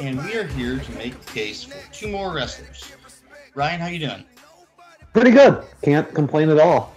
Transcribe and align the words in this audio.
and 0.00 0.22
we 0.24 0.34
are 0.36 0.46
here 0.46 0.78
to 0.78 0.92
make 0.92 1.20
the 1.20 1.32
case 1.32 1.64
for 1.64 1.92
two 1.92 2.08
more 2.08 2.32
wrestlers. 2.32 2.92
Ryan, 3.54 3.80
how 3.80 3.86
you 3.88 3.98
doing? 3.98 4.24
Pretty 5.12 5.30
good. 5.30 5.64
Can't 5.82 6.12
complain 6.14 6.50
at 6.50 6.58
all. 6.58 6.94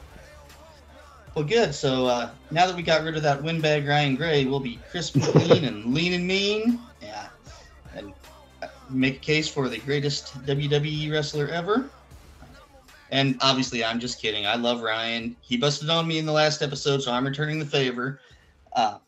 Well, 1.35 1.45
good. 1.45 1.73
So 1.73 2.05
uh, 2.05 2.29
now 2.51 2.67
that 2.67 2.75
we 2.75 2.83
got 2.83 3.03
rid 3.03 3.15
of 3.15 3.23
that 3.23 3.41
windbag 3.41 3.87
Ryan 3.87 4.15
Gray, 4.15 4.45
we'll 4.45 4.59
be 4.59 4.79
crisp 4.89 5.15
and 5.15 5.23
clean 5.23 5.65
and 5.65 5.85
lean 5.93 6.13
and 6.13 6.27
mean. 6.27 6.79
Yeah, 7.01 7.27
and 7.95 8.13
uh, 8.61 8.67
make 8.89 9.15
a 9.17 9.19
case 9.19 9.47
for 9.47 9.69
the 9.69 9.79
greatest 9.79 10.37
WWE 10.45 11.11
wrestler 11.11 11.47
ever. 11.47 11.89
And 13.09 13.37
obviously, 13.41 13.83
I'm 13.83 13.99
just 13.99 14.21
kidding. 14.21 14.45
I 14.45 14.55
love 14.55 14.81
Ryan. 14.81 15.35
He 15.41 15.57
busted 15.57 15.89
on 15.89 16.07
me 16.07 16.17
in 16.17 16.25
the 16.25 16.31
last 16.31 16.61
episode, 16.61 17.01
so 17.01 17.11
I'm 17.11 17.25
returning 17.25 17.59
the 17.59 17.65
favor. 17.65 18.21
Uh, 18.73 18.99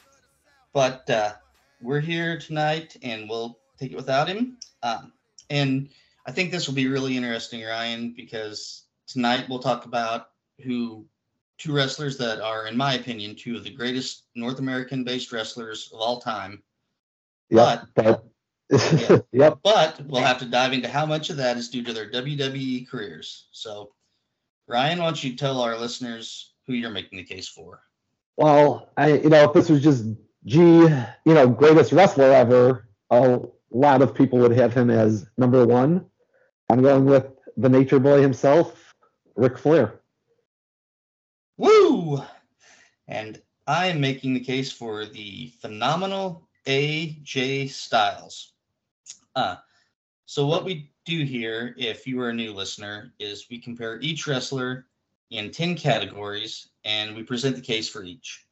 but 0.73 1.09
uh, 1.09 1.33
we're 1.81 2.01
here 2.01 2.37
tonight, 2.37 2.97
and 3.01 3.29
we'll 3.29 3.57
take 3.77 3.91
it 3.91 3.95
without 3.95 4.27
him. 4.27 4.57
Um, 4.81 5.13
and 5.49 5.89
I 6.25 6.31
think 6.31 6.51
this 6.51 6.67
will 6.67 6.75
be 6.75 6.87
really 6.87 7.17
interesting, 7.17 7.63
Ryan, 7.63 8.13
because 8.15 8.83
tonight 9.07 9.45
we'll 9.49 9.59
talk 9.59 9.85
about 9.85 10.29
who 10.63 11.05
two 11.57 11.73
wrestlers 11.73 12.17
that 12.17 12.41
are, 12.41 12.67
in 12.67 12.75
my 12.75 12.95
opinion, 12.95 13.35
two 13.35 13.55
of 13.55 13.63
the 13.63 13.69
greatest 13.69 14.23
North 14.35 14.59
American-based 14.59 15.31
wrestlers 15.31 15.89
of 15.93 15.99
all 15.99 16.19
time. 16.19 16.61
Yep, 17.49 17.87
But 17.95 18.25
yeah. 18.69 19.17
yep. 19.31 19.59
but 19.63 20.01
we'll 20.05 20.21
have 20.21 20.39
to 20.39 20.45
dive 20.45 20.73
into 20.73 20.87
how 20.87 21.05
much 21.05 21.29
of 21.29 21.37
that 21.37 21.57
is 21.57 21.69
due 21.69 21.83
to 21.83 21.93
their 21.93 22.09
WWE 22.09 22.87
careers. 22.87 23.47
So, 23.51 23.91
Ryan, 24.67 24.99
why 24.99 25.05
don't 25.05 25.23
you 25.23 25.35
tell 25.35 25.61
our 25.61 25.77
listeners 25.77 26.53
who 26.65 26.73
you're 26.73 26.89
making 26.89 27.17
the 27.17 27.23
case 27.23 27.47
for? 27.47 27.81
Well, 28.37 28.89
I 28.97 29.13
you 29.13 29.29
know 29.29 29.43
if 29.43 29.53
this 29.53 29.69
was 29.69 29.83
just 29.83 30.05
G, 30.45 30.59
you 30.59 31.07
know, 31.25 31.47
greatest 31.47 31.91
wrestler 31.91 32.31
ever, 32.31 32.89
a 33.11 33.39
lot 33.73 34.01
of 34.01 34.13
people 34.13 34.39
would 34.39 34.51
have 34.51 34.73
him 34.73 34.89
as 34.89 35.25
number 35.37 35.65
one. 35.65 36.05
I'm 36.69 36.81
going 36.81 37.05
with 37.05 37.27
the 37.57 37.69
Nature 37.69 37.99
Boy 37.99 38.21
himself, 38.21 38.95
Ric 39.35 39.57
Flair. 39.57 40.01
Woo! 41.57 42.21
And 43.07 43.41
I 43.67 43.87
am 43.87 43.99
making 43.99 44.33
the 44.33 44.39
case 44.39 44.71
for 44.71 45.05
the 45.05 45.51
phenomenal 45.59 46.47
AJ 46.65 47.69
Styles. 47.69 48.53
Uh, 49.35 49.57
so, 50.25 50.47
what 50.47 50.65
we 50.65 50.91
do 51.05 51.23
here, 51.23 51.75
if 51.77 52.07
you 52.07 52.19
are 52.21 52.29
a 52.29 52.33
new 52.33 52.53
listener, 52.53 53.13
is 53.19 53.47
we 53.49 53.59
compare 53.59 53.99
each 53.99 54.25
wrestler 54.25 54.87
in 55.31 55.51
10 55.51 55.75
categories 55.75 56.69
and 56.85 57.15
we 57.15 57.23
present 57.23 57.55
the 57.55 57.61
case 57.61 57.89
for 57.89 58.03
each. 58.03 58.45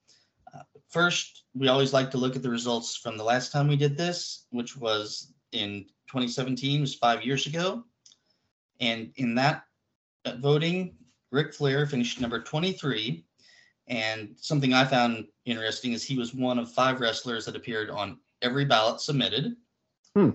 First, 0.92 1.46
we 1.54 1.70
always 1.70 1.94
like 1.94 2.12
to 2.12 2.18
look 2.18 2.36
at 2.36 2.44
the 2.44 2.50
results 2.50 2.98
from 2.98 3.18
the 3.18 3.24
last 3.24 3.52
time 3.52 3.68
we 3.68 3.78
did 3.78 3.98
this, 3.98 4.46
which 4.52 4.76
was 4.76 5.34
in 5.54 5.86
2017, 6.08 6.82
was 6.82 6.96
five 6.96 7.24
years 7.24 7.48
ago. 7.48 7.84
And 8.82 9.12
in 9.16 9.36
that 9.36 9.64
voting, 10.38 10.96
Ric 11.32 11.54
Flair 11.54 11.86
finished 11.86 12.20
number 12.20 12.42
23. 12.42 13.24
And 13.88 14.36
something 14.38 14.74
I 14.74 14.84
found 14.84 15.28
interesting 15.46 15.94
is 15.94 16.04
he 16.04 16.18
was 16.18 16.34
one 16.34 16.60
of 16.60 16.72
five 16.72 17.00
wrestlers 17.00 17.46
that 17.46 17.56
appeared 17.56 17.90
on 17.90 18.20
every 18.42 18.66
ballot 18.66 19.00
submitted. 19.00 19.56
Hmm. 20.14 20.32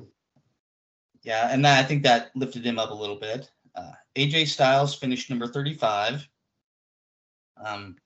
Yeah, 1.23 1.49
and 1.53 1.65
that, 1.65 1.85
I 1.85 1.87
think 1.87 2.03
that 2.05 2.31
lifted 2.35 2.65
him 2.65 2.79
up 2.79 2.91
a 2.91 2.95
little 2.95 3.17
bit. 3.17 3.51
Uh, 3.75 3.93
AJ 4.15 4.49
Styles 4.49 4.95
finished 4.95 5.29
number 5.29 5.47
35. 5.47 6.27
Um, 7.63 7.97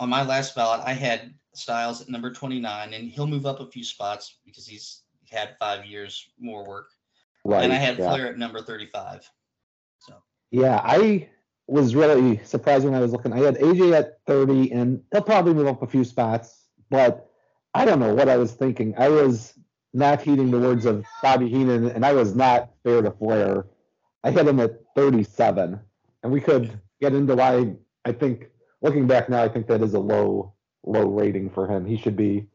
on 0.00 0.08
my 0.08 0.22
last 0.22 0.54
ballot, 0.54 0.80
I 0.84 0.92
had 0.92 1.34
Styles 1.58 2.00
at 2.00 2.08
number 2.08 2.32
29, 2.32 2.94
and 2.94 3.10
he'll 3.10 3.26
move 3.26 3.46
up 3.46 3.60
a 3.60 3.66
few 3.66 3.84
spots 3.84 4.38
because 4.44 4.66
he's 4.66 5.02
had 5.30 5.56
five 5.58 5.84
years 5.84 6.28
more 6.38 6.66
work. 6.66 6.88
Right. 7.44 7.64
and 7.64 7.72
I 7.72 7.76
had 7.76 7.98
yeah. 7.98 8.10
Flair 8.10 8.26
at 8.28 8.38
number 8.38 8.60
35. 8.60 9.30
So, 10.00 10.14
Yeah, 10.50 10.80
I 10.82 11.28
was 11.66 11.94
really 11.94 12.40
surprised 12.44 12.84
when 12.84 12.94
I 12.94 13.00
was 13.00 13.12
looking. 13.12 13.32
I 13.32 13.38
had 13.38 13.56
AJ 13.56 13.92
at 13.92 14.18
30, 14.26 14.72
and 14.72 15.02
he'll 15.12 15.22
probably 15.22 15.54
move 15.54 15.66
up 15.66 15.82
a 15.82 15.86
few 15.86 16.04
spots, 16.04 16.66
but 16.90 17.30
I 17.74 17.84
don't 17.84 18.00
know 18.00 18.14
what 18.14 18.28
I 18.28 18.36
was 18.36 18.52
thinking. 18.52 18.94
I 18.98 19.08
was 19.08 19.54
not 19.92 20.22
heeding 20.22 20.50
the 20.50 20.58
words 20.58 20.86
of 20.86 21.04
Bobby 21.22 21.48
Heenan, 21.48 21.90
and 21.90 22.04
I 22.04 22.12
was 22.12 22.34
not 22.34 22.70
fair 22.84 23.02
to 23.02 23.10
Flair. 23.10 23.66
I 24.24 24.30
had 24.30 24.46
him 24.46 24.60
at 24.60 24.80
37, 24.94 25.78
and 26.22 26.32
we 26.32 26.40
could 26.40 26.80
get 27.00 27.14
into 27.14 27.34
why 27.34 27.74
I 28.04 28.12
think, 28.12 28.48
looking 28.80 29.06
back 29.06 29.28
now, 29.28 29.42
I 29.42 29.48
think 29.48 29.66
that 29.66 29.82
is 29.82 29.94
a 29.94 30.00
low, 30.00 30.54
low 30.84 31.06
rating 31.06 31.50
for 31.50 31.66
him. 31.66 31.86
He 31.86 31.96
should 31.98 32.16
be, 32.16 32.46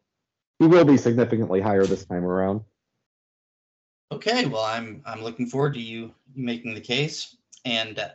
he 0.60 0.68
will 0.68 0.86
be 0.86 0.98
significantly 0.98 1.62
higher 1.62 1.86
this 1.86 2.06
time 2.06 2.24
around. 2.24 2.62
okay, 4.12 4.46
well, 4.46 4.64
I'm 4.64 5.02
I'm 5.06 5.24
looking 5.24 5.48
forward 5.48 5.74
to 5.74 5.82
you 5.82 6.14
making 6.36 6.74
the 6.74 6.82
case. 6.82 7.36
And 7.66 7.98
uh, 7.98 8.10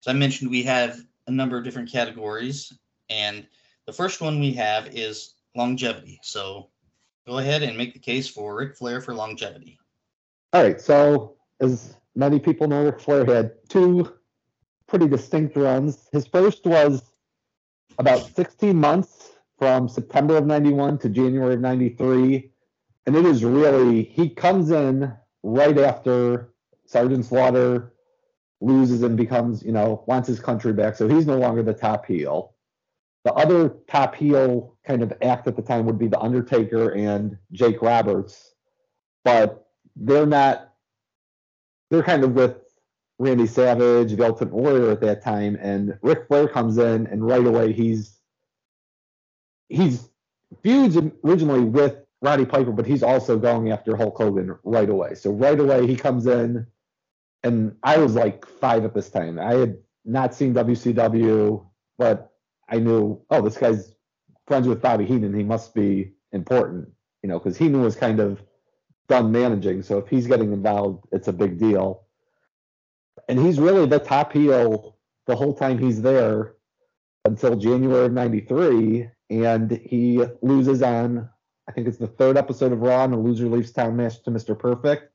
as 0.00 0.08
I 0.08 0.12
mentioned, 0.12 0.50
we 0.50 0.62
have 0.64 0.98
a 1.26 1.30
number 1.30 1.56
of 1.56 1.64
different 1.64 1.90
categories, 1.90 2.72
and 3.08 3.46
the 3.86 3.92
first 3.92 4.20
one 4.20 4.40
we 4.40 4.52
have 4.54 4.88
is 4.88 5.34
longevity. 5.54 6.18
So, 6.22 6.68
go 7.26 7.38
ahead 7.38 7.62
and 7.62 7.76
make 7.76 7.92
the 7.92 7.98
case 8.00 8.28
for 8.28 8.56
Ric 8.56 8.76
Flair 8.76 9.00
for 9.00 9.14
longevity. 9.14 9.78
All 10.52 10.62
right, 10.62 10.80
so 10.80 11.36
as 11.60 11.96
many 12.16 12.40
people 12.40 12.66
know, 12.66 12.84
Ric 12.84 13.00
Flair 13.00 13.24
had 13.24 13.52
two 13.68 14.12
pretty 14.88 15.06
distinct 15.06 15.56
runs. 15.56 16.08
His 16.12 16.26
first 16.26 16.64
was 16.66 17.02
about 18.00 18.34
16 18.34 18.74
months 18.74 19.32
from 19.58 19.86
September 19.86 20.38
of 20.38 20.46
91 20.46 20.96
to 20.98 21.08
January 21.10 21.54
of 21.54 21.60
93. 21.60 22.50
And 23.04 23.14
it 23.14 23.26
is 23.26 23.44
really, 23.44 24.04
he 24.04 24.30
comes 24.30 24.70
in 24.70 25.12
right 25.42 25.76
after 25.76 26.54
Sergeant 26.86 27.26
Slaughter 27.26 27.92
loses 28.62 29.02
and 29.02 29.18
becomes, 29.18 29.62
you 29.62 29.72
know, 29.72 30.02
wants 30.06 30.28
his 30.28 30.40
country 30.40 30.72
back. 30.72 30.96
So 30.96 31.08
he's 31.08 31.26
no 31.26 31.36
longer 31.36 31.62
the 31.62 31.74
top 31.74 32.06
heel. 32.06 32.54
The 33.24 33.34
other 33.34 33.68
top 33.86 34.14
heel 34.14 34.76
kind 34.86 35.02
of 35.02 35.12
act 35.20 35.46
at 35.46 35.54
the 35.54 35.62
time 35.62 35.84
would 35.84 35.98
be 35.98 36.08
The 36.08 36.20
Undertaker 36.20 36.94
and 36.94 37.36
Jake 37.52 37.82
Roberts. 37.82 38.54
But 39.24 39.66
they're 39.94 40.24
not 40.24 40.72
they're 41.90 42.02
kind 42.02 42.24
of 42.24 42.32
with 42.32 42.56
Randy 43.20 43.46
Savage, 43.46 44.16
the 44.16 44.26
Ultimate 44.26 44.54
Warrior 44.54 44.90
at 44.90 45.02
that 45.02 45.22
time, 45.22 45.54
and 45.60 45.98
Ric 46.00 46.26
Flair 46.26 46.48
comes 46.48 46.78
in 46.78 47.06
and 47.06 47.22
right 47.24 47.46
away 47.46 47.70
he's 47.70 48.18
he's 49.68 50.08
feuds 50.62 50.96
originally 51.22 51.60
with 51.60 51.96
Roddy 52.22 52.46
Piper, 52.46 52.72
but 52.72 52.86
he's 52.86 53.02
also 53.02 53.38
going 53.38 53.70
after 53.70 53.94
Hulk 53.94 54.16
Hogan 54.16 54.56
right 54.64 54.88
away. 54.88 55.14
So 55.14 55.32
right 55.32 55.60
away 55.60 55.86
he 55.86 55.96
comes 55.96 56.26
in, 56.26 56.66
and 57.42 57.76
I 57.82 57.98
was 57.98 58.14
like 58.14 58.46
five 58.46 58.86
at 58.86 58.94
this 58.94 59.10
time. 59.10 59.38
I 59.38 59.52
had 59.52 59.76
not 60.06 60.34
seen 60.34 60.54
WCW, 60.54 61.66
but 61.98 62.32
I 62.70 62.78
knew, 62.78 63.20
oh, 63.28 63.42
this 63.42 63.58
guy's 63.58 63.94
friends 64.46 64.66
with 64.66 64.80
Bobby 64.80 65.04
Heenan. 65.04 65.34
He 65.34 65.44
must 65.44 65.74
be 65.74 66.12
important, 66.32 66.88
you 67.22 67.28
know, 67.28 67.38
because 67.38 67.58
Heenan 67.58 67.82
was 67.82 67.96
kind 67.96 68.18
of 68.18 68.42
done 69.08 69.30
managing. 69.30 69.82
So 69.82 69.98
if 69.98 70.08
he's 70.08 70.26
getting 70.26 70.54
involved, 70.54 71.04
it's 71.12 71.28
a 71.28 71.34
big 71.34 71.58
deal. 71.58 72.06
And 73.30 73.38
he's 73.38 73.60
really 73.60 73.86
the 73.86 74.00
top 74.00 74.32
heel 74.32 74.96
the 75.26 75.36
whole 75.36 75.54
time 75.54 75.78
he's 75.78 76.02
there 76.02 76.56
until 77.24 77.54
January 77.54 78.06
of 78.06 78.12
93. 78.12 79.08
And 79.30 79.70
he 79.70 80.24
loses 80.42 80.82
on, 80.82 81.30
I 81.68 81.72
think 81.72 81.86
it's 81.86 81.98
the 81.98 82.08
third 82.08 82.36
episode 82.36 82.72
of 82.72 82.80
Raw, 82.80 83.04
and 83.04 83.12
the 83.12 83.18
loser 83.18 83.46
leaves 83.46 83.70
town 83.70 83.96
match 83.96 84.20
to 84.24 84.32
Mr. 84.32 84.58
Perfect. 84.58 85.12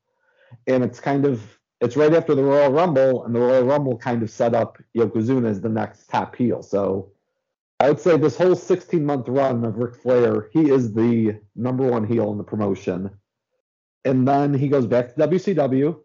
And 0.65 0.81
it's 0.81 1.01
kind 1.01 1.25
of, 1.25 1.59
it's 1.81 1.97
right 1.97 2.13
after 2.13 2.35
the 2.35 2.43
Royal 2.43 2.71
Rumble, 2.71 3.25
and 3.25 3.35
the 3.35 3.41
Royal 3.41 3.65
Rumble 3.65 3.97
kind 3.97 4.23
of 4.23 4.29
set 4.29 4.55
up 4.55 4.81
Yokozuna 4.95 5.49
as 5.49 5.59
the 5.59 5.67
next 5.67 6.07
top 6.07 6.37
heel. 6.37 6.63
So 6.63 7.11
I 7.81 7.89
would 7.89 7.99
say 7.99 8.15
this 8.15 8.37
whole 8.37 8.55
16 8.55 9.05
month 9.05 9.27
run 9.27 9.65
of 9.65 9.75
Ric 9.75 9.93
Flair, 9.93 10.47
he 10.53 10.69
is 10.69 10.93
the 10.93 11.41
number 11.57 11.85
one 11.85 12.07
heel 12.07 12.31
in 12.31 12.37
the 12.37 12.45
promotion 12.45 13.09
and 14.05 14.27
then 14.27 14.53
he 14.53 14.67
goes 14.67 14.85
back 14.85 15.13
to 15.13 15.27
WCW. 15.27 15.99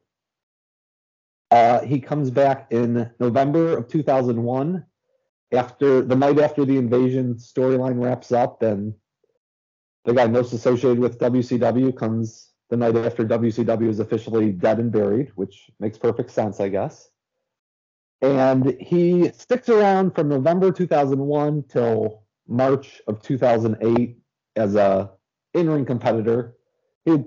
Uh, 1.50 1.80
he 1.80 2.00
comes 2.00 2.30
back 2.30 2.68
in 2.70 3.10
November 3.18 3.76
of 3.76 3.88
2001, 3.88 4.84
after 5.52 6.02
the 6.02 6.14
night 6.14 6.38
after 6.38 6.64
the 6.64 6.76
invasion 6.76 7.34
storyline 7.34 8.02
wraps 8.02 8.30
up, 8.30 8.62
and 8.62 8.94
the 10.04 10.14
guy 10.14 10.26
most 10.26 10.52
associated 10.52 10.98
with 10.98 11.18
WCW 11.18 11.96
comes 11.96 12.50
the 12.70 12.76
night 12.76 12.96
after 12.96 13.24
WCW 13.24 13.88
is 13.88 13.98
officially 13.98 14.52
dead 14.52 14.78
and 14.78 14.92
buried, 14.92 15.32
which 15.34 15.70
makes 15.80 15.98
perfect 15.98 16.30
sense, 16.30 16.60
I 16.60 16.68
guess. 16.68 17.10
And 18.22 18.76
he 18.80 19.32
sticks 19.32 19.68
around 19.68 20.14
from 20.14 20.28
November 20.28 20.70
2001 20.70 21.64
till 21.68 22.22
March 22.46 23.02
of 23.08 23.22
2008 23.22 24.18
as 24.56 24.74
a 24.76 25.10
in-ring 25.54 25.84
competitor. 25.84 26.54
He'd 27.04 27.24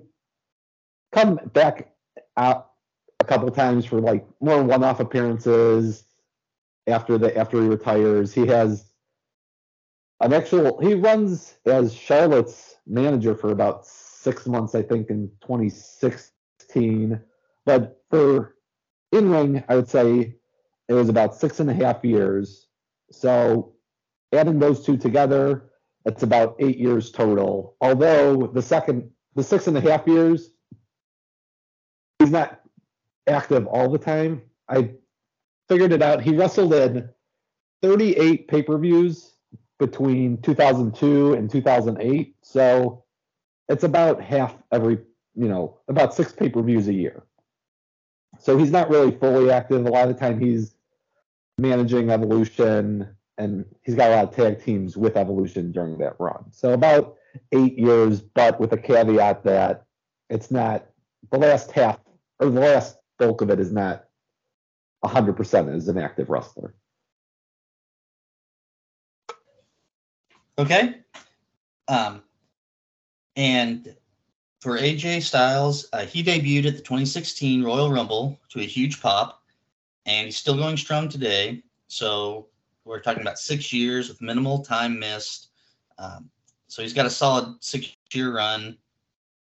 come 1.11 1.39
back 1.51 1.93
out 2.37 2.72
a 3.23 3.25
couple 3.25 3.49
times 3.51 3.85
for 3.85 4.01
like 4.01 4.25
more 4.41 4.61
one-off 4.61 4.99
appearances 4.99 6.03
after 6.87 7.17
the 7.17 7.35
after 7.37 7.61
he 7.61 7.67
retires. 7.67 8.33
He 8.33 8.45
has 8.47 8.91
an 10.19 10.33
actual 10.33 10.79
he 10.81 10.93
runs 10.93 11.55
as 11.65 11.93
Charlotte's 11.93 12.75
manager 12.85 13.33
for 13.33 13.51
about 13.51 13.85
six 13.85 14.45
months, 14.45 14.75
I 14.75 14.81
think, 14.83 15.09
in 15.09 15.31
2016. 15.41 17.19
But 17.65 18.01
for 18.09 18.55
in 19.13 19.29
ring, 19.29 19.63
I 19.69 19.75
would 19.75 19.89
say 19.89 20.35
it 20.89 20.93
was 20.93 21.07
about 21.07 21.33
six 21.35 21.61
and 21.61 21.69
a 21.69 21.73
half 21.73 22.03
years. 22.03 22.67
So 23.09 23.73
adding 24.33 24.59
those 24.59 24.85
two 24.85 24.97
together, 24.97 25.69
it's 26.05 26.23
about 26.23 26.57
eight 26.59 26.77
years 26.77 27.09
total. 27.09 27.77
Although 27.79 28.47
the 28.47 28.61
second, 28.61 29.11
the 29.35 29.43
six 29.43 29.67
and 29.67 29.77
a 29.77 29.81
half 29.81 30.05
years, 30.07 30.49
he's 32.19 32.31
not 32.31 32.62
active 33.27 33.67
all 33.67 33.89
the 33.89 33.97
time. 33.97 34.41
I 34.69 34.91
figured 35.69 35.91
it 35.91 36.01
out. 36.01 36.21
He 36.21 36.35
wrestled 36.35 36.73
in 36.73 37.09
38 37.81 38.47
pay 38.47 38.61
per 38.61 38.77
views 38.77 39.33
between 39.79 40.41
2002 40.41 41.33
and 41.33 41.49
2008. 41.49 42.35
So 42.41 43.03
it's 43.69 43.83
about 43.83 44.21
half 44.21 44.55
every, 44.71 44.99
you 45.35 45.47
know, 45.47 45.79
about 45.87 46.13
six 46.13 46.31
pay 46.31 46.49
per 46.49 46.61
views 46.61 46.87
a 46.87 46.93
year. 46.93 47.23
So 48.39 48.57
he's 48.57 48.71
not 48.71 48.89
really 48.89 49.11
fully 49.17 49.51
active. 49.51 49.85
A 49.85 49.89
lot 49.89 50.07
of 50.07 50.13
the 50.13 50.19
time 50.19 50.39
he's 50.39 50.75
managing 51.57 52.09
Evolution 52.09 53.15
and 53.37 53.65
he's 53.81 53.95
got 53.95 54.11
a 54.11 54.15
lot 54.15 54.23
of 54.25 54.35
tag 54.35 54.63
teams 54.63 54.97
with 54.97 55.17
Evolution 55.17 55.71
during 55.71 55.97
that 55.99 56.15
run. 56.19 56.51
So 56.51 56.73
about 56.73 57.15
eight 57.51 57.77
years, 57.77 58.21
but 58.21 58.59
with 58.59 58.73
a 58.73 58.77
caveat 58.77 59.43
that 59.43 59.85
it's 60.29 60.51
not 60.51 60.85
the 61.31 61.37
last 61.37 61.71
half 61.71 61.99
or 62.39 62.49
the 62.49 62.59
last 62.59 62.97
bulk 63.23 63.41
of 63.41 63.49
it 63.49 63.59
is 63.59 63.71
not 63.71 64.05
100% 65.03 65.75
as 65.75 65.87
an 65.87 65.97
active 65.97 66.29
wrestler. 66.29 66.75
Okay. 70.57 70.95
Um, 71.87 72.21
and 73.35 73.95
for 74.61 74.77
AJ 74.77 75.23
Styles, 75.23 75.87
uh, 75.93 76.05
he 76.05 76.23
debuted 76.23 76.67
at 76.67 76.75
the 76.75 76.81
2016 76.81 77.63
Royal 77.63 77.91
Rumble 77.91 78.39
to 78.49 78.59
a 78.59 78.65
huge 78.65 79.01
pop, 79.01 79.41
and 80.05 80.25
he's 80.25 80.37
still 80.37 80.55
going 80.55 80.77
strong 80.77 81.09
today. 81.09 81.63
So 81.87 82.47
we're 82.85 82.99
talking 82.99 83.21
about 83.21 83.39
six 83.39 83.73
years 83.73 84.09
with 84.09 84.21
minimal 84.21 84.59
time 84.59 84.99
missed. 84.99 85.49
Um, 85.97 86.29
so 86.67 86.81
he's 86.81 86.93
got 86.93 87.05
a 87.05 87.09
solid 87.09 87.55
six-year 87.61 88.35
run. 88.35 88.77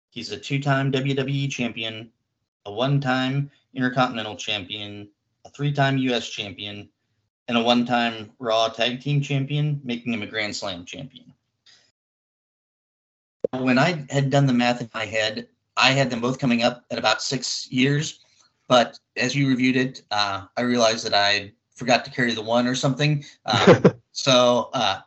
He's 0.10 0.32
a 0.32 0.38
two-time 0.38 0.92
WWE 0.92 1.50
champion, 1.50 2.12
a 2.66 2.72
one-time 2.72 3.50
Intercontinental 3.74 4.36
champion, 4.36 5.10
a 5.46 5.50
three-time 5.50 5.98
U.S. 5.98 6.30
champion, 6.30 6.90
and 7.48 7.58
a 7.58 7.62
one-time 7.62 8.32
Raw 8.40 8.68
Tag 8.70 9.02
Team 9.02 9.22
champion, 9.22 9.82
making 9.84 10.14
him 10.14 10.22
a 10.22 10.28
Grand 10.28 10.56
Slam 10.56 10.86
champion. 10.86 11.34
When 13.52 13.78
I 13.78 14.06
had 14.10 14.30
done 14.30 14.46
the 14.46 14.54
math 14.54 14.82
in 14.82 14.90
my 14.94 15.06
head, 15.06 15.48
I 15.76 15.92
had 15.92 16.10
them 16.10 16.22
both 16.22 16.40
coming 16.40 16.64
up 16.64 16.86
at 16.92 17.00
about 17.00 17.22
six 17.22 17.72
years. 17.72 18.20
But 18.68 18.98
as 19.18 19.36
you 19.36 19.48
reviewed 19.48 19.76
it, 19.76 20.04
uh, 20.12 20.46
I 20.56 20.62
realized 20.62 21.06
that 21.06 21.14
I 21.14 21.52
forgot 21.76 22.06
to 22.06 22.12
carry 22.12 22.34
the 22.34 22.42
one 22.42 22.68
or 22.68 22.76
something. 22.76 23.24
Um, 23.46 23.84
so, 24.12 24.70
uh, 24.74 25.02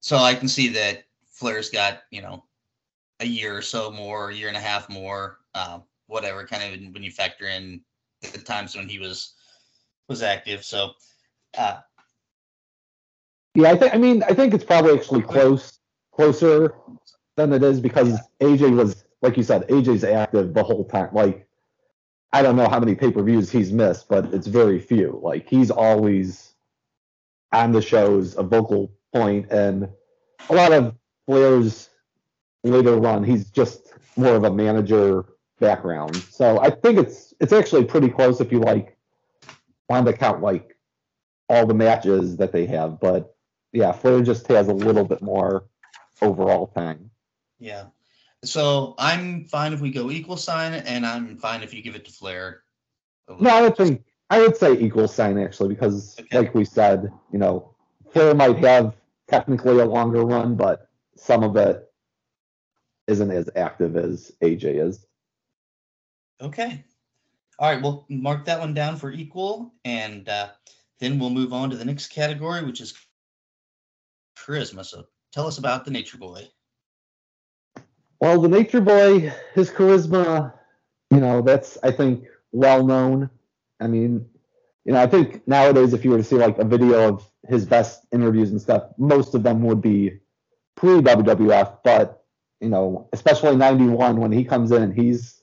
so 0.00 0.18
I 0.18 0.34
can 0.34 0.48
see 0.48 0.68
that 0.68 1.04
Flair's 1.26 1.70
got 1.70 2.02
you 2.10 2.22
know 2.22 2.44
a 3.20 3.26
year 3.26 3.56
or 3.56 3.62
so 3.62 3.90
more, 3.90 4.30
a 4.30 4.34
year 4.34 4.48
and 4.48 4.56
a 4.56 4.60
half 4.60 4.88
more, 4.88 5.40
uh, 5.54 5.80
whatever. 6.10 6.46
Kind 6.46 6.62
of 6.62 6.92
when 6.92 7.02
you 7.02 7.10
factor 7.10 7.46
in 7.46 7.80
the 8.20 8.38
times 8.38 8.76
when 8.76 8.88
he 8.88 8.98
was 8.98 9.34
was 10.08 10.22
active. 10.22 10.64
So 10.64 10.92
uh, 11.56 11.80
yeah, 13.54 13.70
I 13.70 13.76
think. 13.76 13.94
I 13.94 13.98
mean, 13.98 14.22
I 14.22 14.34
think 14.34 14.54
it's 14.54 14.64
probably 14.64 14.94
actually 14.94 15.22
close, 15.22 15.78
closer 16.12 16.74
than 17.36 17.52
it 17.52 17.62
is 17.62 17.80
because 17.80 18.18
AJ 18.40 18.76
was, 18.76 19.04
like 19.22 19.36
you 19.36 19.42
said, 19.42 19.66
AJ's 19.68 20.04
active 20.04 20.54
the 20.54 20.62
whole 20.62 20.84
time. 20.84 21.08
Like, 21.12 21.48
I 22.32 22.42
don't 22.42 22.56
know 22.56 22.68
how 22.68 22.78
many 22.78 22.94
pay 22.94 23.10
per 23.10 23.22
views 23.22 23.50
he's 23.50 23.72
missed, 23.72 24.08
but 24.08 24.32
it's 24.32 24.46
very 24.46 24.78
few. 24.78 25.18
Like, 25.22 25.48
he's 25.48 25.70
always 25.70 26.54
on 27.52 27.72
the 27.72 27.82
shows, 27.82 28.36
a 28.36 28.42
vocal 28.42 28.92
point, 29.12 29.50
and 29.50 29.88
a 30.48 30.54
lot 30.54 30.72
of 30.72 30.94
Flair's 31.26 31.88
later 32.62 32.96
run, 32.96 33.24
he's 33.24 33.50
just 33.50 33.94
more 34.16 34.36
of 34.36 34.44
a 34.44 34.52
manager 34.52 35.24
background. 35.60 36.16
So 36.16 36.60
I 36.60 36.70
think 36.70 36.98
it's 36.98 37.32
it's 37.40 37.52
actually 37.52 37.84
pretty 37.84 38.08
close 38.08 38.40
if 38.40 38.50
you 38.50 38.58
like 38.58 38.96
want 39.88 40.06
to 40.06 40.12
count 40.12 40.42
like 40.42 40.76
all 41.48 41.66
the 41.66 41.74
matches 41.74 42.36
that 42.36 42.52
they 42.52 42.66
have, 42.66 43.00
but 43.00 43.34
yeah, 43.72 43.92
Flair 43.92 44.22
just 44.22 44.46
has 44.48 44.68
a 44.68 44.72
little 44.72 45.04
bit 45.04 45.22
more 45.22 45.66
overall 46.22 46.68
time. 46.68 47.10
Yeah. 47.58 47.86
So 48.44 48.94
I'm 48.98 49.44
fine 49.44 49.72
if 49.72 49.80
we 49.80 49.90
go 49.90 50.10
equal 50.10 50.36
sign, 50.36 50.72
and 50.72 51.04
I'm 51.04 51.36
fine 51.36 51.62
if 51.62 51.74
you 51.74 51.82
give 51.82 51.94
it 51.94 52.04
to 52.06 52.12
Flair. 52.12 52.62
No, 53.38 53.50
I 53.50 53.62
would 53.62 53.76
think 53.76 54.04
I 54.30 54.40
would 54.40 54.56
say 54.56 54.72
equal 54.74 55.08
sign 55.08 55.38
actually 55.38 55.70
because, 55.70 56.16
okay. 56.18 56.38
like 56.38 56.54
we 56.54 56.64
said, 56.64 57.12
you 57.32 57.38
know, 57.38 57.74
Flair 58.12 58.34
might 58.34 58.58
have 58.58 58.94
technically 59.28 59.78
a 59.80 59.84
longer 59.84 60.24
run, 60.24 60.56
but 60.56 60.88
some 61.16 61.42
of 61.42 61.56
it 61.56 61.92
isn't 63.06 63.30
as 63.30 63.50
active 63.56 63.96
as 63.96 64.32
AJ 64.40 64.86
is. 64.86 65.06
Okay. 66.40 66.84
All 67.58 67.70
right, 67.70 67.82
we'll 67.82 68.06
mark 68.08 68.46
that 68.46 68.58
one 68.58 68.72
down 68.72 68.96
for 68.96 69.12
equal, 69.12 69.74
and 69.84 70.26
uh, 70.28 70.48
then 70.98 71.18
we'll 71.18 71.30
move 71.30 71.52
on 71.52 71.68
to 71.70 71.76
the 71.76 71.84
next 71.84 72.08
category, 72.08 72.64
which 72.64 72.80
is 72.80 72.94
charisma. 74.38 74.84
So 74.84 75.04
tell 75.32 75.46
us 75.46 75.58
about 75.58 75.84
the 75.84 75.90
Nature 75.90 76.16
Boy. 76.16 76.48
Well, 78.18 78.40
the 78.40 78.48
Nature 78.48 78.80
Boy, 78.80 79.32
his 79.54 79.70
charisma, 79.70 80.54
you 81.10 81.20
know, 81.20 81.42
that's 81.42 81.76
I 81.82 81.90
think 81.90 82.24
well 82.52 82.86
known. 82.86 83.28
I 83.78 83.86
mean, 83.86 84.26
you 84.84 84.92
know, 84.92 85.02
I 85.02 85.06
think 85.06 85.46
nowadays 85.46 85.92
if 85.92 86.04
you 86.04 86.12
were 86.12 86.18
to 86.18 86.24
see 86.24 86.36
like 86.36 86.58
a 86.58 86.64
video 86.64 87.08
of 87.08 87.30
his 87.48 87.66
best 87.66 88.06
interviews 88.12 88.50
and 88.50 88.60
stuff, 88.60 88.84
most 88.96 89.34
of 89.34 89.42
them 89.42 89.62
would 89.64 89.82
be 89.82 90.18
pre 90.76 91.00
WWF, 91.00 91.78
but 91.84 92.24
you 92.60 92.68
know, 92.70 93.08
especially 93.12 93.56
91 93.56 94.16
when 94.16 94.32
he 94.32 94.44
comes 94.44 94.70
in, 94.70 94.92
he's 94.92 95.39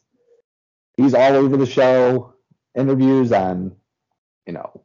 he's 0.97 1.13
all 1.13 1.33
over 1.33 1.55
the 1.55 1.65
show, 1.65 2.33
interviews 2.75 3.31
on, 3.31 3.75
you 4.45 4.53
know, 4.53 4.81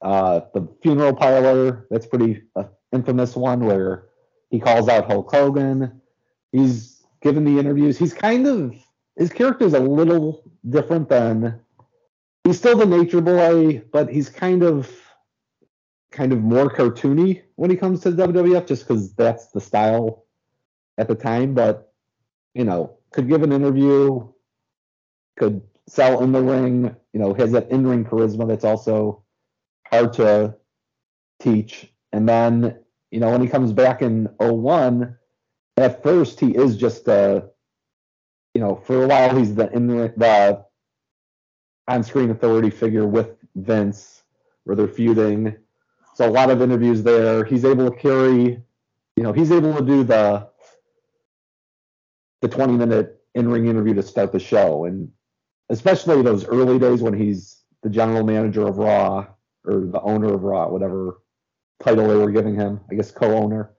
uh, 0.00 0.40
the 0.54 0.68
funeral 0.82 1.14
parlor, 1.14 1.86
that's 1.90 2.06
pretty 2.06 2.42
uh, 2.54 2.64
infamous 2.92 3.34
one 3.34 3.64
where 3.64 4.08
he 4.50 4.60
calls 4.60 4.88
out 4.88 5.06
Hulk 5.06 5.30
Hogan. 5.30 6.00
He's 6.52 7.02
given 7.20 7.44
the 7.44 7.58
interviews. 7.58 7.98
He's 7.98 8.14
kind 8.14 8.46
of 8.46 8.74
his 9.16 9.32
character 9.32 9.64
is 9.64 9.74
a 9.74 9.80
little 9.80 10.48
different 10.68 11.08
than 11.08 11.60
he's 12.44 12.58
still 12.58 12.78
the 12.78 12.86
nature 12.86 13.20
boy, 13.20 13.82
but 13.92 14.08
he's 14.08 14.28
kind 14.28 14.62
of 14.62 14.90
kind 16.10 16.32
of 16.32 16.40
more 16.40 16.70
cartoony 16.70 17.42
when 17.56 17.70
he 17.70 17.76
comes 17.76 18.00
to 18.00 18.10
the 18.10 18.26
WWF 18.26 18.66
just 18.66 18.86
because 18.86 19.12
that's 19.14 19.48
the 19.48 19.60
style 19.60 20.24
at 20.96 21.08
the 21.08 21.14
time. 21.14 21.54
But 21.54 21.92
you 22.54 22.64
know, 22.64 22.98
could 23.12 23.28
give 23.28 23.42
an 23.42 23.52
interview, 23.52 24.26
could 25.38 25.62
sell 25.86 26.22
in 26.22 26.32
the 26.32 26.42
ring, 26.42 26.94
you 27.12 27.20
know, 27.20 27.32
has 27.34 27.52
that 27.52 27.70
in 27.70 27.86
ring 27.86 28.04
charisma 28.04 28.46
that's 28.46 28.64
also 28.64 29.22
hard 29.86 30.12
to 30.14 30.54
teach. 31.40 31.90
And 32.12 32.28
then, 32.28 32.78
you 33.10 33.20
know, 33.20 33.30
when 33.30 33.40
he 33.40 33.48
comes 33.48 33.72
back 33.72 34.02
in 34.02 34.28
01, 34.38 35.16
at 35.76 36.02
first 36.02 36.40
he 36.40 36.54
is 36.54 36.76
just 36.76 37.08
a, 37.08 37.48
you 38.54 38.60
know, 38.60 38.76
for 38.76 39.04
a 39.04 39.06
while 39.06 39.36
he's 39.36 39.54
the 39.54 39.70
in 39.72 39.86
the 39.86 40.64
on-screen 41.86 42.30
authority 42.30 42.70
figure 42.70 43.06
with 43.06 43.30
Vince, 43.54 44.22
where 44.64 44.76
they're 44.76 44.88
feuding. 44.88 45.56
So 46.14 46.28
a 46.28 46.30
lot 46.30 46.50
of 46.50 46.60
interviews 46.60 47.02
there. 47.02 47.44
He's 47.44 47.64
able 47.64 47.90
to 47.90 47.96
carry, 47.96 48.60
you 49.16 49.22
know, 49.22 49.32
he's 49.32 49.52
able 49.52 49.74
to 49.76 49.84
do 49.84 50.04
the 50.04 50.48
the 52.40 52.48
20 52.48 52.74
minute 52.74 53.20
in-ring 53.34 53.66
interview 53.66 53.94
to 53.94 54.02
start 54.02 54.32
the 54.32 54.38
show, 54.38 54.84
and 54.84 55.10
especially 55.68 56.22
those 56.22 56.44
early 56.44 56.78
days 56.78 57.02
when 57.02 57.14
he's 57.14 57.62
the 57.82 57.90
general 57.90 58.24
manager 58.24 58.66
of 58.66 58.78
Raw 58.78 59.26
or 59.64 59.80
the 59.80 60.00
owner 60.00 60.32
of 60.34 60.42
Raw, 60.42 60.68
whatever 60.68 61.20
title 61.80 62.08
they 62.08 62.16
were 62.16 62.30
giving 62.30 62.54
him, 62.54 62.80
I 62.90 62.94
guess 62.94 63.10
co-owner. 63.10 63.72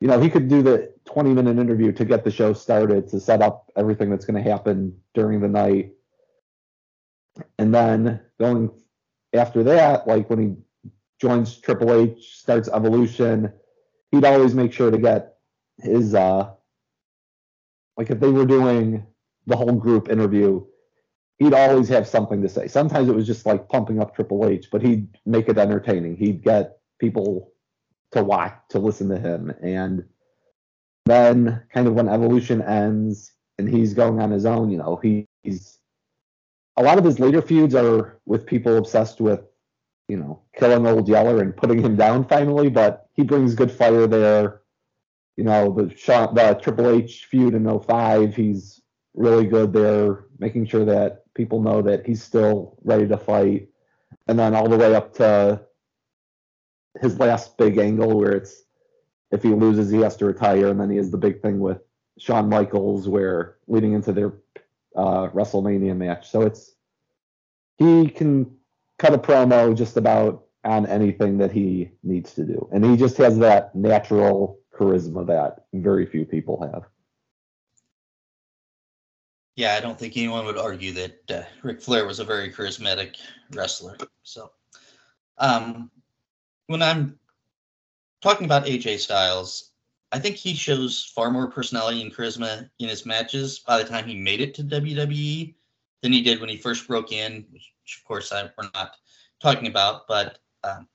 You 0.00 0.08
know, 0.08 0.20
he 0.20 0.30
could 0.30 0.48
do 0.48 0.62
the 0.62 0.92
20 1.04 1.32
minute 1.32 1.58
interview 1.58 1.92
to 1.92 2.04
get 2.04 2.24
the 2.24 2.30
show 2.30 2.52
started, 2.52 3.08
to 3.08 3.20
set 3.20 3.40
up 3.40 3.70
everything 3.76 4.10
that's 4.10 4.24
going 4.24 4.42
to 4.42 4.50
happen 4.50 4.96
during 5.14 5.40
the 5.40 5.48
night. 5.48 5.92
And 7.58 7.74
then 7.74 8.20
going 8.38 8.70
after 9.32 9.62
that, 9.64 10.06
like 10.06 10.28
when 10.28 10.38
he 10.38 10.56
joins 11.20 11.58
Triple 11.58 11.94
H, 11.94 12.38
starts 12.38 12.68
Evolution, 12.68 13.52
he'd 14.10 14.24
always 14.24 14.54
make 14.54 14.72
sure 14.72 14.90
to 14.90 14.98
get 14.98 15.36
his 15.78 16.14
uh 16.14 16.50
like 17.96 18.10
if 18.10 18.20
they 18.20 18.30
were 18.30 18.46
doing 18.46 19.06
the 19.46 19.56
whole 19.56 19.72
group 19.72 20.08
interview, 20.08 20.64
he'd 21.42 21.54
always 21.54 21.88
have 21.88 22.06
something 22.06 22.40
to 22.42 22.48
say. 22.48 22.68
Sometimes 22.68 23.08
it 23.08 23.14
was 23.14 23.26
just 23.26 23.46
like 23.46 23.68
pumping 23.68 24.00
up 24.00 24.14
Triple 24.14 24.46
H, 24.46 24.68
but 24.70 24.82
he'd 24.82 25.08
make 25.26 25.48
it 25.48 25.58
entertaining. 25.58 26.16
He'd 26.16 26.42
get 26.42 26.78
people 27.00 27.52
to 28.12 28.22
watch, 28.22 28.54
to 28.70 28.78
listen 28.78 29.08
to 29.08 29.18
him. 29.18 29.52
And 29.60 30.04
then 31.06 31.64
kind 31.74 31.88
of 31.88 31.94
when 31.94 32.08
Evolution 32.08 32.62
ends 32.62 33.32
and 33.58 33.68
he's 33.68 33.94
going 33.94 34.20
on 34.20 34.30
his 34.30 34.46
own, 34.46 34.70
you 34.70 34.78
know, 34.78 35.00
he, 35.02 35.26
he's 35.42 35.78
a 36.76 36.82
lot 36.82 36.98
of 36.98 37.04
his 37.04 37.18
later 37.18 37.42
feuds 37.42 37.74
are 37.74 38.20
with 38.24 38.46
people 38.46 38.76
obsessed 38.76 39.20
with, 39.20 39.40
you 40.08 40.16
know, 40.16 40.42
killing 40.56 40.86
old 40.86 41.08
Yeller 41.08 41.40
and 41.40 41.56
putting 41.56 41.82
him 41.82 41.96
down 41.96 42.26
finally, 42.28 42.70
but 42.70 43.08
he 43.14 43.22
brings 43.22 43.54
good 43.54 43.70
fire 43.70 44.06
there. 44.06 44.60
You 45.36 45.44
know, 45.44 45.72
the 45.72 45.84
the 45.86 46.58
Triple 46.62 46.90
H 46.90 47.24
feud 47.24 47.54
in 47.54 47.80
05, 47.80 48.36
he's 48.36 48.81
really 49.14 49.46
good 49.46 49.72
there, 49.72 50.24
making 50.38 50.66
sure 50.66 50.84
that 50.84 51.24
people 51.34 51.60
know 51.60 51.82
that 51.82 52.06
he's 52.06 52.22
still 52.22 52.76
ready 52.84 53.06
to 53.08 53.16
fight. 53.16 53.68
And 54.28 54.38
then 54.38 54.54
all 54.54 54.68
the 54.68 54.78
way 54.78 54.94
up 54.94 55.14
to 55.14 55.60
his 57.00 57.18
last 57.18 57.56
big 57.56 57.78
angle 57.78 58.18
where 58.18 58.32
it's 58.32 58.62
if 59.30 59.42
he 59.42 59.50
loses, 59.50 59.90
he 59.90 60.00
has 60.00 60.16
to 60.16 60.26
retire. 60.26 60.68
And 60.68 60.80
then 60.80 60.90
he 60.90 60.96
has 60.96 61.10
the 61.10 61.18
big 61.18 61.40
thing 61.40 61.58
with 61.58 61.78
Shawn 62.18 62.48
Michaels 62.48 63.08
where 63.08 63.56
leading 63.66 63.94
into 63.94 64.12
their 64.12 64.34
uh, 64.96 65.28
WrestleMania 65.28 65.96
match. 65.96 66.30
So 66.30 66.42
it's 66.42 66.74
he 67.78 68.08
can 68.08 68.56
cut 68.98 69.14
a 69.14 69.18
promo 69.18 69.76
just 69.76 69.96
about 69.96 70.44
on 70.64 70.86
anything 70.86 71.38
that 71.38 71.50
he 71.50 71.90
needs 72.04 72.34
to 72.34 72.44
do, 72.44 72.68
and 72.72 72.84
he 72.84 72.96
just 72.96 73.16
has 73.16 73.38
that 73.38 73.74
natural 73.74 74.60
charisma 74.72 75.26
that 75.26 75.64
very 75.72 76.06
few 76.06 76.24
people 76.24 76.62
have. 76.72 76.84
Yeah, 79.56 79.74
I 79.74 79.80
don't 79.80 79.98
think 79.98 80.16
anyone 80.16 80.46
would 80.46 80.56
argue 80.56 80.92
that 80.92 81.30
uh, 81.30 81.42
Ric 81.62 81.82
Flair 81.82 82.06
was 82.06 82.20
a 82.20 82.24
very 82.24 82.50
charismatic 82.50 83.16
wrestler. 83.52 83.98
So, 84.22 84.50
um, 85.38 85.90
when 86.68 86.82
I'm 86.82 87.18
talking 88.22 88.46
about 88.46 88.64
AJ 88.64 89.00
Styles, 89.00 89.72
I 90.10 90.18
think 90.18 90.36
he 90.36 90.54
shows 90.54 91.10
far 91.14 91.30
more 91.30 91.50
personality 91.50 92.00
and 92.00 92.14
charisma 92.14 92.68
in 92.78 92.88
his 92.88 93.04
matches 93.04 93.58
by 93.58 93.78
the 93.78 93.88
time 93.88 94.06
he 94.06 94.16
made 94.16 94.40
it 94.40 94.54
to 94.54 94.64
WWE 94.64 95.54
than 96.02 96.12
he 96.12 96.22
did 96.22 96.40
when 96.40 96.48
he 96.48 96.56
first 96.56 96.86
broke 96.88 97.12
in, 97.12 97.44
which 97.50 97.72
of 97.98 98.04
course 98.04 98.32
I, 98.32 98.44
we're 98.56 98.70
not 98.74 98.96
talking 99.40 99.66
about. 99.66 100.08
But 100.08 100.38
um, 100.64 100.88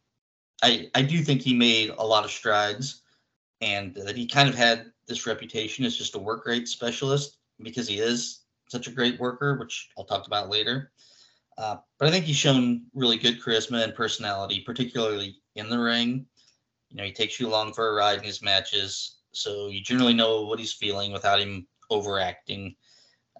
I 0.63 0.89
I 0.95 1.03
do 1.03 1.19
think 1.19 1.41
he 1.41 1.53
made 1.53 1.91
a 1.95 2.05
lot 2.05 2.25
of 2.25 2.31
strides, 2.31 3.03
and 3.61 3.93
that 3.95 4.17
he 4.17 4.25
kind 4.25 4.49
of 4.49 4.55
had 4.55 4.91
this 5.07 5.27
reputation 5.27 5.85
as 5.85 5.95
just 5.95 6.15
a 6.15 6.19
work 6.19 6.45
rate 6.47 6.67
specialist 6.67 7.37
because 7.61 7.87
he 7.87 7.99
is 7.99 8.41
such 8.67 8.87
a 8.87 8.91
great 8.91 9.19
worker, 9.19 9.57
which 9.57 9.89
I'll 9.97 10.05
talk 10.05 10.27
about 10.27 10.49
later. 10.49 10.91
Uh, 11.57 11.77
but 11.97 12.07
I 12.07 12.11
think 12.11 12.25
he's 12.25 12.35
shown 12.35 12.83
really 12.93 13.17
good 13.17 13.41
charisma 13.41 13.83
and 13.83 13.95
personality, 13.95 14.61
particularly 14.61 15.37
in 15.55 15.69
the 15.69 15.79
ring. 15.79 16.25
You 16.89 16.97
know, 16.97 17.03
he 17.03 17.11
takes 17.11 17.39
you 17.39 17.47
along 17.47 17.73
for 17.73 17.89
a 17.89 17.93
ride 17.93 18.19
in 18.19 18.23
his 18.23 18.41
matches, 18.41 19.15
so 19.31 19.67
you 19.67 19.81
generally 19.81 20.13
know 20.13 20.43
what 20.43 20.59
he's 20.59 20.73
feeling 20.73 21.11
without 21.11 21.39
him 21.39 21.67
overacting. 21.89 22.75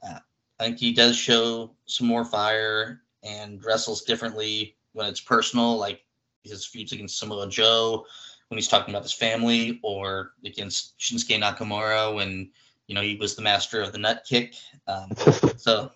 Uh, 0.03 0.19
I 0.59 0.65
think 0.65 0.79
he 0.79 0.93
does 0.93 1.15
show 1.15 1.75
some 1.85 2.07
more 2.07 2.25
fire 2.25 3.03
and 3.23 3.63
wrestles 3.63 4.01
differently 4.01 4.75
when 4.93 5.07
it's 5.07 5.21
personal, 5.21 5.77
like 5.77 6.01
his 6.43 6.65
feuds 6.65 6.91
against 6.91 7.19
Samoa 7.19 7.47
Joe 7.47 8.05
when 8.47 8.57
he's 8.57 8.67
talking 8.67 8.93
about 8.93 9.03
his 9.03 9.13
family, 9.13 9.79
or 9.83 10.31
against 10.45 10.97
Shinsuke 10.97 11.39
Nakamura 11.39 12.15
when 12.15 12.49
you 12.87 12.95
know 12.95 13.01
he 13.01 13.15
was 13.15 13.35
the 13.35 13.41
master 13.41 13.81
of 13.81 13.91
the 13.91 13.97
nut 13.97 14.25
kick. 14.27 14.55
Um, 14.87 15.11
so, 15.57 15.91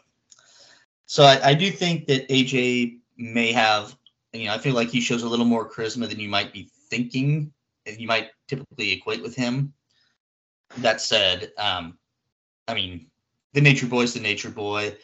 so 1.06 1.24
I, 1.24 1.50
I 1.50 1.54
do 1.54 1.72
think 1.72 2.08
that 2.08 2.28
AJ 2.30 3.00
may 3.18 3.52
have, 3.52 3.96
you 4.34 4.46
know, 4.46 4.54
I 4.54 4.58
feel 4.58 4.76
like 4.76 4.90
he 4.90 5.02
shows 5.02 5.24
a 5.24 5.30
little 5.30 5.46
more 5.46 5.70
charisma 5.70 6.08
than 6.08 6.20
you 6.20 6.30
might 6.30 6.54
be 6.54 6.70
thinking 6.90 7.52
and 7.86 7.98
you 7.98 8.08
might 8.08 8.30
typically 8.48 8.92
equate 8.92 9.24
with 9.24 9.36
him. 9.36 9.74
That 10.78 11.02
said, 11.02 11.52
um, 11.58 11.98
I 12.68 12.74
mean, 12.74 13.08
the 13.54 13.62
Nature 13.62 13.88
Boy 13.88 14.04
is 14.04 14.14
the 14.14 14.20
Nature 14.20 14.52
Boy, 14.52 14.96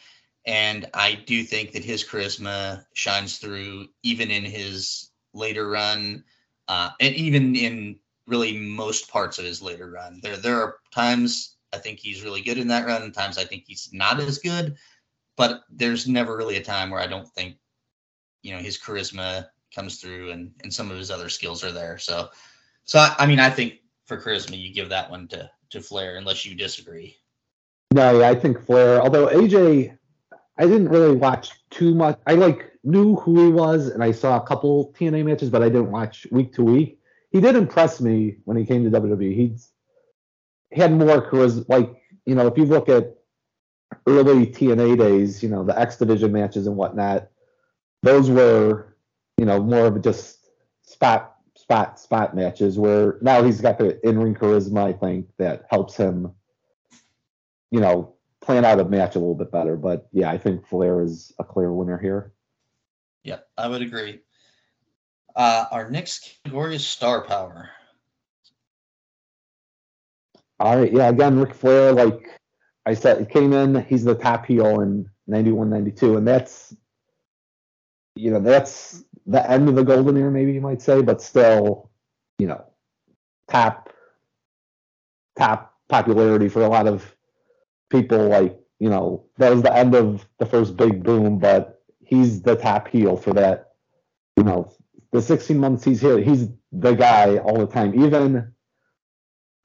and 0.46 0.88
I 0.94 1.14
do 1.26 1.42
think 1.42 1.72
that 1.72 1.84
his 1.84 2.04
charisma 2.04 2.84
shines 2.94 3.38
through 3.38 3.88
even 4.02 4.30
in 4.30 4.44
his 4.44 5.10
later 5.34 5.68
run, 5.68 6.24
uh, 6.68 6.90
and 7.00 7.14
even 7.14 7.54
in 7.54 7.98
really 8.26 8.56
most 8.56 9.10
parts 9.10 9.38
of 9.38 9.44
his 9.44 9.60
later 9.60 9.90
run. 9.90 10.20
There, 10.22 10.36
there 10.36 10.62
are 10.62 10.76
times 10.94 11.57
I 11.72 11.78
think 11.78 11.98
he's 11.98 12.24
really 12.24 12.40
good 12.40 12.58
in 12.58 12.68
that 12.68 12.86
run, 12.86 13.12
times 13.12 13.38
I 13.38 13.44
think 13.44 13.64
he's 13.66 13.90
not 13.92 14.20
as 14.20 14.38
good. 14.38 14.76
But 15.36 15.62
there's 15.70 16.08
never 16.08 16.36
really 16.36 16.56
a 16.56 16.64
time 16.64 16.90
where 16.90 17.00
I 17.00 17.06
don't 17.06 17.28
think, 17.28 17.56
you 18.42 18.54
know, 18.54 18.60
his 18.60 18.78
charisma 18.78 19.46
comes 19.74 20.00
through 20.00 20.30
and 20.30 20.52
and 20.62 20.72
some 20.72 20.90
of 20.90 20.96
his 20.96 21.10
other 21.10 21.28
skills 21.28 21.62
are 21.62 21.72
there. 21.72 21.98
So 21.98 22.30
so 22.84 22.98
I, 22.98 23.14
I 23.18 23.26
mean 23.26 23.38
I 23.38 23.50
think 23.50 23.80
for 24.06 24.20
charisma 24.20 24.58
you 24.58 24.72
give 24.72 24.88
that 24.88 25.10
one 25.10 25.28
to 25.28 25.50
to 25.70 25.80
Flair 25.80 26.16
unless 26.16 26.44
you 26.46 26.54
disagree. 26.54 27.16
No, 27.92 28.20
yeah, 28.20 28.28
I 28.28 28.34
think 28.34 28.64
Flair. 28.64 29.00
Although 29.00 29.28
AJ, 29.28 29.96
I 30.58 30.66
didn't 30.66 30.88
really 30.88 31.14
watch 31.14 31.50
too 31.70 31.94
much. 31.94 32.18
I 32.26 32.34
like 32.34 32.72
knew 32.84 33.16
who 33.16 33.46
he 33.46 33.52
was, 33.52 33.88
and 33.88 34.02
I 34.02 34.12
saw 34.12 34.36
a 34.36 34.46
couple 34.46 34.92
TNA 34.98 35.24
matches, 35.24 35.50
but 35.50 35.62
I 35.62 35.68
didn't 35.68 35.90
watch 35.90 36.26
week 36.30 36.52
to 36.54 36.64
week. 36.64 37.00
He 37.30 37.40
did 37.40 37.56
impress 37.56 38.00
me 38.00 38.36
when 38.44 38.56
he 38.56 38.64
came 38.64 38.90
to 38.90 39.00
WWE. 39.00 39.34
He's 39.34 39.70
he 39.77 39.77
had 40.72 40.92
more 40.92 41.30
charisma. 41.30 41.64
Like 41.68 41.90
you 42.26 42.34
know, 42.34 42.46
if 42.46 42.56
you 42.58 42.64
look 42.64 42.88
at 42.88 43.14
early 44.06 44.46
TNA 44.46 44.98
days, 44.98 45.42
you 45.42 45.48
know 45.48 45.64
the 45.64 45.78
X 45.78 45.96
Division 45.96 46.32
matches 46.32 46.66
and 46.66 46.76
whatnot, 46.76 47.28
those 48.02 48.30
were 48.30 48.88
you 49.38 49.46
know, 49.46 49.62
more 49.62 49.86
of 49.86 50.02
just 50.02 50.50
spot, 50.82 51.36
spot, 51.56 51.98
spot 51.98 52.34
matches 52.34 52.76
where 52.76 53.18
now 53.22 53.42
he's 53.42 53.60
got 53.60 53.78
the 53.78 54.06
in 54.06 54.18
ring 54.18 54.34
charisma, 54.34 54.82
I 54.82 54.92
think, 54.92 55.28
that 55.38 55.64
helps 55.70 55.96
him, 55.96 56.32
you 57.70 57.80
know, 57.80 58.16
plan 58.40 58.64
out 58.64 58.80
a 58.80 58.84
match 58.84 59.14
a 59.14 59.20
little 59.20 59.36
bit 59.36 59.52
better. 59.52 59.76
But 59.76 60.08
yeah, 60.12 60.30
I 60.30 60.36
think 60.36 60.66
Flair 60.66 61.00
is 61.00 61.32
a 61.38 61.44
clear 61.44 61.72
winner 61.72 61.98
here. 61.98 62.32
Yep, 63.22 63.46
I 63.56 63.68
would 63.68 63.82
agree. 63.82 64.20
Uh, 65.36 65.66
our 65.70 65.88
next 65.88 66.38
category 66.42 66.74
is 66.74 66.84
star 66.84 67.22
power. 67.24 67.70
All 70.60 70.78
right, 70.78 70.92
yeah, 70.92 71.08
again, 71.08 71.38
Ric 71.38 71.54
Flair, 71.54 71.92
like 71.92 72.28
I 72.84 72.94
said, 72.94 73.20
he 73.20 73.26
came 73.26 73.52
in, 73.52 73.84
he's 73.84 74.04
the 74.04 74.14
top 74.14 74.46
heel 74.46 74.80
in 74.80 75.08
91, 75.26 75.70
92, 75.70 76.16
and 76.16 76.26
that's, 76.26 76.74
you 78.16 78.30
know, 78.30 78.40
that's 78.40 79.04
the 79.26 79.48
end 79.48 79.68
of 79.68 79.76
the 79.76 79.84
golden 79.84 80.16
era, 80.16 80.30
maybe 80.30 80.52
you 80.52 80.60
might 80.60 80.82
say, 80.82 81.02
but 81.02 81.22
still, 81.22 81.90
you 82.38 82.46
know, 82.46 82.64
top 83.48 83.92
top 85.38 85.74
popularity 85.88 86.48
for 86.48 86.62
a 86.62 86.68
lot 86.68 86.86
of 86.86 87.14
people. 87.90 88.28
Like, 88.28 88.58
you 88.78 88.90
know, 88.90 89.24
that 89.38 89.50
was 89.52 89.62
the 89.62 89.74
end 89.74 89.94
of 89.94 90.26
the 90.38 90.46
first 90.46 90.76
big 90.76 91.02
boom, 91.02 91.38
but 91.38 91.82
he's 92.04 92.42
the 92.42 92.56
top 92.56 92.88
heel 92.88 93.16
for 93.16 93.32
that. 93.34 93.72
You 94.36 94.44
know, 94.44 94.72
the 95.12 95.22
16 95.22 95.58
months 95.58 95.84
he's 95.84 96.00
here, 96.00 96.18
he's 96.18 96.48
the 96.72 96.94
guy 96.94 97.38
all 97.38 97.58
the 97.58 97.66
time. 97.66 98.02
Even 98.02 98.52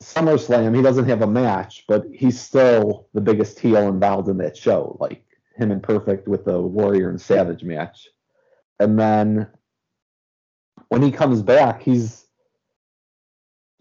SummerSlam, 0.04 0.76
he 0.76 0.82
doesn't 0.82 1.06
have 1.06 1.22
a 1.22 1.28
match, 1.28 1.86
but 1.88 2.06
he's 2.14 2.40
still 2.40 3.08
the 3.14 3.22
biggest 3.22 3.60
heel 3.60 3.88
involved 3.88 4.30
in 4.30 4.38
that 4.38 4.58
show. 4.58 4.98
Like 5.00 5.24
him 5.56 5.72
and 5.72 5.82
Perfect 5.82 6.28
with 6.28 6.46
the 6.46 6.60
Warrior 6.60 7.10
and 7.10 7.22
Savage 7.22 7.64
match. 7.64 8.08
And 8.80 9.00
then 9.00 9.48
when 10.90 11.02
he 11.02 11.12
comes 11.12 11.42
back, 11.42 11.82
he's 11.82 12.26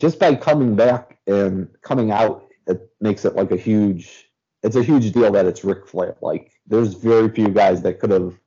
just 0.01 0.19
by 0.19 0.35
coming 0.35 0.75
back 0.77 1.19
and 1.27 1.69
coming 1.83 2.11
out, 2.11 2.49
it 2.67 2.91
makes 3.01 3.25
it 3.25 3.35
like 3.35 3.51
a 3.53 3.57
huge. 3.57 4.29
It's 4.63 4.77
a 4.77 4.83
huge 4.83 5.13
deal 5.13 5.33
that 5.33 5.47
it's 5.47 5.65
Ric 5.65 5.87
Flair. 5.87 6.17
Like 6.21 6.53
there's 6.67 6.95
very 6.95 7.29
few 7.29 7.49
guys 7.49 7.83
that 7.83 7.99
could 7.99 8.11
have 8.11 8.39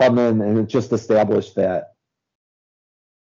come 0.00 0.18
in 0.18 0.40
and 0.40 0.68
just 0.68 0.92
established 0.92 1.54
that. 1.56 1.94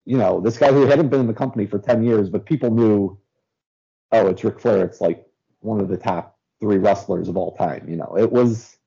You 0.05 0.19
know, 0.19 0.41
this 0.41 0.59
guy 0.59 0.73
who 0.73 0.87
hadn't 0.87 1.09
been 1.09 1.21
in 1.21 1.27
the 1.27 1.35
company 1.35 1.67
for 1.67 1.79
ten 1.79 2.03
years, 2.05 2.29
but 2.29 2.47
people 2.47 2.71
knew, 2.71 3.19
oh, 4.15 4.29
it's 4.29 4.45
Ric 4.45 4.61
Flair. 4.61 4.85
It's 4.85 5.01
like 5.01 5.27
one 5.61 5.81
of 5.81 5.89
the 5.89 5.97
top 5.99 6.39
three 6.61 6.79
wrestlers 6.79 7.29
of 7.29 7.37
all 7.37 7.57
time. 7.57 7.89
You 7.89 7.97
know, 7.97 8.17
it 8.19 8.31
was 8.31 8.79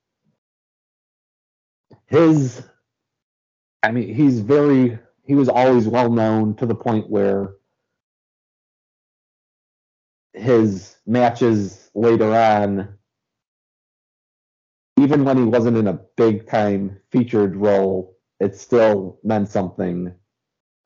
his 2.08 2.64
I 3.84 3.92
mean, 3.92 4.14
he's 4.14 4.40
very 4.42 5.00
he 5.24 5.36
was 5.36 5.50
always 5.50 5.88
well 5.88 6.12
known 6.12 6.56
to 6.58 6.66
the 6.66 6.76
point 6.76 7.10
where 7.10 7.56
his 10.34 10.98
matches 11.06 11.90
later 11.96 12.34
on, 12.34 12.98
even 14.98 15.24
when 15.24 15.38
he 15.38 15.44
wasn't 15.44 15.78
in 15.78 15.88
a 15.88 16.00
big 16.16 16.48
time 16.48 17.00
featured 17.12 17.56
role, 17.56 18.18
it 18.40 18.56
still 18.56 19.20
meant 19.24 19.50
something 19.50 20.14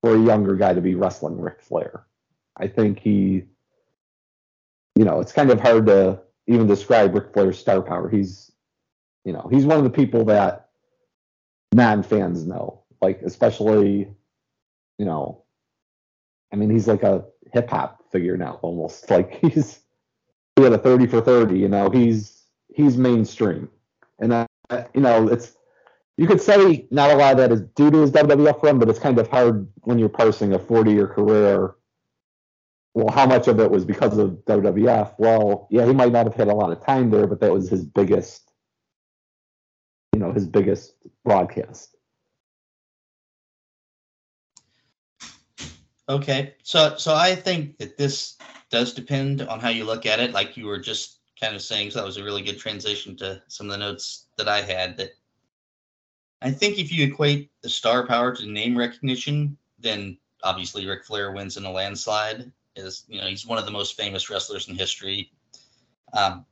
for 0.02 0.16
a 0.16 0.22
younger 0.22 0.56
guy 0.56 0.74
to 0.74 0.82
be 0.82 0.96
wrestling 0.96 1.40
Ric 1.42 1.62
Flair. 1.62 2.08
I 2.58 2.68
think 2.68 3.00
he, 3.00 3.46
you 4.96 5.06
know, 5.06 5.20
it's 5.20 5.32
kind 5.32 5.50
of 5.52 5.60
hard 5.60 5.86
to 5.88 6.20
even 6.48 6.68
describe 6.68 7.14
Ric 7.14 7.34
Flair's 7.34 7.60
star 7.60 7.82
power. 7.82 8.10
He's, 8.10 8.52
you 9.26 9.34
know, 9.34 9.48
he's 9.52 9.66
one 9.66 9.78
of 9.78 9.84
the 9.84 9.90
people 9.90 10.26
that 10.26 10.70
non 11.74 12.04
fans 12.04 12.46
know 12.46 12.82
like 13.02 13.22
especially, 13.24 14.08
you 14.98 15.06
know, 15.06 15.44
I 16.54 16.56
mean, 16.56 16.70
he's 16.70 16.88
like 16.88 17.04
a 17.04 17.26
hip 17.52 17.70
hop 17.70 18.12
figure 18.12 18.38
now, 18.38 18.60
almost 18.62 19.10
like 19.10 19.40
he's 19.42 19.80
he 20.56 20.64
had 20.64 20.74
a 20.74 20.78
thirty 20.78 21.08
for 21.08 21.22
thirty. 21.22 21.60
You 21.60 21.68
know, 21.68 21.90
he's 21.90 22.44
he's 22.74 22.98
mainstream, 22.98 23.70
and 24.20 24.34
uh, 24.34 24.46
you 24.94 25.02
know 25.02 25.28
it's 25.28 25.54
you 26.18 26.28
could 26.28 26.42
say 26.42 26.88
not 26.92 27.10
a 27.10 27.16
lot 27.16 27.32
of 27.32 27.38
that 27.38 27.52
is 27.52 27.62
due 27.76 27.90
to 27.90 27.98
his 28.02 28.12
WWF 28.12 28.62
run, 28.62 28.80
but 28.80 28.90
it's 28.90 29.00
kind 29.00 29.18
of 29.18 29.28
hard 29.28 29.68
when 29.82 29.98
you're 29.98 30.10
parsing 30.10 30.54
a 30.54 30.60
40 30.60 30.92
year 30.92 31.08
career. 31.08 31.76
Well, 32.94 33.14
how 33.14 33.26
much 33.26 33.48
of 33.48 33.60
it 33.60 33.72
was 33.72 33.86
because 33.86 34.18
of 34.18 34.44
WWF? 34.46 35.16
Well, 35.18 35.68
yeah, 35.72 35.86
he 35.86 35.94
might 35.94 36.12
not 36.12 36.26
have 36.26 36.36
had 36.36 36.50
a 36.50 36.54
lot 36.54 36.72
of 36.72 36.86
time 36.86 37.10
there, 37.10 37.26
but 37.26 37.40
that 37.40 37.52
was 37.52 37.70
his 37.70 37.86
biggest, 37.86 38.52
you 40.14 40.20
know, 40.20 40.34
his 40.34 40.46
biggest 40.46 40.96
broadcast. 41.24 41.96
Okay, 46.10 46.56
so 46.64 46.98
so 46.98 47.16
I 47.16 47.36
think 47.36 47.78
that 47.78 47.98
this 47.98 48.38
does 48.70 48.94
depend 48.94 49.42
on 49.44 49.62
how 49.62 49.70
you 49.70 49.86
look 49.86 50.06
at 50.06 50.20
it. 50.20 50.34
Like 50.34 50.58
you 50.58 50.66
were 50.66 50.80
just 50.80 51.20
kind 51.40 51.56
of 51.56 51.62
saying, 51.62 51.92
so 51.92 52.00
that 52.00 52.06
was 52.06 52.18
a 52.18 52.24
really 52.24 52.42
good 52.42 52.60
transition 52.60 53.16
to 53.18 53.42
some 53.48 53.68
of 53.68 53.72
the 53.72 53.78
notes 53.78 54.26
that 54.38 54.50
I 54.50 54.62
had. 54.62 54.98
That 54.98 55.12
I 56.42 56.52
think 56.52 56.78
if 56.78 56.92
you 56.92 57.06
equate 57.06 57.50
the 57.62 57.70
star 57.70 58.06
power 58.06 58.36
to 58.36 58.46
name 58.46 58.78
recognition, 58.78 59.58
then 59.80 60.18
obviously 60.44 60.86
Ric 60.86 61.06
Flair 61.06 61.32
wins 61.32 61.56
in 61.56 61.64
a 61.64 61.72
landslide. 61.72 62.52
Is 62.76 63.04
you 63.08 63.20
know 63.20 63.28
he's 63.28 63.46
one 63.46 63.58
of 63.58 63.66
the 63.66 63.72
most 63.72 63.98
famous 63.98 64.30
wrestlers 64.30 64.70
in 64.70 64.76
history. 64.76 65.32
Um, 66.14 66.46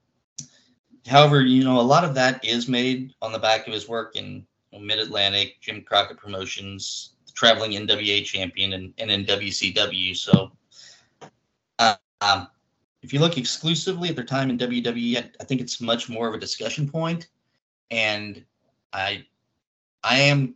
however, 1.08 1.42
you 1.42 1.64
know 1.64 1.80
a 1.80 1.82
lot 1.82 2.04
of 2.04 2.14
that 2.16 2.44
is 2.44 2.68
made 2.68 3.14
on 3.22 3.32
the 3.32 3.40
back 3.40 3.68
of 3.68 3.74
his 3.74 3.88
work 3.88 4.16
in 4.16 4.46
Mid 4.78 5.00
Atlantic, 5.00 5.62
Jim 5.62 5.82
Crockett 5.82 6.18
Promotions, 6.18 7.14
the 7.26 7.32
traveling 7.32 7.72
NWA 7.72 8.24
champion, 8.24 8.74
and, 8.74 8.94
and 8.98 9.10
in 9.10 9.26
WCW. 9.26 10.16
So, 10.16 10.52
um, 11.80 12.48
if 13.02 13.14
you 13.14 13.20
look 13.20 13.38
exclusively 13.38 14.10
at 14.10 14.16
their 14.16 14.26
time 14.26 14.50
in 14.50 14.58
WWE, 14.58 15.18
I, 15.18 15.32
I 15.40 15.44
think 15.46 15.62
it's 15.62 15.80
much 15.80 16.10
more 16.10 16.28
of 16.28 16.34
a 16.34 16.40
discussion 16.40 16.90
point, 16.90 17.28
and 17.92 18.44
I 18.94 19.26
I 20.04 20.20
am 20.20 20.56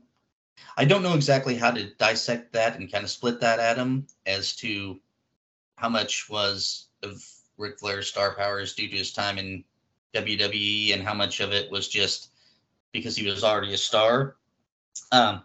I 0.78 0.86
don't 0.86 1.04
know 1.04 1.16
exactly 1.16 1.56
how 1.56 1.72
to 1.72 1.94
dissect 1.96 2.54
that 2.54 2.78
and 2.78 2.92
kind 2.92 3.04
of 3.04 3.10
split 3.10 3.40
that 3.42 3.60
atom 3.60 4.08
as 4.26 4.56
to 4.58 5.00
how 5.84 5.90
much 5.90 6.30
was 6.30 6.88
of 7.04 7.22
Ric 7.58 7.78
Flair's 7.78 8.08
star 8.08 8.34
powers 8.36 8.74
due 8.74 8.88
to 8.88 8.96
his 8.96 9.12
time 9.12 9.38
in 9.38 9.66
WWE 10.16 10.94
and 10.94 11.04
how 11.04 11.14
much 11.14 11.42
of 11.42 11.52
it 11.52 11.70
was 11.70 11.90
just 11.90 12.30
because 12.94 13.18
he 13.18 13.28
was 13.28 13.44
already 13.44 13.74
a 13.74 13.78
star. 13.78 14.38
Um, 15.12 15.44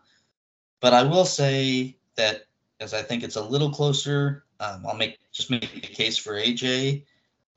but 0.78 0.94
I 0.94 1.02
will 1.02 1.24
say 1.24 1.96
that 2.14 2.44
as 2.78 2.94
I 2.94 3.02
think 3.02 3.24
it's 3.24 3.34
a 3.34 3.42
little 3.42 3.72
closer, 3.72 4.44
um, 4.60 4.86
I'll 4.86 4.96
make 4.96 5.18
just 5.32 5.50
make 5.50 5.72
the 5.72 5.80
case 5.80 6.16
for 6.16 6.34
AJ. 6.34 7.02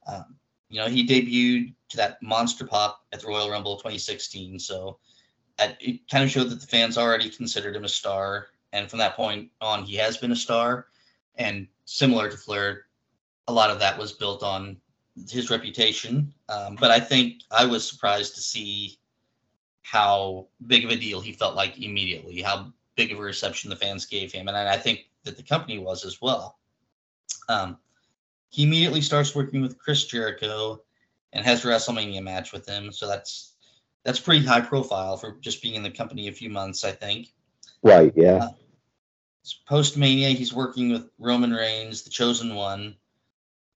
Um, 0.07 0.35
you 0.69 0.79
know, 0.79 0.87
he 0.87 1.05
debuted 1.05 1.75
to 1.89 1.97
that 1.97 2.17
monster 2.23 2.65
pop 2.65 3.05
at 3.13 3.21
the 3.21 3.27
Royal 3.27 3.51
Rumble 3.51 3.77
2016, 3.77 4.57
so 4.57 4.97
it 5.59 5.99
kind 6.09 6.23
of 6.23 6.31
showed 6.31 6.49
that 6.49 6.61
the 6.61 6.67
fans 6.67 6.97
already 6.97 7.29
considered 7.29 7.75
him 7.75 7.83
a 7.83 7.89
star, 7.89 8.47
and 8.73 8.89
from 8.89 8.97
that 8.97 9.15
point 9.15 9.51
on, 9.61 9.83
he 9.83 9.97
has 9.97 10.17
been 10.17 10.31
a 10.31 10.35
star. 10.35 10.87
And 11.35 11.67
similar 11.85 12.29
to 12.29 12.37
Flair, 12.37 12.85
a 13.47 13.53
lot 13.53 13.69
of 13.69 13.79
that 13.79 13.97
was 13.97 14.13
built 14.13 14.43
on 14.43 14.77
his 15.29 15.49
reputation. 15.49 16.33
Um, 16.49 16.77
but 16.79 16.91
I 16.91 16.99
think 16.99 17.41
I 17.51 17.65
was 17.65 17.87
surprised 17.87 18.35
to 18.35 18.41
see 18.41 18.97
how 19.81 20.47
big 20.67 20.85
of 20.85 20.91
a 20.91 20.95
deal 20.95 21.19
he 21.19 21.33
felt 21.33 21.55
like 21.55 21.81
immediately, 21.81 22.41
how 22.41 22.71
big 22.95 23.11
of 23.11 23.19
a 23.19 23.21
reception 23.21 23.69
the 23.69 23.75
fans 23.75 24.05
gave 24.05 24.31
him, 24.31 24.47
and 24.47 24.57
I 24.57 24.77
think 24.77 25.09
that 25.23 25.37
the 25.37 25.43
company 25.43 25.79
was 25.79 26.05
as 26.05 26.21
well. 26.21 26.59
Um, 27.49 27.77
he 28.49 28.63
immediately 28.63 29.01
starts 29.01 29.35
working 29.35 29.61
with 29.61 29.77
Chris 29.77 30.05
Jericho 30.05 30.81
and 31.33 31.45
has 31.45 31.63
a 31.63 31.67
WrestleMania 31.67 32.21
match 32.21 32.51
with 32.51 32.67
him, 32.67 32.91
so 32.91 33.07
that's 33.07 33.53
that's 34.03 34.19
pretty 34.19 34.45
high 34.45 34.61
profile 34.61 35.17
for 35.17 35.37
just 35.41 35.61
being 35.61 35.75
in 35.75 35.83
the 35.83 35.91
company 35.91 36.27
a 36.27 36.31
few 36.31 36.49
months, 36.49 36.83
I 36.83 36.91
think. 36.91 37.33
Right. 37.83 38.11
Yeah. 38.15 38.35
Uh, 38.35 38.49
Post 39.67 39.97
Mania, 39.97 40.29
he's 40.29 40.53
working 40.53 40.91
with 40.91 41.09
Roman 41.17 41.51
Reigns, 41.51 42.03
the 42.03 42.09
Chosen 42.09 42.55
One, 42.55 42.95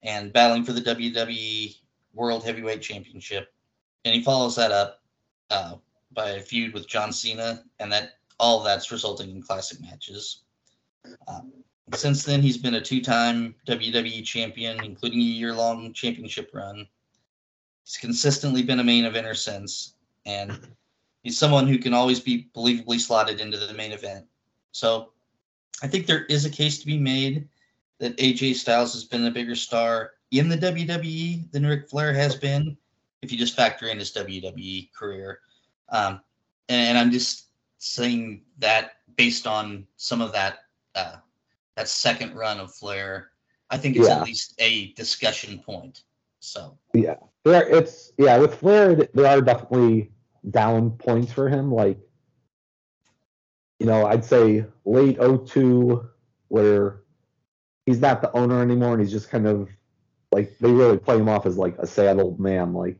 and 0.02 0.32
battling 0.32 0.64
for 0.64 0.72
the 0.72 0.80
WWE 0.80 1.76
World 2.14 2.44
Heavyweight 2.44 2.82
Championship. 2.82 3.52
And 4.04 4.14
he 4.14 4.22
follows 4.22 4.54
that 4.56 4.70
up 4.70 5.02
uh, 5.50 5.76
by 6.12 6.30
a 6.30 6.40
feud 6.40 6.72
with 6.72 6.88
John 6.88 7.12
Cena, 7.12 7.64
and 7.80 7.90
that 7.90 8.18
all 8.38 8.62
that's 8.62 8.92
resulting 8.92 9.30
in 9.30 9.42
classic 9.42 9.80
matches. 9.80 10.42
Um, 11.26 11.52
since 11.94 12.24
then, 12.24 12.42
he's 12.42 12.58
been 12.58 12.74
a 12.74 12.80
two-time 12.80 13.54
WWE 13.66 14.24
champion, 14.24 14.84
including 14.84 15.20
a 15.20 15.22
year-long 15.22 15.92
championship 15.92 16.50
run. 16.52 16.86
He's 17.84 17.96
consistently 17.96 18.62
been 18.62 18.80
a 18.80 18.84
main 18.84 19.04
eventer 19.04 19.36
since, 19.36 19.94
and 20.24 20.58
he's 21.22 21.38
someone 21.38 21.66
who 21.66 21.78
can 21.78 21.94
always 21.94 22.20
be 22.20 22.48
believably 22.56 22.98
slotted 22.98 23.40
into 23.40 23.58
the 23.58 23.74
main 23.74 23.92
event. 23.92 24.26
So 24.72 25.12
I 25.82 25.86
think 25.86 26.06
there 26.06 26.24
is 26.24 26.44
a 26.44 26.50
case 26.50 26.78
to 26.78 26.86
be 26.86 26.98
made 26.98 27.48
that 27.98 28.16
AJ 28.16 28.56
Styles 28.56 28.92
has 28.94 29.04
been 29.04 29.26
a 29.26 29.30
bigger 29.30 29.54
star 29.54 30.12
in 30.30 30.48
the 30.48 30.56
WWE 30.56 31.50
than 31.50 31.66
Ric 31.66 31.88
Flair 31.88 32.12
has 32.12 32.34
been, 32.34 32.76
if 33.22 33.32
you 33.32 33.38
just 33.38 33.56
factor 33.56 33.88
in 33.88 33.98
his 33.98 34.12
WWE 34.12 34.92
career. 34.92 35.40
Um, 35.88 36.20
and 36.68 36.98
I'm 36.98 37.10
just 37.10 37.46
saying 37.78 38.42
that 38.58 38.92
based 39.16 39.46
on 39.46 39.86
some 39.96 40.20
of 40.20 40.32
that 40.32 40.58
uh, 40.94 41.16
that 41.76 41.88
second 41.88 42.34
run 42.34 42.58
of 42.58 42.74
Flair, 42.74 43.30
I 43.70 43.76
think 43.76 43.96
it's 43.96 44.08
yeah. 44.08 44.18
at 44.18 44.24
least 44.24 44.54
a 44.58 44.92
discussion 44.92 45.58
point. 45.58 46.02
So 46.40 46.76
yeah, 46.94 47.16
there 47.44 47.68
it's 47.68 48.12
yeah 48.18 48.38
with 48.38 48.56
Flair 48.56 48.94
there 48.94 49.26
are 49.26 49.40
definitely 49.40 50.10
down 50.50 50.92
points 50.92 51.32
for 51.32 51.48
him. 51.48 51.72
Like, 51.72 51.98
you 53.78 53.86
know, 53.86 54.06
I'd 54.06 54.24
say 54.24 54.64
late 54.84 55.18
02, 55.20 56.08
where 56.48 57.00
he's 57.84 58.00
not 58.00 58.20
the 58.20 58.32
owner 58.36 58.62
anymore 58.62 58.92
and 58.92 59.00
he's 59.00 59.12
just 59.12 59.30
kind 59.30 59.46
of 59.46 59.68
like 60.32 60.56
they 60.58 60.70
really 60.70 60.98
play 60.98 61.16
him 61.16 61.28
off 61.28 61.46
as 61.46 61.56
like 61.56 61.76
a 61.78 61.86
sad 61.86 62.18
old 62.18 62.38
man. 62.38 62.72
Like 62.72 62.98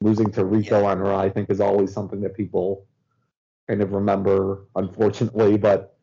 losing 0.00 0.30
to 0.32 0.44
Rico 0.44 0.80
yeah. 0.82 0.88
on 0.88 0.98
Raw, 0.98 1.20
I 1.20 1.30
think, 1.30 1.50
is 1.50 1.60
always 1.60 1.92
something 1.92 2.20
that 2.22 2.36
people 2.36 2.86
kind 3.68 3.82
of 3.82 3.92
remember, 3.92 4.66
unfortunately. 4.76 5.56
But 5.56 5.96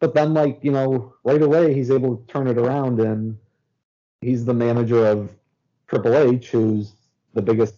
but 0.00 0.14
then 0.14 0.34
like, 0.34 0.60
you 0.62 0.72
know, 0.72 1.14
right 1.24 1.42
away 1.42 1.74
he's 1.74 1.90
able 1.90 2.16
to 2.16 2.32
turn 2.32 2.46
it 2.46 2.58
around 2.58 3.00
and 3.00 3.36
he's 4.20 4.44
the 4.44 4.54
manager 4.54 5.06
of 5.06 5.30
Triple 5.88 6.16
H, 6.16 6.50
who's 6.50 6.92
the 7.34 7.42
biggest, 7.42 7.74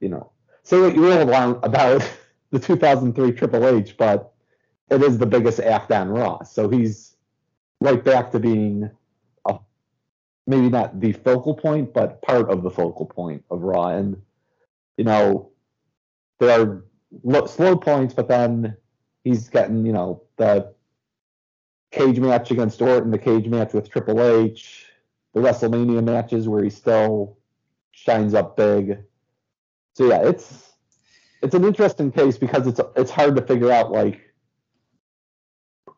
you 0.00 0.08
know, 0.08 0.30
say 0.62 0.80
what 0.80 0.94
you 0.94 1.02
will 1.02 1.22
about 1.62 2.08
the 2.50 2.58
2003 2.58 3.32
Triple 3.32 3.66
H, 3.66 3.96
but 3.96 4.32
it 4.90 5.02
is 5.02 5.18
the 5.18 5.26
biggest 5.26 5.60
act 5.60 5.90
on 5.92 6.08
Raw. 6.08 6.42
So 6.42 6.68
he's 6.68 7.16
right 7.80 8.02
back 8.02 8.30
to 8.32 8.40
being 8.40 8.90
a, 9.44 9.58
maybe 10.46 10.68
not 10.68 11.00
the 11.00 11.12
focal 11.12 11.54
point, 11.54 11.92
but 11.92 12.22
part 12.22 12.50
of 12.50 12.62
the 12.62 12.70
focal 12.70 13.06
point 13.06 13.44
of 13.50 13.62
Raw. 13.62 13.88
And, 13.88 14.20
you 14.96 15.04
know, 15.04 15.50
there 16.38 16.60
are 16.60 16.84
lo- 17.22 17.46
slow 17.46 17.76
points, 17.76 18.14
but 18.14 18.28
then 18.28 18.76
he's 19.24 19.48
getting, 19.48 19.84
you 19.84 19.92
know, 19.92 20.22
the 20.36 20.72
cage 21.90 22.18
match 22.20 22.50
against 22.50 22.80
Orton, 22.82 23.10
the 23.10 23.18
cage 23.18 23.48
match 23.48 23.72
with 23.72 23.90
Triple 23.90 24.22
H, 24.22 24.86
the 25.34 25.40
WrestleMania 25.40 26.02
matches 26.04 26.48
where 26.48 26.62
he 26.62 26.70
still 26.70 27.36
shines 27.92 28.34
up 28.34 28.56
big 28.56 28.98
so 29.96 30.08
yeah, 30.08 30.28
it's 30.28 30.74
it's 31.42 31.54
an 31.54 31.64
interesting 31.64 32.12
case 32.12 32.36
because 32.36 32.66
it's 32.66 32.80
it's 32.96 33.10
hard 33.10 33.34
to 33.36 33.40
figure 33.40 33.72
out 33.72 33.92
like 33.92 34.25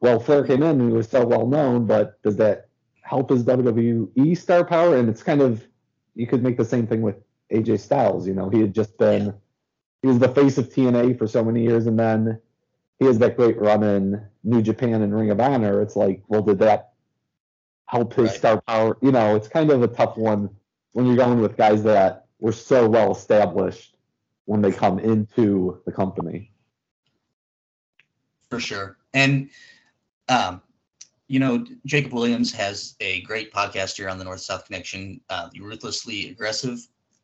well 0.01 0.21
Flair 0.21 0.45
came 0.45 0.63
in 0.63 0.81
and 0.81 0.91
he 0.91 0.97
was 0.97 1.09
so 1.09 1.25
well 1.27 1.47
known, 1.47 1.87
but 1.87 2.21
does 2.23 2.37
that 2.37 2.69
help 3.03 3.31
his 3.31 3.45
WWE 3.45 4.37
star 4.37 4.65
power? 4.65 4.97
And 4.97 5.09
it's 5.09 5.23
kind 5.23 5.41
of 5.41 5.67
you 6.15 6.27
could 6.27 6.43
make 6.43 6.57
the 6.57 6.65
same 6.65 6.87
thing 6.87 7.03
with 7.03 7.17
AJ 7.53 7.81
Styles. 7.81 8.27
You 8.27 8.35
know, 8.35 8.49
he 8.49 8.61
had 8.61 8.75
just 8.75 8.97
been 8.99 9.27
yeah. 9.27 9.33
he 10.03 10.09
was 10.09 10.19
the 10.19 10.29
face 10.29 10.59
of 10.59 10.69
TNA 10.69 11.19
for 11.19 11.27
so 11.27 11.45
many 11.45 11.63
years, 11.63 11.87
and 11.87 11.99
then 11.99 12.41
he 12.99 13.07
has 13.07 13.19
that 13.19 13.37
great 13.37 13.59
run 13.59 13.83
in 13.83 14.27
New 14.43 14.63
Japan 14.63 15.03
and 15.03 15.15
Ring 15.15 15.31
of 15.31 15.41
Honor. 15.41 15.81
It's 15.81 15.97
like, 15.97 16.23
well, 16.29 16.43
did 16.43 16.59
that 16.59 16.93
help 17.87 18.13
his 18.15 18.31
right. 18.31 18.39
star 18.39 18.61
power? 18.63 18.97
You 19.01 19.13
know, 19.13 19.37
it's 19.37 19.49
kind 19.49 19.71
of 19.71 19.83
a 19.83 19.89
tough 19.89 20.17
one 20.17 20.51
when 20.93 21.07
you're 21.07 21.17
going 21.17 21.41
with 21.41 21.57
guys 21.57 21.83
that 21.85 22.27
were 22.41 22.53
so 22.53 22.89
well 22.89 23.13
established 23.13 23.97
when 24.47 24.63
they 24.63 24.73
come 24.73 24.99
into 24.99 25.81
the 25.87 25.93
company. 25.93 26.51
For 28.51 28.59
sure. 28.59 28.97
And, 29.13 29.51
um, 30.29 30.63
you 31.29 31.39
know, 31.39 31.65
Jacob 31.85 32.13
Williams 32.13 32.53
has 32.53 32.95
a 33.01 33.21
great 33.23 33.53
podcast 33.53 33.97
here 33.97 34.09
on 34.09 34.19
the 34.19 34.25
North 34.25 34.41
South 34.41 34.65
Connection, 34.65 35.21
uh, 35.29 35.49
the 35.53 35.61
Ruthlessly 35.61 36.31
Aggressive 36.31 36.79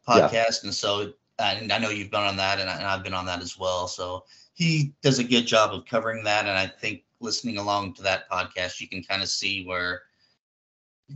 podcast. 0.07 0.33
Yeah. 0.33 0.65
And 0.65 0.75
so, 0.75 1.13
and 1.39 1.73
I 1.73 1.79
know 1.79 1.89
you've 1.89 2.11
been 2.11 2.21
on 2.21 2.37
that, 2.37 2.61
and, 2.61 2.69
I, 2.69 2.77
and 2.77 2.87
I've 2.87 3.03
been 3.03 3.15
on 3.15 3.27
that 3.27 3.41
as 3.41 3.59
well. 3.59 3.89
So 3.89 4.25
he 4.53 4.93
does 5.03 5.19
a 5.19 5.25
good 5.25 5.47
job 5.47 5.73
of 5.73 5.87
covering 5.87 6.23
that. 6.25 6.47
And 6.47 6.57
I 6.57 6.67
think 6.67 7.03
listening 7.21 7.57
along 7.59 7.95
to 7.95 8.03
that 8.03 8.31
podcast, 8.31 8.81
you 8.81 8.89
can 8.89 9.03
kind 9.03 9.23
of 9.23 9.29
see 9.29 9.65
where 9.65 10.03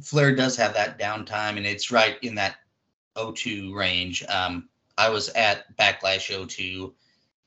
Flair 0.02 0.34
does 0.34 0.56
have 0.56 0.74
that 0.74 0.98
downtime, 0.98 1.56
and 1.56 1.66
it's 1.66 1.90
right 1.90 2.16
in 2.22 2.34
that 2.34 2.56
02 3.16 3.74
range. 3.74 4.24
Um, 4.28 4.68
I 4.96 5.08
was 5.08 5.28
at 5.30 5.76
Backlash 5.76 6.28
02, 6.48 6.94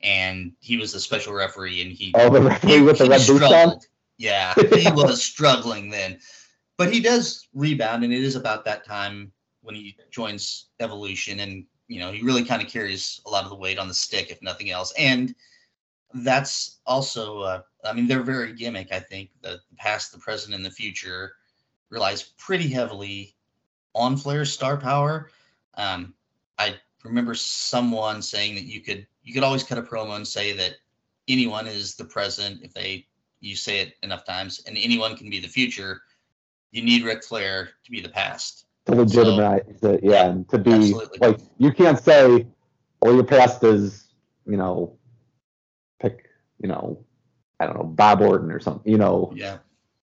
and 0.01 0.53
he 0.59 0.77
was 0.77 0.93
the 0.93 0.99
special 0.99 1.33
referee, 1.33 1.81
and 1.81 1.91
he 1.91 2.11
Oh, 2.15 2.29
the 2.29 2.41
referee 2.41 2.71
he, 2.71 2.81
with 2.81 2.97
the 2.97 3.09
red 3.09 3.25
boots 3.27 3.43
on. 3.43 3.79
Yeah, 4.21 4.53
he 4.75 4.91
was 4.91 5.23
struggling 5.23 5.89
then, 5.89 6.19
but 6.77 6.93
he 6.93 6.99
does 6.99 7.47
rebound, 7.55 8.03
and 8.03 8.13
it 8.13 8.23
is 8.23 8.35
about 8.35 8.63
that 8.65 8.85
time 8.85 9.31
when 9.61 9.73
he 9.73 9.97
joins 10.11 10.67
Evolution, 10.79 11.39
and 11.39 11.65
you 11.87 11.99
know 11.99 12.11
he 12.11 12.21
really 12.21 12.45
kind 12.45 12.61
of 12.61 12.67
carries 12.67 13.19
a 13.25 13.29
lot 13.31 13.43
of 13.43 13.49
the 13.49 13.55
weight 13.55 13.79
on 13.79 13.87
the 13.87 13.95
stick, 13.95 14.29
if 14.29 14.39
nothing 14.43 14.69
else, 14.69 14.93
and 14.95 15.33
that's 16.13 16.81
also, 16.85 17.39
uh, 17.39 17.61
I 17.83 17.93
mean, 17.93 18.05
their 18.05 18.21
very 18.21 18.53
gimmick. 18.53 18.91
I 18.91 18.99
think 18.99 19.31
the 19.41 19.59
past, 19.77 20.11
the 20.11 20.19
present, 20.19 20.53
and 20.53 20.63
the 20.63 20.69
future 20.69 21.33
relies 21.89 22.21
pretty 22.21 22.67
heavily 22.67 23.35
on 23.95 24.17
Flair's 24.17 24.53
star 24.53 24.77
power. 24.77 25.31
Um, 25.75 26.13
I 26.59 26.75
remember 27.03 27.33
someone 27.33 28.21
saying 28.21 28.53
that 28.53 28.65
you 28.65 28.81
could 28.81 29.07
you 29.23 29.33
could 29.33 29.43
always 29.43 29.63
cut 29.63 29.79
a 29.79 29.81
promo 29.81 30.15
and 30.15 30.27
say 30.27 30.51
that 30.53 30.75
anyone 31.27 31.65
is 31.65 31.95
the 31.95 32.05
present 32.05 32.61
if 32.61 32.71
they 32.73 33.07
you 33.41 33.55
say 33.55 33.79
it 33.79 33.95
enough 34.03 34.23
times, 34.23 34.61
and 34.65 34.77
anyone 34.77 35.17
can 35.17 35.29
be 35.29 35.39
the 35.39 35.47
future. 35.47 36.01
You 36.71 36.83
need 36.83 37.03
Ric 37.03 37.23
Flair 37.23 37.69
to 37.83 37.91
be 37.91 37.99
the 37.99 38.09
past. 38.09 38.65
to 38.85 38.95
legitimize 38.95 39.83
it, 39.83 39.99
yeah, 40.03 40.27
and 40.27 40.47
to 40.49 40.57
be 40.57 40.71
Absolutely. 40.71 41.19
like 41.19 41.39
you 41.57 41.71
can't 41.71 41.99
say, 41.99 42.47
"Well, 43.01 43.13
your 43.13 43.23
past 43.23 43.63
is," 43.63 44.07
you 44.47 44.57
know, 44.57 44.97
pick, 45.99 46.29
you 46.59 46.67
know, 46.67 47.03
I 47.59 47.65
don't 47.65 47.77
know, 47.77 47.83
Bob 47.83 48.21
Orton 48.21 48.51
or 48.51 48.59
something. 48.59 48.91
You 48.91 48.97
know, 48.97 49.33
Yeah, 49.35 49.57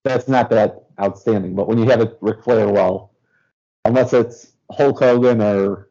that's 0.05 0.29
not 0.29 0.51
that 0.51 0.85
outstanding. 1.01 1.55
But 1.55 1.68
when 1.68 1.79
you 1.79 1.88
have 1.88 2.01
a 2.01 2.16
Ric 2.20 2.42
Flair, 2.44 2.68
well, 2.68 3.14
unless 3.85 4.12
it's 4.12 4.53
Hulk 4.70 4.98
Hogan 4.98 5.40
or, 5.40 5.90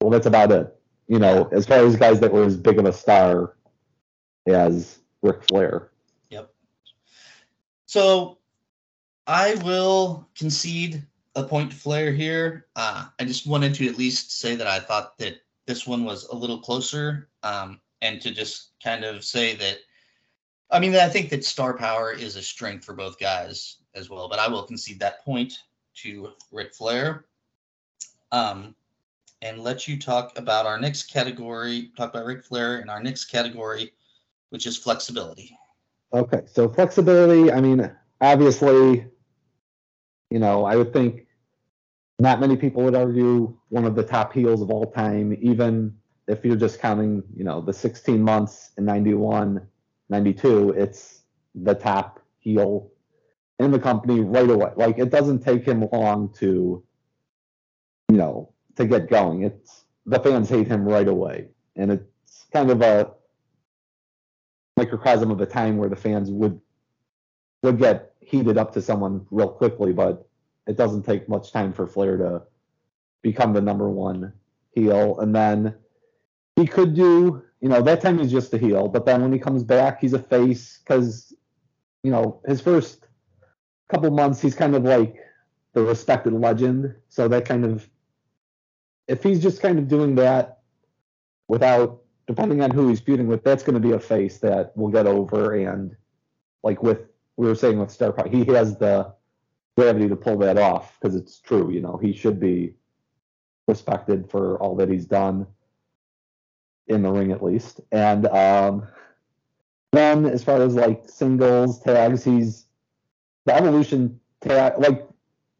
well, 0.00 0.10
that's 0.10 0.26
about 0.26 0.50
it. 0.52 0.74
You 1.08 1.18
know, 1.18 1.48
as 1.52 1.66
far 1.66 1.78
as 1.78 1.96
guys 1.96 2.20
that 2.20 2.32
were 2.32 2.44
as 2.44 2.56
big 2.56 2.78
of 2.78 2.86
a 2.86 2.92
star 2.92 3.56
as 4.46 4.98
Ric 5.22 5.42
Flair. 5.44 5.91
So 7.92 8.38
I 9.26 9.56
will 9.56 10.26
concede 10.34 11.02
a 11.34 11.44
point 11.44 11.72
to 11.72 11.76
Flair 11.76 12.10
here. 12.10 12.64
Uh, 12.74 13.08
I 13.20 13.24
just 13.26 13.46
wanted 13.46 13.74
to 13.74 13.86
at 13.86 13.98
least 13.98 14.40
say 14.40 14.54
that 14.54 14.66
I 14.66 14.80
thought 14.80 15.18
that 15.18 15.42
this 15.66 15.86
one 15.86 16.02
was 16.02 16.24
a 16.28 16.34
little 16.34 16.58
closer, 16.58 17.28
um, 17.42 17.82
and 18.00 18.18
to 18.22 18.30
just 18.30 18.70
kind 18.82 19.04
of 19.04 19.22
say 19.22 19.56
that. 19.56 19.76
I 20.70 20.80
mean, 20.80 20.96
I 20.96 21.06
think 21.06 21.28
that 21.28 21.44
star 21.44 21.76
power 21.76 22.10
is 22.10 22.36
a 22.36 22.40
strength 22.40 22.82
for 22.82 22.94
both 22.94 23.18
guys 23.18 23.76
as 23.94 24.08
well, 24.08 24.26
but 24.26 24.38
I 24.38 24.48
will 24.48 24.62
concede 24.62 24.98
that 25.00 25.22
point 25.22 25.58
to 25.96 26.30
Ric 26.50 26.74
Flair. 26.74 27.26
Um, 28.30 28.74
and 29.42 29.58
let 29.58 29.86
you 29.86 29.98
talk 29.98 30.38
about 30.38 30.64
our 30.64 30.80
next 30.80 31.12
category. 31.12 31.90
Talk 31.94 32.14
about 32.14 32.24
Ric 32.24 32.42
Flair 32.42 32.78
and 32.78 32.88
our 32.88 33.02
next 33.02 33.26
category, 33.26 33.92
which 34.48 34.66
is 34.66 34.78
flexibility. 34.78 35.58
Okay, 36.14 36.42
so 36.46 36.68
flexibility. 36.68 37.50
I 37.50 37.60
mean, 37.60 37.90
obviously, 38.20 39.06
you 40.30 40.38
know, 40.38 40.64
I 40.64 40.76
would 40.76 40.92
think 40.92 41.26
not 42.18 42.38
many 42.38 42.56
people 42.56 42.82
would 42.84 42.94
argue 42.94 43.56
one 43.70 43.86
of 43.86 43.94
the 43.94 44.02
top 44.02 44.32
heels 44.32 44.60
of 44.60 44.70
all 44.70 44.90
time, 44.92 45.36
even 45.40 45.96
if 46.28 46.44
you're 46.44 46.56
just 46.56 46.80
counting, 46.80 47.22
you 47.34 47.44
know, 47.44 47.60
the 47.62 47.72
16 47.72 48.22
months 48.22 48.70
in 48.76 48.84
91, 48.84 49.66
92, 50.10 50.70
it's 50.70 51.22
the 51.54 51.74
top 51.74 52.20
heel 52.38 52.90
in 53.58 53.70
the 53.70 53.78
company 53.78 54.20
right 54.20 54.48
away. 54.50 54.70
Like, 54.76 54.98
it 54.98 55.10
doesn't 55.10 55.40
take 55.40 55.64
him 55.64 55.88
long 55.92 56.32
to, 56.34 56.84
you 58.10 58.16
know, 58.16 58.52
to 58.76 58.86
get 58.86 59.08
going. 59.08 59.42
It's 59.44 59.84
the 60.04 60.20
fans 60.20 60.50
hate 60.50 60.68
him 60.68 60.84
right 60.84 61.08
away. 61.08 61.48
And 61.76 61.90
it's 61.90 62.46
kind 62.52 62.70
of 62.70 62.82
a 62.82 63.12
microcosm 64.92 65.30
of 65.30 65.40
a 65.40 65.46
time 65.46 65.78
where 65.78 65.88
the 65.88 65.96
fans 65.96 66.30
would 66.30 66.60
would 67.62 67.78
get 67.78 68.12
heated 68.20 68.58
up 68.58 68.72
to 68.72 68.82
someone 68.82 69.26
real 69.30 69.48
quickly, 69.48 69.92
but 69.92 70.28
it 70.66 70.76
doesn't 70.76 71.04
take 71.04 71.28
much 71.28 71.52
time 71.52 71.72
for 71.72 71.86
Flair 71.86 72.16
to 72.16 72.42
become 73.22 73.52
the 73.52 73.60
number 73.60 73.88
one 73.88 74.32
heel. 74.72 75.18
And 75.20 75.34
then 75.34 75.74
he 76.56 76.66
could 76.66 76.94
do, 76.94 77.42
you 77.60 77.68
know, 77.68 77.80
that 77.82 78.00
time 78.00 78.18
he's 78.18 78.32
just 78.32 78.52
a 78.52 78.58
heel, 78.58 78.88
but 78.88 79.06
then 79.06 79.22
when 79.22 79.32
he 79.32 79.38
comes 79.38 79.62
back, 79.62 80.00
he's 80.00 80.12
a 80.12 80.18
face 80.18 80.78
because, 80.78 81.32
you 82.02 82.10
know, 82.10 82.40
his 82.46 82.60
first 82.60 83.06
couple 83.88 84.10
months, 84.10 84.40
he's 84.40 84.56
kind 84.56 84.74
of 84.74 84.82
like 84.82 85.16
the 85.72 85.82
respected 85.82 86.32
legend. 86.32 86.94
So 87.08 87.28
that 87.28 87.44
kind 87.44 87.64
of, 87.64 87.88
if 89.06 89.22
he's 89.22 89.40
just 89.40 89.62
kind 89.62 89.78
of 89.78 89.86
doing 89.86 90.16
that 90.16 90.62
without 91.46 92.01
depending 92.34 92.62
on 92.62 92.70
who 92.70 92.88
he's 92.88 93.00
feuding 93.00 93.26
with, 93.26 93.44
that's 93.44 93.62
going 93.62 93.74
to 93.74 93.88
be 93.88 93.92
a 93.92 93.98
face 93.98 94.38
that 94.38 94.74
will 94.74 94.88
get 94.88 95.06
over. 95.06 95.54
And 95.54 95.94
like 96.62 96.82
with 96.82 97.00
we 97.36 97.46
were 97.46 97.54
saying 97.54 97.78
with 97.78 97.90
Star 97.90 98.12
Power, 98.12 98.28
he 98.28 98.44
has 98.46 98.78
the 98.78 99.12
gravity 99.76 100.08
to 100.08 100.16
pull 100.16 100.38
that 100.38 100.58
off 100.58 100.98
because 100.98 101.14
it's 101.14 101.40
true. 101.40 101.70
You 101.70 101.80
know, 101.80 101.98
he 102.00 102.12
should 102.12 102.40
be 102.40 102.74
respected 103.68 104.30
for 104.30 104.58
all 104.58 104.74
that 104.76 104.88
he's 104.88 105.04
done 105.04 105.46
in 106.86 107.02
the 107.02 107.10
ring, 107.10 107.32
at 107.32 107.42
least. 107.42 107.80
And 107.90 108.26
um, 108.26 108.88
then 109.92 110.24
as 110.24 110.42
far 110.42 110.62
as 110.62 110.74
like 110.74 111.08
singles 111.08 111.80
tags, 111.80 112.24
he's 112.24 112.66
the 113.44 113.54
Evolution 113.54 114.18
tag. 114.40 114.74
Like, 114.78 115.06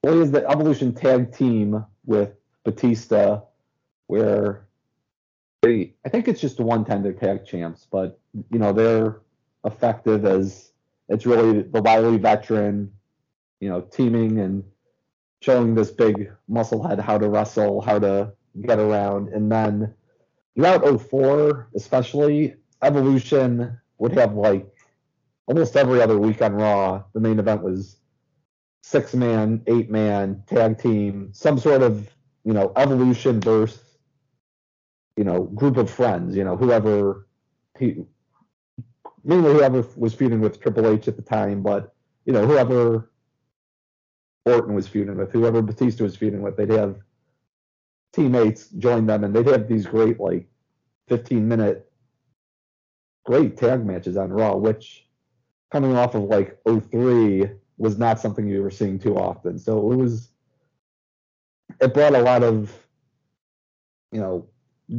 what 0.00 0.14
is 0.14 0.30
the 0.30 0.48
Evolution 0.48 0.94
tag 0.94 1.34
team 1.34 1.84
with 2.06 2.30
Batista, 2.64 3.42
where 4.06 4.66
they, 5.62 5.94
I 6.04 6.08
think 6.08 6.28
it's 6.28 6.40
just 6.40 6.58
one 6.58 6.84
they're 6.84 7.12
tag 7.12 7.46
champs, 7.46 7.86
but 7.90 8.18
you 8.50 8.58
know 8.58 8.72
they're 8.72 9.20
effective 9.64 10.24
as 10.24 10.72
it's 11.08 11.24
really 11.24 11.62
the 11.62 11.80
wily 11.80 12.18
veteran, 12.18 12.92
you 13.60 13.68
know, 13.68 13.80
teaming 13.80 14.40
and 14.40 14.64
showing 15.40 15.74
this 15.74 15.90
big 15.90 16.30
muscle 16.48 16.86
head 16.86 16.98
how 16.98 17.16
to 17.16 17.28
wrestle, 17.28 17.80
how 17.80 17.98
to 17.98 18.32
get 18.60 18.78
around, 18.78 19.28
and 19.28 19.50
then 19.50 19.94
throughout 20.56 21.00
04, 21.00 21.68
especially 21.76 22.56
Evolution 22.82 23.78
would 23.98 24.12
have 24.12 24.34
like 24.34 24.66
almost 25.46 25.76
every 25.76 26.02
other 26.02 26.18
week 26.18 26.42
on 26.42 26.54
Raw. 26.54 27.04
The 27.12 27.20
main 27.20 27.38
event 27.38 27.62
was 27.62 27.98
six 28.82 29.14
man, 29.14 29.62
eight 29.68 29.90
man 29.90 30.42
tag 30.48 30.78
team, 30.78 31.30
some 31.32 31.58
sort 31.58 31.82
of 31.82 32.10
you 32.44 32.52
know 32.52 32.72
Evolution 32.74 33.40
versus 33.40 33.91
you 35.16 35.24
know, 35.24 35.44
group 35.44 35.76
of 35.76 35.90
friends, 35.90 36.36
you 36.36 36.44
know, 36.44 36.56
whoever 36.56 37.26
he 37.78 38.04
mainly 39.24 39.52
whoever 39.52 39.84
was 39.96 40.14
feuding 40.14 40.40
with 40.40 40.60
Triple 40.60 40.88
H 40.88 41.08
at 41.08 41.16
the 41.16 41.22
time, 41.22 41.62
but 41.62 41.94
you 42.24 42.32
know, 42.32 42.46
whoever 42.46 43.10
Orton 44.44 44.74
was 44.74 44.88
feuding 44.88 45.16
with, 45.16 45.32
whoever 45.32 45.62
Batista 45.62 46.04
was 46.04 46.16
feuding 46.16 46.42
with, 46.42 46.56
they'd 46.56 46.70
have 46.70 46.96
teammates 48.12 48.68
join 48.68 49.06
them 49.06 49.24
and 49.24 49.34
they'd 49.34 49.46
have 49.46 49.68
these 49.68 49.86
great 49.86 50.20
like 50.20 50.46
15 51.08 51.46
minute 51.46 51.90
great 53.24 53.56
tag 53.56 53.84
matches 53.86 54.16
on 54.16 54.30
Raw, 54.30 54.56
which 54.56 55.06
coming 55.70 55.96
off 55.96 56.14
of 56.14 56.24
like 56.24 56.58
03 56.66 57.48
was 57.78 57.98
not 57.98 58.20
something 58.20 58.46
you 58.46 58.62
were 58.62 58.70
seeing 58.70 58.98
too 58.98 59.16
often. 59.16 59.58
So 59.58 59.92
it 59.92 59.96
was 59.96 60.30
it 61.80 61.94
brought 61.94 62.14
a 62.14 62.20
lot 62.20 62.42
of 62.42 62.76
you 64.10 64.20
know 64.20 64.46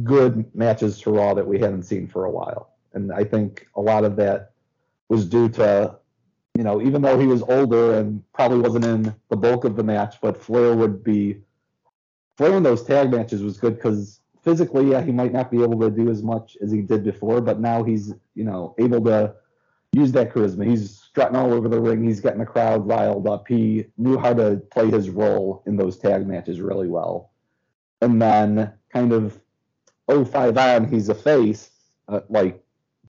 good 0.02 0.54
matches 0.54 1.00
to 1.00 1.10
Raw 1.10 1.34
that 1.34 1.46
we 1.46 1.58
hadn't 1.58 1.84
seen 1.84 2.08
for 2.08 2.24
a 2.24 2.30
while. 2.30 2.70
And 2.92 3.12
I 3.12 3.24
think 3.24 3.66
a 3.74 3.80
lot 3.80 4.04
of 4.04 4.16
that 4.16 4.52
was 5.08 5.26
due 5.26 5.48
to, 5.50 5.96
you 6.54 6.64
know, 6.64 6.80
even 6.80 7.02
though 7.02 7.18
he 7.18 7.26
was 7.26 7.42
older 7.42 7.98
and 7.98 8.22
probably 8.32 8.58
wasn't 8.58 8.84
in 8.84 9.14
the 9.28 9.36
bulk 9.36 9.64
of 9.64 9.76
the 9.76 9.82
match, 9.82 10.16
but 10.20 10.40
Flair 10.40 10.74
would 10.74 11.04
be, 11.04 11.40
Flair 12.36 12.56
in 12.56 12.62
those 12.62 12.84
tag 12.84 13.10
matches 13.10 13.42
was 13.42 13.58
good 13.58 13.76
because 13.76 14.20
physically, 14.42 14.90
yeah, 14.90 15.02
he 15.02 15.12
might 15.12 15.32
not 15.32 15.50
be 15.50 15.62
able 15.62 15.80
to 15.80 15.90
do 15.90 16.10
as 16.10 16.22
much 16.22 16.56
as 16.62 16.70
he 16.70 16.82
did 16.82 17.04
before, 17.04 17.40
but 17.40 17.60
now 17.60 17.82
he's, 17.82 18.12
you 18.34 18.44
know, 18.44 18.74
able 18.78 19.02
to 19.04 19.34
use 19.92 20.12
that 20.12 20.32
charisma. 20.32 20.66
He's 20.66 20.98
strutting 20.98 21.36
all 21.36 21.52
over 21.52 21.68
the 21.68 21.80
ring. 21.80 22.04
He's 22.04 22.20
getting 22.20 22.40
the 22.40 22.46
crowd 22.46 22.86
riled 22.86 23.28
up. 23.28 23.46
He 23.46 23.86
knew 23.96 24.18
how 24.18 24.34
to 24.34 24.56
play 24.70 24.90
his 24.90 25.08
role 25.08 25.62
in 25.66 25.76
those 25.76 25.98
tag 25.98 26.26
matches 26.26 26.60
really 26.60 26.88
well. 26.88 27.30
And 28.00 28.20
then 28.20 28.72
kind 28.92 29.12
of 29.12 29.40
05 30.08 30.56
on, 30.56 30.88
he's 30.88 31.08
a 31.08 31.14
face, 31.14 31.70
uh, 32.08 32.20
like 32.28 32.62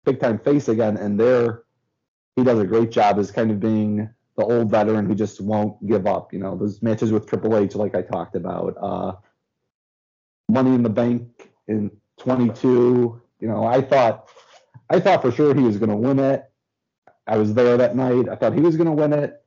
big 0.03 0.19
time 0.19 0.39
face 0.39 0.67
again, 0.67 0.97
and 0.97 1.19
there 1.19 1.63
he 2.35 2.43
does 2.43 2.59
a 2.59 2.65
great 2.65 2.91
job 2.91 3.17
as 3.17 3.31
kind 3.31 3.51
of 3.51 3.59
being 3.59 4.09
the 4.37 4.43
old 4.43 4.69
veteran 4.69 5.05
who 5.05 5.15
just 5.15 5.39
won't 5.39 5.85
give 5.87 6.05
up. 6.05 6.33
You 6.33 6.39
know, 6.39 6.57
those 6.57 6.81
matches 6.81 7.11
with 7.11 7.27
Triple 7.27 7.55
H, 7.57 7.75
like 7.75 7.95
I 7.95 8.01
talked 8.01 8.35
about, 8.35 8.75
uh, 8.79 9.13
Money 10.49 10.75
in 10.75 10.83
the 10.83 10.89
Bank 10.89 11.49
in 11.67 11.89
22. 12.17 13.21
You 13.39 13.47
know, 13.47 13.65
I 13.65 13.81
thought, 13.81 14.29
I 14.89 14.99
thought 14.99 15.21
for 15.21 15.31
sure 15.31 15.55
he 15.55 15.61
was 15.63 15.77
going 15.77 15.89
to 15.89 15.95
win 15.95 16.19
it. 16.19 16.43
I 17.27 17.37
was 17.37 17.53
there 17.53 17.77
that 17.77 17.95
night. 17.95 18.29
I 18.29 18.35
thought 18.35 18.53
he 18.53 18.61
was 18.61 18.75
going 18.75 18.87
to 18.87 18.93
win 18.93 19.13
it. 19.13 19.41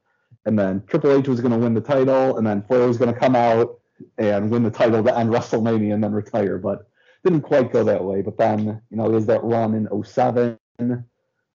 and 0.47 0.59
then 0.59 0.83
Triple 0.87 1.13
H 1.13 1.29
was 1.29 1.41
going 1.41 1.53
to 1.53 1.59
win 1.59 1.75
the 1.75 1.81
title, 1.81 2.39
and 2.39 2.47
then 2.47 2.63
Flair 2.63 2.87
was 2.87 2.97
going 2.97 3.13
to 3.13 3.19
come 3.19 3.37
out 3.37 3.79
and 4.17 4.51
win 4.51 4.63
the 4.63 4.71
title 4.71 5.03
to 5.05 5.19
end 5.19 5.31
WrestleMania 5.31 5.93
and 5.93 6.03
then 6.03 6.13
retire. 6.13 6.59
But 6.59 6.89
didn't 7.29 7.43
quite 7.43 7.73
go 7.73 7.85
that 7.85 8.05
way. 8.05 8.23
But 8.23 8.39
then, 8.39 8.81
you 8.91 8.97
know, 8.97 9.11
there's 9.11 9.27
that 9.27 9.45
run 9.45 9.75
in 9.75 10.05
07 10.05 10.59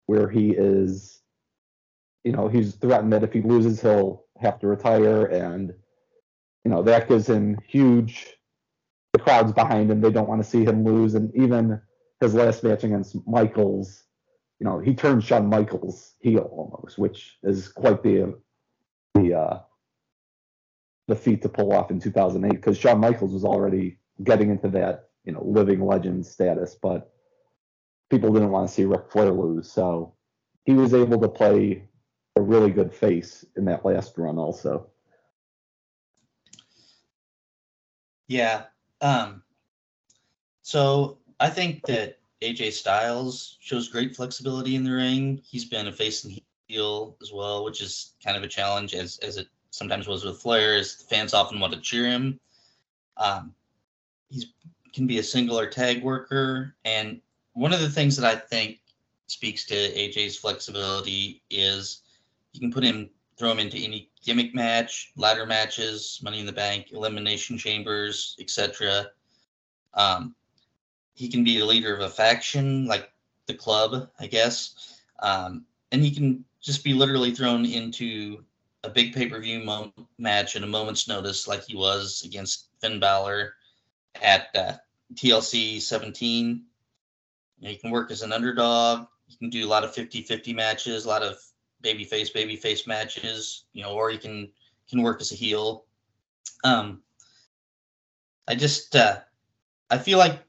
where 0.08 0.30
he 0.30 0.52
is, 0.52 1.22
you 2.24 2.34
know, 2.34 2.50
he's 2.50 2.76
threatened 2.76 3.14
that 3.14 3.24
if 3.24 3.32
he 3.32 3.42
loses, 3.42 3.82
he'll 3.82 4.26
have 4.40 4.60
to 4.60 4.68
retire. 4.68 5.26
And, 5.26 5.74
you 6.66 6.72
know, 6.72 6.84
that 6.84 7.08
gives 7.08 7.28
him 7.28 7.58
huge, 7.66 8.36
the 9.14 9.20
crowd's 9.20 9.54
behind 9.54 9.90
him. 9.90 10.02
They 10.02 10.12
don't 10.12 10.28
want 10.28 10.44
to 10.44 10.50
see 10.50 10.66
him 10.66 10.84
lose. 10.84 11.16
And 11.16 11.34
even 11.36 11.82
his 12.20 12.34
last 12.34 12.64
match 12.64 12.84
against 12.84 13.16
Michaels, 13.26 14.04
you 14.60 14.66
know, 14.66 14.80
he 14.80 14.94
turned 14.94 15.24
Shawn 15.24 15.48
Michaels 15.48 16.16
heel 16.20 16.50
almost, 16.52 16.98
which 16.98 17.38
is 17.44 17.70
quite 17.70 18.04
the, 18.04 18.38
the, 19.16 19.34
uh, 19.34 19.60
the 21.08 21.16
feat 21.16 21.42
to 21.44 21.50
pull 21.50 21.72
off 21.72 21.92
in 21.92 22.00
2008 22.00 22.52
because 22.52 22.78
Shawn 22.78 23.00
Michaels 23.00 23.32
was 23.32 23.46
already 23.46 23.98
getting 24.24 24.50
into 24.50 24.68
that 24.70 25.11
you 25.26 25.32
know 25.32 25.44
living 25.44 25.86
legend 25.86 26.26
status, 26.26 26.76
but 26.82 27.14
people 28.10 28.32
didn't 28.32 28.52
want 28.52 28.68
to 28.68 28.74
see 28.74 28.86
Ric 28.86 29.12
Flair 29.12 29.32
lose, 29.32 29.72
so 29.72 30.14
he 30.66 30.74
was 30.74 30.94
able 30.94 31.20
to 31.20 31.30
play 31.30 31.84
a 32.36 32.42
really 32.42 32.72
good 32.72 32.94
face 32.94 33.46
in 33.58 33.66
that 33.66 33.86
last 33.86 34.18
run 34.18 34.38
also. 34.38 34.88
Yeah. 38.28 38.64
Um, 39.02 39.44
so 40.62 41.18
I 41.40 41.50
think 41.50 41.86
that 41.88 42.20
AJ 42.42 42.72
Styles 42.74 43.58
shows 43.60 43.90
great 43.90 44.16
flexibility 44.16 44.76
in 44.76 44.84
the 44.84 44.92
ring. 44.92 45.42
He's 45.44 45.66
been 45.66 45.88
a 45.88 45.92
face 45.92 46.24
and 46.24 46.40
heel 46.68 47.18
as 47.22 47.34
well, 47.34 47.66
which 47.66 47.82
is 47.82 48.14
kind 48.24 48.38
of 48.38 48.44
a 48.44 48.48
challenge 48.48 48.94
as 48.94 49.18
as 49.20 49.38
it 49.38 49.48
sometimes 49.72 50.08
was 50.08 50.24
with 50.24 50.42
Flair, 50.42 50.78
the 50.80 51.06
fans 51.10 51.34
often 51.34 51.60
want 51.60 51.74
to 51.74 51.80
cheer 51.80 52.06
him. 52.06 52.40
Um, 53.18 53.54
he's 54.30 54.48
can 54.94 55.08
be 55.08 55.20
a 55.20 55.24
single 55.24 55.60
or 55.60 55.68
tag 55.68 56.04
worker. 56.04 56.76
And 56.86 57.22
one 57.54 57.74
of 57.74 57.82
the 57.82 57.90
things 57.90 58.16
that 58.18 58.26
I 58.26 58.38
think 58.38 58.80
speaks 59.28 59.66
to 59.66 59.76
AJ's 59.76 60.38
flexibility 60.38 61.42
is 61.50 62.02
you 62.54 62.60
can 62.60 62.72
put 62.72 62.84
him, 62.84 63.10
throw 63.38 63.52
him 63.52 63.60
into 63.60 63.78
any 63.78 64.10
gimmick 64.24 64.54
match, 64.54 65.12
ladder 65.16 65.46
matches, 65.46 66.20
Money 66.24 66.40
in 66.40 66.46
the 66.46 66.52
Bank, 66.52 66.92
Elimination 66.92 67.58
Chambers, 67.58 68.36
etc. 68.40 69.08
Um, 69.94 70.36
he 71.14 71.28
can 71.28 71.44
be 71.44 71.58
the 71.58 71.66
leader 71.66 71.96
of 71.96 72.02
a 72.02 72.10
faction, 72.10 72.86
like 72.86 73.12
the 73.48 73.54
club, 73.54 74.10
I 74.20 74.28
guess. 74.28 75.00
Um, 75.20 75.66
and 75.92 76.04
he 76.04 76.12
can 76.12 76.44
just 76.62 76.84
be 76.84 76.94
literally 76.94 77.34
thrown 77.34 77.66
into 77.66 78.44
a 78.84 78.90
big 78.90 79.14
pay 79.14 79.28
per 79.28 79.40
view 79.40 79.60
mo- 79.60 79.94
match 80.18 80.56
at 80.56 80.64
a 80.64 80.68
moment's 80.68 81.08
notice, 81.08 81.48
like 81.48 81.64
he 81.64 81.76
was 81.76 82.24
against 82.26 82.68
Finn 82.82 83.00
Balor 83.00 83.54
at 84.22 84.48
uh, 84.56 84.74
TLC 85.14 85.82
17. 85.82 86.64
You, 87.60 87.66
know, 87.66 87.70
you 87.70 87.78
can 87.78 87.92
work 87.92 88.12
as 88.12 88.22
an 88.22 88.34
underdog. 88.34 89.08
You 89.28 89.38
can 89.38 89.50
do 89.50 89.66
a 89.66 89.70
lot 89.70 89.84
of 89.84 89.94
50-50 89.94 90.56
matches, 90.56 91.06
a 91.06 91.08
lot 91.08 91.24
of 91.24 91.38
babyface 91.84 92.34
babyface 92.34 92.88
matches, 92.88 93.66
you 93.74 93.84
know, 93.84 93.94
or 93.94 94.12
you 94.12 94.20
can 94.20 94.50
can 94.90 95.02
work 95.02 95.22
as 95.22 95.32
a 95.32 95.36
heel. 95.36 95.86
Um, 96.64 97.02
I 98.48 98.56
just 98.56 98.96
uh, 98.96 99.20
I 99.90 99.98
feel 99.98 100.18
like, 100.18 100.42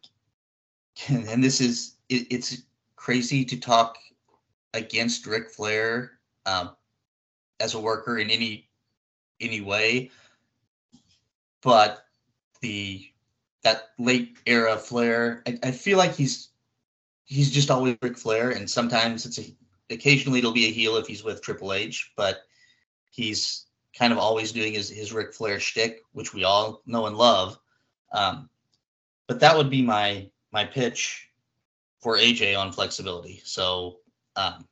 and 1.09 1.43
this 1.43 1.61
is 1.61 1.97
it, 2.09 2.27
it's 2.31 2.63
crazy 2.97 3.45
to 3.45 3.59
talk 3.59 3.99
against 4.75 5.27
Ric 5.27 5.51
Flair 5.51 6.13
um, 6.47 6.71
as 7.61 7.75
a 7.75 7.81
worker 7.81 8.19
in 8.19 8.31
any 8.31 8.69
any 9.41 9.61
way, 9.61 10.11
but 11.63 12.05
the 12.61 13.12
that 13.63 13.91
late 13.99 14.37
era 14.47 14.77
Flair. 14.77 15.43
I, 15.47 15.59
I 15.63 15.71
feel 15.71 15.99
like 15.99 16.15
he's 16.15 16.49
he's 17.25 17.51
just 17.51 17.71
always 17.71 17.97
Ric 18.03 18.19
Flair, 18.19 18.51
and 18.51 18.69
sometimes 18.69 19.27
it's 19.27 19.39
a 19.39 19.55
occasionally 19.91 20.39
it'll 20.39 20.53
be 20.53 20.67
a 20.67 20.73
heel 20.73 20.97
if 20.97 21.07
he's 21.07 21.25
with 21.25 21.43
Triple 21.43 21.73
H, 21.73 22.13
but 22.17 22.43
he's 23.11 23.67
kind 23.97 24.13
of 24.13 24.19
always 24.19 24.53
doing 24.53 24.75
his 24.75 24.89
his 24.89 25.13
Ric 25.13 25.33
Flair 25.33 25.61
shtick, 25.61 26.01
which 26.13 26.35
we 26.35 26.45
all 26.45 26.83
know 26.87 27.07
and 27.07 27.17
love. 27.17 27.59
Um, 28.13 28.49
but 29.27 29.41
that 29.41 29.57
would 29.57 29.71
be 29.71 29.83
my 29.83 30.29
my 30.51 30.65
pitch 30.65 31.29
for 32.01 32.19
AJ 32.19 32.59
on 32.59 32.73
flexibility. 32.73 33.41
So 33.45 33.99
um, 34.37 34.67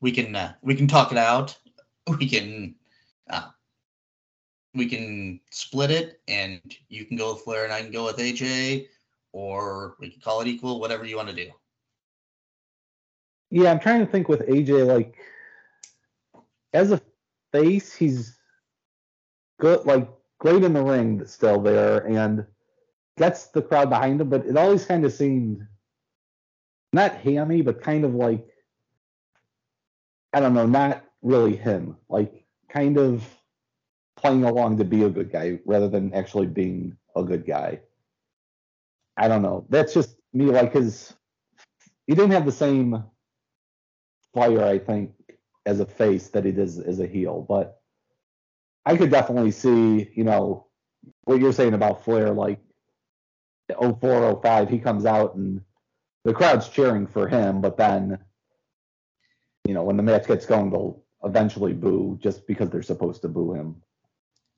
we 0.00 0.12
can 0.12 0.36
uh, 0.36 0.54
we 0.62 0.74
can 0.74 0.86
talk 0.86 1.12
it 1.12 1.18
out. 1.18 1.56
We 2.06 2.28
can 2.28 2.74
uh, 3.30 3.48
we 4.74 4.88
can 4.88 5.40
split 5.50 5.90
it 5.90 6.20
and 6.28 6.60
you 6.88 7.04
can 7.04 7.16
go 7.16 7.32
with 7.34 7.42
Flair 7.42 7.64
and 7.64 7.72
I 7.72 7.80
can 7.80 7.92
go 7.92 8.04
with 8.04 8.16
AJ, 8.16 8.86
or 9.32 9.96
we 10.00 10.10
can 10.10 10.20
call 10.20 10.40
it 10.40 10.48
equal, 10.48 10.80
whatever 10.80 11.04
you 11.04 11.16
want 11.16 11.28
to 11.28 11.34
do. 11.34 11.50
Yeah, 13.50 13.70
I'm 13.70 13.80
trying 13.80 14.04
to 14.04 14.10
think 14.10 14.28
with 14.28 14.48
AJ, 14.48 14.86
like, 14.86 15.16
as 16.72 16.90
a 16.90 17.00
face, 17.52 17.94
he's 17.94 18.36
good, 19.60 19.86
like, 19.86 20.08
great 20.38 20.64
in 20.64 20.72
the 20.72 20.82
ring 20.82 21.24
still 21.26 21.60
there 21.60 21.98
and 22.06 22.44
gets 23.16 23.46
the 23.46 23.62
crowd 23.62 23.88
behind 23.90 24.20
him, 24.20 24.28
but 24.28 24.44
it 24.44 24.56
always 24.56 24.84
kind 24.84 25.04
of 25.04 25.12
seemed 25.12 25.66
not 26.92 27.14
hammy, 27.16 27.62
but 27.62 27.80
kind 27.80 28.04
of 28.04 28.14
like, 28.14 28.46
I 30.32 30.40
don't 30.40 30.54
know, 30.54 30.66
not 30.66 31.04
really 31.22 31.54
him. 31.54 31.96
Like, 32.08 32.44
kind 32.68 32.98
of 32.98 33.24
playing 34.24 34.44
along 34.44 34.78
to 34.78 34.84
be 34.84 35.02
a 35.02 35.10
good 35.10 35.30
guy 35.30 35.58
rather 35.66 35.86
than 35.86 36.14
actually 36.14 36.46
being 36.46 36.96
a 37.14 37.22
good 37.22 37.46
guy. 37.46 37.78
I 39.18 39.28
don't 39.28 39.42
know. 39.42 39.66
That's 39.68 39.92
just 39.92 40.16
me. 40.32 40.46
Like 40.46 40.72
his, 40.72 41.12
he 42.06 42.14
didn't 42.14 42.30
have 42.30 42.46
the 42.46 42.52
same 42.52 43.04
fire, 44.32 44.64
I 44.64 44.78
think, 44.78 45.12
as 45.66 45.80
a 45.80 45.86
face 45.86 46.28
that 46.30 46.46
he 46.46 46.52
does 46.52 46.78
as 46.78 47.00
a 47.00 47.06
heel. 47.06 47.44
But 47.46 47.78
I 48.86 48.96
could 48.96 49.10
definitely 49.10 49.50
see, 49.50 50.10
you 50.14 50.24
know, 50.24 50.68
what 51.24 51.38
you're 51.38 51.52
saying 51.52 51.74
about 51.74 52.02
Flair. 52.02 52.30
Like 52.30 52.60
04, 53.78 54.40
05, 54.42 54.70
he 54.70 54.78
comes 54.78 55.04
out 55.04 55.34
and 55.34 55.60
the 56.24 56.32
crowd's 56.32 56.70
cheering 56.70 57.06
for 57.06 57.28
him, 57.28 57.60
but 57.60 57.76
then, 57.76 58.18
you 59.66 59.74
know, 59.74 59.82
when 59.82 59.98
the 59.98 60.02
match 60.02 60.26
gets 60.26 60.46
going, 60.46 60.70
they'll 60.70 61.02
eventually 61.24 61.74
boo 61.74 62.18
just 62.22 62.46
because 62.46 62.70
they're 62.70 62.82
supposed 62.82 63.20
to 63.20 63.28
boo 63.28 63.52
him 63.52 63.82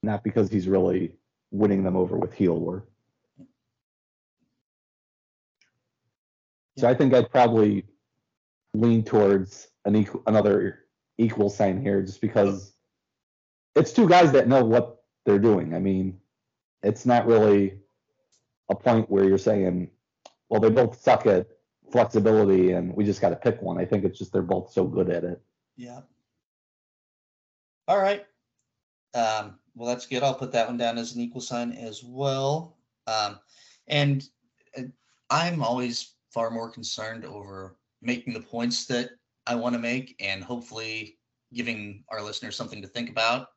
not 0.07 0.25
because 0.25 0.51
he's 0.51 0.69
really 0.69 1.13
winning 1.51 1.83
them 1.83 1.97
over 1.97 2.17
with 2.17 2.33
heel 2.33 2.59
work. 2.59 2.89
So 6.79 6.89
I 6.89 6.95
think 6.95 7.15
I'd 7.15 7.31
probably 7.31 7.85
lean 8.75 9.03
towards 9.03 9.69
an 9.85 9.97
equal, 9.97 10.23
another 10.27 10.87
equal 11.19 11.51
sign 11.51 11.81
here, 11.81 12.03
just 12.03 12.21
because 12.21 12.75
it's 13.75 13.93
two 13.93 14.09
guys 14.09 14.33
that 14.33 14.49
know 14.49 14.65
what 14.65 15.03
they're 15.25 15.39
doing. 15.39 15.75
I 15.75 15.79
mean, 15.79 16.21
it's 16.83 17.07
not 17.07 17.27
really 17.27 17.79
a 18.71 18.75
point 18.75 19.11
where 19.11 19.25
you're 19.25 19.39
saying, 19.39 19.91
well, 20.49 20.61
they 20.61 20.71
both 20.71 21.01
suck 21.01 21.27
at 21.27 21.47
flexibility 21.91 22.73
and 22.73 22.95
we 22.95 23.05
just 23.05 23.21
got 23.21 23.31
to 23.31 23.37
pick 23.37 23.63
one. 23.63 23.79
I 23.79 23.85
think 23.85 24.05
it's 24.05 24.19
just 24.19 24.33
they're 24.33 24.43
both 24.43 24.73
so 24.73 24.85
good 24.85 25.09
at 25.11 25.25
it. 25.25 25.41
Yeah. 25.77 26.01
All 27.89 27.99
right. 27.99 28.25
Um, 29.15 29.59
well, 29.77 29.89
that's 29.89 30.07
good. 30.07 30.23
I'll 30.23 30.35
put 30.35 30.53
that 30.53 30.67
one 30.67 30.79
down 30.79 30.97
as 30.97 31.15
an 31.15 31.21
equal 31.21 31.43
sign 31.43 31.73
as 31.73 32.03
well. 32.03 32.79
Um, 33.07 33.39
and 33.89 34.25
uh, 34.77 34.83
I'm 35.31 35.63
always 35.63 36.15
far 36.33 36.51
more 36.51 36.71
concerned 36.71 37.25
over 37.25 37.77
making 38.01 38.33
the 38.33 38.41
points 38.41 38.87
that 38.87 39.11
I 39.47 39.55
want 39.55 39.75
to 39.75 39.79
make 39.79 40.17
and 40.19 40.43
hopefully 40.43 41.19
giving 41.53 42.05
our 42.09 42.23
listeners 42.23 42.57
something 42.57 42.81
to 42.83 42.89
think 42.89 43.11
about 43.11 43.49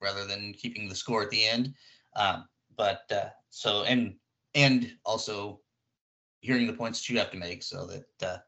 rather 0.00 0.26
than 0.26 0.52
keeping 0.52 0.88
the 0.88 0.94
score 0.94 1.22
at 1.22 1.30
the 1.30 1.44
end. 1.44 1.74
Um, 2.16 2.44
but 2.76 3.10
uh, 3.10 3.30
so 3.48 3.84
and 3.84 4.14
and 4.54 4.92
also 5.06 5.60
hearing 6.40 6.66
the 6.66 6.72
points 6.72 7.00
that 7.00 7.12
you 7.12 7.18
have 7.18 7.30
to 7.30 7.38
make 7.38 7.62
so 7.62 7.86
that 7.86 8.28
uh, 8.28 8.38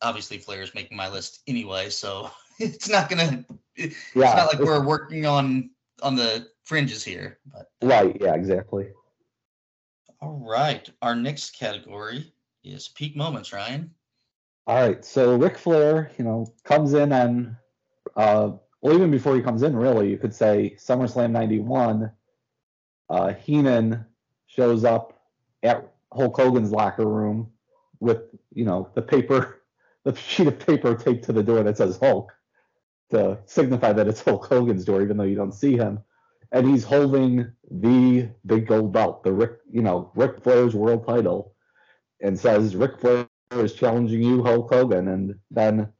obviously 0.00 0.38
Flair 0.38 0.62
is 0.62 0.74
making 0.74 0.96
my 0.96 1.08
list 1.08 1.42
anyway, 1.46 1.90
so 1.90 2.30
it's 2.58 2.88
not 2.88 3.10
gonna. 3.10 3.44
It's 3.76 3.96
yeah, 4.14 4.34
not 4.34 4.52
like 4.52 4.58
we're 4.58 4.84
working 4.84 5.26
on 5.26 5.70
on 6.00 6.16
the 6.16 6.48
fringes 6.64 7.04
here. 7.04 7.38
But 7.52 7.70
uh, 7.82 7.86
right, 7.86 8.16
yeah, 8.20 8.34
exactly. 8.34 8.88
All 10.20 10.44
right, 10.46 10.88
our 11.02 11.16
next 11.16 11.58
category 11.58 12.32
is 12.62 12.88
peak 12.88 13.16
moments, 13.16 13.52
Ryan. 13.52 13.90
All 14.66 14.86
right, 14.86 15.04
so 15.04 15.36
Ric 15.36 15.56
Flair, 15.56 16.10
you 16.18 16.24
know, 16.24 16.52
comes 16.64 16.92
in 16.94 17.12
and 17.12 17.56
uh, 18.16 18.52
well, 18.82 18.94
even 18.94 19.10
before 19.10 19.36
he 19.36 19.42
comes 19.42 19.62
in, 19.62 19.76
really, 19.76 20.10
you 20.10 20.16
could 20.16 20.34
say 20.34 20.76
SummerSlam 20.78 21.30
'91. 21.30 22.10
Uh, 23.08 23.32
Heenan 23.34 24.04
shows 24.46 24.84
up 24.84 25.20
at 25.62 25.92
Hulk 26.12 26.36
Hogan's 26.36 26.70
locker 26.70 27.06
room 27.06 27.50
with, 27.98 28.22
you 28.52 28.64
know, 28.64 28.88
the 28.94 29.02
paper, 29.02 29.62
the 30.04 30.14
sheet 30.14 30.46
of 30.46 30.58
paper 30.58 30.94
taped 30.94 31.24
to 31.24 31.32
the 31.32 31.42
door 31.42 31.62
that 31.62 31.76
says 31.76 31.98
Hulk. 31.98 32.32
To 33.10 33.38
signify 33.46 33.92
that 33.92 34.08
it's 34.08 34.20
Hulk 34.24 34.46
Hogan's 34.46 34.84
door, 34.84 35.02
even 35.02 35.16
though 35.16 35.24
you 35.24 35.36
don't 35.36 35.52
see 35.52 35.76
him. 35.76 36.00
And 36.52 36.68
he's 36.68 36.84
holding 36.84 37.52
the 37.70 38.28
big 38.44 38.66
gold 38.66 38.92
belt, 38.92 39.22
the 39.22 39.32
Ric, 39.32 39.52
you 39.70 39.82
know, 39.82 40.10
Ric 40.14 40.42
Flair's 40.42 40.74
world 40.74 41.06
title, 41.06 41.54
and 42.20 42.38
says 42.38 42.74
Ric 42.74 42.98
Flair 42.98 43.28
is 43.52 43.74
challenging 43.74 44.22
you, 44.22 44.42
Hulk 44.42 44.72
Hogan, 44.72 45.08
and 45.08 45.34
then 45.50 45.92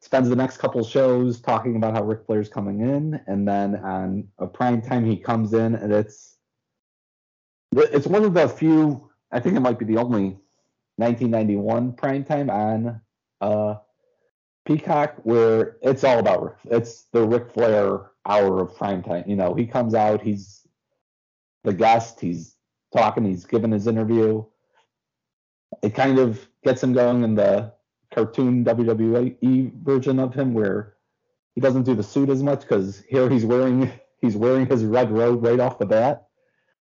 spends 0.00 0.28
the 0.28 0.36
next 0.36 0.58
couple 0.58 0.84
shows 0.84 1.40
talking 1.40 1.76
about 1.76 1.94
how 1.94 2.04
Ric 2.04 2.24
Flair's 2.26 2.48
coming 2.48 2.80
in, 2.80 3.20
and 3.26 3.46
then 3.46 3.76
on 3.76 4.28
a 4.38 4.46
prime 4.46 4.80
time 4.80 5.04
he 5.04 5.16
comes 5.16 5.52
in, 5.52 5.74
and 5.74 5.92
it's 5.92 6.36
it's 7.72 8.06
one 8.06 8.24
of 8.24 8.34
the 8.34 8.48
few, 8.48 9.10
I 9.32 9.40
think 9.40 9.56
it 9.56 9.60
might 9.60 9.78
be 9.78 9.84
the 9.84 9.98
only 9.98 10.38
1991 10.96 11.92
prime 11.92 12.24
time 12.24 12.48
on 12.48 13.00
uh, 13.40 13.74
Peacock 14.66 15.14
where 15.22 15.76
it's 15.80 16.04
all 16.04 16.18
about 16.18 16.58
it's 16.64 17.04
the 17.12 17.26
Ric 17.26 17.52
Flair 17.52 18.10
hour 18.26 18.60
of 18.60 18.76
prime 18.76 19.02
time. 19.02 19.24
You 19.26 19.36
know, 19.36 19.54
he 19.54 19.66
comes 19.66 19.94
out, 19.94 20.20
he's 20.20 20.66
the 21.64 21.72
guest, 21.72 22.20
he's 22.20 22.56
talking, 22.92 23.24
he's 23.24 23.44
giving 23.44 23.70
his 23.70 23.86
interview. 23.86 24.44
It 25.82 25.94
kind 25.94 26.18
of 26.18 26.46
gets 26.64 26.82
him 26.82 26.92
going 26.92 27.22
in 27.22 27.36
the 27.36 27.72
cartoon 28.12 28.64
WWE 28.64 29.72
version 29.82 30.18
of 30.18 30.34
him 30.34 30.52
where 30.52 30.94
he 31.54 31.60
doesn't 31.60 31.84
do 31.84 31.94
the 31.94 32.02
suit 32.02 32.28
as 32.28 32.42
much 32.42 32.60
because 32.60 33.02
here 33.08 33.30
he's 33.30 33.44
wearing 33.44 33.90
he's 34.20 34.36
wearing 34.36 34.66
his 34.66 34.84
red 34.84 35.10
robe 35.10 35.44
right 35.44 35.60
off 35.60 35.78
the 35.78 35.86
bat. 35.86 36.26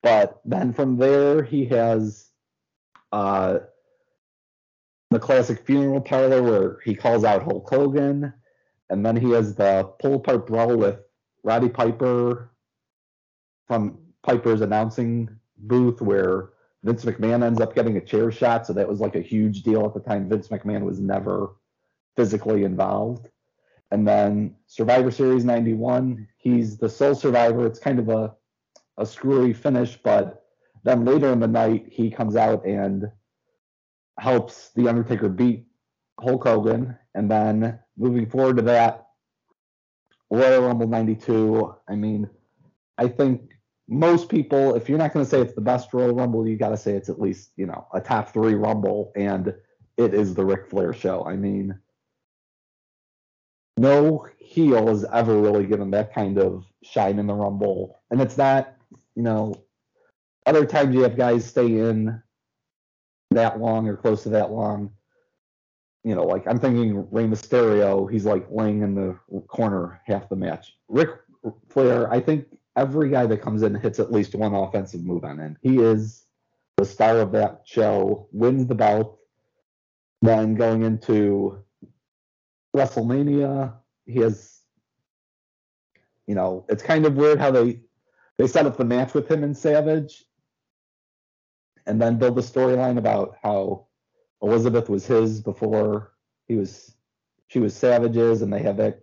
But 0.02 0.40
then 0.46 0.74
from 0.74 0.98
there 0.98 1.44
he 1.44 1.66
has 1.66 2.30
uh, 3.12 3.60
the 5.10 5.20
classic 5.20 5.66
funeral 5.66 6.02
parlor 6.02 6.44
where 6.44 6.80
he 6.84 6.94
calls 6.94 7.24
out 7.24 7.44
Hulk 7.44 7.70
Hogan, 7.70 8.34
and 8.90 9.06
then 9.06 9.16
he 9.16 9.32
has 9.32 9.56
the 9.56 9.90
pull 10.00 10.16
apart 10.16 10.48
brawl 10.48 10.76
with 10.76 11.00
Roddy 11.44 11.70
Piper 11.70 12.52
from 13.68 13.98
Piper's 14.24 14.62
announcing 14.62 15.30
booth 15.58 16.02
where 16.02 16.50
Vince 16.84 17.06
McMahon 17.06 17.44
ends 17.44 17.60
up 17.60 17.76
getting 17.76 17.98
a 17.98 18.02
chair 18.02 18.32
shot, 18.32 18.68
so 18.68 18.74
that 18.74 18.88
was 18.88 19.00
like 19.00 19.16
a 19.16 19.22
huge 19.22 19.64
deal 19.64 19.86
at 19.86 19.94
the 19.94 20.00
time. 20.00 20.30
Vince 20.30 20.50
McMahon 20.50 20.84
was 20.84 21.00
never 21.00 21.56
physically 22.16 22.64
involved. 22.64 23.28
And 23.92 24.08
then 24.08 24.56
Survivor 24.68 25.12
Series 25.12 25.46
91, 25.46 26.28
he's 26.38 26.78
the 26.78 26.90
sole 26.90 27.16
survivor. 27.16 27.66
It's 27.66 27.80
kind 27.80 28.00
of 28.00 28.10
a, 28.10 28.36
a 28.98 29.06
screwy 29.06 29.54
finish, 29.54 29.98
but 30.04 30.44
then 30.84 31.06
later 31.06 31.32
in 31.32 31.40
the 31.40 31.48
night, 31.48 31.88
he 31.90 32.10
comes 32.10 32.36
out 32.36 32.66
and 32.66 33.10
helps 34.20 34.72
The 34.76 34.88
Undertaker 34.88 35.30
beat 35.30 35.66
Hulk 36.20 36.44
Hogan. 36.44 36.98
And 37.16 37.30
then 37.30 37.80
moving 37.98 38.30
forward 38.30 38.58
to 38.58 38.64
that, 38.64 39.08
Royal 40.30 40.64
Rumble 40.64 40.88
92, 40.88 41.76
I 41.88 41.96
mean, 41.96 42.30
I 42.98 43.08
think 43.08 43.52
most 43.88 44.28
people, 44.30 44.76
if 44.76 44.90
you're 44.90 44.98
not 44.98 45.14
going 45.14 45.26
to 45.26 45.30
say 45.30 45.40
it's 45.40 45.54
the 45.54 45.62
best 45.62 45.94
Royal 45.94 46.14
Rumble, 46.14 46.48
you 46.48 46.58
got 46.58 46.70
to 46.70 46.78
say 46.78 46.94
it's 46.94 47.10
at 47.10 47.22
least, 47.22 47.52
you 47.56 47.66
know, 47.66 47.88
a 47.94 48.02
top 48.02 48.34
three 48.34 48.54
Rumble, 48.54 49.12
and 49.16 49.54
it 49.96 50.14
is 50.14 50.34
the 50.34 50.44
Ric 50.44 50.70
Flair 50.70 50.94
show. 50.94 51.26
I 51.26 51.36
mean, 51.36 51.80
no 53.78 54.28
heel 54.38 54.88
has 54.88 55.06
ever 55.14 55.40
really 55.40 55.66
given 55.66 55.92
that 55.92 56.14
kind 56.14 56.38
of 56.38 56.66
shine 56.84 57.20
in 57.20 57.28
the 57.28 57.34
Rumble. 57.34 58.00
And 58.12 58.22
it's 58.22 58.38
not, 58.38 58.74
you 59.16 59.24
know, 59.24 59.64
other 60.46 60.66
times 60.66 60.94
you 60.94 61.04
have 61.04 61.16
guys 61.16 61.46
stay 61.46 61.66
in 61.66 62.22
that 63.32 63.60
long 63.60 63.88
or 63.88 63.96
close 63.96 64.24
to 64.24 64.30
that 64.30 64.52
long. 64.52 64.92
You 66.04 66.16
know, 66.16 66.24
like 66.24 66.48
I'm 66.48 66.60
thinking 66.60 67.08
Rey 67.12 67.26
Mysterio, 67.26 68.10
he's 68.10 68.26
like 68.26 68.48
laying 68.50 68.82
in 68.82 68.96
the 68.96 69.18
corner 69.48 70.02
half 70.06 70.30
the 70.30 70.36
match. 70.36 70.78
Ric 70.88 71.10
Flair, 71.70 72.12
I 72.12 72.20
think 72.20 72.46
every 72.76 73.10
guy 73.10 73.26
that 73.26 73.42
comes 73.42 73.64
in 73.64 73.76
hits 73.76 74.00
at 74.00 74.12
least 74.12 74.36
one 74.36 74.54
offensive 74.54 75.04
move 75.04 75.26
on 75.26 75.40
him. 75.40 75.58
He 75.62 75.80
is 75.80 76.24
the 76.78 76.86
star 76.86 77.20
of 77.20 77.32
that 77.34 77.62
show, 77.66 78.28
wins 78.32 78.68
the 78.68 78.76
belt. 78.76 79.20
Then 80.22 80.56
going 80.56 80.84
into 80.84 81.60
WrestleMania, 82.76 83.74
he 84.06 84.20
has, 84.20 84.62
you 86.26 86.36
know, 86.36 86.66
it's 86.70 86.84
kind 86.84 87.06
of 87.06 87.16
weird 87.16 87.40
how 87.40 87.52
they 87.52 87.82
they 88.38 88.48
set 88.48 88.66
up 88.66 88.78
the 88.78 88.86
match 88.86 89.14
with 89.14 89.30
him 89.30 89.44
and 89.44 89.58
Savage, 89.58 90.26
and 91.88 92.02
then 92.02 92.18
build 92.18 92.36
the 92.36 92.42
storyline 92.42 92.98
about 92.98 93.38
how 93.42 93.88
Elizabeth 94.42 94.90
was 94.90 95.08
his 95.08 95.42
before 95.42 96.14
he 96.48 96.56
was 96.56 96.94
she 97.48 97.60
was 97.60 97.74
Savage's, 97.74 98.42
and 98.42 98.52
they 98.52 98.62
have 98.62 98.78
that 98.78 99.00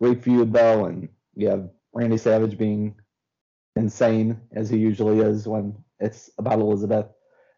great 0.00 0.22
feud 0.22 0.52
though, 0.52 0.84
and 0.84 1.08
you 1.34 1.48
have 1.48 1.70
Randy 1.92 2.18
Savage 2.18 2.58
being 2.58 2.94
insane 3.76 4.40
as 4.52 4.68
he 4.68 4.76
usually 4.76 5.20
is 5.20 5.48
when 5.48 5.74
it's 5.98 6.30
about 6.38 6.60
Elizabeth. 6.60 7.06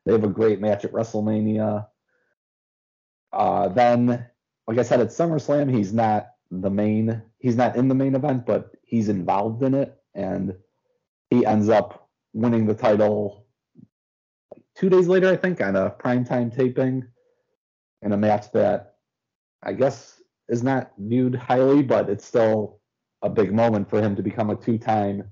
They 0.07 0.13
have 0.13 0.25
a 0.25 0.29
great 0.29 0.61
match 0.61 0.85
at 0.85 0.93
WrestleMania. 0.93 1.87
Uh, 3.33 3.69
then, 3.69 4.27
like 4.67 4.79
I 4.79 4.83
said, 4.83 5.01
at 5.01 5.09
SummerSlam, 5.09 5.73
he's 5.73 5.93
not 5.93 6.29
the 6.51 6.71
main, 6.71 7.23
he's 7.39 7.57
not 7.57 7.77
in 7.77 7.89
the 7.89 7.95
main 7.95 8.15
event, 8.15 8.47
but 8.47 8.71
he's 8.83 9.09
involved 9.09 9.63
in 9.63 9.75
it, 9.75 9.97
and 10.15 10.55
he 11.29 11.45
ends 11.45 11.69
up 11.69 12.09
winning 12.33 12.67
the 12.67 12.75
title 12.75 13.40
two 14.77 14.89
days 14.89 15.09
later, 15.09 15.29
I 15.29 15.37
think, 15.37 15.61
on 15.61 15.77
a 15.77 15.91
primetime 15.91 16.55
taping 16.55 17.07
in 18.03 18.13
a 18.13 18.17
match 18.17 18.51
that 18.53 18.95
I 19.63 19.73
guess 19.73 20.21
is 20.49 20.63
not 20.63 20.93
viewed 20.99 21.35
highly, 21.35 21.83
but 21.83 22.09
it's 22.09 22.25
still 22.25 22.81
a 23.23 23.29
big 23.29 23.53
moment 23.53 23.91
for 23.91 24.01
him 24.01 24.17
to 24.17 24.23
become 24.23 24.51
a 24.51 24.57
two-time 24.57 25.31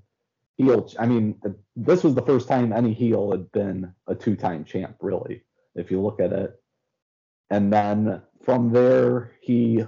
heel. 0.57 0.89
I 0.99 1.07
mean, 1.07 1.41
this 1.75 2.03
was 2.03 2.15
the 2.15 2.21
first 2.21 2.47
time 2.47 2.71
any 2.71 2.93
heel 2.93 3.31
had 3.31 3.51
been 3.51 3.93
a 4.07 4.15
two-time 4.15 4.65
champ, 4.65 4.97
really, 5.01 5.43
if 5.75 5.89
you 5.89 6.01
look 6.01 6.19
at 6.19 6.31
it. 6.31 6.61
And 7.49 7.73
then 7.73 8.21
from 8.43 8.71
there, 8.71 9.31
he 9.41 9.83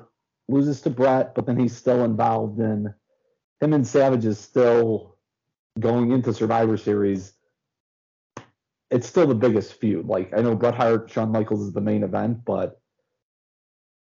loses 0.47 0.81
to 0.81 0.89
Bret, 0.89 1.35
but 1.35 1.45
then 1.45 1.57
he's 1.57 1.75
still 1.75 2.03
involved 2.03 2.59
in 2.59 2.93
him 3.61 3.73
and 3.73 3.85
Savage 3.85 4.25
is 4.25 4.39
still 4.39 5.17
going 5.79 6.11
into 6.11 6.33
Survivor 6.33 6.77
Series. 6.77 7.33
It's 8.91 9.07
still 9.07 9.25
the 9.25 9.33
biggest 9.33 9.73
feud. 9.75 10.05
Like 10.05 10.33
I 10.37 10.41
know 10.41 10.55
Bret 10.55 10.75
Hart, 10.75 11.09
Shawn 11.09 11.31
Michaels 11.31 11.61
is 11.61 11.73
the 11.73 11.81
main 11.81 12.03
event, 12.03 12.43
but 12.45 12.81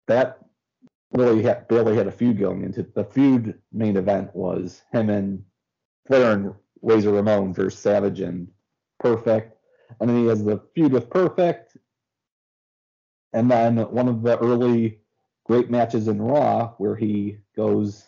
that 0.06 0.38
really 1.12 1.42
had, 1.42 1.66
barely 1.68 1.96
had 1.96 2.06
a 2.06 2.12
feud 2.12 2.38
going 2.38 2.62
into 2.64 2.82
the 2.94 3.04
feud 3.04 3.58
main 3.72 3.96
event 3.96 4.34
was 4.34 4.82
him 4.92 5.10
and 5.10 5.44
Flair 6.06 6.32
and 6.32 6.54
Razor 6.80 7.12
Ramon 7.12 7.52
versus 7.52 7.78
Savage 7.78 8.20
and 8.20 8.48
Perfect. 9.00 9.56
And 10.00 10.08
then 10.08 10.18
he 10.18 10.26
has 10.26 10.44
the 10.44 10.62
feud 10.74 10.92
with 10.92 11.10
Perfect. 11.10 11.76
And 13.32 13.50
then 13.50 13.78
one 13.90 14.08
of 14.08 14.22
the 14.22 14.38
early 14.38 15.00
great 15.44 15.70
matches 15.70 16.08
in 16.08 16.20
Raw 16.22 16.74
where 16.78 16.96
he 16.96 17.38
goes 17.56 18.06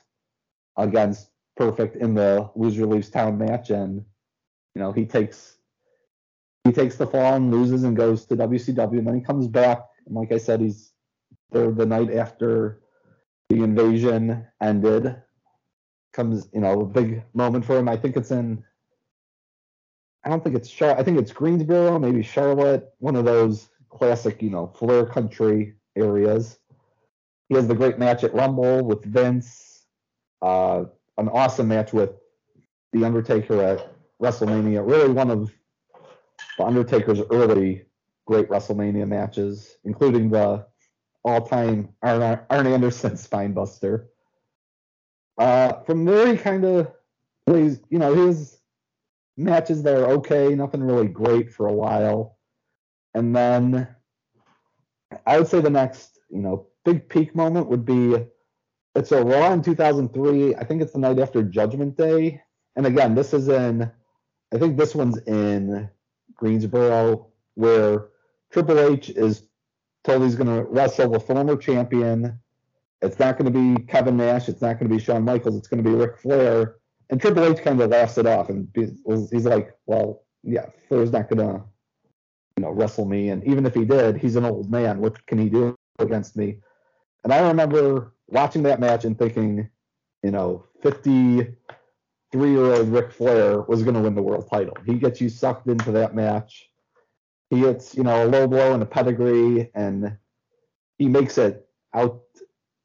against 0.76 1.30
Perfect 1.56 1.96
in 1.96 2.14
the 2.14 2.48
loser 2.54 2.86
leaves 2.86 3.10
town 3.10 3.36
match 3.36 3.70
and 3.70 4.04
you 4.74 4.80
know 4.80 4.92
he 4.92 5.04
takes 5.04 5.58
he 6.64 6.72
takes 6.72 6.96
the 6.96 7.06
fall 7.06 7.34
and 7.34 7.50
loses 7.50 7.84
and 7.84 7.96
goes 7.96 8.26
to 8.26 8.36
WCW 8.36 8.98
and 8.98 9.06
then 9.06 9.14
he 9.14 9.22
comes 9.22 9.48
back 9.48 9.80
and 10.06 10.14
like 10.14 10.32
I 10.32 10.38
said 10.38 10.60
he's 10.60 10.92
there 11.50 11.70
the 11.70 11.86
night 11.86 12.12
after 12.12 12.80
the 13.48 13.62
invasion 13.62 14.46
ended 14.60 15.16
comes, 16.12 16.48
you 16.52 16.60
know, 16.60 16.80
a 16.80 16.86
big 16.86 17.22
moment 17.34 17.64
for 17.64 17.78
him. 17.78 17.88
I 17.88 17.96
think 17.96 18.16
it's 18.16 18.30
in. 18.30 18.64
I 20.24 20.28
don't 20.28 20.44
think 20.44 20.56
it's 20.56 20.68
Char. 20.68 20.98
I 20.98 21.02
think 21.02 21.18
it's 21.18 21.32
Greensboro, 21.32 21.98
maybe 21.98 22.22
Charlotte, 22.22 22.92
one 22.98 23.16
of 23.16 23.24
those 23.24 23.68
classic, 23.88 24.42
you 24.42 24.50
know, 24.50 24.66
Flair 24.66 25.06
country 25.06 25.74
areas. 25.96 26.58
He 27.48 27.54
has 27.54 27.66
the 27.66 27.74
great 27.74 27.98
match 27.98 28.22
at 28.22 28.34
Rumble 28.34 28.84
with 28.84 29.04
Vince. 29.04 29.86
Uh, 30.42 30.84
an 31.18 31.28
awesome 31.28 31.68
match 31.68 31.92
with 31.92 32.10
the 32.92 33.04
Undertaker 33.04 33.62
at 33.62 33.92
WrestleMania. 34.22 34.86
Really 34.86 35.12
one 35.12 35.30
of 35.30 35.50
the 36.60 36.66
Undertaker's 36.66 37.20
early 37.30 37.86
great 38.26 38.48
WrestleMania 38.48 39.08
matches, 39.08 39.76
including 39.84 40.30
the 40.30 40.66
all-time 41.24 41.88
Arn, 42.02 42.40
Arn 42.50 42.66
Anderson 42.66 43.12
spinebuster. 43.26 44.06
Uh, 45.38 45.80
from 45.84 46.04
there, 46.04 46.26
he 46.30 46.36
kind 46.36 46.64
of 46.64 46.92
plays, 47.46 47.80
you 47.88 47.98
know, 47.98 48.14
his 48.14 48.58
matches 49.38 49.82
there 49.82 50.04
okay, 50.06 50.54
nothing 50.54 50.82
really 50.82 51.08
great 51.08 51.50
for 51.50 51.66
a 51.66 51.72
while. 51.72 52.36
And 53.14 53.34
then 53.34 53.88
I 55.26 55.38
would 55.38 55.48
say 55.48 55.60
the 55.62 55.70
next, 55.70 56.18
you 56.28 56.42
know, 56.42 56.66
big 56.84 57.08
peak 57.08 57.34
moment 57.34 57.68
would 57.68 57.86
be 57.86 58.26
it's 58.94 59.12
a 59.12 59.24
Raw 59.24 59.52
in 59.52 59.62
2003. 59.62 60.56
I 60.56 60.64
think 60.64 60.82
it's 60.82 60.92
the 60.92 60.98
night 60.98 61.18
after 61.18 61.42
Judgment 61.42 61.96
Day. 61.96 62.42
And 62.76 62.86
again, 62.86 63.14
this 63.14 63.32
is 63.32 63.48
in, 63.48 63.90
I 64.52 64.58
think 64.58 64.76
this 64.76 64.94
one's 64.94 65.18
in 65.22 65.88
Greensboro, 66.40 67.28
where 67.54 68.08
Triple 68.50 68.80
H 68.80 69.10
is 69.10 69.44
told 70.02 70.22
he's 70.22 70.34
going 70.34 70.48
to 70.48 70.64
wrestle 70.64 71.10
the 71.10 71.20
former 71.20 71.56
champion 71.56 72.40
it's 73.02 73.18
not 73.18 73.38
going 73.38 73.52
to 73.52 73.76
be 73.76 73.82
Kevin 73.84 74.16
Nash, 74.16 74.48
it's 74.48 74.60
not 74.60 74.78
going 74.78 74.88
to 74.90 74.94
be 74.94 75.02
Shawn 75.02 75.24
Michaels, 75.24 75.56
it's 75.56 75.68
going 75.68 75.82
to 75.82 75.88
be 75.88 75.94
Ric 75.94 76.18
Flair. 76.18 76.76
And 77.08 77.20
Triple 77.20 77.44
H 77.44 77.62
kind 77.62 77.80
of 77.80 77.90
laughs 77.90 78.18
it 78.18 78.26
off 78.26 78.50
and 78.50 78.68
he's 78.74 79.44
like, 79.46 79.76
well, 79.86 80.22
yeah, 80.42 80.66
Flair's 80.88 81.12
not 81.12 81.28
going 81.28 81.46
to, 81.46 81.64
you 82.56 82.62
know, 82.62 82.70
wrestle 82.70 83.06
me. 83.06 83.30
And 83.30 83.42
even 83.44 83.66
if 83.66 83.74
he 83.74 83.84
did, 83.84 84.16
he's 84.16 84.36
an 84.36 84.44
old 84.44 84.70
man. 84.70 85.00
What 85.00 85.24
can 85.26 85.38
he 85.38 85.48
do 85.48 85.74
against 85.98 86.36
me? 86.36 86.58
And 87.24 87.32
I 87.32 87.48
remember 87.48 88.12
watching 88.28 88.62
that 88.64 88.80
match 88.80 89.04
and 89.04 89.18
thinking, 89.18 89.68
you 90.22 90.30
know, 90.30 90.66
53 92.32 92.52
year 92.52 92.74
old 92.74 92.88
Ric 92.88 93.10
Flair 93.10 93.62
was 93.62 93.82
going 93.82 93.94
to 93.94 94.00
win 94.00 94.14
the 94.14 94.22
world 94.22 94.48
title. 94.48 94.76
He 94.86 94.94
gets 94.94 95.20
you 95.20 95.28
sucked 95.28 95.66
into 95.66 95.90
that 95.92 96.14
match. 96.14 96.70
He 97.50 97.60
gets, 97.60 97.96
you 97.96 98.04
know, 98.04 98.24
a 98.24 98.28
low 98.28 98.46
blow 98.46 98.72
and 98.72 98.82
a 98.82 98.86
pedigree, 98.86 99.70
and 99.74 100.16
he 100.98 101.08
makes 101.08 101.38
it 101.38 101.66
out 101.92 102.22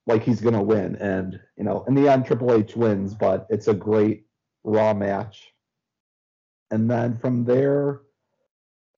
like 0.07 0.23
he's 0.23 0.41
going 0.41 0.55
to 0.55 0.63
win. 0.63 0.95
And, 0.95 1.39
you 1.57 1.63
know, 1.63 1.83
in 1.87 1.93
the 1.93 2.07
end, 2.07 2.25
Triple 2.25 2.53
H 2.53 2.75
wins, 2.75 3.13
but 3.13 3.45
it's 3.49 3.67
a 3.67 3.73
great 3.73 4.25
Raw 4.63 4.95
match. 4.95 5.53
And 6.71 6.89
then 6.89 7.19
from 7.19 7.45
there, 7.45 8.01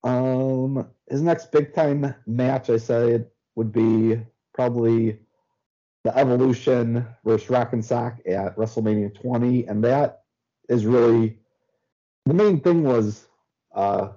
um, 0.05 0.87
his 1.09 1.21
next 1.21 1.51
big 1.51 1.73
time 1.73 2.15
match, 2.25 2.69
I 2.69 2.77
said, 2.77 3.27
would 3.55 3.73
be 3.73 4.21
probably 4.53 5.19
the 6.05 6.17
Evolution 6.17 7.05
versus 7.25 7.49
Rock 7.49 7.73
and 7.73 7.83
Sock 7.83 8.19
at 8.25 8.55
WrestleMania 8.55 9.13
20, 9.19 9.65
and 9.65 9.83
that 9.83 10.21
is 10.69 10.85
really 10.85 11.39
the 12.25 12.33
main 12.33 12.59
thing 12.59 12.83
was 12.83 13.25
uh, 13.73 14.09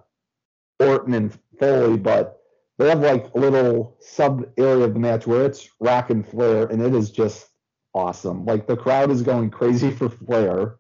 Orton 0.79 1.15
and 1.15 1.39
Foley, 1.59 1.97
but 1.97 2.41
they 2.79 2.89
have 2.89 3.01
like 3.01 3.33
a 3.35 3.39
little 3.39 3.97
sub 4.01 4.47
area 4.57 4.85
of 4.85 4.95
the 4.95 5.01
match 5.01 5.27
where 5.27 5.45
it's 5.45 5.69
Rock 5.81 6.11
and 6.11 6.27
Flair, 6.27 6.67
and 6.67 6.83
it 6.83 6.95
is 6.95 7.11
just 7.11 7.49
awesome. 7.95 8.45
Like 8.47 8.67
the 8.67 8.77
crowd 8.77 9.11
is 9.11 9.23
going 9.23 9.51
crazy 9.51 9.91
for 9.91 10.09
Flair 10.09 10.77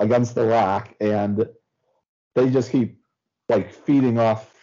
against 0.00 0.34
The 0.34 0.46
Rock, 0.46 0.94
and 1.00 1.48
they 2.34 2.50
just 2.50 2.70
keep 2.70 2.98
like 3.48 3.72
feeding 3.72 4.18
off 4.18 4.54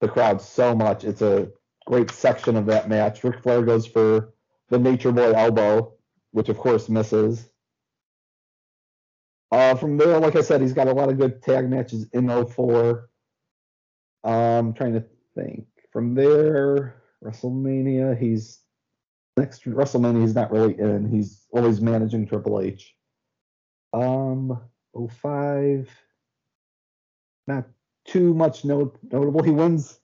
the 0.00 0.08
crowd 0.08 0.40
so 0.40 0.74
much. 0.74 1.04
It's 1.04 1.22
a 1.22 1.48
great 1.86 2.10
section 2.10 2.56
of 2.56 2.66
that 2.66 2.88
match. 2.88 3.24
Ric 3.24 3.42
Flair 3.42 3.62
goes 3.62 3.86
for 3.86 4.34
the 4.68 4.78
Nature 4.78 5.12
Boy 5.12 5.32
elbow, 5.32 5.94
which 6.32 6.48
of 6.48 6.58
course 6.58 6.88
misses. 6.88 7.48
Uh, 9.50 9.74
from 9.74 9.96
there, 9.96 10.18
like 10.18 10.36
I 10.36 10.42
said, 10.42 10.60
he's 10.60 10.74
got 10.74 10.88
a 10.88 10.92
lot 10.92 11.08
of 11.08 11.18
good 11.18 11.42
tag 11.42 11.68
matches 11.68 12.06
in 12.12 12.28
04. 12.28 13.08
Um, 14.24 14.74
trying 14.74 14.94
to 14.94 15.04
think. 15.34 15.66
From 15.92 16.14
there, 16.14 17.02
WrestleMania, 17.24 18.18
he's 18.18 18.60
next 19.36 19.64
WrestleMania 19.64 20.20
he's 20.20 20.34
not 20.34 20.50
really 20.50 20.78
in. 20.78 21.08
He's 21.08 21.46
always 21.52 21.80
managing 21.80 22.26
Triple 22.26 22.60
H. 22.60 22.94
Um 23.92 24.60
05 24.94 25.88
not 27.48 27.64
too 28.04 28.34
much 28.34 28.64
note, 28.64 28.98
notable. 29.10 29.42
He 29.42 29.50
wins 29.50 29.98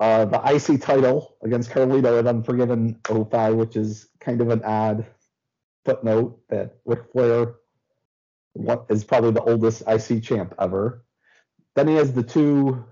uh, 0.00 0.26
the 0.26 0.40
IC 0.44 0.82
title 0.82 1.36
against 1.42 1.70
Carlito 1.70 2.18
at 2.18 2.26
Unforgiven 2.26 2.98
05, 3.06 3.54
which 3.54 3.76
is 3.76 4.08
kind 4.20 4.40
of 4.40 4.50
an 4.50 4.62
odd 4.64 5.06
footnote 5.84 6.40
that 6.48 6.78
Ric 6.84 7.10
Flair 7.12 7.54
what 8.56 8.86
is 8.88 9.04
probably 9.04 9.32
the 9.32 9.42
oldest 9.42 9.82
IC 9.86 10.22
champ 10.22 10.54
ever. 10.58 11.04
Then 11.74 11.88
he 11.88 11.94
has 11.94 12.12
the 12.12 12.22
two 12.22 12.84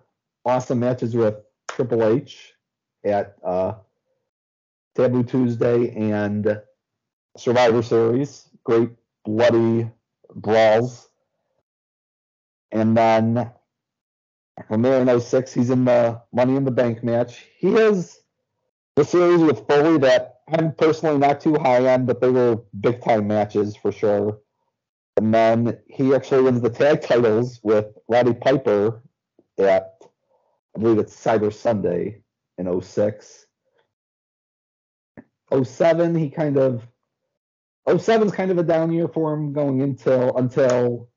awesome 0.45 0.81
matches 0.81 1.17
with 1.17 1.37
Triple 1.69 2.05
H 2.05 2.53
at 3.05 3.37
uh, 3.45 3.75
Taboo 4.95 5.25
Tuesday 5.25 5.91
and 5.91 6.61
Survivor 7.37 7.83
Series. 7.83 8.49
Great 8.65 8.91
bloody 9.25 9.91
brawls. 10.35 11.09
And 12.71 12.97
then 12.97 13.51
from 14.69 14.83
there 14.83 15.01
in 15.01 15.21
06, 15.21 15.53
he's 15.53 15.71
in 15.71 15.85
the 15.85 16.21
Money 16.33 16.57
in 16.57 16.65
the 16.65 16.71
Bank 16.71 17.03
match. 17.03 17.47
He 17.59 17.73
has 17.73 18.21
the 18.97 19.05
series 19.05 19.41
with 19.41 19.67
Foley 19.67 19.99
that 19.99 20.41
I'm 20.49 20.73
personally 20.73 21.19
not 21.19 21.41
too 21.41 21.55
high 21.55 21.87
on, 21.93 22.05
but 22.05 22.21
they 22.21 22.29
were 22.29 22.61
big 22.81 23.03
time 23.03 23.27
matches 23.27 23.77
for 23.77 23.91
sure. 23.91 24.39
And 25.17 25.33
then 25.33 25.79
he 25.89 26.15
actually 26.15 26.43
wins 26.43 26.61
the 26.61 26.71
tag 26.71 27.03
titles 27.03 27.61
with 27.63 27.87
Roddy 28.09 28.35
Piper 28.35 29.03
at 29.59 29.95
I 30.77 30.81
believe 30.81 30.99
it's 30.99 31.15
Cyber 31.15 31.53
Sunday 31.53 32.23
in 32.59 32.81
06. 32.81 33.47
07, 35.63 36.15
he 36.17 36.31
kind 36.31 36.57
of 36.57 36.87
07's 37.87 38.33
kind 38.33 38.51
of 38.51 38.59
a 38.59 38.63
down 38.65 38.93
year 38.93 39.07
for 39.07 39.33
him 39.33 39.53
going 39.53 39.83
until 39.83 40.37
until 40.37 41.09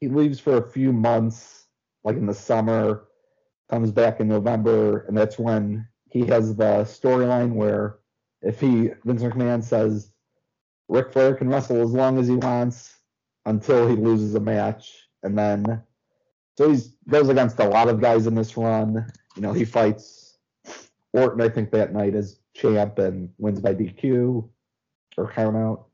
he 0.00 0.08
leaves 0.08 0.40
for 0.40 0.56
a 0.56 0.70
few 0.70 0.92
months, 0.92 1.66
like 2.02 2.16
in 2.16 2.26
the 2.26 2.34
summer, 2.34 3.08
comes 3.68 3.90
back 3.90 4.20
in 4.20 4.28
November, 4.28 5.00
and 5.06 5.16
that's 5.16 5.38
when 5.38 5.86
he 6.08 6.24
has 6.26 6.54
the 6.56 6.84
storyline 6.84 7.54
where 7.54 7.98
if 8.40 8.60
he 8.60 8.90
Vince 9.04 9.22
McMahon 9.22 9.62
says 9.62 10.12
Ric 10.88 11.12
Flair 11.12 11.34
can 11.34 11.48
wrestle 11.48 11.82
as 11.82 11.92
long 11.92 12.18
as 12.18 12.28
he 12.28 12.36
wants 12.36 12.94
until 13.46 13.88
he 13.88 13.96
loses 13.96 14.34
a 14.34 14.40
match, 14.40 15.08
and 15.22 15.36
then 15.38 15.82
so 16.56 16.70
he 16.70 16.80
goes 17.08 17.28
against 17.28 17.58
a 17.58 17.68
lot 17.68 17.88
of 17.88 18.00
guys 18.00 18.26
in 18.26 18.34
this 18.34 18.56
run. 18.56 19.10
You 19.36 19.42
know, 19.42 19.52
he 19.52 19.64
fights 19.64 20.38
Orton, 21.12 21.40
I 21.40 21.48
think, 21.48 21.70
that 21.72 21.92
night 21.92 22.14
as 22.14 22.38
champ 22.54 22.98
and 22.98 23.30
wins 23.38 23.60
by 23.60 23.74
DQ 23.74 24.48
or 25.16 25.30
count 25.32 25.56
out. 25.56 25.86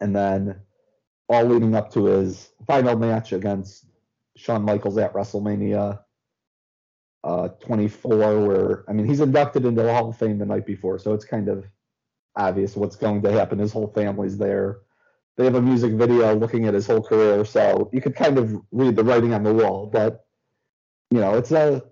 And 0.00 0.16
then 0.16 0.60
all 1.28 1.44
leading 1.44 1.74
up 1.74 1.92
to 1.92 2.06
his 2.06 2.50
final 2.66 2.96
match 2.96 3.32
against 3.32 3.86
Shawn 4.36 4.62
Michaels 4.62 4.98
at 4.98 5.12
WrestleMania 5.12 6.00
uh, 7.22 7.48
24, 7.48 8.46
where, 8.46 8.84
I 8.88 8.92
mean, 8.92 9.06
he's 9.06 9.20
inducted 9.20 9.64
into 9.64 9.82
the 9.82 9.92
Hall 9.92 10.10
of 10.10 10.18
Fame 10.18 10.38
the 10.38 10.44
night 10.44 10.66
before, 10.66 10.98
so 10.98 11.14
it's 11.14 11.24
kind 11.24 11.48
of 11.48 11.64
obvious 12.36 12.76
what's 12.76 12.96
going 12.96 13.22
to 13.22 13.32
happen. 13.32 13.58
His 13.58 13.72
whole 13.72 13.88
family's 13.88 14.36
there 14.36 14.80
they 15.36 15.44
have 15.44 15.54
a 15.54 15.62
music 15.62 15.92
video 15.92 16.34
looking 16.34 16.66
at 16.66 16.74
his 16.74 16.86
whole 16.86 17.02
career, 17.02 17.44
so 17.44 17.90
you 17.92 18.00
could 18.00 18.14
kind 18.14 18.38
of 18.38 18.60
read 18.70 18.96
the 18.96 19.04
writing 19.04 19.34
on 19.34 19.42
the 19.42 19.52
wall. 19.52 19.86
But 19.86 20.26
you 21.10 21.20
know, 21.20 21.34
it's 21.34 21.50
a 21.52 21.82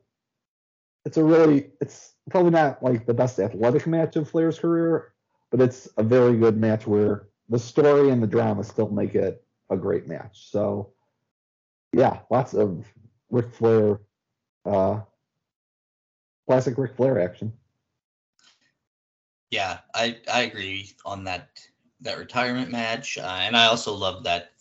it's 1.05 1.17
a 1.17 1.25
really 1.25 1.71
it's 1.81 2.15
probably 2.31 2.51
not 2.51 2.83
like 2.83 3.07
the 3.07 3.15
best 3.15 3.39
athletic 3.39 3.87
match 3.87 4.17
of 4.17 4.31
Flair's 4.31 4.59
career, 4.59 5.13
but 5.51 5.61
it's 5.61 5.89
a 5.97 6.03
very 6.03 6.37
good 6.37 6.57
match 6.57 6.87
where 6.87 7.29
the 7.49 7.59
story 7.59 8.11
and 8.11 8.23
the 8.23 8.27
drama 8.27 8.63
still 8.63 8.89
make 8.89 9.15
it 9.15 9.45
a 9.71 9.77
great 9.77 10.07
match. 10.07 10.51
So 10.51 10.93
yeah, 11.93 12.21
lots 12.31 12.55
of 12.55 12.87
Ric 13.31 13.53
Flair, 13.53 14.01
uh, 14.65 15.01
classic 16.47 16.79
Ric 16.79 16.97
Flair 16.97 17.21
action. 17.21 17.53
Yeah, 19.51 19.81
I 19.95 20.19
I 20.33 20.43
agree 20.43 20.93
on 21.05 21.25
that 21.25 21.49
that 22.03 22.19
retirement 22.19 22.71
match, 22.71 23.19
uh, 23.19 23.39
and 23.41 23.57
I 23.57 23.67
also 23.67 23.95
love 23.95 24.25
that 24.25 24.53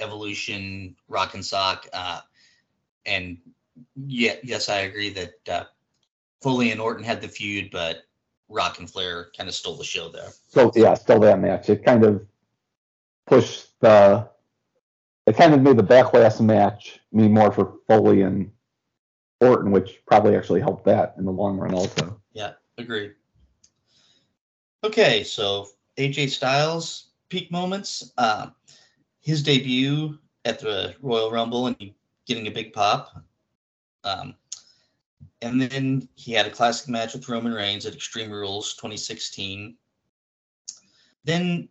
Evolution 0.00 0.96
Rock 1.08 1.34
and 1.34 1.44
Sock. 1.44 1.86
Uh, 1.92 2.20
and 3.06 3.38
yeah, 4.06 4.34
yes, 4.42 4.68
I 4.68 4.80
agree 4.80 5.10
that 5.10 5.48
uh, 5.48 5.64
Foley 6.42 6.70
and 6.70 6.80
Orton 6.80 7.04
had 7.04 7.20
the 7.20 7.28
feud, 7.28 7.70
but 7.70 8.04
Rock 8.48 8.78
and 8.78 8.90
Flair 8.90 9.30
kind 9.36 9.48
of 9.48 9.54
stole 9.54 9.76
the 9.76 9.84
show 9.84 10.08
there. 10.08 10.28
So 10.48 10.72
yeah, 10.74 10.94
stole 10.94 11.20
that 11.20 11.40
match. 11.40 11.68
It 11.68 11.84
kind 11.84 12.04
of 12.04 12.26
pushed 13.26 13.78
the. 13.80 14.28
It 15.26 15.36
kind 15.36 15.52
of 15.52 15.60
made 15.60 15.76
the 15.76 15.82
backlash 15.82 16.40
match 16.40 17.00
mean 17.12 17.34
more 17.34 17.52
for 17.52 17.74
Foley 17.86 18.22
and 18.22 18.50
Orton, 19.40 19.70
which 19.70 20.00
probably 20.06 20.34
actually 20.34 20.60
helped 20.60 20.86
that 20.86 21.14
in 21.18 21.26
the 21.26 21.30
long 21.30 21.58
run, 21.58 21.74
also. 21.74 22.18
Yeah, 22.32 22.52
agreed. 22.78 23.12
Okay, 24.82 25.22
so 25.24 25.68
AJ 25.98 26.30
Styles 26.30 27.08
peak 27.28 27.50
moments. 27.50 28.12
Uh, 28.16 28.48
his 29.20 29.42
debut 29.42 30.18
at 30.44 30.58
the 30.58 30.94
Royal 31.02 31.30
Rumble 31.30 31.66
and 31.66 31.92
getting 32.26 32.46
a 32.46 32.52
big 32.52 32.72
pop. 32.72 33.22
Um, 34.04 34.34
and 35.42 35.60
then 35.60 36.08
he 36.14 36.32
had 36.32 36.46
a 36.46 36.50
classic 36.50 36.88
match 36.88 37.12
with 37.12 37.28
Roman 37.28 37.52
Reigns 37.52 37.84
at 37.84 37.94
Extreme 37.94 38.30
Rules 38.30 38.74
2016. 38.74 39.76
Then 41.24 41.68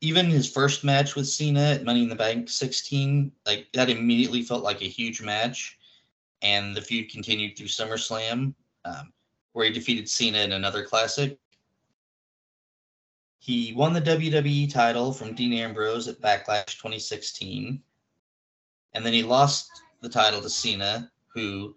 even 0.00 0.26
his 0.26 0.50
first 0.50 0.84
match 0.84 1.14
with 1.14 1.28
Cena 1.28 1.60
at 1.60 1.84
Money 1.84 2.02
in 2.02 2.08
the 2.08 2.14
Bank 2.14 2.48
16, 2.48 3.32
like 3.46 3.68
that 3.72 3.90
immediately 3.90 4.42
felt 4.42 4.62
like 4.62 4.82
a 4.82 4.86
huge 4.88 5.22
match. 5.22 5.78
And 6.42 6.76
the 6.76 6.82
feud 6.82 7.10
continued 7.10 7.56
through 7.56 7.68
SummerSlam, 7.68 8.54
um, 8.84 9.12
where 9.52 9.66
he 9.66 9.72
defeated 9.72 10.08
Cena 10.08 10.38
in 10.38 10.52
another 10.52 10.84
classic. 10.84 11.38
He 13.42 13.72
won 13.72 13.92
the 13.92 14.00
WWE 14.00 14.72
title 14.72 15.12
from 15.12 15.34
Dean 15.34 15.52
Ambrose 15.52 16.06
at 16.06 16.20
Backlash 16.20 16.76
2016. 16.76 17.82
And 18.92 19.04
then 19.04 19.12
he 19.12 19.24
lost 19.24 19.68
the 20.00 20.08
title 20.08 20.40
to 20.40 20.48
Cena, 20.48 21.10
who, 21.34 21.74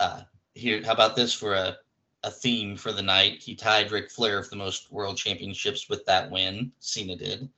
uh, 0.00 0.22
here, 0.54 0.82
how 0.84 0.90
about 0.90 1.14
this 1.14 1.32
for 1.32 1.54
a, 1.54 1.76
a 2.24 2.30
theme 2.32 2.76
for 2.76 2.90
the 2.90 3.02
night. 3.02 3.40
He 3.40 3.54
tied 3.54 3.92
Ric 3.92 4.10
Flair 4.10 4.42
for 4.42 4.50
the 4.50 4.56
most 4.56 4.90
world 4.90 5.16
championships 5.16 5.88
with 5.88 6.04
that 6.06 6.28
win. 6.28 6.72
Cena 6.80 7.14
did, 7.14 7.48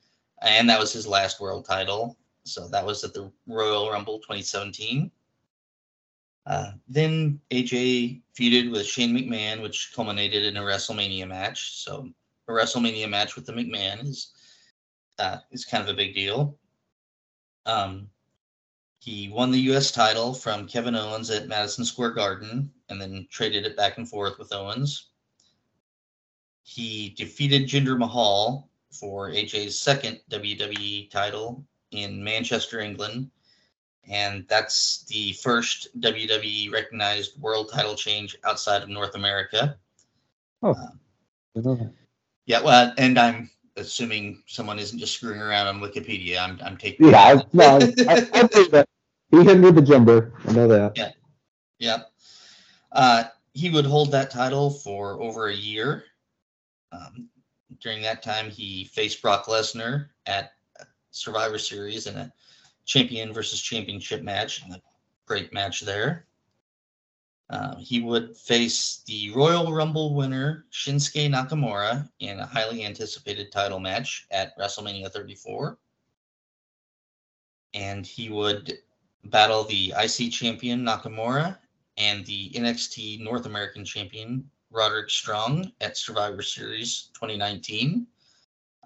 and 0.43 0.69
that 0.69 0.79
was 0.79 0.93
his 0.93 1.07
last 1.07 1.39
world 1.39 1.65
title. 1.65 2.19
So 2.43 2.67
that 2.67 2.85
was 2.85 3.03
at 3.03 3.15
the 3.15 3.31
Royal 3.47 3.89
Rumble 3.89 4.19
2017. 4.19 5.09
Uh, 6.45 6.73
then 6.87 7.41
AJ 7.49 8.21
feuded 8.39 8.69
with 8.69 8.85
Shane 8.85 9.17
McMahon, 9.17 9.63
which 9.63 9.91
culminated 9.95 10.43
in 10.43 10.57
a 10.57 10.61
WrestleMania 10.61 11.27
match. 11.27 11.83
So 11.83 12.13
a 12.49 12.51
WrestleMania 12.51 13.09
match 13.09 13.35
with 13.35 13.45
the 13.45 13.53
McMahon 13.53 14.05
is 14.05 14.31
uh, 15.19 15.37
is 15.51 15.65
kind 15.65 15.83
of 15.83 15.89
a 15.89 15.97
big 15.97 16.13
deal. 16.13 16.57
Um, 17.65 18.09
he 18.99 19.29
won 19.29 19.51
the 19.51 19.59
U.S. 19.71 19.91
title 19.91 20.33
from 20.33 20.67
Kevin 20.67 20.95
Owens 20.95 21.29
at 21.29 21.47
Madison 21.47 21.85
Square 21.85 22.11
Garden, 22.11 22.71
and 22.89 23.01
then 23.01 23.27
traded 23.29 23.65
it 23.65 23.77
back 23.77 23.97
and 23.97 24.09
forth 24.09 24.37
with 24.39 24.53
Owens. 24.53 25.09
He 26.63 27.13
defeated 27.17 27.67
Jinder 27.67 27.97
Mahal 27.97 28.69
for 28.91 29.29
AJ's 29.29 29.79
second 29.79 30.19
WWE 30.29 31.09
title 31.09 31.63
in 31.91 32.23
Manchester, 32.23 32.79
England, 32.79 33.29
and 34.07 34.45
that's 34.47 35.05
the 35.05 35.33
first 35.33 35.99
WWE 35.99 36.71
recognized 36.71 37.39
world 37.39 37.71
title 37.71 37.95
change 37.95 38.35
outside 38.43 38.81
of 38.81 38.89
North 38.89 39.15
America. 39.15 39.77
Oh, 40.61 40.71
uh, 40.71 40.87
yeah. 42.49 42.61
Well, 42.61 42.93
and 42.97 43.17
I'm 43.17 43.49
assuming 43.77 44.43
someone 44.47 44.79
isn't 44.79 44.99
just 44.99 45.13
screwing 45.13 45.39
around 45.39 45.67
on 45.67 45.79
Wikipedia. 45.79 46.39
I'm, 46.39 46.59
I'm 46.63 46.75
taking. 46.75 47.09
Yeah, 47.09 47.41
no, 47.53 47.77
I, 47.77 48.27
I, 48.33 48.43
that. 48.71 48.87
He 49.31 49.43
hindered 49.43 49.75
the 49.75 49.81
Jinder. 49.81 50.31
I 50.47 50.51
know 50.53 50.67
that. 50.67 50.97
Yeah. 50.97 51.11
Yeah. 51.77 51.97
Uh, 52.91 53.25
he 53.53 53.69
would 53.69 53.85
hold 53.85 54.11
that 54.11 54.31
title 54.31 54.71
for 54.71 55.21
over 55.21 55.47
a 55.47 55.55
year. 55.55 56.05
Um, 56.91 57.29
during 57.79 58.01
that 58.01 58.23
time, 58.23 58.49
he 58.49 58.85
faced 58.85 59.21
Brock 59.21 59.45
Lesnar 59.45 60.07
at 60.25 60.53
Survivor 61.11 61.59
Series 61.59 62.07
in 62.07 62.15
a 62.15 62.33
champion 62.85 63.31
versus 63.31 63.61
championship 63.61 64.23
match, 64.23 64.63
and 64.63 64.73
a 64.73 64.81
great 65.27 65.53
match 65.53 65.81
there. 65.81 66.25
Uh, 67.49 67.75
he 67.77 67.99
would 67.99 68.37
face 68.37 69.01
the 69.07 69.31
Royal 69.31 69.73
Rumble 69.73 70.13
winner 70.13 70.65
Shinsuke 70.71 71.29
Nakamura 71.29 72.07
in 72.19 72.39
a 72.39 72.45
highly 72.45 72.85
anticipated 72.85 73.51
title 73.51 73.79
match 73.79 74.27
at 74.29 74.57
WrestleMania 74.57 75.11
34. 75.11 75.77
And 77.73 78.05
he 78.05 78.29
would 78.29 78.77
battle 79.25 79.63
the 79.63 79.93
IC 79.97 80.31
champion 80.31 80.83
Nakamura 80.85 81.57
and 81.97 82.25
the 82.25 82.51
NXT 82.51 83.19
North 83.19 83.47
American 83.47 83.83
champion 83.83 84.49
Roderick 84.71 85.09
Strong 85.09 85.71
at 85.81 85.97
Survivor 85.97 86.43
Series 86.43 87.09
2019. 87.15 88.05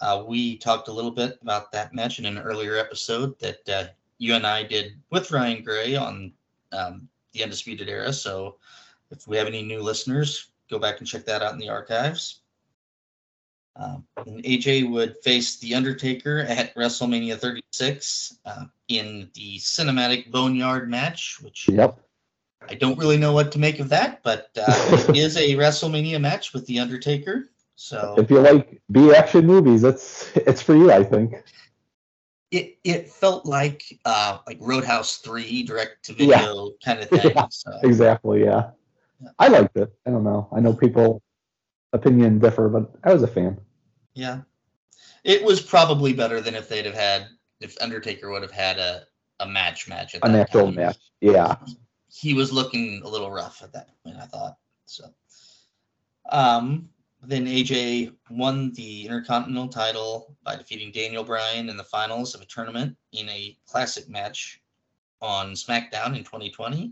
Uh, 0.01 0.23
we 0.25 0.57
talked 0.57 0.87
a 0.87 0.93
little 0.93 1.11
bit 1.11 1.37
about 1.41 1.71
that 1.71 1.93
match 1.93 2.17
in 2.17 2.25
an 2.25 2.39
earlier 2.39 2.77
episode 2.77 3.37
that 3.39 3.69
uh, 3.69 3.85
you 4.17 4.35
and 4.35 4.47
I 4.47 4.63
did 4.63 4.93
with 5.11 5.31
Ryan 5.31 5.63
Gray 5.63 5.95
on 5.95 6.31
um, 6.71 7.09
the 7.33 7.43
Undisputed 7.43 7.89
Era. 7.89 8.13
So 8.13 8.57
if 9.11 9.27
we 9.27 9.37
have 9.37 9.47
any 9.47 9.61
new 9.61 9.81
listeners, 9.81 10.47
go 10.69 10.79
back 10.79 10.99
and 10.99 11.07
check 11.07 11.25
that 11.25 11.41
out 11.41 11.53
in 11.53 11.59
the 11.59 11.69
archives. 11.69 12.39
Um, 13.75 14.05
and 14.25 14.43
AJ 14.43 14.89
would 14.91 15.17
face 15.23 15.57
The 15.57 15.73
Undertaker 15.73 16.39
at 16.39 16.75
WrestleMania 16.75 17.39
36 17.39 18.37
uh, 18.45 18.65
in 18.87 19.29
the 19.33 19.57
cinematic 19.57 20.29
Boneyard 20.29 20.89
match, 20.89 21.39
which 21.41 21.67
yep. 21.67 21.99
I 22.69 22.75
don't 22.75 22.99
really 22.99 23.17
know 23.17 23.33
what 23.33 23.51
to 23.53 23.59
make 23.59 23.79
of 23.79 23.89
that, 23.89 24.21
but 24.23 24.49
uh, 24.55 24.65
it 25.09 25.17
is 25.17 25.37
a 25.37 25.55
WrestleMania 25.55 26.21
match 26.21 26.53
with 26.53 26.67
The 26.67 26.79
Undertaker. 26.79 27.49
So 27.75 28.13
if 28.17 28.29
you 28.29 28.39
like 28.39 28.79
B 28.91 29.13
action 29.13 29.47
movies, 29.47 29.83
it's 29.83 30.31
it's 30.35 30.61
for 30.61 30.75
you, 30.75 30.91
I 30.91 31.03
think 31.03 31.33
it 32.53 32.77
it 32.83 33.09
felt 33.09 33.45
like 33.45 33.83
uh 34.05 34.37
like 34.45 34.57
Roadhouse 34.61 35.17
three 35.17 35.63
direct 35.63 36.05
to 36.05 36.13
video 36.13 36.67
yeah. 36.67 36.85
kind 36.85 36.99
of 36.99 37.09
thing. 37.21 37.31
Yeah, 37.35 37.47
so. 37.49 37.71
Exactly, 37.83 38.43
yeah. 38.43 38.69
yeah. 39.21 39.29
I 39.39 39.47
liked 39.47 39.75
it. 39.75 39.91
I 40.05 40.11
don't 40.11 40.23
know. 40.23 40.47
I 40.55 40.59
know 40.59 40.73
people 40.73 41.21
opinion 41.93 42.39
differ, 42.39 42.69
but 42.69 42.91
I 43.03 43.11
was 43.11 43.23
a 43.23 43.27
fan. 43.27 43.59
Yeah. 44.13 44.41
It 45.23 45.43
was 45.43 45.61
probably 45.61 46.13
better 46.13 46.41
than 46.41 46.53
if 46.53 46.69
they'd 46.69 46.85
have 46.85 46.95
had 46.95 47.27
if 47.59 47.75
Undertaker 47.81 48.29
would 48.29 48.43
have 48.43 48.51
had 48.51 48.77
a, 48.77 49.03
a 49.39 49.47
match 49.47 49.87
match 49.87 50.13
at 50.13 50.27
An 50.27 50.35
actual 50.35 50.65
time. 50.65 50.75
match. 50.75 50.97
Yeah. 51.21 51.55
He 52.11 52.35
was 52.35 52.53
looking 52.53 53.01
a 53.03 53.07
little 53.07 53.31
rough 53.31 53.63
at 53.63 53.73
that 53.73 53.89
point, 54.03 54.17
I 54.17 54.25
thought. 54.25 54.57
So 54.85 55.05
um 56.29 56.89
then 57.25 57.45
AJ 57.45 58.13
won 58.29 58.71
the 58.73 59.05
Intercontinental 59.05 59.69
title 59.69 60.35
by 60.43 60.55
defeating 60.55 60.91
Daniel 60.91 61.23
Bryan 61.23 61.69
in 61.69 61.77
the 61.77 61.83
finals 61.83 62.35
of 62.35 62.41
a 62.41 62.45
tournament 62.45 62.97
in 63.13 63.29
a 63.29 63.57
classic 63.65 64.09
match 64.09 64.61
on 65.21 65.53
SmackDown 65.53 66.17
in 66.17 66.23
2020. 66.23 66.91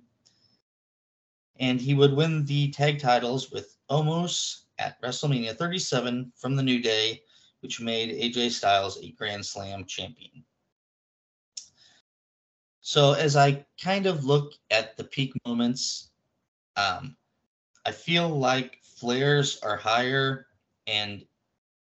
And 1.59 1.81
he 1.81 1.93
would 1.93 2.13
win 2.13 2.45
the 2.45 2.71
tag 2.71 2.99
titles 2.99 3.51
with 3.51 3.75
Omos 3.89 4.61
at 4.79 5.01
WrestleMania 5.01 5.55
37 5.55 6.31
from 6.35 6.55
the 6.55 6.63
New 6.63 6.81
Day, 6.81 7.21
which 7.59 7.81
made 7.81 8.09
AJ 8.09 8.51
Styles 8.51 9.03
a 9.03 9.11
Grand 9.11 9.45
Slam 9.45 9.85
champion. 9.85 10.43
So 12.79 13.13
as 13.13 13.35
I 13.35 13.65
kind 13.81 14.07
of 14.07 14.25
look 14.25 14.53
at 14.71 14.97
the 14.97 15.03
peak 15.03 15.33
moments, 15.45 16.11
um, 16.77 17.15
I 17.85 17.91
feel 17.91 18.29
like 18.29 18.80
Flair's 19.01 19.59
are 19.63 19.77
higher, 19.77 20.45
and 20.85 21.25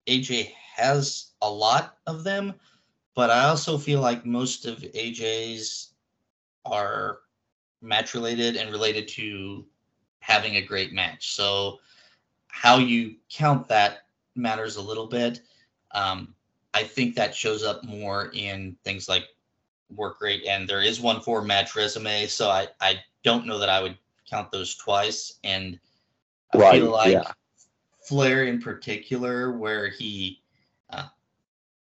AJ 0.05 0.51
has 0.75 1.31
a 1.41 1.49
lot 1.49 1.97
of 2.05 2.23
them, 2.23 2.53
but 3.15 3.31
I 3.31 3.45
also 3.45 3.79
feel 3.79 4.01
like 4.01 4.23
most 4.23 4.67
of 4.67 4.77
AJ's 4.77 5.93
are 6.63 7.21
match 7.81 8.13
related 8.13 8.55
and 8.55 8.69
related 8.69 9.07
to 9.07 9.65
having 10.19 10.57
a 10.57 10.61
great 10.61 10.93
match. 10.93 11.33
So 11.33 11.79
how 12.49 12.77
you 12.77 13.15
count 13.31 13.67
that 13.69 14.05
matters 14.35 14.75
a 14.75 14.81
little 14.81 15.07
bit. 15.07 15.41
Um, 15.95 16.35
I 16.75 16.83
think 16.83 17.15
that 17.15 17.33
shows 17.33 17.63
up 17.63 17.83
more 17.83 18.29
in 18.35 18.77
things 18.83 19.09
like 19.09 19.25
work 19.95 20.21
rate, 20.21 20.45
and 20.47 20.69
there 20.69 20.83
is 20.83 21.01
one 21.01 21.19
for 21.21 21.41
match 21.41 21.75
resume. 21.75 22.27
So 22.27 22.51
I, 22.51 22.67
I 22.79 22.99
don't 23.23 23.47
know 23.47 23.57
that 23.57 23.69
I 23.69 23.81
would 23.81 23.97
count 24.29 24.51
those 24.51 24.75
twice. 24.75 25.39
And 25.43 25.79
I 26.53 26.57
right, 26.57 26.81
feel 26.81 26.91
like 26.91 27.13
yeah. 27.13 27.31
Flair 28.07 28.45
in 28.45 28.61
particular, 28.61 29.51
where 29.51 29.89
he 29.89 30.41
uh, 30.89 31.07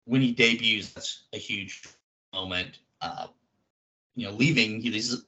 when 0.05 0.21
he 0.21 0.31
debuts, 0.31 0.93
that's 0.93 1.23
a 1.33 1.37
huge 1.37 1.83
moment. 2.33 2.79
Uh, 3.01 3.27
you 4.15 4.25
know, 4.25 4.33
leaving 4.33 4.79
he 4.79 4.91
leaves 4.91 5.25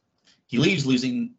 he 0.48 0.58
leaves 0.58 0.86
losing 0.86 1.34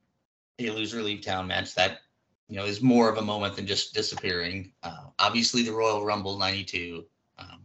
a 0.59 0.71
loser 0.71 1.03
leave 1.03 1.23
town 1.23 1.47
match 1.47 1.75
that 1.75 2.01
you 2.49 2.57
know 2.57 2.65
is 2.65 2.83
more 2.83 3.09
of 3.09 3.19
a 3.19 3.23
moment 3.23 3.57
than 3.57 3.67
just 3.67 3.95
disappearing. 3.95 4.73
Uh, 4.83 5.07
obviously, 5.19 5.63
the 5.63 5.73
Royal 5.73 6.05
Rumble 6.05 6.39
'92, 6.39 7.05
um, 7.39 7.61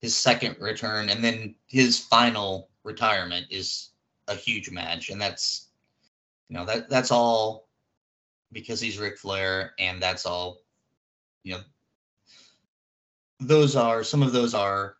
his 0.00 0.16
second 0.16 0.56
return, 0.60 1.10
and 1.10 1.22
then 1.22 1.54
his 1.66 1.98
final 1.98 2.68
retirement 2.84 3.46
is 3.50 3.90
a 4.28 4.34
huge 4.34 4.70
match, 4.70 5.10
and 5.10 5.20
that's 5.20 5.68
you 6.48 6.56
know 6.56 6.64
that 6.64 6.88
that's 6.88 7.10
all 7.10 7.68
because 8.52 8.80
he's 8.80 8.98
Ric 8.98 9.18
Flair, 9.18 9.72
and 9.78 10.00
that's 10.00 10.26
all. 10.26 10.58
You 11.42 11.54
know, 11.54 11.60
those 13.40 13.74
are 13.74 14.04
some 14.04 14.22
of 14.22 14.32
those 14.32 14.54
are 14.54 14.96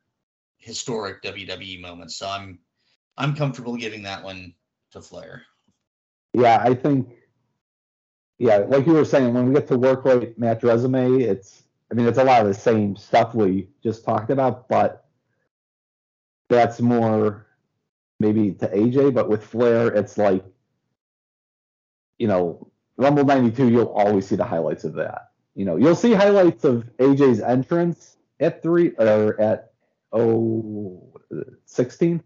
historic 0.59 1.23
WWE 1.23 1.81
moments. 1.81 2.17
So 2.17 2.29
I'm 2.29 2.59
I'm 3.17 3.35
comfortable 3.35 3.77
giving 3.77 4.03
that 4.03 4.23
one 4.23 4.55
to 4.93 5.01
Flair. 5.01 5.43
Yeah, 6.33 6.63
I 6.63 6.75
think. 6.75 7.09
Yeah, 8.39 8.59
like 8.67 8.87
you 8.87 8.95
were 8.95 9.05
saying, 9.05 9.33
when 9.35 9.47
we 9.47 9.55
get 9.55 9.69
to 9.69 9.79
work 9.79 10.05
rate 10.05 10.37
match 10.39 10.65
resume, 10.65 11.23
it's 11.23 11.63
I 11.91 11.95
mean 11.95 12.07
it's 12.09 12.19
a 12.19 12.25
lot 12.25 12.41
of 12.41 12.49
the 12.49 12.55
same 12.55 12.97
stuff 12.97 13.35
we 13.35 13.69
just 13.83 14.05
talked 14.05 14.31
about, 14.31 14.69
but 14.69 15.05
that's 16.49 16.81
more 16.81 17.47
maybe 18.19 18.53
to 18.55 18.69
AJ. 18.69 19.15
But 19.15 19.29
with 19.29 19.45
Flair, 19.45 19.89
it's 19.89 20.19
like 20.19 20.45
you 22.19 22.27
know 22.27 22.72
Rumble 22.97 23.25
92, 23.25 23.69
you'll 23.69 23.87
always 23.87 24.27
see 24.27 24.37
the 24.37 24.45
highlights 24.45 24.85
of 24.85 24.95
that. 24.95 25.31
You 25.55 25.65
know, 25.65 25.77
you'll 25.77 25.97
see 25.97 26.13
highlights 26.13 26.65
of 26.65 26.85
AJ's 26.99 27.41
entrance 27.41 28.17
at 28.41 28.63
three 28.63 28.91
or 28.99 29.41
at 29.41 29.73
oh 30.13 31.13
16. 31.67 32.23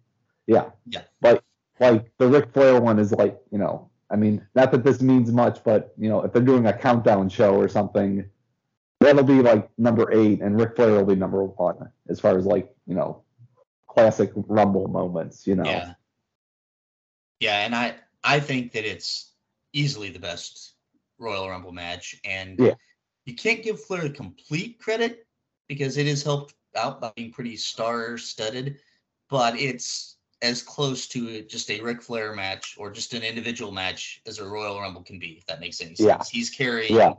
Yeah. 0.47 0.71
Yeah. 0.87 1.03
But 1.21 1.43
like 1.81 2.11
the 2.19 2.29
Ric 2.29 2.53
Flair 2.53 2.81
one 2.81 2.99
is 2.99 3.13
like, 3.13 3.39
you 3.51 3.59
know, 3.59 3.91
I 4.11 4.17
mean, 4.17 4.47
not 4.55 4.71
that 4.73 4.85
this 4.85 5.01
means 5.01 5.33
much, 5.33 5.65
but 5.65 5.93
you 5.99 6.09
know, 6.09 6.23
if 6.23 6.33
they're 6.33 6.43
doing 6.43 6.67
a 6.67 6.73
countdown 6.73 7.29
show 7.29 7.55
or 7.57 7.69
something, 7.69 8.25
that'll 9.01 9.25
be 9.25 9.43
like 9.43 9.69
number 9.79 10.13
eight, 10.13 10.41
and 10.41 10.59
Ric 10.59 10.77
Flair 10.77 10.93
will 10.93 11.05
be 11.05 11.17
number 11.17 11.45
one 11.45 11.91
as 12.09 12.21
far 12.21 12.39
as 12.39 12.47
like, 12.47 12.75
you 12.87 12.95
know, 12.95 13.23
classic 13.89 14.31
Rumble 14.35 14.89
moments, 14.89 15.47
you 15.47 15.57
know. 15.57 15.65
Yeah. 15.65 15.95
Yeah, 17.41 17.67
and 17.67 17.75
I 17.75 17.97
I 18.25 18.41
think 18.41 18.73
that 18.73 18.85
it's 18.85 19.31
easily 19.77 20.09
the 20.11 20.19
best 20.19 20.75
Royal 21.19 21.49
Rumble 21.49 21.73
match, 21.73 22.17
and 22.25 22.59
Yeah. 22.59 22.75
you 23.27 23.35
can't 23.35 23.63
give 23.63 23.83
Flair 23.83 24.09
complete 24.09 24.79
credit 24.79 25.27
because 25.69 25.97
it 25.99 26.07
is 26.07 26.23
helped 26.23 26.55
out 26.75 27.01
by 27.01 27.13
being 27.17 27.31
pretty 27.33 27.57
star-studded, 27.57 28.81
but 29.29 29.59
it's 29.59 30.17
as 30.43 30.63
close 30.63 31.07
to 31.09 31.43
just 31.43 31.71
a 31.71 31.81
Ric 31.81 32.03
Flair 32.03 32.35
match 32.35 32.75
or 32.79 32.91
just 32.91 33.15
an 33.15 33.23
individual 33.23 33.73
match 33.73 34.21
as 34.27 34.39
a 34.39 34.47
Royal 34.47 34.81
Rumble 34.81 35.03
can 35.03 35.19
be, 35.19 35.33
if 35.39 35.47
that 35.47 35.61
makes 35.61 35.81
any 35.81 35.95
sense. 35.95 36.07
Yeah. 36.07 36.23
He's 36.31 36.51
carrying 36.51 36.95
Yeah. 36.95 37.15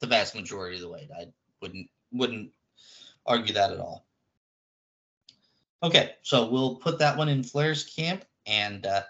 the 0.00 0.06
vast 0.06 0.34
majority 0.34 0.76
of 0.76 0.82
the 0.82 0.88
weight. 0.88 1.10
I 1.16 1.26
wouldn't 1.60 1.90
wouldn't 2.10 2.52
argue 3.26 3.54
that 3.54 3.70
at 3.72 3.78
all. 3.78 4.06
Okay, 5.82 6.16
so 6.22 6.48
we'll 6.48 6.76
put 6.76 6.98
that 6.98 7.16
one 7.16 7.28
in 7.28 7.42
Flair's 7.44 7.84
camp, 7.84 8.24
and 8.46 8.84
uh, 8.86 9.02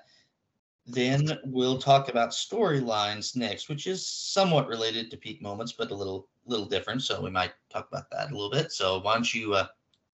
then 0.88 1.38
we'll 1.44 1.78
talk 1.78 2.08
about 2.08 2.30
storylines 2.30 3.36
next, 3.36 3.68
which 3.68 3.86
is 3.86 4.06
somewhat 4.06 4.66
related 4.66 5.10
to 5.10 5.16
peak 5.16 5.42
moments, 5.42 5.72
but 5.72 5.90
a 5.90 5.94
little 5.94 6.28
little 6.46 6.66
different. 6.66 7.02
So 7.02 7.20
we 7.20 7.30
might 7.30 7.52
talk 7.70 7.88
about 7.88 8.10
that 8.10 8.30
a 8.30 8.34
little 8.34 8.50
bit. 8.50 8.72
So 8.72 9.00
why 9.00 9.14
don't 9.14 9.34
you 9.34 9.54
uh, 9.54 9.66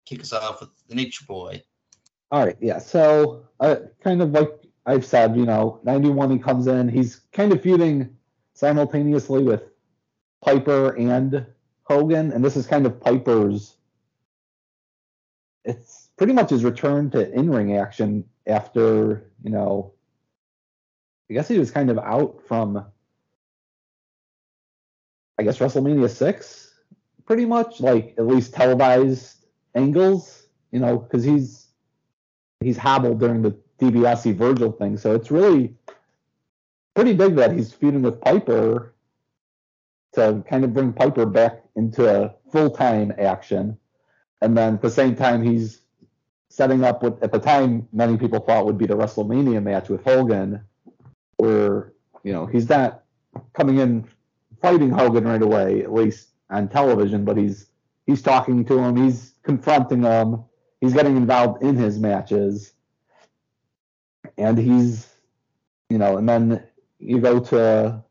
kick 0.04 0.20
us 0.20 0.32
off 0.32 0.60
with 0.60 0.70
the 0.88 0.94
Nature 0.94 1.24
Boy? 1.26 1.62
All 2.30 2.44
right, 2.44 2.56
yeah. 2.60 2.78
So, 2.78 3.44
uh, 3.58 3.76
kind 4.02 4.22
of 4.22 4.30
like 4.30 4.52
I've 4.86 5.04
said, 5.04 5.36
you 5.36 5.44
know, 5.44 5.80
91 5.82 6.30
he 6.30 6.38
comes 6.38 6.68
in, 6.68 6.88
he's 6.88 7.22
kind 7.32 7.52
of 7.52 7.60
feuding 7.60 8.16
simultaneously 8.54 9.42
with 9.42 9.64
Piper 10.40 10.94
and 10.94 11.44
Hogan, 11.82 12.30
and 12.30 12.44
this 12.44 12.56
is 12.56 12.68
kind 12.68 12.86
of 12.86 13.00
Piper's. 13.00 13.74
It's 15.64 16.10
pretty 16.16 16.32
much 16.32 16.50
his 16.50 16.64
return 16.64 17.10
to 17.10 17.32
in-ring 17.32 17.76
action 17.76 18.24
after, 18.46 19.30
you 19.42 19.50
know, 19.50 19.92
I 21.30 21.32
guess 21.32 21.46
he 21.46 21.60
was 21.60 21.70
kind 21.70 21.90
of 21.90 21.98
out 21.98 22.42
from, 22.48 22.84
I 25.38 25.44
guess 25.44 25.58
WrestleMania 25.58 26.10
six, 26.10 26.74
pretty 27.24 27.44
much 27.44 27.80
like 27.80 28.14
at 28.18 28.26
least 28.26 28.52
televised 28.52 29.36
angles, 29.76 30.48
you 30.72 30.80
know, 30.80 30.98
because 30.98 31.22
he's 31.22 31.68
he's 32.58 32.76
hobbled 32.76 33.20
during 33.20 33.42
the 33.42 33.56
DiBiase 33.78 34.34
Virgil 34.34 34.72
thing. 34.72 34.96
So 34.96 35.14
it's 35.14 35.30
really 35.30 35.76
pretty 36.94 37.14
big 37.14 37.36
that 37.36 37.52
he's 37.52 37.72
feuding 37.72 38.02
with 38.02 38.20
Piper 38.20 38.92
to 40.14 40.44
kind 40.50 40.64
of 40.64 40.74
bring 40.74 40.92
Piper 40.92 41.26
back 41.26 41.62
into 41.76 42.34
full 42.50 42.70
time 42.70 43.12
action. 43.18 43.78
And 44.42 44.58
then 44.58 44.74
at 44.74 44.82
the 44.82 44.90
same 44.90 45.14
time, 45.14 45.44
he's 45.44 45.82
setting 46.48 46.82
up 46.82 47.04
what 47.04 47.22
at 47.22 47.30
the 47.30 47.38
time 47.38 47.86
many 47.92 48.16
people 48.16 48.40
thought 48.40 48.66
would 48.66 48.78
be 48.78 48.86
the 48.86 48.96
WrestleMania 48.96 49.62
match 49.62 49.88
with 49.88 50.02
Hogan, 50.02 50.64
where, 51.40 51.92
you 52.22 52.32
know, 52.32 52.46
he's 52.46 52.68
not 52.68 53.04
coming 53.54 53.78
in 53.78 54.08
fighting 54.60 54.90
Hogan 54.90 55.24
right 55.24 55.42
away, 55.42 55.82
at 55.82 55.92
least 55.92 56.28
on 56.50 56.68
television, 56.68 57.24
but 57.24 57.36
he's 57.36 57.66
he's 58.06 58.22
talking 58.22 58.64
to 58.66 58.78
him, 58.78 58.96
he's 58.96 59.34
confronting 59.42 60.02
him, 60.02 60.44
he's 60.80 60.92
getting 60.92 61.16
involved 61.16 61.62
in 61.62 61.76
his 61.76 61.98
matches. 61.98 62.72
And 64.36 64.58
he's 64.58 65.08
you 65.88 65.98
know 65.98 66.16
and 66.16 66.28
then 66.28 66.62
you 66.98 67.20
go 67.20 67.40
to 67.40 68.02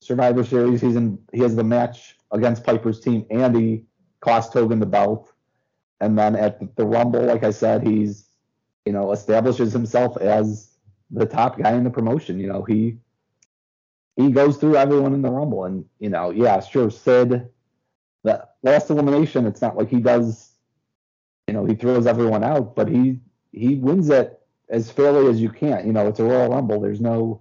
survivor 0.00 0.42
series 0.42 0.80
he's 0.80 0.96
in 0.96 1.18
he 1.32 1.40
has 1.40 1.54
the 1.54 1.64
match 1.64 2.16
against 2.32 2.64
piper's 2.64 3.00
team 3.00 3.24
and 3.30 3.54
he 3.56 3.84
cost 4.20 4.52
hogan 4.52 4.78
the 4.80 4.86
belt. 4.86 5.32
And 6.00 6.18
then 6.18 6.34
at 6.34 6.74
the 6.76 6.84
rumble 6.84 7.22
like 7.22 7.44
i 7.44 7.50
said 7.50 7.86
he's 7.86 8.26
you 8.84 8.92
know 8.92 9.12
establishes 9.12 9.72
himself 9.72 10.16
as 10.16 10.71
the 11.12 11.26
top 11.26 11.58
guy 11.58 11.72
in 11.72 11.84
the 11.84 11.90
promotion 11.90 12.40
you 12.40 12.48
know 12.48 12.62
he 12.62 12.96
he 14.16 14.30
goes 14.30 14.56
through 14.56 14.76
everyone 14.76 15.14
in 15.14 15.22
the 15.22 15.30
rumble 15.30 15.64
and 15.64 15.84
you 15.98 16.08
know 16.08 16.30
yeah 16.30 16.60
sure 16.60 16.90
sid 16.90 17.48
the 18.24 18.48
last 18.62 18.90
elimination 18.90 19.46
it's 19.46 19.60
not 19.60 19.76
like 19.76 19.88
he 19.88 20.00
does 20.00 20.52
you 21.46 21.54
know, 21.54 21.64
he 21.64 21.74
throws 21.74 22.06
everyone 22.06 22.44
out, 22.44 22.74
but 22.74 22.88
he 22.88 23.20
he 23.52 23.74
wins 23.76 24.08
it 24.08 24.40
as 24.68 24.90
fairly 24.90 25.28
as 25.28 25.40
you 25.40 25.50
can. 25.50 25.86
You 25.86 25.92
know, 25.92 26.08
it's 26.08 26.20
a 26.20 26.24
Royal 26.24 26.50
Rumble. 26.50 26.80
There's 26.80 27.00
no 27.00 27.40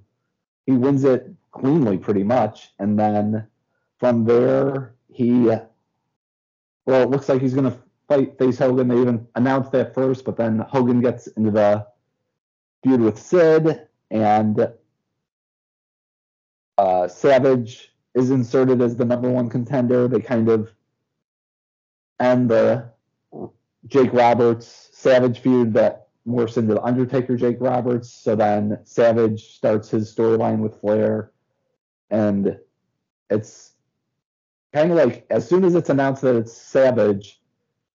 he 0.65 0.73
wins 0.73 1.03
it 1.03 1.31
cleanly 1.51 1.97
pretty 1.97 2.23
much. 2.23 2.71
And 2.79 2.99
then 2.99 3.47
from 3.99 4.25
there 4.25 4.95
he 5.07 5.45
well, 6.85 7.03
it 7.03 7.09
looks 7.09 7.29
like 7.29 7.41
he's 7.41 7.53
gonna 7.53 7.77
fight 8.07 8.37
face 8.37 8.57
Hogan. 8.57 8.87
They 8.87 8.99
even 8.99 9.27
announced 9.35 9.71
that 9.73 9.93
first, 9.93 10.25
but 10.25 10.35
then 10.35 10.59
Hogan 10.59 11.01
gets 11.01 11.27
into 11.27 11.51
the 11.51 11.87
feud 12.83 13.01
with 13.01 13.19
Sid 13.19 13.87
and 14.09 14.67
uh, 16.77 17.07
Savage 17.07 17.93
is 18.15 18.31
inserted 18.31 18.81
as 18.81 18.95
the 18.95 19.05
number 19.05 19.29
one 19.29 19.49
contender. 19.49 20.07
They 20.07 20.19
kind 20.19 20.49
of 20.49 20.71
end 22.19 22.49
the 22.49 22.89
Jake 23.87 24.13
Roberts 24.13 24.89
Savage 24.93 25.39
feud 25.39 25.73
that 25.73 26.07
morphs 26.27 26.57
into 26.57 26.75
the 26.75 26.83
Undertaker 26.83 27.35
Jake 27.35 27.57
Roberts. 27.59 28.11
So 28.11 28.35
then 28.35 28.79
Savage 28.83 29.55
starts 29.55 29.89
his 29.89 30.13
storyline 30.13 30.59
with 30.59 30.79
Flair, 30.79 31.31
and 32.09 32.59
it's 33.29 33.73
kind 34.73 34.91
of 34.91 34.97
like 34.97 35.25
as 35.29 35.47
soon 35.47 35.63
as 35.63 35.75
it's 35.75 35.89
announced 35.89 36.21
that 36.21 36.35
it's 36.35 36.53
Savage, 36.53 37.41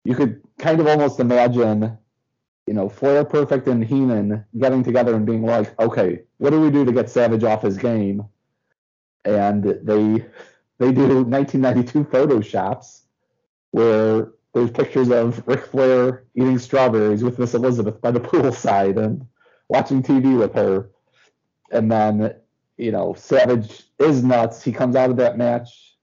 you 0.03 0.15
could 0.15 0.41
kind 0.57 0.79
of 0.79 0.87
almost 0.87 1.19
imagine, 1.19 1.97
you 2.67 2.73
know, 2.73 2.87
Flair, 2.87 3.25
Perfect, 3.25 3.67
and 3.67 3.83
Heenan 3.83 4.45
getting 4.57 4.83
together 4.83 5.15
and 5.15 5.25
being 5.25 5.43
like, 5.43 5.77
okay, 5.79 6.21
what 6.37 6.51
do 6.51 6.61
we 6.61 6.71
do 6.71 6.85
to 6.85 6.91
get 6.91 7.09
Savage 7.09 7.43
off 7.43 7.63
his 7.63 7.77
game? 7.77 8.25
And 9.25 9.63
they 9.63 10.25
they 10.79 10.91
do 10.91 11.23
1992 11.23 12.03
photoshops 12.05 13.01
where 13.71 14.31
there's 14.53 14.71
pictures 14.71 15.09
of 15.09 15.45
Ric 15.47 15.65
Flair 15.65 16.25
eating 16.35 16.59
strawberries 16.59 17.23
with 17.23 17.39
Miss 17.39 17.53
Elizabeth 17.53 17.99
by 18.01 18.11
the 18.11 18.19
poolside 18.19 18.97
and 18.97 19.25
watching 19.69 20.03
TV 20.03 20.37
with 20.37 20.53
her. 20.53 20.89
And 21.71 21.91
then, 21.91 22.35
you 22.77 22.91
know, 22.91 23.13
Savage 23.13 23.83
is 23.99 24.23
nuts. 24.23 24.63
He 24.63 24.71
comes 24.71 24.95
out 24.95 25.09
of 25.09 25.17
that 25.17 25.37
match, 25.37 25.95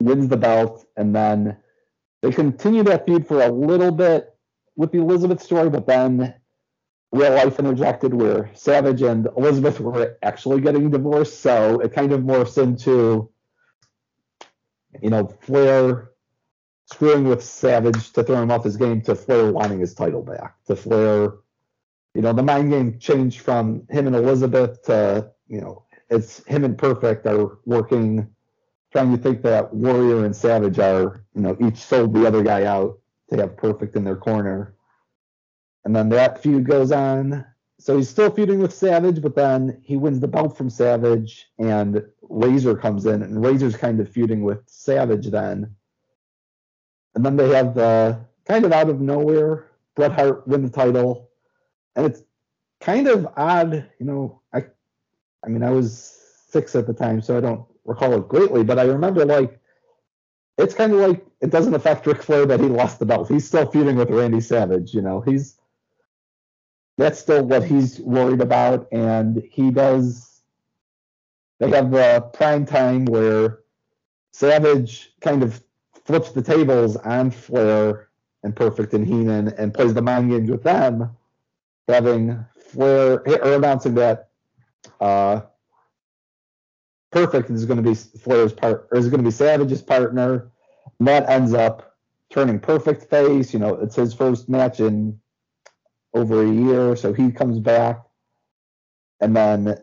wins 0.00 0.28
the 0.28 0.36
belt, 0.36 0.86
and 0.96 1.14
then 1.14 1.56
they 2.22 2.30
continue 2.30 2.84
that 2.84 3.06
feud 3.06 3.26
for 3.26 3.42
a 3.42 3.50
little 3.50 3.90
bit 3.90 4.33
with 4.76 4.92
the 4.92 4.98
Elizabeth 4.98 5.42
story, 5.42 5.70
but 5.70 5.86
then 5.86 6.34
real 7.12 7.32
life 7.32 7.58
interjected 7.58 8.12
where 8.12 8.50
Savage 8.54 9.02
and 9.02 9.28
Elizabeth 9.36 9.78
were 9.78 10.18
actually 10.22 10.60
getting 10.60 10.90
divorced. 10.90 11.40
So 11.40 11.80
it 11.80 11.92
kind 11.92 12.12
of 12.12 12.22
morphs 12.22 12.60
into, 12.60 13.30
you 15.00 15.10
know, 15.10 15.28
Flair 15.42 16.10
screwing 16.86 17.24
with 17.24 17.42
Savage 17.42 18.12
to 18.12 18.24
throw 18.24 18.42
him 18.42 18.50
off 18.50 18.64
his 18.64 18.76
game 18.76 19.00
to 19.02 19.14
Flair 19.14 19.52
wanting 19.52 19.78
his 19.78 19.94
title 19.94 20.22
back. 20.22 20.56
To 20.66 20.76
Flair, 20.76 21.34
you 22.14 22.22
know, 22.22 22.32
the 22.32 22.42
mind 22.42 22.70
game 22.70 22.98
changed 22.98 23.40
from 23.40 23.86
him 23.88 24.06
and 24.06 24.16
Elizabeth 24.16 24.82
to, 24.84 25.30
you 25.46 25.60
know, 25.60 25.84
it's 26.10 26.44
him 26.44 26.64
and 26.64 26.76
Perfect 26.76 27.26
are 27.26 27.58
working, 27.64 28.28
trying 28.92 29.16
to 29.16 29.22
think 29.22 29.42
that 29.42 29.72
Warrior 29.72 30.24
and 30.24 30.34
Savage 30.34 30.78
are, 30.78 31.24
you 31.34 31.42
know, 31.42 31.56
each 31.60 31.78
sold 31.78 32.12
the 32.12 32.26
other 32.26 32.42
guy 32.42 32.64
out 32.64 32.98
to 33.36 33.42
have 33.42 33.56
Perfect 33.56 33.96
in 33.96 34.04
their 34.04 34.16
corner. 34.16 34.74
And 35.84 35.94
then 35.94 36.08
that 36.10 36.42
feud 36.42 36.66
goes 36.66 36.92
on. 36.92 37.44
So 37.78 37.96
he's 37.96 38.08
still 38.08 38.30
feuding 38.30 38.60
with 38.60 38.72
Savage, 38.72 39.20
but 39.20 39.34
then 39.34 39.80
he 39.82 39.96
wins 39.96 40.20
the 40.20 40.28
belt 40.28 40.56
from 40.56 40.70
Savage, 40.70 41.46
and 41.58 42.02
Razor 42.22 42.76
comes 42.76 43.04
in, 43.04 43.22
and 43.22 43.44
Razor's 43.44 43.76
kind 43.76 44.00
of 44.00 44.08
feuding 44.08 44.42
with 44.42 44.60
Savage 44.66 45.26
then. 45.26 45.74
And 47.14 47.26
then 47.26 47.36
they 47.36 47.50
have 47.50 47.74
the 47.74 48.20
kind 48.46 48.64
of 48.64 48.72
out 48.72 48.88
of 48.88 49.00
nowhere 49.00 49.70
Bret 49.96 50.12
Hart 50.12 50.46
win 50.48 50.62
the 50.62 50.70
title, 50.70 51.30
and 51.94 52.06
it's 52.06 52.22
kind 52.80 53.08
of 53.08 53.26
odd, 53.36 53.86
you 53.98 54.06
know. 54.06 54.40
I, 54.52 54.64
I 55.44 55.48
mean, 55.48 55.62
I 55.62 55.70
was 55.70 56.18
six 56.48 56.74
at 56.74 56.86
the 56.86 56.94
time, 56.94 57.20
so 57.20 57.36
I 57.36 57.40
don't 57.40 57.66
recall 57.84 58.14
it 58.14 58.28
greatly, 58.28 58.64
but 58.64 58.78
I 58.78 58.84
remember 58.84 59.24
like 59.24 59.60
it's 60.58 60.74
kind 60.74 60.92
of 60.92 61.00
like 61.00 61.26
it 61.40 61.50
doesn't 61.50 61.74
affect 61.74 62.06
Ric 62.06 62.22
Flair 62.22 62.46
that 62.46 62.60
he 62.60 62.66
lost 62.66 62.98
the 62.98 63.06
belt. 63.06 63.28
He's 63.28 63.46
still 63.46 63.66
feuding 63.66 63.96
with 63.96 64.10
Randy 64.10 64.40
Savage, 64.40 64.94
you 64.94 65.02
know. 65.02 65.20
He's 65.20 65.58
that's 66.96 67.18
still 67.18 67.44
what 67.44 67.64
he's 67.64 68.00
worried 68.00 68.40
about, 68.40 68.86
and 68.92 69.42
he 69.50 69.70
does. 69.70 70.42
They 71.58 71.70
have 71.70 71.90
the 71.90 72.28
prime 72.32 72.66
time 72.66 73.04
where 73.04 73.60
Savage 74.32 75.12
kind 75.20 75.42
of 75.42 75.62
flips 76.04 76.30
the 76.30 76.42
tables 76.42 76.96
on 76.96 77.30
Flair 77.30 78.08
and 78.42 78.54
Perfect 78.54 78.92
and 78.94 79.06
Heenan 79.06 79.48
and 79.48 79.72
plays 79.72 79.94
the 79.94 80.02
mind 80.02 80.30
games 80.30 80.50
with 80.50 80.62
them, 80.62 81.16
having 81.88 82.44
Flair 82.58 83.22
or 83.26 83.54
announcing 83.54 83.94
that 83.94 84.28
uh, 85.00 85.40
Perfect 87.14 87.48
is 87.48 87.64
going 87.64 87.80
to 87.80 87.88
be 87.88 87.94
Flair's 87.94 88.52
part 88.52 88.88
or 88.90 88.98
is 88.98 89.08
going 89.08 89.22
to 89.22 89.24
be 89.24 89.30
Savage's 89.30 89.80
partner. 89.80 90.50
And 90.98 91.06
that 91.06 91.28
ends 91.30 91.54
up 91.54 91.96
turning 92.28 92.58
Perfect 92.58 93.08
face. 93.08 93.52
You 93.52 93.60
know, 93.60 93.76
it's 93.76 93.94
his 93.94 94.12
first 94.12 94.48
match 94.48 94.80
in 94.80 95.20
over 96.12 96.42
a 96.42 96.50
year, 96.50 96.96
so 96.96 97.12
he 97.12 97.30
comes 97.30 97.58
back, 97.60 98.02
and 99.20 99.34
then 99.34 99.76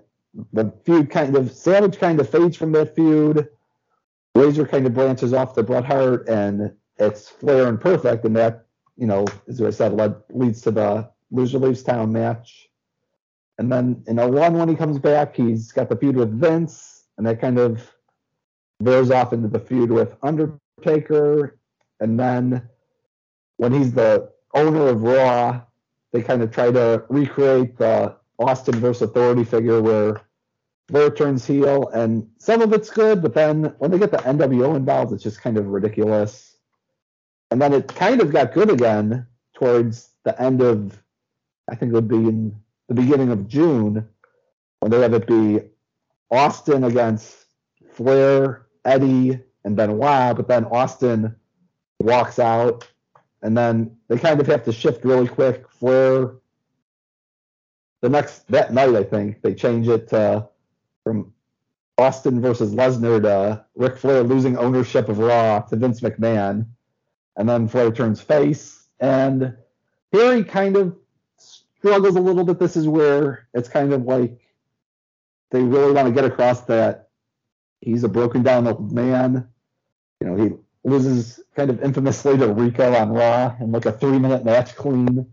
the 0.54 0.74
feud 0.86 1.10
kind 1.10 1.36
of 1.36 1.52
Savage 1.52 2.00
kind 2.00 2.20
of 2.20 2.30
fades 2.30 2.58
from 2.58 2.72
that 2.74 2.96
feud. 2.96 3.48
Razor 4.36 4.66
kind 4.66 4.86
of 4.86 4.94
branches 4.94 5.34
off 5.34 5.56
to 5.56 5.64
Bret 5.64 5.86
Hart, 5.86 6.28
and 6.28 6.74
it's 6.98 7.30
Flair 7.30 7.68
and 7.68 7.80
Perfect, 7.80 8.26
and 8.26 8.36
that 8.36 8.66
you 8.98 9.08
know, 9.08 9.26
as 9.48 9.62
I 9.62 9.70
said, 9.70 9.94
led, 9.94 10.16
leads 10.32 10.62
to 10.62 10.72
the 10.72 11.10
loser 11.32 11.60
leaves 11.60 11.82
town 11.82 12.12
match. 12.12 12.70
And 13.58 13.72
then 13.72 14.04
in 14.08 14.20
a 14.20 14.28
01, 14.28 14.54
when 14.54 14.70
he 14.70 14.76
comes 14.76 15.00
back, 15.00 15.36
he's 15.36 15.72
got 15.72 15.88
the 15.88 15.96
feud 15.96 16.16
with 16.16 16.40
Vince, 16.40 16.91
and 17.18 17.28
that 17.28 17.42
kind 17.42 17.60
of 17.60 17.94
veers 18.82 19.12
off 19.12 19.34
into 19.34 19.48
the 19.48 19.60
feud 19.60 19.92
with 19.92 20.16
Undertaker. 20.24 21.60
And 22.00 22.20
then 22.20 22.68
when 23.58 23.74
he's 23.74 23.94
the 23.94 24.32
owner 24.54 24.88
of 24.88 25.04
Raw, 25.04 25.62
they 26.12 26.22
kind 26.22 26.42
of 26.42 26.52
try 26.52 26.72
to 26.72 27.04
recreate 27.10 27.78
the 27.78 28.16
Austin 28.40 28.80
versus 28.80 29.04
Authority 29.04 29.44
figure 29.44 29.82
where 29.82 30.22
Flair 30.92 31.10
turns 31.10 31.46
heel, 31.46 31.88
and 31.94 32.28
some 32.38 32.62
of 32.62 32.74
it's 32.74 32.90
good, 32.90 33.22
but 33.22 33.34
then 33.34 33.74
when 33.78 33.92
they 33.92 33.98
get 33.98 34.12
the 34.12 34.18
NWO 34.18 34.76
involved, 34.76 35.14
it's 35.14 35.24
just 35.24 35.42
kind 35.42 35.58
of 35.58 35.68
ridiculous. 35.68 36.58
And 37.50 37.62
then 37.62 37.72
it 37.72 37.88
kind 37.88 38.20
of 38.20 38.34
got 38.34 38.54
good 38.54 38.70
again 38.70 39.26
towards 39.54 40.10
the 40.26 40.40
end 40.42 40.62
of, 40.62 41.02
I 41.70 41.76
think 41.76 41.92
it 41.92 41.96
would 41.96 42.10
be 42.10 42.18
in 42.18 42.56
the 42.90 42.94
beginning 42.94 43.32
of 43.32 43.48
June, 43.48 44.06
when 44.80 44.92
they 44.92 45.00
have 45.00 45.14
it 45.14 45.28
be 45.28 45.62
Austin 46.32 46.86
against 46.86 47.46
Flair, 47.92 48.66
Eddie, 48.86 49.40
and 49.64 49.76
Benoit, 49.76 50.36
but 50.36 50.48
then 50.48 50.66
Austin 50.66 51.36
walks 52.00 52.40
out, 52.40 52.88
and 53.42 53.56
then 53.56 53.96
they 54.08 54.18
kind 54.18 54.40
of 54.40 54.48
have 54.48 54.64
to 54.64 54.72
shift 54.72 55.06
really 55.06 55.28
quick. 55.28 55.70
Flair 55.70 56.32
the 58.02 58.10
next 58.10 58.48
that 58.48 58.74
night, 58.74 58.96
I 58.96 59.04
think 59.04 59.42
they 59.42 59.54
change 59.54 59.88
it 59.88 60.10
to, 60.10 60.48
from 61.04 61.34
Austin 61.98 62.42
versus 62.42 62.74
Lesnar 62.74 63.22
to 63.22 63.66
Ric 63.76 63.98
Flair 63.98 64.24
losing 64.24 64.58
ownership 64.58 65.08
of 65.08 65.20
Raw 65.20 65.60
to 65.62 65.76
Vince 65.76 66.02
McMahon, 66.02 66.66
and 67.38 67.48
then 67.48 67.68
Flair 67.68 67.92
turns 67.92 68.20
face, 68.20 68.88
and 69.00 69.56
here 70.12 70.36
he 70.36 70.44
kind 70.44 70.76
of 70.76 70.98
struggles 71.38 72.16
a 72.16 72.22
little 72.22 72.44
bit. 72.44 72.60
This 72.60 72.76
is 72.76 72.88
where 72.88 73.48
it's 73.54 73.70
kind 73.70 73.94
of 73.94 74.04
like 74.04 74.41
they 75.52 75.62
really 75.62 75.92
want 75.92 76.08
to 76.08 76.14
get 76.14 76.26
across 76.26 76.62
that 76.62 77.10
he's 77.82 78.04
a 78.04 78.10
broken 78.10 78.44
down 78.44 78.68
old 78.68 78.92
man. 78.92 79.48
You 80.20 80.28
know, 80.28 80.44
he 80.44 80.52
loses 80.84 81.40
kind 81.56 81.70
of 81.70 81.84
infamously 81.84 82.38
to 82.38 82.48
Rico 82.48 82.94
on 82.94 83.10
Raw 83.10 83.56
in 83.60 83.72
like 83.72 83.86
a 83.86 83.92
three 83.92 84.20
minute 84.20 84.46
match 84.46 84.76
clean. 84.76 85.28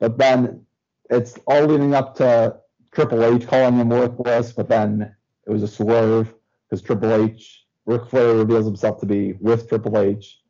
But 0.00 0.18
then 0.18 0.64
it's 1.10 1.38
all 1.46 1.66
leading 1.66 1.94
up 1.94 2.16
to 2.16 2.56
Triple 2.92 3.24
H 3.24 3.46
calling 3.46 3.78
him 3.78 3.88
worthless, 3.88 4.52
but 4.52 4.68
then 4.68 5.14
it 5.46 5.50
was 5.50 5.62
a 5.62 5.68
swerve 5.68 6.34
because 6.68 6.82
Triple 6.82 7.12
H, 7.24 7.64
Ric 7.86 8.08
Flair 8.08 8.34
reveals 8.34 8.66
himself 8.66 9.00
to 9.00 9.06
be 9.06 9.32
with 9.34 9.68
Triple 9.68 9.98
H. 9.98 10.40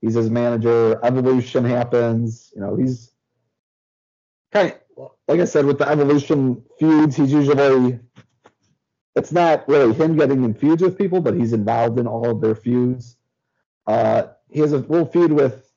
He's 0.00 0.14
his 0.14 0.30
manager. 0.30 0.98
Evolution 1.04 1.64
happens. 1.64 2.52
You 2.54 2.60
know, 2.60 2.76
he's 2.76 3.12
kind 4.52 4.74
of, 4.96 5.10
like 5.28 5.40
I 5.40 5.44
said, 5.44 5.64
with 5.64 5.78
the 5.78 5.88
Evolution 5.88 6.62
feuds, 6.78 7.16
he's 7.16 7.32
usually, 7.32 7.98
it's 9.14 9.32
not 9.32 9.68
really 9.68 9.92
him 9.92 10.16
getting 10.16 10.44
in 10.44 10.54
feuds 10.54 10.82
with 10.82 10.98
people, 10.98 11.20
but 11.20 11.34
he's 11.34 11.52
involved 11.52 11.98
in 11.98 12.06
all 12.06 12.30
of 12.30 12.40
their 12.40 12.54
feuds. 12.54 13.16
Uh, 13.86 14.24
he 14.48 14.60
has 14.60 14.72
a 14.72 14.78
little 14.78 15.06
feud 15.06 15.32
with, 15.32 15.70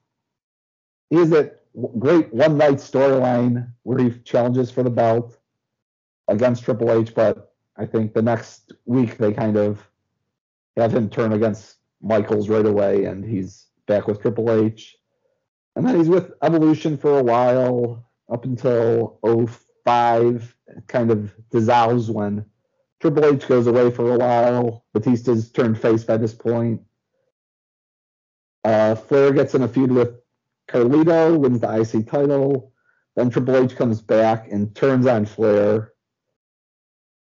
he 1.10 1.18
has 1.18 1.32
a 1.32 1.52
great 2.00 2.34
one 2.34 2.58
night 2.58 2.76
storyline 2.76 3.70
where 3.84 3.98
he 3.98 4.12
challenges 4.20 4.72
for 4.72 4.84
the 4.84 4.90
belt 4.90 5.38
against 6.28 6.64
Triple 6.64 6.92
H, 6.92 7.14
but 7.14 7.54
I 7.78 7.86
think 7.86 8.14
the 8.14 8.22
next 8.22 8.74
week 8.86 9.18
they 9.18 9.34
kind 9.34 9.58
of 9.58 9.86
have 10.78 10.94
him 10.94 11.10
turn 11.10 11.34
against 11.34 11.78
Michaels 12.02 12.50
right 12.50 12.66
away, 12.66 13.06
and 13.06 13.24
he's 13.24 13.68
back 13.86 14.08
with 14.08 14.22
Triple 14.22 14.52
H. 14.52 14.98
And 15.76 15.86
then 15.86 15.98
he's 15.98 16.10
with 16.10 16.32
Evolution 16.42 16.98
for 16.98 17.20
a 17.20 17.24
while 17.24 18.06
up 18.32 18.46
until 18.46 19.20
05. 19.24 20.56
It 20.68 20.88
kind 20.88 21.12
of 21.12 21.34
dissolves 21.50 22.10
when 22.10 22.46
Triple 23.06 23.26
H 23.36 23.48
goes 23.48 23.68
away 23.68 23.92
for 23.92 24.16
a 24.16 24.18
while. 24.18 24.84
Batista's 24.92 25.52
turned 25.52 25.80
face 25.80 26.04
by 26.04 26.18
this 26.18 26.34
point. 26.34 26.82
Uh, 28.64 28.96
Flair 28.96 29.32
gets 29.32 29.54
in 29.54 29.62
a 29.62 29.68
feud 29.68 29.92
with 29.92 30.16
Carlito 30.68 31.38
wins 31.38 31.60
the 31.60 31.72
IC 31.82 32.10
title. 32.10 32.74
Then 33.16 33.30
Triple 33.30 33.58
H 33.58 33.76
comes 33.76 34.02
back 34.02 34.52
and 34.52 34.76
turns 34.76 35.06
on 35.06 35.28
Flair. 35.28 35.94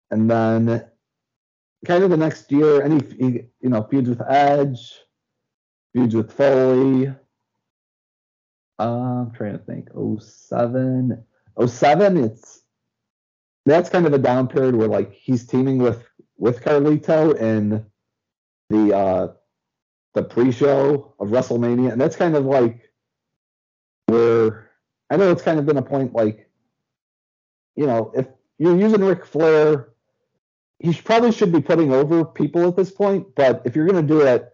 And 0.10 0.28
then 0.28 0.88
kind 1.86 2.04
of 2.04 2.10
the 2.10 2.18
next 2.18 2.52
year, 2.52 2.82
any 2.82 3.04
you 3.20 3.70
know 3.70 3.84
feuds 3.84 4.10
with 4.10 4.24
Edge, 4.28 4.92
feuds 5.94 6.16
with 6.16 6.34
Foley. 6.34 7.14
Uh, 8.80 8.82
I'm 8.82 9.32
trying 9.34 9.54
to 9.54 9.64
think. 9.64 9.90
07. 10.20 11.24
07, 11.64 12.18
it's 12.18 12.59
that's 13.66 13.90
kind 13.90 14.06
of 14.06 14.14
a 14.14 14.18
down 14.18 14.48
period 14.48 14.76
where 14.76 14.88
like 14.88 15.12
he's 15.14 15.46
teaming 15.46 15.78
with 15.78 16.04
with 16.38 16.62
Carlito 16.62 17.38
in 17.38 17.86
the 18.70 18.96
uh 18.96 19.28
the 20.14 20.24
pre-show 20.24 21.14
of 21.20 21.30
WrestleMania, 21.30 21.92
and 21.92 22.02
that's 22.02 22.16
kind 22.16 22.36
of 22.36 22.46
like 22.46 22.92
where 24.08 24.70
I 25.10 25.18
know 25.18 25.32
it's 25.32 25.42
kind 25.42 25.60
of 25.60 25.66
been 25.66 25.78
a 25.78 25.82
point 25.82 26.14
like, 26.14 26.50
you 27.76 27.86
know, 27.86 28.12
if 28.16 28.28
you're 28.58 28.78
using 28.78 29.04
Ric 29.04 29.26
Flair, 29.26 29.90
he 30.80 30.94
probably 30.94 31.32
should 31.32 31.52
be 31.52 31.62
putting 31.62 31.94
over 31.94 32.26
people 32.26 32.68
at 32.68 32.76
this 32.76 32.92
point. 32.92 33.36
But 33.36 33.62
if 33.66 33.76
you're 33.76 33.88
going 33.88 34.06
to 34.06 34.14
do 34.14 34.22
it, 34.22 34.50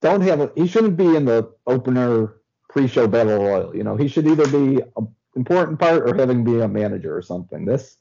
don't 0.00 0.22
have 0.22 0.40
a, 0.40 0.52
he 0.56 0.66
shouldn't 0.66 0.96
be 0.96 1.14
in 1.16 1.24
the 1.24 1.52
opener 1.66 2.36
pre-show 2.68 3.06
battle 3.06 3.38
royal. 3.38 3.76
You 3.76 3.84
know, 3.84 3.96
he 3.96 4.08
should 4.08 4.26
either 4.26 4.46
be 4.46 4.80
an 4.96 5.14
important 5.40 5.78
part 5.78 6.06
or 6.06 6.14
having 6.14 6.44
be 6.44 6.60
a 6.60 6.68
manager 6.68 7.16
or 7.16 7.22
something. 7.22 7.64
This 7.64 7.96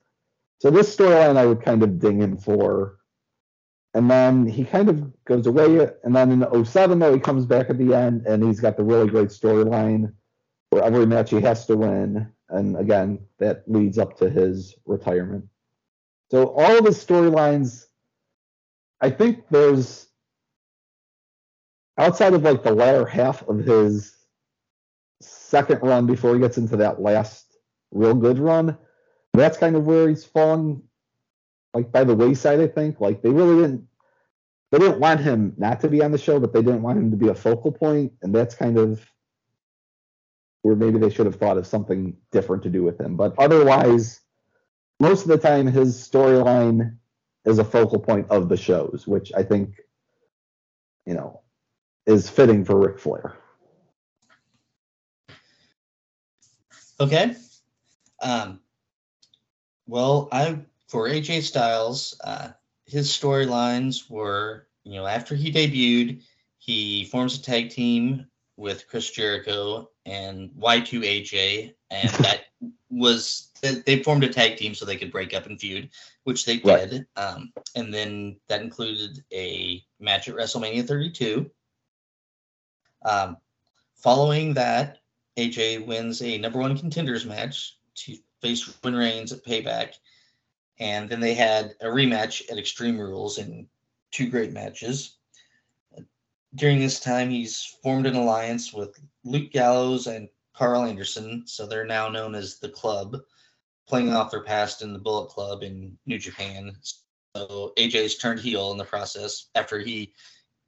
so 0.60 0.70
this 0.70 0.94
storyline 0.94 1.38
I 1.38 1.46
would 1.46 1.64
kind 1.64 1.82
of 1.84 2.00
ding 2.00 2.22
him 2.22 2.38
for. 2.38 2.98
And 3.94 4.12
then 4.12 4.46
he 4.46 4.66
kind 4.66 4.90
of 4.90 5.24
goes 5.26 5.48
away. 5.48 5.90
And 6.04 6.16
then 6.16 6.44
in 6.44 6.66
07, 6.66 7.00
though, 7.00 7.14
he 7.14 7.20
comes 7.20 7.46
back 7.46 7.70
at 7.70 7.78
the 7.78 7.94
end 7.94 8.28
and 8.28 8.44
he's 8.44 8.60
got 8.60 8.76
the 8.78 8.84
really 8.84 9.10
great 9.10 9.30
storyline 9.30 10.14
where 10.70 10.84
every 10.84 11.08
match 11.08 11.32
he 11.32 11.40
has 11.42 11.66
to 11.68 11.78
win. 11.78 12.28
And 12.50 12.78
again, 12.78 13.20
that 13.40 13.64
leads 13.68 13.98
up 13.98 14.18
to 14.18 14.30
his 14.30 14.76
retirement. 14.86 15.46
So 16.30 16.50
all 16.50 16.78
of 16.78 16.86
his 16.86 17.04
storylines, 17.04 17.86
I 19.02 19.10
think 19.10 19.46
there's 19.50 20.08
outside 21.98 22.34
of 22.34 22.44
like 22.44 22.64
the 22.64 22.76
latter 22.76 23.06
half 23.06 23.48
of 23.48 23.60
his 23.60 24.19
second 25.22 25.82
run 25.82 26.06
before 26.06 26.34
he 26.34 26.40
gets 26.40 26.58
into 26.58 26.78
that 26.78 27.02
last 27.02 27.58
real 27.92 28.14
good 28.14 28.40
run, 28.40 28.78
that's 29.34 29.58
kind 29.58 29.76
of 29.76 29.86
where 29.86 30.08
he's 30.10 30.26
fallen 30.26 30.82
like 31.74 31.92
by 31.92 32.04
the 32.04 32.16
wayside, 32.16 32.60
I 32.60 32.68
think. 32.68 33.00
Like 33.00 33.22
they 33.22 33.30
really 33.30 33.62
didn't 33.62 33.88
they 34.72 34.78
didn't 34.78 35.00
want 35.00 35.20
him 35.20 35.54
not 35.58 35.82
to 35.82 35.88
be 35.88 36.04
on 36.04 36.12
the 36.12 36.18
show, 36.18 36.40
but 36.40 36.54
they 36.54 36.62
didn't 36.62 36.84
want 36.84 37.00
him 37.00 37.12
to 37.12 37.18
be 37.18 37.30
a 37.30 37.36
focal 37.36 37.72
point, 37.72 38.14
and 38.22 38.34
that's 38.34 38.56
kind 38.56 38.78
of 38.78 39.04
where 40.62 40.76
maybe 40.76 41.00
they 41.00 41.10
should 41.10 41.26
have 41.26 41.38
thought 41.38 41.58
of 41.58 41.66
something 41.66 42.16
different 42.32 42.64
to 42.64 42.70
do 42.70 42.84
with 42.84 43.00
him. 43.00 43.16
But 43.16 43.34
otherwise, 43.40 44.22
most 45.00 45.24
of 45.24 45.30
the 45.30 45.38
time 45.38 45.66
his 45.66 45.96
storyline 45.96 46.98
is 47.46 47.58
a 47.58 47.64
focal 47.64 48.00
point 48.00 48.28
of 48.30 48.50
the 48.50 48.58
shows, 48.58 49.06
which 49.08 49.32
I 49.36 49.44
think, 49.44 49.80
you 51.06 51.14
know, 51.14 51.42
is 52.06 52.30
fitting 52.30 52.66
for 52.66 52.78
Ric 52.78 53.00
Flair. 53.00 53.39
Okay. 57.00 57.36
Um, 58.22 58.60
well, 59.88 60.28
I 60.32 60.60
for 60.88 61.08
AJ 61.08 61.44
Styles, 61.44 62.20
uh, 62.24 62.50
his 62.86 63.10
storylines 63.10 64.10
were, 64.10 64.68
you 64.84 64.96
know, 64.96 65.06
after 65.06 65.36
he 65.36 65.52
debuted, 65.52 66.22
he 66.58 67.06
forms 67.06 67.38
a 67.38 67.42
tag 67.42 67.70
team 67.70 68.26
with 68.58 68.88
Chris 68.88 69.10
Jericho 69.12 69.90
and 70.06 70.50
Y2AJ, 70.52 71.74
and 71.90 72.10
that 72.20 72.46
was 72.90 73.50
they 73.62 74.04
formed 74.04 74.24
a 74.24 74.30
tag 74.30 74.58
team 74.58 74.74
so 74.74 74.86
they 74.86 74.96
could 74.98 75.12
break 75.12 75.34
up 75.34 75.46
and 75.46 75.60
feud, 75.60 75.90
which 76.24 76.46
they 76.46 76.58
did. 76.58 77.06
Um, 77.16 77.52
and 77.76 77.94
then 77.94 78.38
that 78.48 78.62
included 78.62 79.24
a 79.34 79.84
match 80.00 80.28
at 80.28 80.36
WrestleMania 80.36 80.88
32. 80.88 81.50
Um, 83.06 83.38
following 83.96 84.54
that, 84.56 85.00
AJ 85.40 85.86
wins 85.86 86.22
a 86.22 86.38
number 86.38 86.60
one 86.60 86.78
contenders 86.78 87.26
match 87.26 87.78
to 87.96 88.18
face 88.42 88.78
Roman 88.84 89.00
Reigns 89.00 89.32
at 89.32 89.46
Payback 89.46 89.94
and 90.80 91.10
then 91.10 91.20
they 91.20 91.34
had 91.34 91.76
a 91.82 91.86
rematch 91.86 92.50
at 92.50 92.58
Extreme 92.58 93.00
Rules 93.00 93.38
in 93.38 93.68
two 94.12 94.30
great 94.30 94.54
matches. 94.54 95.18
During 96.56 96.80
this 96.80 97.00
time, 97.00 97.30
he's 97.30 97.78
formed 97.84 98.06
an 98.06 98.16
alliance 98.16 98.74
with 98.74 99.00
Luke 99.24 99.52
Gallows 99.52 100.08
and 100.08 100.30
Karl 100.56 100.86
Anderson, 100.86 101.44
so 101.46 101.66
they're 101.68 101.86
now 101.86 102.10
known 102.10 102.34
as 102.34 102.60
the 102.60 102.70
Club. 102.70 103.18
playing 103.88 104.14
off 104.14 104.30
their 104.30 104.44
past 104.44 104.84
in 104.84 104.94
the 104.94 105.00
Bullet 105.00 105.30
Club 105.30 105.64
in 105.64 105.98
New 106.06 106.20
Japan. 106.20 106.76
So 107.36 107.74
AJ's 107.78 108.18
turned 108.18 108.40
heel 108.40 108.72
in 108.72 108.78
the 108.78 108.84
process 108.84 109.48
after 109.56 109.80
he 109.80 110.14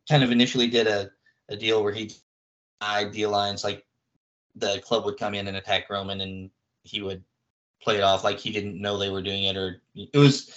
kind 0.10 0.24
of 0.24 0.32
initially 0.32 0.68
did 0.68 0.88
a, 0.88 1.12
a 1.50 1.56
deal 1.56 1.84
where 1.84 1.94
he 1.94 2.12
denied 2.80 3.14
the 3.14 3.24
alliance, 3.24 3.64
like 3.64 3.86
the 4.56 4.80
club 4.80 5.06
would 5.06 5.18
come 5.18 5.34
in 5.34 5.48
and 5.48 5.58
attack 5.58 5.90
Roman 5.90 6.22
and 6.22 6.50
he 6.84 7.02
would 7.02 7.24
play 7.82 7.98
it 7.98 8.04
off 8.04 8.24
like 8.24 8.40
he 8.40 8.52
didn't 8.52 8.80
know 8.80 8.98
they 8.98 9.10
were 9.10 9.22
doing 9.22 9.46
it 9.46 9.58
or 9.58 9.82
it 9.96 10.18
was 10.18 10.54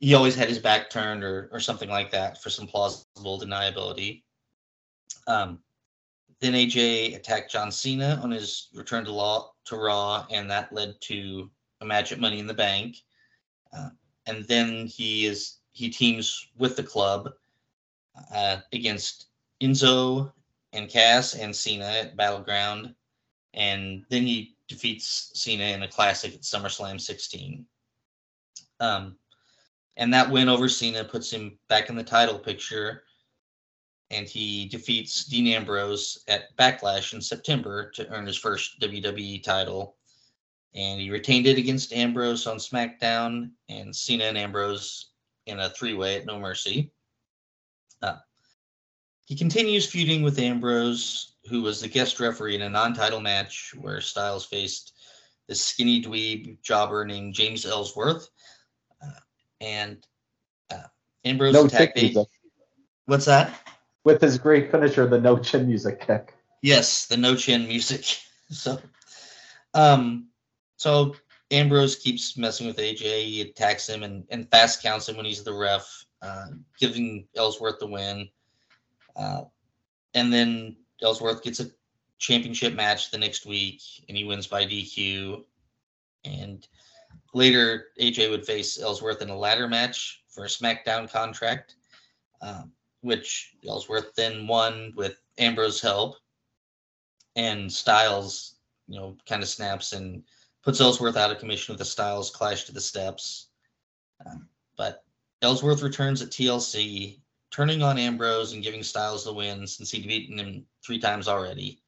he 0.00 0.14
always 0.14 0.34
had 0.34 0.48
his 0.48 0.58
back 0.58 0.90
turned 0.90 1.24
or 1.24 1.48
or 1.52 1.60
something 1.60 1.88
like 1.88 2.10
that 2.10 2.42
for 2.42 2.50
some 2.50 2.66
plausible 2.66 3.40
deniability. 3.40 4.22
Um, 5.26 5.58
then 6.40 6.52
AJ 6.52 7.16
attacked 7.16 7.50
John 7.50 7.72
Cena 7.72 8.20
on 8.22 8.30
his 8.30 8.68
return 8.72 9.04
to 9.04 9.12
Law 9.12 9.52
to 9.64 9.76
Raw, 9.76 10.26
and 10.30 10.50
that 10.50 10.72
led 10.72 10.94
to 11.02 11.50
a 11.80 11.84
match 11.84 12.12
at 12.12 12.20
Money 12.20 12.38
in 12.38 12.46
the 12.46 12.54
Bank. 12.54 12.96
Uh, 13.76 13.90
and 14.26 14.44
then 14.44 14.86
he 14.86 15.26
is 15.26 15.58
he 15.72 15.88
teams 15.88 16.48
with 16.56 16.76
the 16.76 16.82
club 16.82 17.30
uh, 18.34 18.58
against 18.72 19.26
Enzo 19.60 20.32
and 20.72 20.88
Cass 20.88 21.34
and 21.34 21.54
Cena 21.54 21.86
at 21.86 22.16
Battleground, 22.16 22.94
and 23.54 24.04
then 24.10 24.22
he 24.22 24.56
defeats 24.68 25.30
Cena 25.34 25.64
in 25.64 25.82
a 25.82 25.88
classic 25.88 26.34
at 26.34 26.42
SummerSlam 26.42 27.00
16. 27.00 27.64
Um, 28.80 29.16
and 29.96 30.12
that 30.14 30.30
win 30.30 30.48
over 30.48 30.68
Cena 30.68 31.04
puts 31.04 31.30
him 31.30 31.58
back 31.68 31.88
in 31.88 31.96
the 31.96 32.04
title 32.04 32.38
picture. 32.38 33.02
And 34.10 34.26
he 34.26 34.68
defeats 34.68 35.24
Dean 35.24 35.48
Ambrose 35.48 36.24
at 36.28 36.56
Backlash 36.56 37.12
in 37.12 37.20
September 37.20 37.90
to 37.90 38.08
earn 38.08 38.26
his 38.26 38.38
first 38.38 38.80
WWE 38.80 39.42
title. 39.42 39.96
And 40.74 41.00
he 41.00 41.10
retained 41.10 41.46
it 41.46 41.58
against 41.58 41.92
Ambrose 41.92 42.46
on 42.46 42.56
SmackDown 42.56 43.50
and 43.68 43.94
Cena 43.94 44.24
and 44.24 44.38
Ambrose 44.38 45.10
in 45.46 45.60
a 45.60 45.70
three 45.70 45.94
way 45.94 46.16
at 46.16 46.26
No 46.26 46.38
Mercy. 46.38 46.92
Uh, 48.00 48.16
he 49.28 49.36
continues 49.36 49.84
feuding 49.84 50.22
with 50.22 50.38
Ambrose, 50.38 51.34
who 51.50 51.60
was 51.60 51.82
the 51.82 51.88
guest 51.88 52.18
referee 52.18 52.54
in 52.54 52.62
a 52.62 52.68
non 52.70 52.94
title 52.94 53.20
match 53.20 53.74
where 53.78 54.00
Styles 54.00 54.46
faced 54.46 54.94
the 55.48 55.54
skinny 55.54 56.02
dweeb 56.02 56.62
jobber 56.62 57.04
named 57.04 57.34
James 57.34 57.66
Ellsworth 57.66 58.30
and 59.60 60.06
uh, 60.72 60.84
Ambrose 61.26 61.52
No 61.52 61.66
attacked 61.66 61.94
chick 61.94 62.02
A- 62.02 62.06
music. 62.06 62.28
What's 63.04 63.26
that? 63.26 63.52
With 64.02 64.22
his 64.22 64.38
great 64.38 64.70
finisher, 64.70 65.06
the 65.06 65.20
no 65.20 65.38
chin 65.38 65.66
music 65.66 66.00
kick. 66.06 66.34
Yes, 66.62 67.04
the 67.04 67.18
no 67.18 67.36
chin 67.36 67.68
music. 67.68 68.04
So, 68.50 68.80
um, 69.74 70.28
so 70.78 71.14
Ambrose 71.50 71.96
keeps 71.96 72.38
messing 72.38 72.66
with 72.66 72.78
AJ. 72.78 73.26
He 73.26 73.42
attacks 73.42 73.86
him 73.86 74.02
and, 74.02 74.24
and 74.30 74.50
fast 74.50 74.82
counts 74.82 75.06
him 75.06 75.16
when 75.16 75.26
he's 75.26 75.44
the 75.44 75.52
ref, 75.52 75.86
uh, 76.22 76.46
giving 76.80 77.28
Ellsworth 77.36 77.78
the 77.78 77.86
win. 77.86 78.26
Uh, 79.18 79.42
and 80.14 80.32
then 80.32 80.76
Ellsworth 81.02 81.42
gets 81.42 81.60
a 81.60 81.70
championship 82.18 82.74
match 82.74 83.10
the 83.10 83.18
next 83.18 83.46
week, 83.46 83.82
and 84.08 84.16
he 84.16 84.24
wins 84.24 84.46
by 84.46 84.64
DQ. 84.64 85.44
And 86.24 86.66
later, 87.34 87.88
AJ 88.00 88.30
would 88.30 88.46
face 88.46 88.80
Ellsworth 88.80 89.22
in 89.22 89.30
a 89.30 89.36
ladder 89.36 89.68
match 89.68 90.22
for 90.28 90.44
a 90.44 90.48
SmackDown 90.48 91.10
contract, 91.10 91.76
um, 92.40 92.72
which 93.00 93.54
Ellsworth 93.66 94.14
then 94.14 94.46
won 94.46 94.92
with 94.96 95.20
Ambrose 95.38 95.80
help 95.80 96.16
and 97.36 97.72
Styles, 97.72 98.56
you 98.88 98.98
know, 98.98 99.16
kind 99.26 99.42
of 99.42 99.48
snaps 99.48 99.92
and 99.92 100.22
puts 100.62 100.80
Ellsworth 100.80 101.16
out 101.16 101.30
of 101.30 101.38
commission 101.38 101.72
with 101.72 101.80
a 101.80 101.84
Styles 101.84 102.30
clash 102.30 102.64
to 102.64 102.72
the 102.72 102.80
steps. 102.80 103.48
Um, 104.26 104.48
but 104.76 105.04
Ellsworth 105.42 105.82
returns 105.82 106.20
at 106.20 106.30
TLC, 106.30 107.20
turning 107.50 107.82
on 107.82 107.98
Ambrose 107.98 108.52
and 108.52 108.62
giving 108.62 108.82
Styles 108.82 109.24
the 109.24 109.32
win 109.32 109.66
since 109.66 109.90
he'd 109.90 110.06
beaten 110.06 110.38
him 110.38 110.66
three 110.84 110.98
times 110.98 111.28
already. 111.28 111.80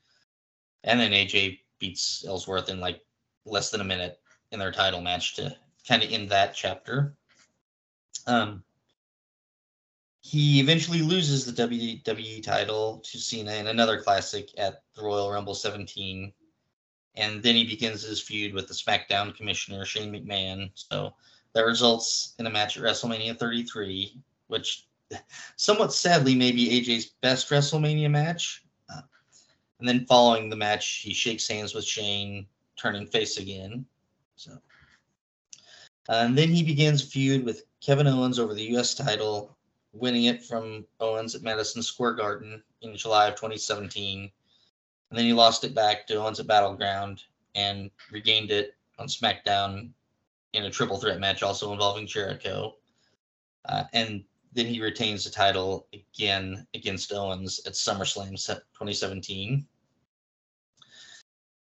And 0.84 0.98
then 0.98 1.12
AJ 1.12 1.60
beats 1.78 2.24
Ellsworth 2.26 2.68
in 2.68 2.80
like 2.80 3.00
less 3.44 3.70
than 3.70 3.80
a 3.80 3.84
minute 3.84 4.20
in 4.52 4.58
their 4.58 4.72
title 4.72 5.00
match 5.00 5.36
to 5.36 5.54
kind 5.86 6.02
of 6.02 6.10
end 6.10 6.30
that 6.30 6.54
chapter. 6.54 7.14
Um, 8.26 8.62
he 10.20 10.60
eventually 10.60 11.02
loses 11.02 11.44
the 11.44 11.66
WWE 11.66 12.42
title 12.42 12.98
to 13.04 13.18
Cena 13.18 13.52
in 13.54 13.66
another 13.66 14.00
classic 14.00 14.50
at 14.58 14.82
the 14.94 15.02
Royal 15.02 15.30
Rumble 15.30 15.54
17. 15.54 16.32
And 17.16 17.42
then 17.42 17.54
he 17.54 17.64
begins 17.64 18.02
his 18.02 18.20
feud 18.20 18.54
with 18.54 18.68
the 18.68 18.74
SmackDown 18.74 19.34
commissioner, 19.34 19.84
Shane 19.84 20.12
McMahon. 20.12 20.70
So 20.74 21.14
that 21.54 21.64
results 21.64 22.34
in 22.38 22.46
a 22.46 22.50
match 22.50 22.76
at 22.76 22.84
WrestleMania 22.84 23.38
33, 23.38 24.20
which 24.46 24.86
somewhat 25.56 25.92
sadly 25.92 26.34
maybe 26.34 26.68
AJ's 26.68 27.06
best 27.20 27.48
WrestleMania 27.50 28.10
match. 28.10 28.64
Uh, 28.92 29.02
and 29.78 29.88
then 29.88 30.06
following 30.06 30.48
the 30.48 30.56
match, 30.56 31.00
he 31.02 31.12
shakes 31.12 31.48
hands 31.48 31.74
with 31.74 31.84
Shane, 31.84 32.46
turning 32.76 33.06
face 33.06 33.38
again. 33.38 33.84
So, 34.36 34.52
uh, 36.08 36.24
and 36.24 36.36
then 36.36 36.48
he 36.48 36.62
begins 36.62 37.02
feud 37.02 37.44
with 37.44 37.64
Kevin 37.80 38.06
Owens 38.06 38.38
over 38.38 38.54
the 38.54 38.62
U.S. 38.72 38.94
title 38.94 39.56
winning 39.92 40.24
it 40.24 40.44
from 40.44 40.86
Owens 41.00 41.34
at 41.34 41.42
Madison 41.42 41.82
Square 41.82 42.14
Garden 42.14 42.62
in 42.82 42.96
July 42.96 43.28
of 43.28 43.34
2017. 43.34 44.30
And 45.10 45.18
then 45.18 45.26
he 45.26 45.32
lost 45.32 45.64
it 45.64 45.74
back 45.74 46.06
to 46.06 46.16
Owens 46.16 46.40
at 46.40 46.46
Battleground 46.46 47.24
and 47.54 47.90
regained 48.12 48.50
it 48.50 48.76
on 48.98 49.08
SmackDown 49.08 49.90
in 50.52 50.64
a 50.64 50.70
triple 50.70 50.98
threat 50.98 51.18
match, 51.18 51.42
also 51.42 51.72
involving 51.72 52.06
Jericho. 52.06 52.76
Uh, 53.64 53.84
and 53.92 54.24
then 54.52 54.66
he 54.66 54.80
retains 54.80 55.24
the 55.24 55.30
title 55.30 55.86
again 55.92 56.66
against 56.74 57.12
Owens 57.12 57.60
at 57.66 57.74
SummerSlam 57.74 58.30
2017. 58.30 59.66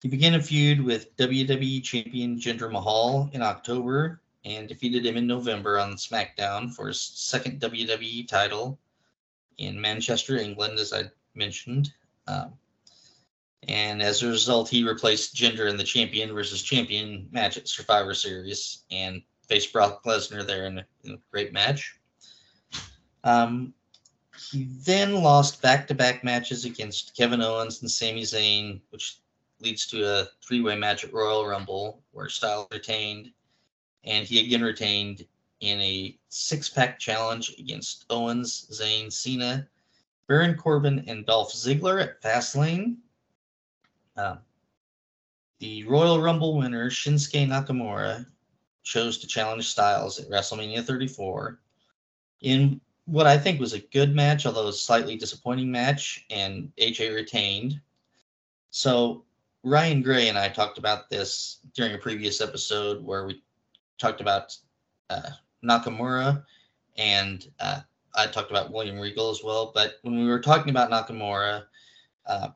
He 0.02 0.08
began 0.08 0.34
a 0.34 0.42
feud 0.42 0.82
with 0.82 1.16
WWE 1.16 1.82
Champion 1.82 2.38
Jinder 2.38 2.70
Mahal 2.70 3.30
in 3.32 3.40
October 3.40 4.20
and 4.44 4.68
defeated 4.68 5.06
him 5.06 5.16
in 5.16 5.26
November 5.26 5.78
on 5.78 5.94
SmackDown 5.94 6.74
for 6.74 6.88
his 6.88 7.00
second 7.00 7.60
WWE 7.60 8.28
title 8.28 8.78
in 9.56 9.80
Manchester, 9.80 10.36
England, 10.36 10.78
as 10.78 10.92
I 10.92 11.04
mentioned. 11.34 11.90
Um, 12.26 12.52
and 13.66 14.02
as 14.02 14.22
a 14.22 14.28
result, 14.28 14.68
he 14.68 14.84
replaced 14.84 15.34
Jinder 15.34 15.70
in 15.70 15.78
the 15.78 15.84
champion 15.84 16.34
versus 16.34 16.62
champion 16.62 17.26
match 17.30 17.56
at 17.56 17.66
Survivor 17.66 18.12
Series 18.12 18.84
and 18.90 19.22
faced 19.48 19.72
Brock 19.72 20.04
Lesnar 20.04 20.46
there 20.46 20.66
in 20.66 20.78
a, 20.78 20.86
in 21.04 21.12
a 21.12 21.18
great 21.30 21.54
match. 21.54 21.98
Um, 23.24 23.74
he 24.50 24.68
then 24.84 25.22
lost 25.22 25.62
back 25.62 25.88
to 25.88 25.94
back 25.94 26.22
matches 26.22 26.64
against 26.64 27.16
Kevin 27.16 27.40
Owens 27.40 27.80
and 27.80 27.90
Sami 27.90 28.22
Zayn, 28.22 28.80
which 28.90 29.18
leads 29.60 29.86
to 29.86 30.04
a 30.04 30.28
three 30.46 30.60
way 30.60 30.76
match 30.76 31.04
at 31.04 31.12
Royal 31.12 31.46
Rumble 31.46 32.02
where 32.12 32.28
Styles 32.28 32.68
retained 32.70 33.32
and 34.04 34.26
he 34.26 34.44
again 34.44 34.62
retained 34.62 35.26
in 35.60 35.80
a 35.80 36.16
six 36.28 36.68
pack 36.68 36.98
challenge 36.98 37.54
against 37.58 38.04
Owens, 38.10 38.66
Zayn, 38.70 39.10
Cena, 39.10 39.66
Baron 40.26 40.56
Corbin, 40.56 41.04
and 41.06 41.24
Dolph 41.24 41.52
Ziggler 41.52 42.02
at 42.02 42.20
Fastlane. 42.20 42.96
Um, 44.16 44.38
the 45.60 45.84
Royal 45.84 46.20
Rumble 46.20 46.58
winner, 46.58 46.90
Shinsuke 46.90 47.48
Nakamura, 47.48 48.26
chose 48.82 49.16
to 49.18 49.26
challenge 49.26 49.68
Styles 49.68 50.18
at 50.18 50.28
WrestleMania 50.28 50.84
34 50.84 51.58
in 52.42 52.80
what 53.06 53.26
I 53.26 53.36
think 53.36 53.60
was 53.60 53.72
a 53.72 53.80
good 53.80 54.14
match, 54.14 54.46
although 54.46 54.68
a 54.68 54.72
slightly 54.72 55.16
disappointing 55.16 55.70
match, 55.70 56.24
and 56.30 56.72
AJ 56.78 57.14
retained. 57.14 57.80
So 58.70 59.24
Ryan 59.62 60.02
Gray 60.02 60.28
and 60.28 60.38
I 60.38 60.48
talked 60.48 60.78
about 60.78 61.10
this 61.10 61.60
during 61.74 61.94
a 61.94 61.98
previous 61.98 62.40
episode 62.40 63.04
where 63.04 63.26
we 63.26 63.42
talked 63.98 64.20
about 64.20 64.56
uh, 65.10 65.30
Nakamura, 65.64 66.44
and 66.96 67.50
uh, 67.60 67.80
I 68.14 68.26
talked 68.26 68.50
about 68.50 68.72
William 68.72 68.98
Regal 68.98 69.30
as 69.30 69.42
well. 69.42 69.72
But 69.74 69.94
when 70.02 70.18
we 70.18 70.26
were 70.26 70.40
talking 70.40 70.70
about 70.70 70.90
Nakamura, 70.90 71.64
uh, 72.26 72.48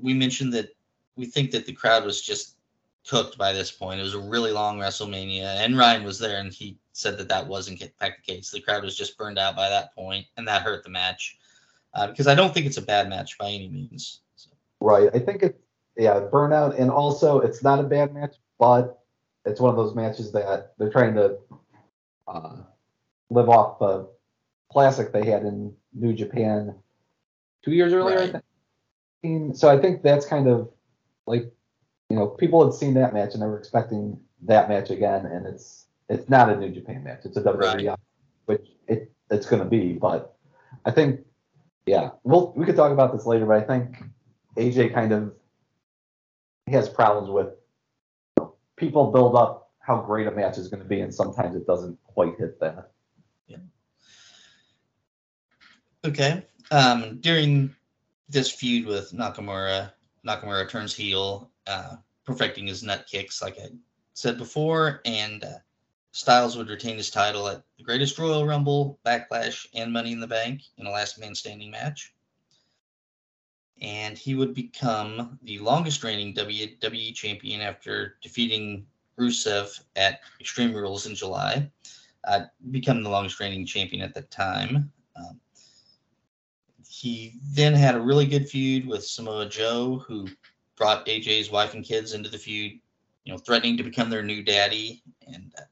we 0.00 0.14
mentioned 0.14 0.52
that 0.54 0.74
we 1.16 1.26
think 1.26 1.50
that 1.50 1.66
the 1.66 1.72
crowd 1.72 2.04
was 2.04 2.22
just 2.22 2.56
cooked 3.06 3.36
by 3.36 3.52
this 3.52 3.70
point. 3.70 4.00
It 4.00 4.04
was 4.04 4.14
a 4.14 4.20
really 4.20 4.52
long 4.52 4.78
WrestleMania, 4.78 5.56
and 5.56 5.76
Ryan 5.76 6.04
was 6.04 6.18
there, 6.18 6.38
and 6.38 6.52
he 6.52 6.78
said 7.02 7.18
that 7.18 7.28
that 7.28 7.46
wasn't 7.46 7.82
in 7.82 7.88
fact 7.98 8.24
the 8.24 8.32
case. 8.32 8.50
The 8.50 8.60
crowd 8.60 8.84
was 8.84 8.96
just 8.96 9.18
burned 9.18 9.38
out 9.38 9.56
by 9.56 9.68
that 9.68 9.94
point, 9.94 10.26
and 10.36 10.46
that 10.48 10.62
hurt 10.62 10.84
the 10.84 10.90
match. 10.90 11.38
Uh, 11.94 12.06
because 12.06 12.26
I 12.26 12.34
don't 12.34 12.54
think 12.54 12.66
it's 12.66 12.78
a 12.78 12.82
bad 12.82 13.08
match 13.08 13.36
by 13.36 13.50
any 13.50 13.68
means. 13.68 14.20
So. 14.36 14.50
Right. 14.80 15.10
I 15.12 15.18
think 15.18 15.42
it's 15.42 15.58
yeah, 15.96 16.20
burnout, 16.32 16.78
and 16.78 16.90
also 16.90 17.40
it's 17.40 17.62
not 17.62 17.78
a 17.78 17.82
bad 17.82 18.14
match, 18.14 18.36
but 18.58 19.00
it's 19.44 19.60
one 19.60 19.70
of 19.70 19.76
those 19.76 19.94
matches 19.94 20.32
that 20.32 20.72
they're 20.78 20.90
trying 20.90 21.14
to 21.14 21.36
uh, 22.28 22.56
live 23.30 23.48
off 23.48 23.78
the 23.78 24.08
classic 24.70 25.12
they 25.12 25.26
had 25.26 25.42
in 25.42 25.74
New 25.92 26.14
Japan 26.14 26.74
two 27.62 27.72
years 27.72 27.92
earlier. 27.92 28.16
Right. 28.16 28.34
I 28.36 28.40
think. 29.22 29.56
So 29.56 29.68
I 29.68 29.78
think 29.78 30.02
that's 30.02 30.26
kind 30.26 30.48
of 30.48 30.70
like 31.26 31.52
you 32.08 32.16
know 32.16 32.28
people 32.28 32.64
had 32.64 32.74
seen 32.74 32.94
that 32.94 33.12
match 33.12 33.34
and 33.34 33.42
they 33.42 33.46
were 33.46 33.58
expecting 33.58 34.18
that 34.42 34.68
match 34.68 34.90
again, 34.90 35.26
and 35.26 35.46
it's 35.46 35.81
it's 36.12 36.28
not 36.28 36.50
a 36.50 36.56
New 36.56 36.70
Japan 36.70 37.02
match. 37.02 37.20
It's 37.24 37.36
a 37.36 37.42
WWE, 37.42 37.88
Right. 37.88 37.98
which 38.46 38.68
it 38.86 39.10
it's 39.30 39.46
going 39.46 39.62
to 39.62 39.68
be. 39.68 39.94
But 39.94 40.36
I 40.84 40.90
think, 40.90 41.20
yeah, 41.86 42.10
we'll 42.22 42.52
we 42.54 42.66
could 42.66 42.76
talk 42.76 42.92
about 42.92 43.12
this 43.12 43.24
later. 43.26 43.46
But 43.46 43.56
I 43.56 43.62
think 43.62 44.04
AJ 44.56 44.92
kind 44.92 45.12
of 45.12 45.32
he 46.66 46.72
has 46.72 46.88
problems 46.88 47.30
with 47.30 47.54
you 48.36 48.44
know, 48.44 48.54
people 48.76 49.10
build 49.10 49.34
up 49.34 49.70
how 49.78 50.00
great 50.00 50.26
a 50.26 50.30
match 50.30 50.58
is 50.58 50.68
going 50.68 50.82
to 50.82 50.88
be, 50.88 51.00
and 51.00 51.12
sometimes 51.12 51.56
it 51.56 51.66
doesn't 51.66 51.98
quite 52.04 52.38
hit 52.38 52.60
that. 52.60 52.92
Yeah. 53.46 53.56
Okay. 56.04 56.44
Um, 56.70 57.18
during 57.20 57.74
this 58.28 58.50
feud 58.50 58.86
with 58.86 59.12
Nakamura, 59.12 59.92
Nakamura 60.26 60.68
turns 60.68 60.94
heel, 60.94 61.50
uh, 61.66 61.96
perfecting 62.24 62.66
his 62.66 62.82
nut 62.82 63.06
kicks, 63.10 63.42
like 63.42 63.58
I 63.58 63.68
said 64.14 64.38
before, 64.38 65.00
and 65.04 65.42
uh, 65.42 65.58
Styles 66.12 66.56
would 66.56 66.68
retain 66.68 66.98
his 66.98 67.10
title 67.10 67.48
at 67.48 67.62
the 67.78 67.84
Greatest 67.84 68.18
Royal 68.18 68.46
Rumble, 68.46 68.98
Backlash, 69.04 69.66
and 69.74 69.90
Money 69.90 70.12
in 70.12 70.20
the 70.20 70.26
Bank 70.26 70.60
in 70.76 70.86
a 70.86 70.90
last 70.90 71.18
man 71.18 71.34
standing 71.34 71.70
match. 71.70 72.14
And 73.80 74.16
he 74.16 74.34
would 74.34 74.54
become 74.54 75.38
the 75.42 75.58
longest 75.58 76.04
reigning 76.04 76.34
WWE 76.34 77.14
champion 77.14 77.62
after 77.62 78.18
defeating 78.22 78.86
Rusev 79.18 79.82
at 79.96 80.20
Extreme 80.38 80.74
Rules 80.74 81.06
in 81.06 81.14
July. 81.14 81.70
Uh, 82.24 82.42
become 82.70 83.02
the 83.02 83.10
longest 83.10 83.40
reigning 83.40 83.66
champion 83.66 84.02
at 84.02 84.14
that 84.14 84.30
time. 84.30 84.92
Um, 85.16 85.40
he 86.86 87.34
then 87.52 87.72
had 87.72 87.94
a 87.94 88.00
really 88.00 88.26
good 88.26 88.48
feud 88.48 88.86
with 88.86 89.04
Samoa 89.04 89.48
Joe, 89.48 90.04
who 90.06 90.28
brought 90.76 91.06
AJ's 91.06 91.50
wife 91.50 91.74
and 91.74 91.84
kids 91.84 92.12
into 92.12 92.28
the 92.28 92.38
feud, 92.38 92.78
you 93.24 93.32
know, 93.32 93.38
threatening 93.38 93.76
to 93.78 93.82
become 93.82 94.10
their 94.10 94.22
new 94.22 94.42
daddy. 94.42 95.02
And 95.26 95.52
uh, 95.58 95.62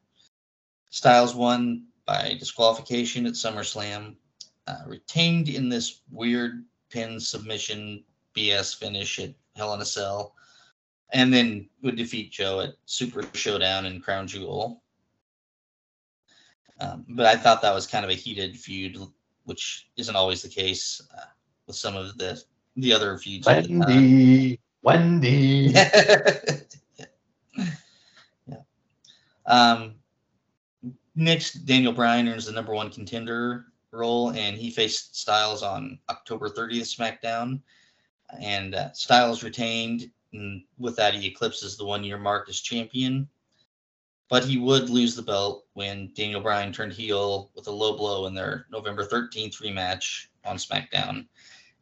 Styles 0.91 1.35
won 1.35 1.85
by 2.05 2.37
disqualification 2.39 3.27
at 3.27 3.35
SummerSlam, 3.35 4.17
uh, 4.67 4.83
retained 4.87 5.49
in 5.49 5.69
this 5.69 6.01
weird 6.11 6.65
pin 6.91 7.21
submission 7.21 8.03
BS 8.37 8.77
finish 8.77 9.19
at 9.21 9.33
Hell 9.55 9.75
in 9.75 9.81
a 9.81 9.85
Cell, 9.85 10.35
and 11.13 11.33
then 11.33 11.69
would 11.83 11.97
defeat 11.97 12.33
Joe 12.33 12.61
at 12.61 12.75
Super 12.87 13.23
Showdown 13.35 13.87
and 13.87 14.03
Crown 14.03 14.27
Jewel. 14.27 14.83
Um, 16.81 17.05
but 17.11 17.27
I 17.27 17.37
thought 17.37 17.63
that 17.63 17.75
was 17.75 17.87
kind 17.87 18.05
of 18.05 18.11
a 18.11 18.15
heated 18.15 18.59
feud, 18.59 18.99
which 19.45 19.89
isn't 19.97 20.17
always 20.17 20.43
the 20.43 20.49
case 20.49 21.01
uh, 21.17 21.27
with 21.67 21.77
some 21.77 21.97
of 21.97 22.17
the 22.19 22.43
the 22.77 22.93
other 22.93 23.19
feuds. 23.19 23.47
at 23.47 23.65
the 23.65 23.69
time. 23.69 23.79
Wendy, 23.81 24.61
Wendy. 24.83 25.73
yeah. 28.47 28.63
Um, 29.47 30.00
next, 31.21 31.67
Daniel 31.67 31.93
Bryan 31.93 32.29
earns 32.29 32.47
the 32.47 32.53
number 32.53 32.75
one 32.75 32.91
contender 32.91 33.67
role, 33.93 34.31
and 34.31 34.57
he 34.57 34.71
faced 34.71 35.17
Styles 35.17 35.63
on 35.63 35.99
October 36.09 36.49
30th 36.49 36.97
SmackDown. 36.97 37.61
And 38.41 38.75
uh, 38.75 38.93
Styles 38.93 39.43
retained, 39.43 40.11
and 40.33 40.63
with 40.79 40.97
that, 40.97 41.15
he 41.15 41.27
eclipses 41.27 41.77
the 41.77 41.85
one 41.85 42.05
year 42.05 42.19
mark 42.19 42.49
as 42.49 42.61
champion. 42.61 43.29
But 44.29 44.45
he 44.45 44.59
would 44.59 44.89
lose 44.89 45.17
the 45.17 45.23
belt 45.23 45.67
when 45.73 46.13
Daniel 46.15 46.41
Bryan 46.41 46.73
turned 46.73 46.93
heel 46.93 47.51
with 47.55 47.67
a 47.67 47.73
low 47.73 47.97
blow 47.97 48.27
in 48.27 48.35
their 48.35 48.67
November 48.71 49.05
13th 49.05 49.61
rematch 49.61 50.27
on 50.45 50.57
SmackDown. 50.57 51.27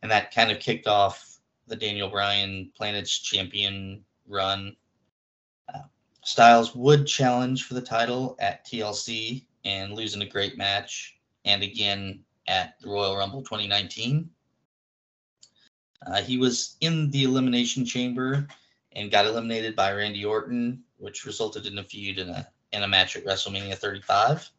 And 0.01 0.11
that 0.11 0.34
kind 0.34 0.51
of 0.51 0.59
kicked 0.59 0.86
off 0.86 1.39
the 1.66 1.76
Daniel 1.76 2.09
Bryan 2.09 2.72
Planet's 2.74 3.18
champion 3.18 4.03
run. 4.26 4.74
Styles 6.29 6.74
would 6.74 7.07
challenge 7.07 7.64
for 7.64 7.72
the 7.72 7.81
title 7.81 8.37
at 8.39 8.66
TLC 8.66 9.47
and 9.64 9.95
lose 9.95 10.14
in 10.14 10.20
a 10.20 10.29
great 10.29 10.59
match, 10.59 11.16
and 11.47 11.62
again 11.62 12.22
at 12.47 12.79
the 12.83 12.91
Royal 12.91 13.16
Rumble 13.16 13.41
2019. 13.41 14.29
Uh, 16.07 16.20
he 16.20 16.37
was 16.37 16.76
in 16.83 17.11
the 17.12 17.24
Elimination 17.24 17.87
Chamber 17.87 18.47
and 18.93 19.11
got 19.11 19.24
eliminated 19.24 19.74
by 19.74 19.91
Randy 19.91 20.22
Orton, 20.22 20.85
which 20.99 21.24
resulted 21.24 21.64
in 21.64 21.79
a 21.79 21.83
feud 21.83 22.18
in 22.18 22.29
a 22.29 22.47
in 22.72 22.83
a 22.83 22.89
match 22.89 23.16
at 23.16 23.24
WrestleMania 23.24 23.76
35. 23.76 24.51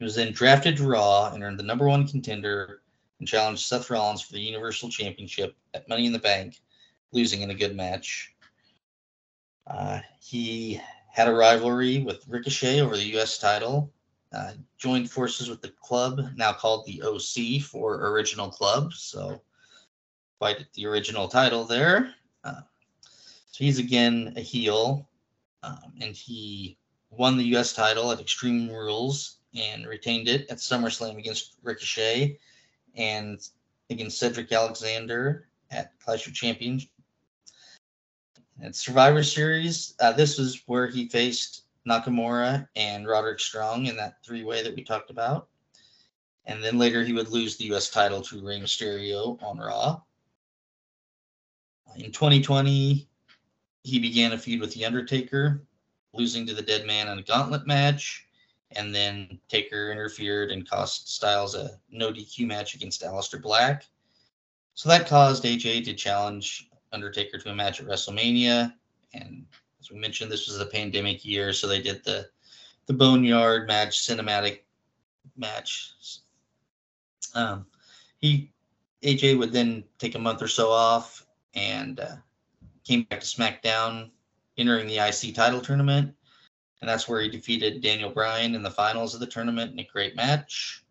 He 0.00 0.04
was 0.04 0.16
then 0.16 0.32
drafted 0.32 0.78
to 0.78 0.84
Raw 0.88 1.30
and 1.32 1.44
earned 1.44 1.60
the 1.60 1.62
number 1.62 1.86
one 1.86 2.08
contender 2.08 2.82
and 3.20 3.28
challenged 3.28 3.66
Seth 3.66 3.88
Rollins 3.88 4.20
for 4.20 4.32
the 4.32 4.40
Universal 4.40 4.90
Championship 4.90 5.54
at 5.74 5.88
Money 5.88 6.06
in 6.06 6.12
the 6.12 6.18
Bank, 6.18 6.60
losing 7.12 7.42
in 7.42 7.50
a 7.50 7.54
good 7.54 7.76
match. 7.76 8.31
Uh, 9.66 10.00
he 10.20 10.80
had 11.10 11.28
a 11.28 11.34
rivalry 11.34 12.02
with 12.02 12.26
Ricochet 12.28 12.80
over 12.80 12.96
the 12.96 13.10
U.S. 13.14 13.38
title. 13.38 13.92
Uh, 14.32 14.52
joined 14.78 15.10
forces 15.10 15.48
with 15.50 15.60
the 15.60 15.68
club, 15.82 16.20
now 16.36 16.52
called 16.52 16.86
the 16.86 17.02
OC 17.02 17.62
for 17.62 18.10
Original 18.10 18.48
Club. 18.48 18.92
So, 18.94 19.42
quite 20.38 20.66
the 20.72 20.86
original 20.86 21.28
title 21.28 21.64
there. 21.64 22.14
Uh, 22.42 22.62
so 23.02 23.64
he's 23.64 23.78
again 23.78 24.32
a 24.36 24.40
heel, 24.40 25.06
um, 25.62 25.92
and 26.00 26.16
he 26.16 26.78
won 27.10 27.36
the 27.36 27.44
U.S. 27.44 27.74
title 27.74 28.10
at 28.10 28.20
Extreme 28.20 28.70
Rules 28.70 29.38
and 29.54 29.86
retained 29.86 30.28
it 30.28 30.48
at 30.48 30.58
SummerSlam 30.58 31.18
against 31.18 31.56
Ricochet 31.62 32.38
and 32.96 33.38
against 33.90 34.18
Cedric 34.18 34.50
Alexander 34.50 35.46
at 35.70 35.92
Clash 36.00 36.26
of 36.26 36.32
Champions. 36.32 36.86
At 38.62 38.76
Survivor 38.76 39.24
Series, 39.24 39.94
uh, 39.98 40.12
this 40.12 40.38
was 40.38 40.62
where 40.66 40.86
he 40.86 41.08
faced 41.08 41.64
Nakamura 41.88 42.68
and 42.76 43.08
Roderick 43.08 43.40
Strong 43.40 43.86
in 43.86 43.96
that 43.96 44.24
three 44.24 44.44
way 44.44 44.62
that 44.62 44.76
we 44.76 44.84
talked 44.84 45.10
about. 45.10 45.48
And 46.46 46.62
then 46.62 46.78
later 46.78 47.02
he 47.02 47.12
would 47.12 47.28
lose 47.28 47.56
the 47.56 47.64
U.S. 47.66 47.90
title 47.90 48.22
to 48.22 48.40
Rey 48.40 48.60
Mysterio 48.60 49.42
on 49.42 49.58
Raw. 49.58 50.00
In 51.96 52.12
2020, 52.12 53.08
he 53.82 53.98
began 53.98 54.32
a 54.32 54.38
feud 54.38 54.60
with 54.60 54.72
The 54.72 54.84
Undertaker, 54.84 55.64
losing 56.14 56.46
to 56.46 56.54
the 56.54 56.62
Dead 56.62 56.86
Man 56.86 57.08
in 57.08 57.18
a 57.18 57.22
gauntlet 57.22 57.66
match. 57.66 58.26
And 58.76 58.94
then 58.94 59.40
Taker 59.48 59.90
interfered 59.90 60.52
and 60.52 60.68
cost 60.68 61.12
Styles 61.12 61.56
a 61.56 61.80
no 61.90 62.12
DQ 62.12 62.46
match 62.46 62.74
against 62.74 63.02
Aleister 63.02 63.42
Black. 63.42 63.86
So 64.74 64.88
that 64.88 65.08
caused 65.08 65.42
AJ 65.42 65.84
to 65.84 65.94
challenge 65.94 66.70
Undertaker 66.92 67.38
to 67.38 67.50
a 67.50 67.54
match 67.54 67.80
at 67.80 67.86
WrestleMania. 67.86 68.72
And 69.14 69.46
as 69.80 69.90
we 69.90 69.98
mentioned, 69.98 70.30
this 70.30 70.46
was 70.46 70.60
a 70.60 70.66
pandemic 70.66 71.24
year, 71.24 71.52
so 71.52 71.66
they 71.66 71.82
did 71.82 72.04
the 72.04 72.28
the 72.86 72.92
Boneyard 72.92 73.68
match, 73.68 74.06
cinematic 74.06 74.60
match. 75.36 75.92
Um, 77.34 77.66
he 78.18 78.50
AJ 79.02 79.38
would 79.38 79.52
then 79.52 79.84
take 79.98 80.14
a 80.14 80.18
month 80.18 80.42
or 80.42 80.48
so 80.48 80.70
off 80.70 81.26
and 81.54 82.00
uh, 82.00 82.16
came 82.84 83.02
back 83.04 83.20
to 83.20 83.26
SmackDown, 83.26 84.10
entering 84.56 84.86
the 84.86 84.98
IC 84.98 85.34
title 85.34 85.60
tournament. 85.60 86.14
And 86.80 86.88
that's 86.88 87.08
where 87.08 87.20
he 87.20 87.28
defeated 87.28 87.80
Daniel 87.80 88.10
Bryan 88.10 88.54
in 88.54 88.62
the 88.62 88.70
finals 88.70 89.14
of 89.14 89.20
the 89.20 89.26
tournament 89.26 89.72
in 89.72 89.78
a 89.78 89.88
great 89.92 90.16
match. 90.16 90.84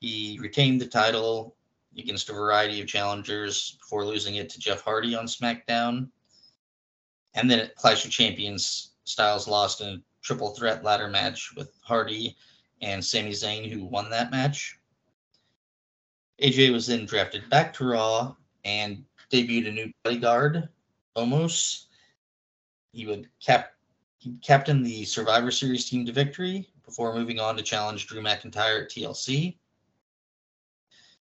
He 0.00 0.38
retained 0.40 0.80
the 0.80 0.86
title 0.86 1.56
against 1.98 2.30
a 2.30 2.32
variety 2.32 2.80
of 2.80 2.86
challengers 2.86 3.76
before 3.80 4.04
losing 4.04 4.36
it 4.36 4.48
to 4.50 4.58
Jeff 4.58 4.82
Hardy 4.82 5.14
on 5.14 5.26
SmackDown. 5.26 6.08
And 7.34 7.50
then 7.50 7.60
at 7.60 7.76
Clash 7.76 8.04
of 8.04 8.10
Champions, 8.10 8.92
Styles 9.04 9.48
lost 9.48 9.80
in 9.80 9.88
a 9.88 10.02
triple 10.22 10.54
threat 10.54 10.84
ladder 10.84 11.08
match 11.08 11.54
with 11.56 11.72
Hardy 11.82 12.36
and 12.82 13.04
Sami 13.04 13.30
Zayn, 13.30 13.70
who 13.70 13.84
won 13.84 14.10
that 14.10 14.30
match. 14.30 14.78
AJ 16.42 16.72
was 16.72 16.86
then 16.86 17.06
drafted 17.06 17.48
back 17.50 17.72
to 17.74 17.84
Raw 17.84 18.34
and 18.64 19.04
debuted 19.32 19.68
a 19.68 19.72
new 19.72 19.92
bodyguard, 20.04 20.68
Omos. 21.16 21.86
He 22.92 23.06
would 23.06 23.28
cap 23.44 23.72
he 24.18 24.36
captained 24.42 24.84
the 24.84 25.04
Survivor 25.04 25.50
Series 25.50 25.88
team 25.88 26.04
to 26.04 26.12
victory 26.12 26.68
before 26.84 27.14
moving 27.14 27.38
on 27.38 27.56
to 27.56 27.62
challenge 27.62 28.06
Drew 28.06 28.20
McIntyre 28.20 28.82
at 28.82 28.90
TLC. 28.90 29.56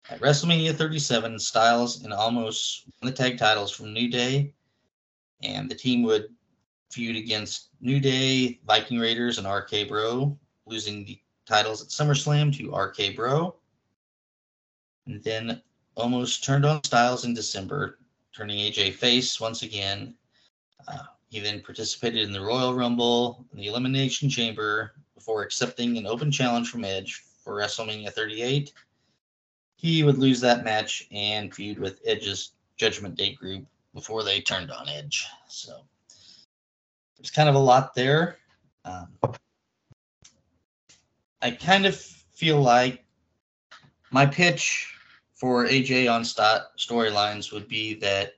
At 0.09 0.21
WrestleMania 0.21 0.73
37, 0.73 1.37
Styles 1.37 2.03
and 2.05 2.13
Omos 2.13 2.83
won 3.01 3.11
the 3.11 3.11
tag 3.11 3.37
titles 3.37 3.71
from 3.71 3.93
New 3.93 4.09
Day, 4.09 4.53
and 5.43 5.69
the 5.69 5.75
team 5.75 6.01
would 6.03 6.29
feud 6.89 7.17
against 7.17 7.69
New 7.81 7.99
Day, 7.99 8.61
Viking 8.65 8.99
Raiders, 8.99 9.37
and 9.37 9.45
RK 9.45 9.89
Bro, 9.89 10.37
losing 10.65 11.03
the 11.03 11.19
titles 11.45 11.81
at 11.81 11.89
SummerSlam 11.89 12.55
to 12.57 12.73
RK 12.73 13.17
Bro. 13.17 13.55
And 15.07 15.21
then 15.23 15.61
Omos 15.97 16.41
turned 16.41 16.65
on 16.65 16.81
Styles 16.85 17.25
in 17.25 17.33
December, 17.33 17.99
turning 18.33 18.59
AJ 18.59 18.93
face 18.93 19.41
once 19.41 19.61
again. 19.61 20.15
Uh, 20.87 21.03
he 21.29 21.41
then 21.41 21.61
participated 21.61 22.23
in 22.23 22.31
the 22.31 22.39
Royal 22.39 22.73
Rumble 22.73 23.45
and 23.51 23.59
the 23.59 23.67
Elimination 23.67 24.29
Chamber 24.29 24.93
before 25.15 25.41
accepting 25.43 25.97
an 25.97 26.07
open 26.07 26.31
challenge 26.31 26.69
from 26.69 26.85
Edge 26.85 27.25
for 27.43 27.55
WrestleMania 27.55 28.11
38. 28.11 28.71
He 29.77 30.03
would 30.03 30.17
lose 30.17 30.41
that 30.41 30.63
match 30.63 31.07
and 31.11 31.53
feud 31.53 31.79
with 31.79 32.01
Edge's 32.05 32.51
Judgment 32.77 33.15
Day 33.15 33.33
group 33.33 33.65
before 33.93 34.23
they 34.23 34.41
turned 34.41 34.71
on 34.71 34.89
Edge. 34.89 35.25
So 35.47 35.81
there's 37.17 37.31
kind 37.31 37.47
of 37.47 37.55
a 37.55 37.59
lot 37.59 37.93
there. 37.95 38.37
Um, 38.85 39.07
I 41.41 41.51
kind 41.51 41.85
of 41.85 41.95
feel 41.95 42.61
like 42.61 43.05
my 44.11 44.25
pitch 44.25 44.93
for 45.35 45.65
AJ 45.65 46.11
on 46.11 46.25
stot 46.25 46.77
storylines 46.77 47.51
would 47.51 47.67
be 47.67 47.93
that 47.95 48.33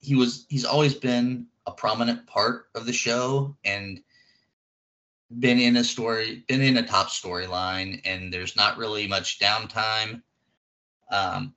he 0.00 0.14
was 0.14 0.46
he's 0.48 0.64
always 0.64 0.94
been 0.94 1.46
a 1.66 1.72
prominent 1.72 2.26
part 2.26 2.66
of 2.74 2.84
the 2.84 2.92
show 2.92 3.56
and 3.64 4.02
been 5.38 5.58
in 5.58 5.78
a 5.78 5.84
story 5.84 6.44
been 6.46 6.60
in 6.60 6.76
a 6.76 6.86
top 6.86 7.08
storyline 7.08 8.00
and 8.04 8.32
there's 8.32 8.54
not 8.54 8.76
really 8.76 9.08
much 9.08 9.38
downtime 9.38 10.20
um 11.14 11.54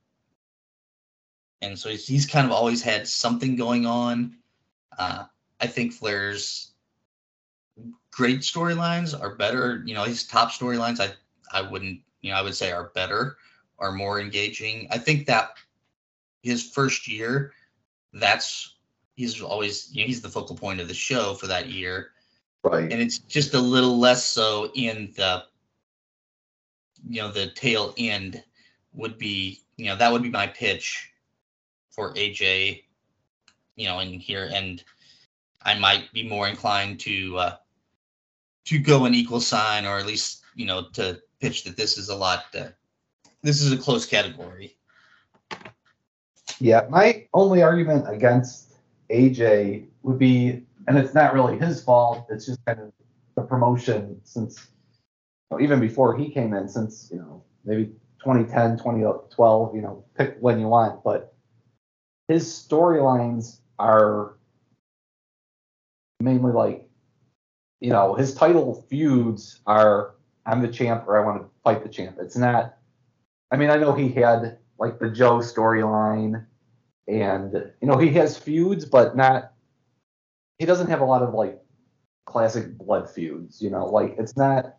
and 1.60 1.76
so 1.78 1.88
he's, 1.88 2.06
he's 2.06 2.26
kind 2.26 2.46
of 2.46 2.52
always 2.52 2.80
had 2.80 3.06
something 3.08 3.56
going 3.56 3.84
on. 3.86 4.36
Uh 4.98 5.24
i 5.60 5.66
think 5.66 5.92
flair's 5.92 6.72
great 8.12 8.40
storylines 8.40 9.18
are 9.20 9.34
better 9.34 9.82
you 9.84 9.94
know 9.94 10.04
his 10.04 10.24
top 10.24 10.50
storylines 10.50 11.00
i 11.00 11.10
i 11.52 11.60
wouldn't 11.60 12.00
you 12.20 12.30
know 12.30 12.36
i 12.36 12.42
would 12.42 12.54
say 12.54 12.70
are 12.70 12.90
better 12.94 13.36
are 13.78 13.92
more 13.92 14.20
engaging. 14.20 14.88
I 14.90 14.98
think 14.98 15.26
that 15.26 15.50
his 16.42 16.62
first 16.70 17.08
year 17.08 17.52
that's 18.12 18.76
he's 19.14 19.40
always 19.40 19.90
you 19.92 20.02
know, 20.02 20.06
he's 20.06 20.22
the 20.22 20.28
focal 20.28 20.56
point 20.56 20.80
of 20.80 20.88
the 20.88 20.94
show 20.94 21.34
for 21.34 21.46
that 21.46 21.68
year. 21.68 22.10
Right. 22.64 22.90
and 22.92 23.00
it's 23.00 23.18
just 23.18 23.54
a 23.54 23.60
little 23.60 23.98
less 23.98 24.24
so 24.24 24.72
in 24.74 25.12
the 25.16 25.44
you 27.08 27.22
know 27.22 27.30
the 27.30 27.50
tail 27.50 27.94
end 27.96 28.42
would 28.98 29.16
be 29.16 29.62
you 29.76 29.86
know 29.86 29.96
that 29.96 30.12
would 30.12 30.22
be 30.22 30.28
my 30.30 30.46
pitch 30.46 31.10
for 31.90 32.12
AJ 32.14 32.82
you 33.76 33.86
know 33.86 34.00
in 34.00 34.20
here 34.20 34.50
and 34.52 34.84
I 35.62 35.78
might 35.78 36.12
be 36.12 36.28
more 36.28 36.48
inclined 36.48 37.00
to 37.00 37.38
uh 37.38 37.56
to 38.66 38.78
go 38.78 39.06
an 39.06 39.14
equal 39.14 39.40
sign 39.40 39.86
or 39.86 39.98
at 39.98 40.06
least 40.06 40.42
you 40.54 40.66
know 40.66 40.88
to 40.94 41.20
pitch 41.40 41.64
that 41.64 41.76
this 41.76 41.96
is 41.96 42.10
a 42.10 42.16
lot 42.16 42.44
uh, 42.58 42.66
this 43.42 43.62
is 43.62 43.72
a 43.72 43.78
close 43.78 44.04
category 44.04 44.76
Yeah, 46.60 46.86
my 46.90 47.26
only 47.34 47.62
argument 47.62 48.06
against 48.08 48.74
AJ 49.10 49.86
would 50.02 50.18
be, 50.18 50.66
and 50.88 50.98
it's 50.98 51.14
not 51.14 51.32
really 51.32 51.56
his 51.56 51.82
fault. 51.82 52.26
It's 52.30 52.46
just 52.46 52.64
kind 52.64 52.80
of 52.80 52.92
the 53.36 53.42
promotion 53.42 54.20
since, 54.24 54.68
even 55.60 55.78
before 55.78 56.16
he 56.16 56.30
came 56.30 56.54
in, 56.54 56.68
since 56.68 57.10
you 57.12 57.18
know 57.18 57.44
maybe 57.64 57.92
2010, 58.20 58.78
2012. 58.78 59.74
You 59.74 59.82
know, 59.82 60.04
pick 60.16 60.36
when 60.40 60.60
you 60.60 60.68
want, 60.68 61.02
but 61.04 61.34
his 62.28 62.46
storylines 62.46 63.60
are 63.78 64.36
mainly 66.20 66.52
like, 66.52 66.88
you 67.80 67.90
know, 67.90 68.14
his 68.14 68.34
title 68.34 68.84
feuds 68.88 69.60
are 69.66 70.14
I'm 70.48 70.62
the 70.62 70.68
champ 70.68 71.04
or 71.06 71.20
I 71.20 71.24
want 71.24 71.42
to 71.42 71.48
fight 71.62 71.82
the 71.82 71.90
champ. 71.90 72.16
It's 72.20 72.36
not. 72.36 72.76
I 73.50 73.56
mean, 73.56 73.70
I 73.70 73.76
know 73.76 73.92
he 73.92 74.08
had 74.08 74.58
like 74.78 74.98
the 74.98 75.10
Joe 75.10 75.38
storyline, 75.38 76.46
and 77.06 77.52
you 77.80 77.88
know 77.88 77.98
he 77.98 78.08
has 78.14 78.38
feuds, 78.38 78.84
but 78.86 79.16
not. 79.16 79.52
He 80.58 80.66
doesn't 80.66 80.88
have 80.88 81.00
a 81.00 81.04
lot 81.04 81.22
of 81.22 81.34
like 81.34 81.60
classic 82.26 82.76
blood 82.78 83.10
feuds. 83.10 83.60
You 83.60 83.70
know, 83.70 83.86
like 83.86 84.16
it's 84.18 84.36
not. 84.36 84.76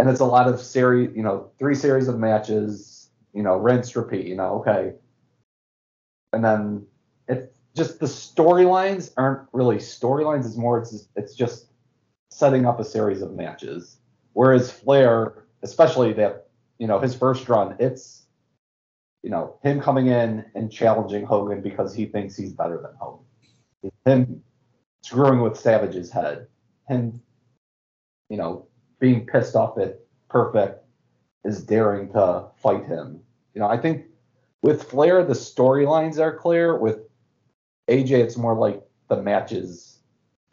And 0.00 0.08
it's 0.08 0.20
a 0.20 0.24
lot 0.24 0.48
of 0.48 0.60
series, 0.60 1.14
you 1.14 1.22
know, 1.22 1.50
three 1.58 1.74
series 1.74 2.08
of 2.08 2.18
matches, 2.18 3.10
you 3.34 3.42
know, 3.42 3.56
rinse, 3.56 3.94
repeat, 3.94 4.26
you 4.26 4.34
know, 4.34 4.60
okay. 4.60 4.94
And 6.32 6.42
then 6.42 6.86
it's 7.28 7.54
just 7.76 8.00
the 8.00 8.06
storylines 8.06 9.12
aren't 9.18 9.46
really 9.52 9.76
storylines. 9.76 10.46
It's 10.46 10.56
more, 10.56 10.78
it's 10.78 11.06
it's 11.16 11.34
just 11.34 11.66
setting 12.30 12.64
up 12.64 12.80
a 12.80 12.84
series 12.84 13.20
of 13.20 13.34
matches. 13.34 13.98
Whereas 14.32 14.70
Flair, 14.70 15.44
especially 15.62 16.14
that, 16.14 16.48
you 16.78 16.86
know, 16.86 16.98
his 16.98 17.14
first 17.14 17.46
run, 17.50 17.76
it's 17.78 18.20
you 19.22 19.28
know, 19.28 19.56
him 19.62 19.82
coming 19.82 20.06
in 20.06 20.46
and 20.54 20.72
challenging 20.72 21.26
Hogan 21.26 21.60
because 21.60 21.94
he 21.94 22.06
thinks 22.06 22.36
he's 22.36 22.54
better 22.54 22.80
than 22.80 22.92
Hogan. 22.98 23.26
Him 24.06 24.42
screwing 25.02 25.42
with 25.42 25.58
Savage's 25.58 26.10
head. 26.10 26.46
Him, 26.88 27.20
you 28.30 28.38
know, 28.38 28.66
being 29.00 29.26
pissed 29.26 29.56
off 29.56 29.78
at 29.78 29.98
Perfect 30.28 30.84
is 31.44 31.64
daring 31.64 32.12
to 32.12 32.46
fight 32.56 32.84
him. 32.86 33.20
You 33.54 33.60
know, 33.60 33.68
I 33.68 33.76
think 33.76 34.04
with 34.62 34.84
Flair 34.84 35.24
the 35.24 35.34
storylines 35.34 36.20
are 36.20 36.36
clear. 36.36 36.76
With 36.76 37.00
AJ, 37.88 38.10
it's 38.10 38.36
more 38.36 38.54
like 38.54 38.82
the 39.08 39.20
matches 39.20 39.98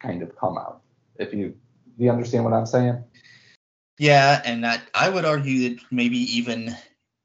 kind 0.00 0.22
of 0.22 0.36
come 0.36 0.58
out. 0.58 0.80
If 1.16 1.32
you 1.32 1.54
do 1.98 2.04
you 2.04 2.10
understand 2.10 2.44
what 2.44 2.52
I'm 2.52 2.66
saying? 2.66 3.04
Yeah, 3.98 4.40
and 4.44 4.64
that 4.64 4.88
I 4.94 5.08
would 5.08 5.24
argue 5.24 5.68
that 5.68 5.82
maybe 5.90 6.18
even 6.18 6.74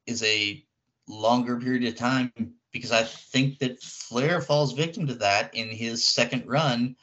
is 0.06 0.22
a 0.22 0.62
longer 1.08 1.58
period 1.58 1.84
of 1.84 1.96
time 1.96 2.32
because 2.72 2.92
I 2.92 3.04
think 3.04 3.58
that 3.60 3.80
Flair 3.80 4.40
falls 4.40 4.72
victim 4.72 5.06
to 5.06 5.14
that 5.14 5.54
in 5.54 5.68
his 5.68 6.04
second 6.04 6.46
run 6.46 6.96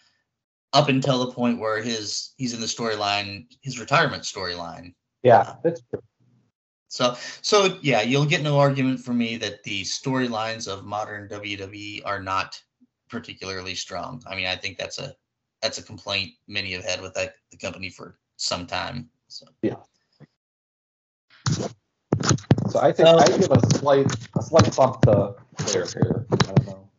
up 0.74 0.90
until 0.90 1.26
the 1.26 1.32
point 1.32 1.60
where 1.60 1.82
his 1.82 2.34
he's 2.38 2.54
in 2.54 2.62
the 2.62 2.68
storyline, 2.68 3.46
his 3.62 3.80
retirement 3.80 4.24
storyline. 4.24 4.94
Yeah, 5.24 5.56
that's 5.64 5.82
true. 5.90 6.02
So 6.88 7.16
so 7.42 7.78
yeah, 7.82 8.02
you'll 8.02 8.26
get 8.26 8.42
no 8.42 8.60
argument 8.60 9.00
from 9.00 9.18
me 9.18 9.38
that 9.38 9.64
the 9.64 9.84
storylines 9.84 10.68
of 10.68 10.86
modern 10.86 11.30
WWE 11.30 12.02
are 12.06 12.22
not 12.22 12.62
particularly 13.10 13.76
strong. 13.76 14.22
I 14.28 14.36
mean, 14.36 14.46
I 14.48 14.56
think 14.56 14.78
that's 14.78 15.00
a 15.00 15.14
that's 15.62 15.78
a 15.78 15.84
complaint 15.84 16.32
many 16.48 16.72
have 16.74 16.84
had 16.86 17.02
with 17.02 17.14
that 17.14 17.36
the 17.52 17.58
company 17.58 17.90
for 17.90 18.18
some 18.38 18.66
time. 18.66 19.10
So 19.28 19.46
yeah. 19.62 19.76
So 22.70 22.80
I 22.80 22.92
think 22.92 23.08
So- 23.08 23.18
I 23.18 23.26
give 23.28 23.52
a 23.52 23.78
slight 23.78 24.08
a 24.38 24.42
slight 24.42 24.76
bump 24.76 25.02
to 25.02 25.36
Flair 25.60 25.86
here. 25.86 26.26
I 26.32 26.36
don't 26.36 26.66
know. 26.66 26.90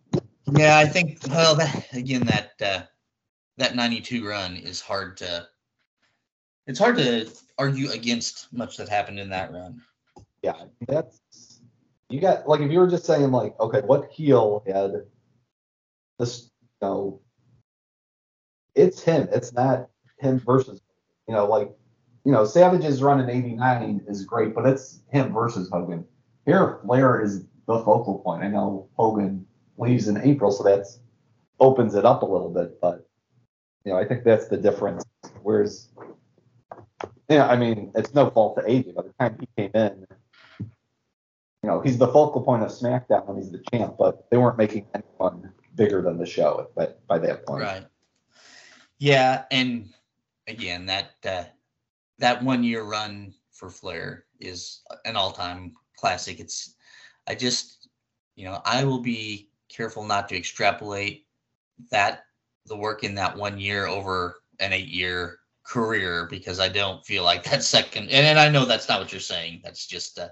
Yeah, 0.55 0.77
I 0.79 0.87
think 0.87 1.19
well 1.29 1.55
that 1.57 1.87
again 1.93 2.25
that 2.27 2.53
uh, 2.61 2.83
that 3.59 3.77
92 3.77 4.27
run 4.27 4.57
is 4.57 4.81
hard 4.81 5.17
to 5.19 5.47
it's 6.67 6.79
hard 6.79 6.97
to 6.97 7.29
argue 7.59 7.91
against 7.91 8.53
much 8.53 8.77
that 8.77 8.89
happened 8.89 9.19
in 9.19 9.31
that 9.31 9.53
run. 9.53 9.83
Yeah, 10.43 10.65
that's 10.87 11.61
you 12.09 12.21
got 12.21 12.49
like 12.49 12.61
if 12.61 12.71
you 12.71 12.79
were 12.79 12.89
just 12.89 13.05
saying 13.05 13.31
like, 13.31 13.59
okay, 13.61 13.81
what 13.81 14.11
heel 14.11 14.63
had 14.67 14.93
this 16.19 16.51
you 16.61 16.89
know 16.89 17.21
it's 18.75 19.03
him. 19.03 19.29
It's 19.33 19.53
not 19.53 19.89
him 20.19 20.39
versus 20.39 20.81
you 21.29 21.35
know, 21.35 21.47
like 21.47 21.71
you 22.25 22.33
know, 22.33 22.45
Savage's 22.45 23.03
run 23.03 23.21
in 23.21 23.31
eighty 23.31 23.55
nine 23.55 24.03
is 24.07 24.25
great, 24.25 24.55
but 24.55 24.67
it's 24.67 25.03
him 25.11 25.33
versus 25.33 25.69
Hogan. 25.71 26.05
Here 26.47 26.79
Flair 26.85 27.23
is 27.23 27.45
the 27.67 27.79
focal 27.85 28.21
point. 28.25 28.43
I 28.43 28.49
know 28.49 28.89
Hogan 28.97 29.47
leaves 29.79 30.09
in 30.09 30.19
April, 30.19 30.51
so 30.51 30.65
that's 30.65 31.01
opens 31.61 31.95
it 31.95 32.05
up 32.05 32.23
a 32.23 32.27
little 32.27 32.51
bit, 32.51 32.81
but 32.81 33.09
you 33.85 33.93
know, 33.93 33.99
I 33.99 34.05
think 34.05 34.25
that's 34.25 34.49
the 34.49 34.57
difference. 34.57 35.05
Whereas 35.43 35.89
yeah, 37.29 37.47
I 37.47 37.57
mean, 37.57 37.93
it's 37.95 38.15
no 38.15 38.31
fault 38.31 38.57
to 38.57 38.63
AJ. 38.63 38.95
By 38.95 39.03
the 39.03 39.15
time 39.19 39.39
he 39.41 39.49
came 39.57 39.71
in, 39.75 40.07
you 40.61 41.71
know, 41.71 41.81
he's 41.81 41.99
the 41.99 42.09
focal 42.09 42.43
point 42.43 42.63
of 42.63 42.71
SmackDown 42.71 43.27
when 43.27 43.37
he's 43.37 43.51
the 43.51 43.63
champ, 43.73 43.97
but 43.99 44.29
they 44.31 44.37
weren't 44.37 44.59
making 44.59 44.87
anyone 44.95 45.53
bigger 45.75 46.03
than 46.03 46.19
the 46.19 46.27
show 46.27 46.69
by, 46.77 46.89
by 47.09 47.19
that 47.19 47.47
point. 47.47 47.63
Right. 47.63 47.87
Yeah, 48.99 49.45
and 49.51 49.89
again 50.47 50.87
that 50.87 51.13
uh, 51.25 51.45
that 52.19 52.43
one 52.43 52.65
year 52.65 52.85
run 52.85 53.35
for 53.51 53.71
Flair 53.71 54.25
is 54.41 54.83
an 55.05 55.17
all 55.17 55.33
time 55.33 55.75
classic. 55.97 56.41
It's 56.41 56.75
I 57.27 57.35
just 57.35 57.89
you 58.37 58.45
know 58.45 58.61
I 58.65 58.85
will 58.85 59.01
be 59.01 59.49
careful 59.69 60.05
not 60.05 60.29
to 60.29 60.37
extrapolate 60.37 61.27
that 61.91 62.25
the 62.67 62.77
work 62.77 63.05
in 63.05 63.15
that 63.17 63.37
one 63.37 63.59
year 63.59 63.87
over 63.87 64.37
an 64.61 64.73
eight 64.73 64.89
year 64.89 65.39
career 65.65 66.27
because 66.31 66.61
I 66.61 66.69
don't 66.69 67.05
feel 67.05 67.25
like 67.25 67.45
that 67.51 67.63
second 67.63 68.05
and, 68.05 68.27
and 68.27 68.39
I 68.39 68.49
know 68.49 68.65
that's 68.65 68.89
not 68.89 69.01
what 69.01 69.13
you're 69.13 69.21
saying. 69.21 69.61
That's 69.65 69.87
just 69.87 70.19
uh, 70.19 70.29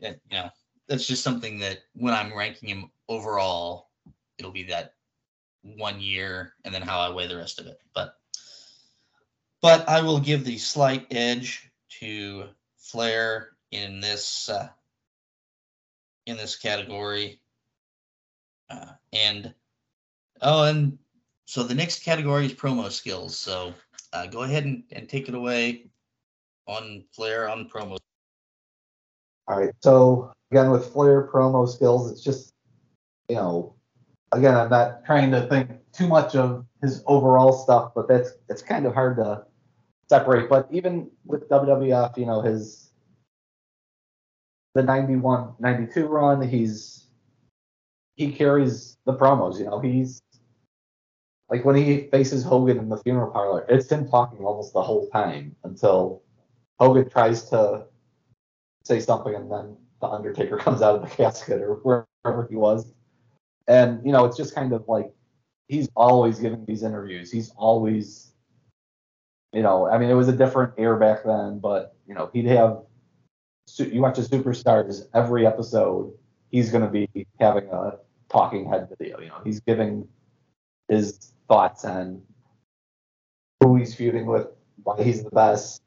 you 0.00 0.14
know 0.30 0.50
that's 0.88 1.06
just 1.06 1.22
something 1.22 1.58
that 1.60 1.78
when 1.94 2.14
I'm 2.14 2.36
ranking 2.36 2.68
him 2.68 2.90
overall, 3.08 3.88
it'll 4.38 4.50
be 4.50 4.64
that 4.64 4.94
one 5.62 6.00
year 6.00 6.54
and 6.64 6.74
then 6.74 6.82
how 6.82 7.00
I 7.00 7.10
weigh 7.10 7.28
the 7.28 7.36
rest 7.36 7.60
of 7.60 7.66
it. 7.66 7.78
But 7.94 8.14
but 9.60 9.88
I 9.88 10.02
will 10.02 10.18
give 10.18 10.44
the 10.44 10.58
slight 10.58 11.06
edge 11.10 11.70
to 12.00 12.48
Flair 12.78 13.50
in 13.70 14.00
this 14.00 14.48
uh, 14.48 14.68
in 16.26 16.36
this 16.36 16.56
category. 16.56 17.40
Uh, 18.68 18.92
and 19.12 19.54
oh, 20.40 20.64
and 20.64 20.98
so 21.46 21.62
the 21.62 21.74
next 21.74 22.04
category 22.04 22.46
is 22.46 22.54
promo 22.54 22.90
skills. 22.90 23.38
So 23.38 23.74
uh, 24.12 24.26
go 24.26 24.42
ahead 24.42 24.64
and, 24.64 24.82
and 24.92 25.08
take 25.08 25.28
it 25.28 25.34
away 25.34 25.86
on 26.66 27.04
Flair 27.12 27.48
on 27.48 27.68
promo. 27.68 27.98
All 29.48 29.58
right. 29.58 29.74
So 29.80 30.32
again, 30.50 30.70
with 30.70 30.92
Flair 30.92 31.28
promo 31.28 31.68
skills, 31.68 32.10
it's 32.10 32.22
just, 32.22 32.52
you 33.28 33.36
know, 33.36 33.74
again, 34.32 34.56
I'm 34.56 34.70
not 34.70 35.04
trying 35.04 35.30
to 35.32 35.46
think 35.48 35.70
too 35.92 36.08
much 36.08 36.34
of 36.34 36.64
his 36.80 37.02
overall 37.06 37.52
stuff, 37.52 37.92
but 37.94 38.08
that's 38.08 38.32
it's 38.48 38.62
kind 38.62 38.86
of 38.86 38.94
hard 38.94 39.16
to 39.16 39.44
separate. 40.08 40.48
But 40.48 40.68
even 40.70 41.10
with 41.24 41.48
WWF, 41.48 42.16
you 42.16 42.26
know, 42.26 42.40
his 42.40 42.90
the 44.74 44.82
91 44.82 45.54
92 45.58 46.06
run, 46.06 46.48
he's 46.48 47.06
he 48.16 48.32
carries 48.32 48.96
the 49.06 49.14
promos, 49.14 49.58
you 49.58 49.64
know, 49.64 49.80
he's 49.80 50.22
like 51.52 51.66
when 51.66 51.76
he 51.76 52.08
faces 52.10 52.42
Hogan 52.42 52.78
in 52.78 52.88
the 52.88 52.96
funeral 52.96 53.30
parlor, 53.30 53.66
it's 53.68 53.92
him 53.92 54.08
talking 54.08 54.38
almost 54.38 54.72
the 54.72 54.82
whole 54.82 55.06
time 55.10 55.54
until 55.64 56.22
Hogan 56.80 57.10
tries 57.10 57.50
to 57.50 57.84
say 58.84 59.00
something 59.00 59.34
and 59.34 59.52
then 59.52 59.76
the 60.00 60.06
Undertaker 60.06 60.56
comes 60.64 60.80
out 60.80 60.96
of 60.96 61.02
the 61.02 61.14
casket 61.14 61.60
or 61.60 61.74
wherever 61.82 62.46
he 62.48 62.56
was. 62.56 62.94
And, 63.68 64.00
you 64.04 64.12
know, 64.12 64.24
it's 64.24 64.36
just 64.36 64.54
kind 64.54 64.72
of 64.72 64.88
like 64.88 65.12
he's 65.68 65.90
always 65.94 66.38
giving 66.38 66.64
these 66.64 66.82
interviews. 66.82 67.30
He's 67.30 67.50
always, 67.50 68.32
you 69.52 69.60
know, 69.60 69.86
I 69.86 69.98
mean, 69.98 70.08
it 70.08 70.14
was 70.14 70.28
a 70.28 70.36
different 70.36 70.72
era 70.78 70.98
back 70.98 71.22
then, 71.22 71.58
but, 71.58 71.94
you 72.08 72.14
know, 72.14 72.30
he'd 72.32 72.46
have, 72.46 72.78
you 73.76 74.00
watch 74.00 74.16
the 74.16 74.22
superstars 74.22 75.02
every 75.12 75.46
episode, 75.46 76.14
he's 76.50 76.70
going 76.70 76.82
to 76.82 76.90
be 76.90 77.26
having 77.38 77.68
a 77.68 77.98
talking 78.30 78.66
head 78.66 78.88
video. 78.98 79.20
You 79.20 79.28
know, 79.28 79.42
he's 79.44 79.60
giving 79.60 80.08
his 80.88 81.31
thoughts 81.48 81.84
on 81.84 82.22
who 83.60 83.76
he's 83.76 83.94
feuding 83.94 84.26
with, 84.26 84.46
why 84.82 85.02
he's 85.02 85.22
the 85.22 85.30
best. 85.30 85.82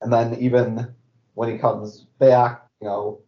And 0.00 0.12
then 0.12 0.34
even 0.34 0.94
when 1.34 1.50
he 1.50 1.58
comes 1.58 2.06
back, 2.18 2.66
you 2.80 2.88
know, 2.88 3.20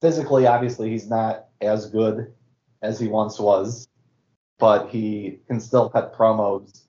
physically, 0.00 0.46
obviously, 0.46 0.90
he's 0.90 1.08
not 1.08 1.46
as 1.60 1.90
good 1.90 2.32
as 2.82 2.98
he 2.98 3.08
once 3.08 3.38
was, 3.38 3.88
but 4.58 4.88
he 4.88 5.40
can 5.46 5.60
still 5.60 5.88
cut 5.88 6.14
promos. 6.16 6.82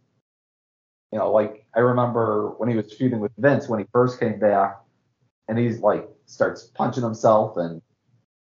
You 1.11 1.19
know, 1.19 1.31
like 1.31 1.65
I 1.75 1.79
remember 1.79 2.53
when 2.57 2.69
he 2.69 2.75
was 2.75 2.93
feuding 2.93 3.19
with 3.19 3.31
Vince 3.37 3.67
when 3.67 3.79
he 3.79 3.85
first 3.91 4.19
came 4.19 4.39
back, 4.39 4.79
and 5.47 5.57
he's 5.57 5.79
like 5.79 6.07
starts 6.25 6.63
punching 6.75 7.03
himself 7.03 7.57
and 7.57 7.81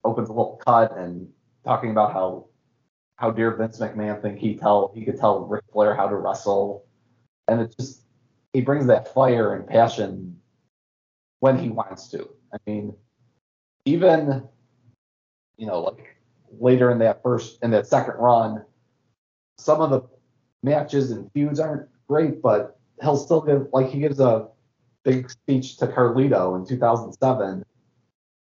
opens 0.03 0.29
a 0.29 0.33
little 0.33 0.61
cut 0.65 0.95
and 0.97 1.29
talking 1.63 1.91
about 1.91 2.13
how 2.13 2.45
how 3.17 3.31
dear 3.31 3.55
Vince 3.55 3.79
McMahon 3.79 4.21
think 4.21 4.37
he 4.39 4.55
tell 4.55 4.91
he 4.95 5.03
could 5.03 5.19
tell 5.19 5.45
Ric 5.45 5.63
Flair 5.73 5.95
how 5.95 6.07
to 6.07 6.15
wrestle, 6.15 6.85
and 7.47 7.59
it 7.59 7.75
just 7.77 8.03
he 8.53 8.61
brings 8.61 8.85
that 8.87 9.13
fire 9.13 9.55
and 9.55 9.67
passion 9.67 10.39
when 11.39 11.57
he 11.57 11.69
wants 11.69 12.07
to. 12.09 12.29
I 12.53 12.57
mean, 12.65 12.95
even 13.85 14.47
you 15.57 15.65
know 15.65 15.81
like 15.81 16.15
later 16.59 16.91
in 16.91 16.99
that 16.99 17.21
first 17.23 17.57
in 17.63 17.71
that 17.71 17.87
second 17.87 18.15
run, 18.15 18.63
some 19.57 19.81
of 19.81 19.89
the 19.89 20.01
matches 20.63 21.11
and 21.11 21.31
feuds 21.33 21.59
aren't 21.59 21.89
great, 22.07 22.41
but 22.41 22.79
he'll 23.01 23.17
still 23.17 23.41
give 23.41 23.67
like 23.73 23.89
he 23.89 23.99
gives 23.99 24.19
a 24.19 24.47
big 25.03 25.29
speech 25.29 25.77
to 25.77 25.87
Carlito 25.87 26.55
in 26.55 26.67
2007, 26.67 27.65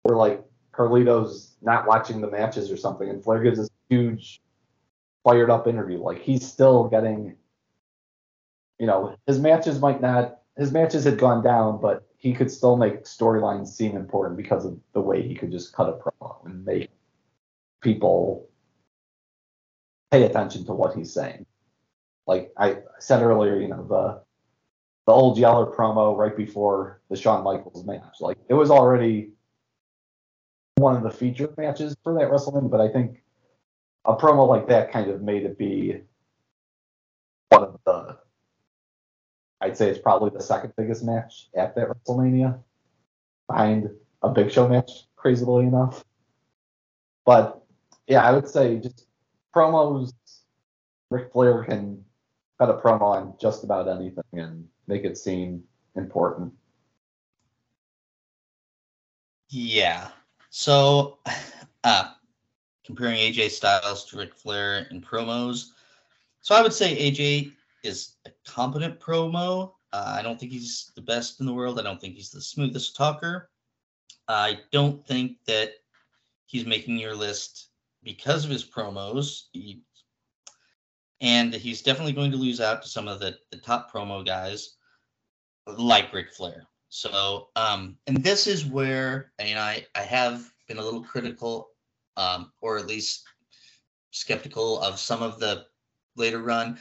where 0.04 0.16
like 0.16 0.44
Carlito's 0.72 1.56
not 1.60 1.88
watching 1.88 2.20
the 2.20 2.30
matches 2.30 2.70
or 2.70 2.76
something, 2.76 3.08
and 3.08 3.24
Flair 3.24 3.42
gives 3.42 3.58
this 3.58 3.68
huge 3.88 4.40
fired 5.24 5.50
up 5.50 5.66
interview. 5.66 6.02
Like 6.02 6.20
he's 6.20 6.46
still 6.46 6.88
getting, 6.88 7.36
you 8.78 8.86
know, 8.86 9.16
his 9.26 9.38
matches 9.38 9.80
might 9.80 10.00
not, 10.00 10.38
his 10.56 10.72
matches 10.72 11.04
had 11.04 11.18
gone 11.18 11.42
down, 11.42 11.80
but 11.80 12.06
he 12.16 12.32
could 12.32 12.50
still 12.50 12.76
make 12.76 13.04
storylines 13.04 13.68
seem 13.68 13.96
important 13.96 14.36
because 14.36 14.64
of 14.64 14.78
the 14.92 15.00
way 15.00 15.26
he 15.26 15.34
could 15.34 15.50
just 15.50 15.72
cut 15.72 15.88
a 15.88 15.92
promo 15.92 16.44
and 16.44 16.64
make 16.64 16.90
people 17.80 18.48
pay 20.10 20.24
attention 20.24 20.64
to 20.66 20.72
what 20.72 20.94
he's 20.94 21.12
saying. 21.12 21.46
Like 22.26 22.52
I 22.56 22.78
said 22.98 23.22
earlier, 23.22 23.58
you 23.58 23.68
know, 23.68 23.86
the 23.86 24.22
the 25.06 25.12
old 25.12 25.38
Yeller 25.38 25.66
promo 25.66 26.16
right 26.16 26.36
before 26.36 27.00
the 27.08 27.16
Shawn 27.16 27.42
Michaels 27.42 27.84
match, 27.84 28.16
like 28.20 28.36
it 28.48 28.54
was 28.54 28.70
already 28.70 29.30
one 30.76 30.96
of 30.96 31.02
the 31.02 31.10
featured 31.10 31.56
matches 31.56 31.96
for 32.04 32.14
that 32.14 32.30
WrestleMania, 32.30 32.70
but 32.70 32.80
I 32.80 32.88
think 32.88 33.19
a 34.04 34.16
promo 34.16 34.48
like 34.48 34.68
that 34.68 34.92
kind 34.92 35.10
of 35.10 35.22
made 35.22 35.44
it 35.44 35.58
be 35.58 36.00
one 37.50 37.64
of 37.64 37.80
the 37.84 38.18
I'd 39.60 39.76
say 39.76 39.90
it's 39.90 39.98
probably 39.98 40.30
the 40.30 40.42
second 40.42 40.72
biggest 40.76 41.04
match 41.04 41.48
at 41.54 41.74
that 41.74 41.88
WrestleMania 41.88 42.58
behind 43.46 43.90
a 44.22 44.30
Big 44.30 44.50
Show 44.50 44.66
match, 44.68 44.90
crazily 45.16 45.66
enough. 45.66 46.04
But 47.26 47.62
yeah, 48.06 48.24
I 48.24 48.32
would 48.32 48.48
say 48.48 48.78
just 48.78 49.06
promos. 49.54 50.12
Ric 51.10 51.32
Flair 51.32 51.64
can 51.64 52.04
cut 52.58 52.70
a 52.70 52.74
promo 52.74 53.02
on 53.02 53.34
just 53.40 53.64
about 53.64 53.88
anything 53.88 54.22
and 54.32 54.68
make 54.86 55.04
it 55.04 55.18
seem 55.18 55.64
important. 55.96 56.52
Yeah. 59.48 60.08
So, 60.50 61.18
uh, 61.84 62.12
comparing 62.90 63.18
AJ 63.18 63.50
Styles 63.50 64.04
to 64.06 64.16
Ric 64.16 64.34
Flair 64.34 64.88
in 64.90 65.00
promos. 65.00 65.66
So 66.40 66.56
I 66.56 66.62
would 66.62 66.72
say 66.72 66.96
AJ 66.96 67.52
is 67.84 68.16
a 68.26 68.30
competent 68.44 68.98
promo. 68.98 69.74
Uh, 69.92 70.16
I 70.18 70.22
don't 70.22 70.40
think 70.40 70.50
he's 70.50 70.90
the 70.96 71.00
best 71.00 71.38
in 71.38 71.46
the 71.46 71.54
world. 71.54 71.78
I 71.78 71.84
don't 71.84 72.00
think 72.00 72.16
he's 72.16 72.30
the 72.30 72.40
smoothest 72.40 72.96
talker. 72.96 73.48
I 74.26 74.58
don't 74.72 75.06
think 75.06 75.36
that 75.46 75.74
he's 76.46 76.66
making 76.66 76.98
your 76.98 77.14
list 77.14 77.68
because 78.02 78.44
of 78.44 78.50
his 78.50 78.64
promos. 78.64 79.44
He, 79.52 79.82
and 81.20 81.54
he's 81.54 81.82
definitely 81.82 82.12
going 82.12 82.32
to 82.32 82.36
lose 82.36 82.60
out 82.60 82.82
to 82.82 82.88
some 82.88 83.06
of 83.06 83.20
the, 83.20 83.36
the 83.52 83.58
top 83.58 83.92
promo 83.92 84.26
guys 84.26 84.74
like 85.68 86.12
Ric 86.12 86.32
Flair. 86.32 86.66
So, 86.88 87.50
um, 87.54 87.98
and 88.08 88.16
this 88.16 88.48
is 88.48 88.66
where, 88.66 89.30
and 89.38 89.60
I, 89.60 89.86
I 89.94 90.02
have 90.02 90.50
been 90.66 90.78
a 90.78 90.82
little 90.82 91.04
critical, 91.04 91.69
um, 92.20 92.52
or 92.60 92.76
at 92.76 92.86
least 92.86 93.24
skeptical 94.10 94.80
of 94.82 94.98
some 94.98 95.22
of 95.22 95.40
the 95.40 95.64
later 96.16 96.40
run. 96.40 96.78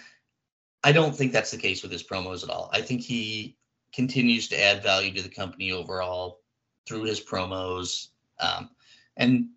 I 0.83 0.91
don't 0.91 1.15
think 1.15 1.31
that's 1.31 1.51
the 1.51 1.57
case 1.57 1.81
with 1.81 1.91
his 1.91 2.03
promos 2.03 2.43
at 2.43 2.49
all. 2.49 2.69
I 2.73 2.81
think 2.81 3.01
he 3.01 3.57
continues 3.93 4.47
to 4.49 4.61
add 4.61 4.83
value 4.83 5.13
to 5.13 5.21
the 5.21 5.29
company 5.29 5.71
overall 5.71 6.41
through 6.85 7.03
his 7.03 7.21
promos, 7.21 8.09
um, 8.39 8.69
and 9.17 9.47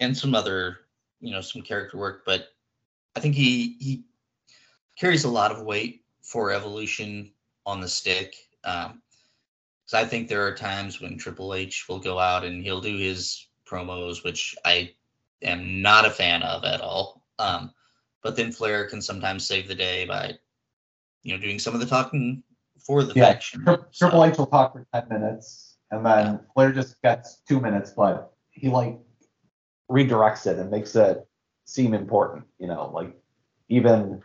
and 0.00 0.16
some 0.16 0.34
other, 0.34 0.80
you 1.20 1.30
know, 1.30 1.40
some 1.40 1.62
character 1.62 1.96
work. 1.96 2.22
But 2.26 2.48
I 3.16 3.20
think 3.20 3.34
he 3.34 3.76
he 3.80 4.04
carries 4.98 5.24
a 5.24 5.28
lot 5.28 5.52
of 5.52 5.62
weight 5.62 6.04
for 6.22 6.52
evolution 6.52 7.32
on 7.66 7.80
the 7.80 7.88
stick. 7.88 8.34
Um, 8.64 9.02
I 9.92 10.04
think 10.04 10.28
there 10.28 10.46
are 10.46 10.54
times 10.54 11.00
when 11.00 11.18
Triple 11.18 11.52
H 11.52 11.88
will 11.88 11.98
go 11.98 12.18
out 12.18 12.44
and 12.44 12.62
he'll 12.62 12.80
do 12.80 12.96
his 12.96 13.48
promos, 13.66 14.22
which 14.22 14.54
I 14.64 14.92
am 15.42 15.82
not 15.82 16.04
a 16.06 16.10
fan 16.10 16.42
of 16.42 16.64
at 16.64 16.80
all. 16.80 17.24
Um, 17.38 17.72
but 18.22 18.36
then 18.36 18.52
Flair 18.52 18.86
can 18.86 19.00
sometimes 19.00 19.46
save 19.46 19.66
the 19.68 19.74
day 19.74 20.04
by, 20.04 20.34
you 21.22 21.34
know, 21.34 21.40
doing 21.40 21.58
some 21.58 21.74
of 21.74 21.80
the 21.80 21.86
talking 21.86 22.42
for 22.78 23.02
the 23.02 23.14
Yeah, 23.14 23.32
faction. 23.32 23.62
Tri- 23.64 23.76
So, 23.90 24.06
Triple 24.06 24.24
H 24.24 24.38
will 24.38 24.46
talk 24.46 24.72
for 24.72 24.86
ten 24.92 25.08
minutes, 25.08 25.78
and 25.90 26.04
then 26.04 26.40
Flair 26.54 26.72
just 26.72 27.00
gets 27.02 27.40
two 27.48 27.60
minutes, 27.60 27.92
but 27.92 28.32
he 28.50 28.68
like 28.68 28.98
redirects 29.90 30.46
it 30.46 30.58
and 30.58 30.70
makes 30.70 30.94
it 30.96 31.26
seem 31.64 31.94
important. 31.94 32.44
You 32.58 32.68
know, 32.68 32.90
like 32.92 33.16
even 33.68 34.22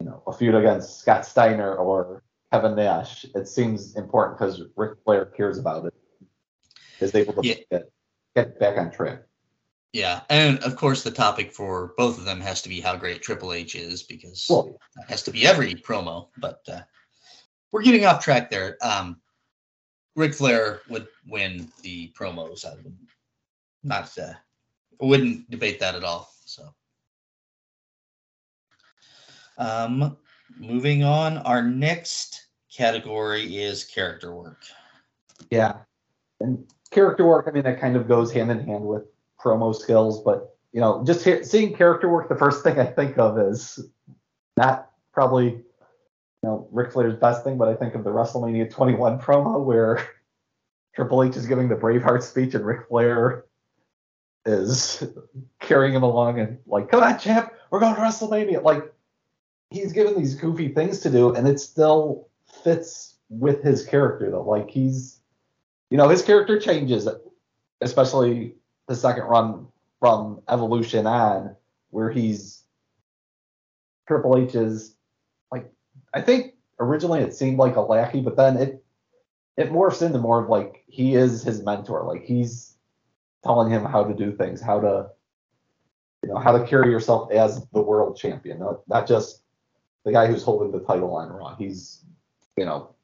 you 0.00 0.06
know 0.06 0.22
a 0.26 0.32
feud 0.32 0.54
against 0.54 1.00
Scott 1.00 1.26
Steiner 1.26 1.74
or 1.74 2.22
Kevin 2.52 2.76
Nash, 2.76 3.24
it 3.34 3.48
seems 3.48 3.96
important 3.96 4.38
because 4.38 4.62
Ric 4.76 4.98
Flair 5.04 5.26
cares 5.26 5.58
about 5.58 5.86
it. 5.86 5.94
Is 7.00 7.14
able 7.14 7.32
to 7.34 7.46
Yeah. 7.46 7.54
get 7.70 7.90
get 8.36 8.58
back 8.60 8.78
on 8.78 8.90
track. 8.90 9.22
Yeah, 9.94 10.22
and 10.28 10.58
of 10.64 10.74
course 10.74 11.04
the 11.04 11.10
topic 11.12 11.52
for 11.52 11.94
both 11.96 12.18
of 12.18 12.24
them 12.24 12.40
has 12.40 12.60
to 12.62 12.68
be 12.68 12.80
how 12.80 12.96
great 12.96 13.22
Triple 13.22 13.52
H 13.52 13.76
is 13.76 14.02
because 14.02 14.44
Well, 14.50 14.76
that 14.96 15.08
has 15.08 15.22
to 15.22 15.30
be 15.30 15.46
every 15.46 15.76
promo. 15.76 16.30
But 16.36 16.62
uh, 16.66 16.80
we're 17.70 17.82
getting 17.82 18.04
off 18.04 18.22
track 18.22 18.50
there. 18.50 18.76
Um, 18.82 19.20
Ric 20.16 20.34
Flair 20.34 20.80
would 20.88 21.06
win 21.28 21.70
the 21.82 22.12
promos. 22.18 22.64
I 22.64 22.74
would 22.74 22.96
not 23.84 24.18
uh, 24.18 24.32
wouldn't 25.00 25.48
debate 25.48 25.78
that 25.78 25.94
at 25.94 26.02
all. 26.02 26.28
So, 26.44 26.74
um, 29.58 30.16
moving 30.58 31.04
on, 31.04 31.38
our 31.38 31.62
next 31.62 32.48
category 32.76 33.58
is 33.58 33.84
character 33.84 34.34
work. 34.34 34.64
Yeah. 35.50 35.76
And 36.40 36.66
character 36.90 37.24
work, 37.24 37.46
I 37.46 37.52
mean, 37.52 37.62
that 37.62 37.80
kind 37.80 37.94
of 37.94 38.08
goes 38.08 38.32
hand 38.32 38.50
in 38.50 38.66
hand 38.66 38.84
with 38.84 39.04
promo 39.44 39.74
skills, 39.74 40.22
but 40.22 40.56
you 40.72 40.80
know, 40.80 41.04
just 41.04 41.22
seeing 41.48 41.74
character 41.74 42.08
work, 42.08 42.28
the 42.28 42.36
first 42.36 42.64
thing 42.64 42.80
I 42.80 42.86
think 42.86 43.18
of 43.18 43.38
is 43.38 43.78
not 44.56 44.90
probably 45.12 45.46
you 45.46 45.62
know 46.42 46.68
Ric 46.72 46.92
Flair's 46.92 47.14
best 47.14 47.44
thing, 47.44 47.58
but 47.58 47.68
I 47.68 47.74
think 47.74 47.94
of 47.94 48.04
the 48.04 48.10
WrestleMania 48.10 48.70
21 48.70 49.20
promo 49.20 49.64
where 49.64 50.04
Triple 50.94 51.22
H 51.22 51.36
is 51.36 51.46
giving 51.46 51.68
the 51.68 51.76
Braveheart 51.76 52.22
speech 52.22 52.54
and 52.54 52.64
Ric 52.64 52.88
Flair 52.88 53.44
is 54.46 55.02
carrying 55.60 55.94
him 55.94 56.02
along 56.02 56.38
and 56.38 56.58
like, 56.66 56.90
come 56.90 57.02
on, 57.02 57.18
champ, 57.18 57.52
we're 57.70 57.80
going 57.80 57.94
to 57.94 58.00
WrestleMania. 58.00 58.62
Like 58.62 58.92
he's 59.70 59.92
given 59.92 60.18
these 60.18 60.34
goofy 60.34 60.68
things 60.68 61.00
to 61.00 61.10
do, 61.10 61.34
and 61.34 61.46
it 61.48 61.60
still 61.60 62.28
fits 62.62 63.16
with 63.28 63.62
his 63.62 63.84
character 63.84 64.30
though. 64.30 64.42
Like 64.42 64.70
he's, 64.70 65.20
you 65.90 65.96
know, 65.96 66.08
his 66.08 66.22
character 66.22 66.60
changes, 66.60 67.08
especially 67.80 68.54
the 68.88 68.96
second 68.96 69.24
run 69.24 69.66
from 70.00 70.40
Evolution 70.48 71.06
on, 71.06 71.56
where 71.90 72.10
he's 72.10 72.62
Triple 74.06 74.36
H's 74.36 74.94
like 75.50 75.70
I 76.12 76.20
think 76.20 76.54
originally 76.78 77.20
it 77.20 77.34
seemed 77.34 77.58
like 77.58 77.76
a 77.76 77.80
lackey, 77.80 78.20
but 78.20 78.36
then 78.36 78.56
it 78.56 78.84
it 79.56 79.70
morphs 79.70 80.02
into 80.02 80.18
more 80.18 80.42
of 80.42 80.50
like 80.50 80.84
he 80.86 81.14
is 81.14 81.42
his 81.42 81.62
mentor. 81.62 82.04
Like 82.04 82.24
he's 82.24 82.76
telling 83.42 83.70
him 83.70 83.84
how 83.84 84.04
to 84.04 84.14
do 84.14 84.32
things, 84.32 84.60
how 84.60 84.80
to 84.80 85.10
you 86.24 86.32
know, 86.32 86.38
how 86.38 86.56
to 86.56 86.66
carry 86.66 86.90
yourself 86.90 87.30
as 87.32 87.66
the 87.74 87.82
world 87.82 88.16
champion, 88.16 88.58
not, 88.58 88.80
not 88.88 89.06
just 89.06 89.42
the 90.04 90.12
guy 90.12 90.26
who's 90.26 90.42
holding 90.42 90.72
the 90.72 90.84
title 90.84 91.14
on 91.14 91.28
Raw. 91.28 91.54
He's, 91.56 92.02
you 92.56 92.64
know, 92.64 92.94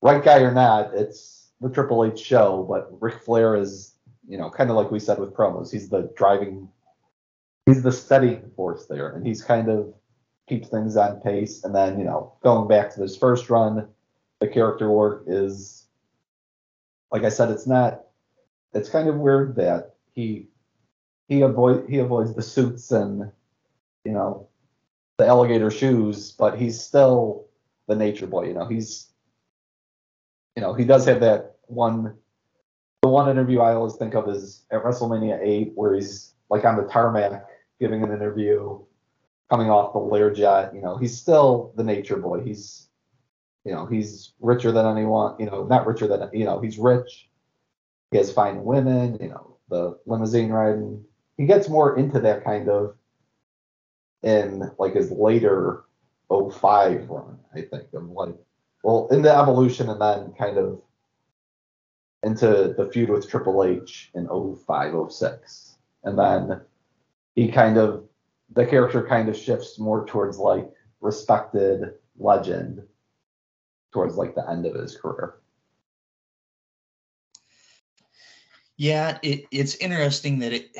right 0.00 0.24
guy 0.24 0.38
or 0.38 0.52
not, 0.52 0.94
it's 0.94 1.50
the 1.60 1.68
Triple 1.68 2.04
H 2.04 2.18
show, 2.18 2.64
but 2.66 2.88
Ric 3.00 3.22
Flair 3.22 3.56
is, 3.56 3.95
you 4.28 4.38
know, 4.38 4.50
kind 4.50 4.70
of 4.70 4.76
like 4.76 4.90
we 4.90 5.00
said 5.00 5.18
with 5.18 5.34
promos. 5.34 5.70
He's 5.70 5.88
the 5.88 6.10
driving, 6.16 6.68
he's 7.66 7.82
the 7.82 7.92
steady 7.92 8.40
force 8.56 8.86
there, 8.86 9.10
and 9.10 9.26
he's 9.26 9.42
kind 9.42 9.68
of 9.68 9.94
keeps 10.48 10.68
things 10.68 10.96
on 10.96 11.20
pace. 11.20 11.64
And 11.64 11.74
then, 11.74 11.98
you 11.98 12.04
know, 12.04 12.34
going 12.42 12.68
back 12.68 12.92
to 12.94 13.00
this 13.00 13.16
first 13.16 13.50
run, 13.50 13.88
the 14.40 14.48
character 14.48 14.90
work 14.90 15.24
is, 15.26 15.86
like 17.10 17.24
I 17.24 17.28
said, 17.28 17.50
it's 17.50 17.66
not. 17.66 18.02
It's 18.74 18.88
kind 18.88 19.08
of 19.08 19.16
weird 19.16 19.56
that 19.56 19.94
he 20.12 20.48
he 21.28 21.40
avoid 21.40 21.88
he 21.88 21.98
avoids 21.98 22.34
the 22.34 22.42
suits 22.42 22.90
and 22.90 23.30
you 24.04 24.12
know 24.12 24.48
the 25.18 25.26
alligator 25.26 25.70
shoes, 25.70 26.32
but 26.32 26.58
he's 26.58 26.80
still 26.80 27.46
the 27.88 27.96
nature 27.96 28.26
boy. 28.26 28.48
You 28.48 28.54
know, 28.54 28.66
he's 28.66 29.10
you 30.56 30.62
know 30.62 30.74
he 30.74 30.84
does 30.84 31.06
have 31.06 31.20
that 31.20 31.56
one. 31.66 32.16
The 33.06 33.12
one 33.12 33.30
interview 33.30 33.60
I 33.60 33.74
always 33.74 33.94
think 33.94 34.14
of 34.14 34.28
is 34.28 34.64
at 34.72 34.82
WrestleMania 34.82 35.38
8, 35.40 35.72
where 35.76 35.94
he's 35.94 36.34
like 36.50 36.64
on 36.64 36.76
the 36.76 36.82
tarmac 36.88 37.46
giving 37.78 38.02
an 38.02 38.10
interview, 38.10 38.80
coming 39.48 39.70
off 39.70 39.92
the 39.92 40.00
Learjet. 40.00 40.74
You 40.74 40.80
know, 40.82 40.96
he's 40.96 41.16
still 41.16 41.72
the 41.76 41.84
nature 41.84 42.16
boy. 42.16 42.42
He's 42.42 42.88
you 43.64 43.70
know 43.70 43.86
he's 43.86 44.32
richer 44.40 44.72
than 44.72 44.86
anyone. 44.86 45.36
You 45.38 45.46
know, 45.46 45.62
not 45.66 45.86
richer 45.86 46.08
than 46.08 46.28
you 46.32 46.46
know 46.46 46.58
he's 46.58 46.78
rich. 46.78 47.28
He 48.10 48.16
has 48.16 48.32
fine 48.32 48.64
women. 48.64 49.18
You 49.20 49.28
know, 49.28 49.56
the 49.70 49.96
limousine 50.06 50.50
riding. 50.50 51.04
He 51.36 51.46
gets 51.46 51.68
more 51.68 51.96
into 51.96 52.18
that 52.18 52.42
kind 52.42 52.68
of 52.68 52.96
in 54.24 54.68
like 54.80 54.96
his 54.96 55.12
later 55.12 55.84
05 56.28 57.08
run, 57.08 57.38
I 57.54 57.60
think, 57.60 57.84
of 57.94 58.08
like 58.08 58.34
well, 58.82 59.06
in 59.12 59.22
the 59.22 59.32
evolution 59.32 59.90
and 59.90 60.00
then 60.00 60.32
kind 60.36 60.58
of 60.58 60.82
into 62.26 62.74
the 62.76 62.90
feud 62.92 63.08
with 63.08 63.30
Triple 63.30 63.64
H 63.64 64.10
in 64.14 64.26
05, 64.28 65.12
06. 65.12 65.76
And 66.04 66.18
then 66.18 66.60
he 67.34 67.50
kind 67.50 67.78
of 67.78 68.04
the 68.52 68.66
character 68.66 69.06
kind 69.06 69.28
of 69.28 69.36
shifts 69.36 69.78
more 69.78 70.06
towards 70.06 70.38
like 70.38 70.68
respected 71.00 71.94
legend 72.18 72.82
towards 73.92 74.16
like 74.16 74.34
the 74.34 74.48
end 74.48 74.66
of 74.66 74.74
his 74.74 74.96
career. 74.96 75.36
Yeah, 78.76 79.18
it, 79.22 79.44
it's 79.50 79.76
interesting 79.76 80.40
that 80.40 80.52
it 80.52 80.76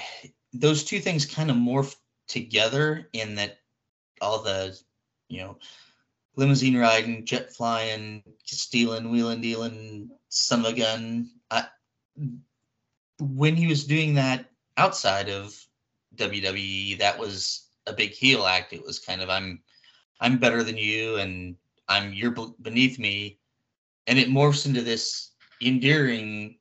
those 0.52 0.84
two 0.84 1.00
things 1.00 1.26
kind 1.26 1.50
of 1.50 1.56
morph 1.56 1.96
together 2.28 3.08
in 3.12 3.36
that 3.36 3.58
all 4.20 4.42
the 4.42 4.78
you 5.28 5.38
know 5.38 5.58
limousine 6.36 6.76
riding, 6.76 7.24
jet 7.24 7.52
flying, 7.52 8.22
stealing, 8.44 9.10
wheeling, 9.10 9.40
dealing, 9.40 10.10
son 10.28 10.60
of 10.60 10.66
a 10.66 10.72
gun. 10.74 11.30
I, 11.50 11.66
when 13.20 13.56
he 13.56 13.66
was 13.66 13.84
doing 13.84 14.14
that 14.14 14.46
outside 14.76 15.28
of 15.28 15.54
WWE, 16.16 16.98
that 16.98 17.18
was 17.18 17.68
a 17.86 17.92
big 17.92 18.12
heel 18.12 18.44
act. 18.46 18.72
It 18.72 18.84
was 18.84 18.98
kind 18.98 19.22
of 19.22 19.30
I'm 19.30 19.62
I'm 20.20 20.38
better 20.38 20.62
than 20.62 20.76
you 20.76 21.16
and 21.16 21.56
I'm 21.88 22.12
you're 22.12 22.34
beneath 22.60 22.98
me, 22.98 23.38
and 24.06 24.18
it 24.18 24.28
morphs 24.28 24.66
into 24.66 24.82
this 24.82 25.32
endearing 25.62 26.58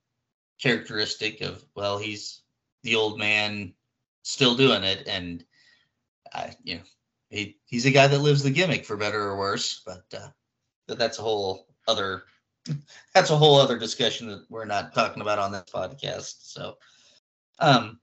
characteristic 0.59 1.41
of 1.41 1.63
well 1.75 1.97
he's 1.97 2.41
the 2.83 2.95
old 2.95 3.19
man 3.19 3.73
still 4.23 4.55
doing 4.55 4.83
it 4.83 5.05
and 5.07 5.43
I, 6.33 6.55
you 6.63 6.75
know 6.75 6.81
he 7.29 7.57
he's 7.65 7.85
a 7.85 7.91
guy 7.91 8.07
that 8.07 8.19
lives 8.19 8.41
the 8.41 8.51
gimmick 8.51 8.85
for 8.85 8.95
better 8.95 9.21
or 9.21 9.37
worse 9.37 9.81
but 9.85 10.05
uh 10.17 10.29
but 10.87 10.97
that's 10.97 11.19
a 11.19 11.21
whole 11.21 11.67
other 11.87 12.23
that's 13.13 13.29
a 13.29 13.37
whole 13.37 13.59
other 13.59 13.77
discussion 13.77 14.27
that 14.27 14.45
we're 14.49 14.65
not 14.65 14.93
talking 14.93 15.21
about 15.21 15.39
on 15.39 15.51
this 15.51 15.63
podcast 15.73 16.35
so 16.41 16.77
um 17.59 17.99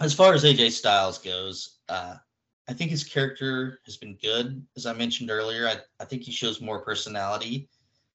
as 0.00 0.14
far 0.14 0.34
as 0.34 0.44
AJ 0.44 0.70
Styles 0.70 1.18
goes 1.18 1.78
uh 1.88 2.16
I 2.68 2.72
think 2.72 2.90
his 2.90 3.04
character 3.04 3.80
has 3.84 3.96
been 3.96 4.16
good 4.16 4.64
as 4.76 4.86
I 4.86 4.94
mentioned 4.94 5.30
earlier. 5.30 5.68
I, 5.68 5.76
I 6.00 6.06
think 6.06 6.22
he 6.22 6.32
shows 6.32 6.60
more 6.62 6.80
personality 6.80 7.68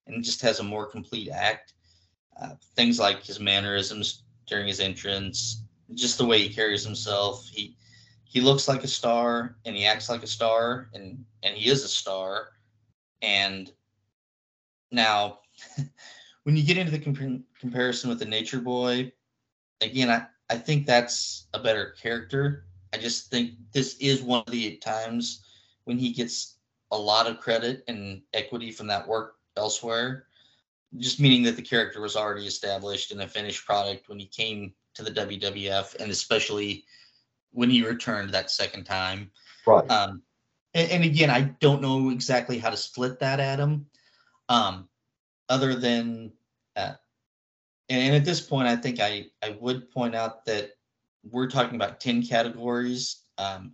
and 0.08 0.24
just 0.24 0.42
has 0.42 0.60
a 0.60 0.64
more 0.64 0.88
complete 0.88 1.30
act. 1.30 1.74
Uh, 2.42 2.56
things 2.76 3.00
like 3.00 3.24
his 3.24 3.40
mannerisms 3.40 4.24
during 4.48 4.68
his 4.68 4.80
entrance 4.80 5.64
just 5.94 6.18
the 6.18 6.26
way 6.26 6.40
he 6.40 6.54
carries 6.54 6.84
himself. 6.84 7.48
He 7.50 7.76
he 8.24 8.42
looks 8.42 8.68
like 8.68 8.84
a 8.84 8.88
star 8.88 9.58
and 9.66 9.76
he 9.76 9.86
acts 9.86 10.10
like 10.10 10.24
a 10.24 10.28
star 10.28 10.90
and 10.94 11.24
and 11.44 11.56
he 11.56 11.70
is 11.70 11.84
a 11.84 11.88
star. 11.88 12.50
And 13.22 13.72
now 14.92 15.40
when 16.44 16.56
you 16.56 16.64
get 16.64 16.78
into 16.78 16.92
the 16.92 17.00
comp- 17.00 17.44
comparison 17.60 18.10
with 18.10 18.20
the 18.20 18.26
nature 18.26 18.60
boy 18.60 19.12
again 19.82 20.10
i 20.10 20.26
i 20.50 20.58
think 20.58 20.86
that's 20.86 21.48
a 21.54 21.60
better 21.60 21.96
character 22.02 22.66
i 22.94 22.98
just 22.98 23.30
think 23.30 23.52
this 23.74 23.96
is 24.00 24.22
one 24.22 24.44
of 24.46 24.52
the 24.52 24.78
times 24.78 25.44
when 25.86 25.98
he 25.98 26.12
gets 26.12 26.58
a 26.92 26.98
lot 26.98 27.28
of 27.28 27.40
credit 27.40 27.84
and 27.88 28.22
equity 28.34 28.72
from 28.72 28.88
that 28.88 29.08
work 29.08 29.36
elsewhere 29.58 30.26
just 30.98 31.20
meaning 31.20 31.44
that 31.44 31.56
the 31.56 31.62
character 31.62 32.02
was 32.02 32.16
already 32.16 32.48
established 32.48 33.12
in 33.12 33.22
a 33.22 33.28
finished 33.28 33.66
product 33.66 34.10
when 34.10 34.20
he 34.20 34.26
came 34.26 34.74
to 34.96 35.04
the 35.04 35.12
wwf 35.12 35.96
and 35.96 36.10
especially 36.10 36.84
when 37.52 37.70
he 37.70 37.86
returned 37.86 38.32
that 38.32 38.52
second 38.52 38.86
time. 38.86 39.32
Right. 39.66 39.90
Um, 39.90 40.22
and, 40.74 40.92
and, 40.92 41.04
again, 41.04 41.30
I 41.30 41.42
don't 41.60 41.82
know 41.82 42.10
exactly 42.10 42.58
how 42.60 42.70
to 42.70 42.78
split 42.78 43.20
that, 43.20 43.40
atom. 43.40 43.88
Um, 44.50 44.89
other 45.50 45.76
than, 45.76 46.32
uh, 46.76 46.94
and 47.90 48.16
at 48.16 48.24
this 48.24 48.40
point, 48.40 48.68
I 48.68 48.76
think 48.76 49.00
I 49.00 49.26
I 49.44 49.58
would 49.60 49.92
point 49.92 50.16
out 50.16 50.46
that 50.46 50.72
we're 51.30 51.50
talking 51.50 51.76
about 51.76 52.00
ten 52.00 52.24
categories. 52.24 53.24
Um, 53.38 53.74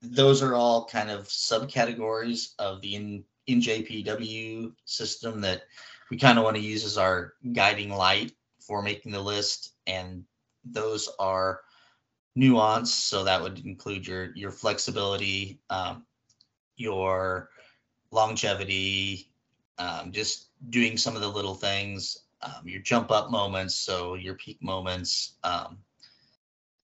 those 0.00 0.42
are 0.42 0.54
all 0.54 0.86
kind 0.86 1.10
of 1.10 1.26
subcategories 1.28 2.54
of 2.58 2.80
the 2.80 2.94
in, 2.94 3.24
NJPW 3.48 4.72
system 4.84 5.40
that 5.40 5.62
we 6.10 6.18
kind 6.18 6.38
of 6.38 6.44
want 6.44 6.56
to 6.56 6.62
use 6.62 6.84
as 6.84 6.98
our 6.98 7.34
guiding 7.52 7.90
light 7.90 8.32
for 8.60 8.82
making 8.82 9.12
the 9.12 9.20
list, 9.20 9.74
and 9.86 10.24
those 10.64 11.08
are 11.18 11.60
nuance. 12.34 12.92
So 12.94 13.24
that 13.24 13.42
would 13.42 13.64
include 13.64 14.06
your 14.06 14.34
your 14.36 14.50
flexibility, 14.50 15.60
um, 15.70 16.04
your 16.76 17.50
longevity, 18.10 19.30
um, 19.78 20.12
just 20.12 20.48
doing 20.70 20.96
some 20.96 21.14
of 21.14 21.22
the 21.22 21.28
little 21.28 21.54
things, 21.54 22.18
um, 22.42 22.66
your 22.66 22.80
jump 22.80 23.10
up 23.10 23.30
moments, 23.30 23.74
so 23.74 24.14
your 24.14 24.34
peak 24.34 24.62
moments, 24.62 25.34
um, 25.44 25.78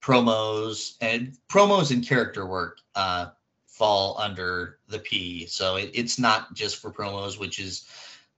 promos, 0.03 0.97
and 1.01 1.37
promos 1.49 1.91
and 1.91 2.07
character 2.07 2.47
work 2.47 2.79
uh, 2.95 3.29
fall 3.67 4.17
under 4.19 4.79
the 4.89 4.99
P. 4.99 5.47
So 5.47 5.77
it, 5.77 5.91
it's 5.95 6.19
not 6.19 6.55
just 6.55 6.81
for 6.81 6.93
promos, 6.93 7.39
which 7.39 7.59
is 7.59 7.89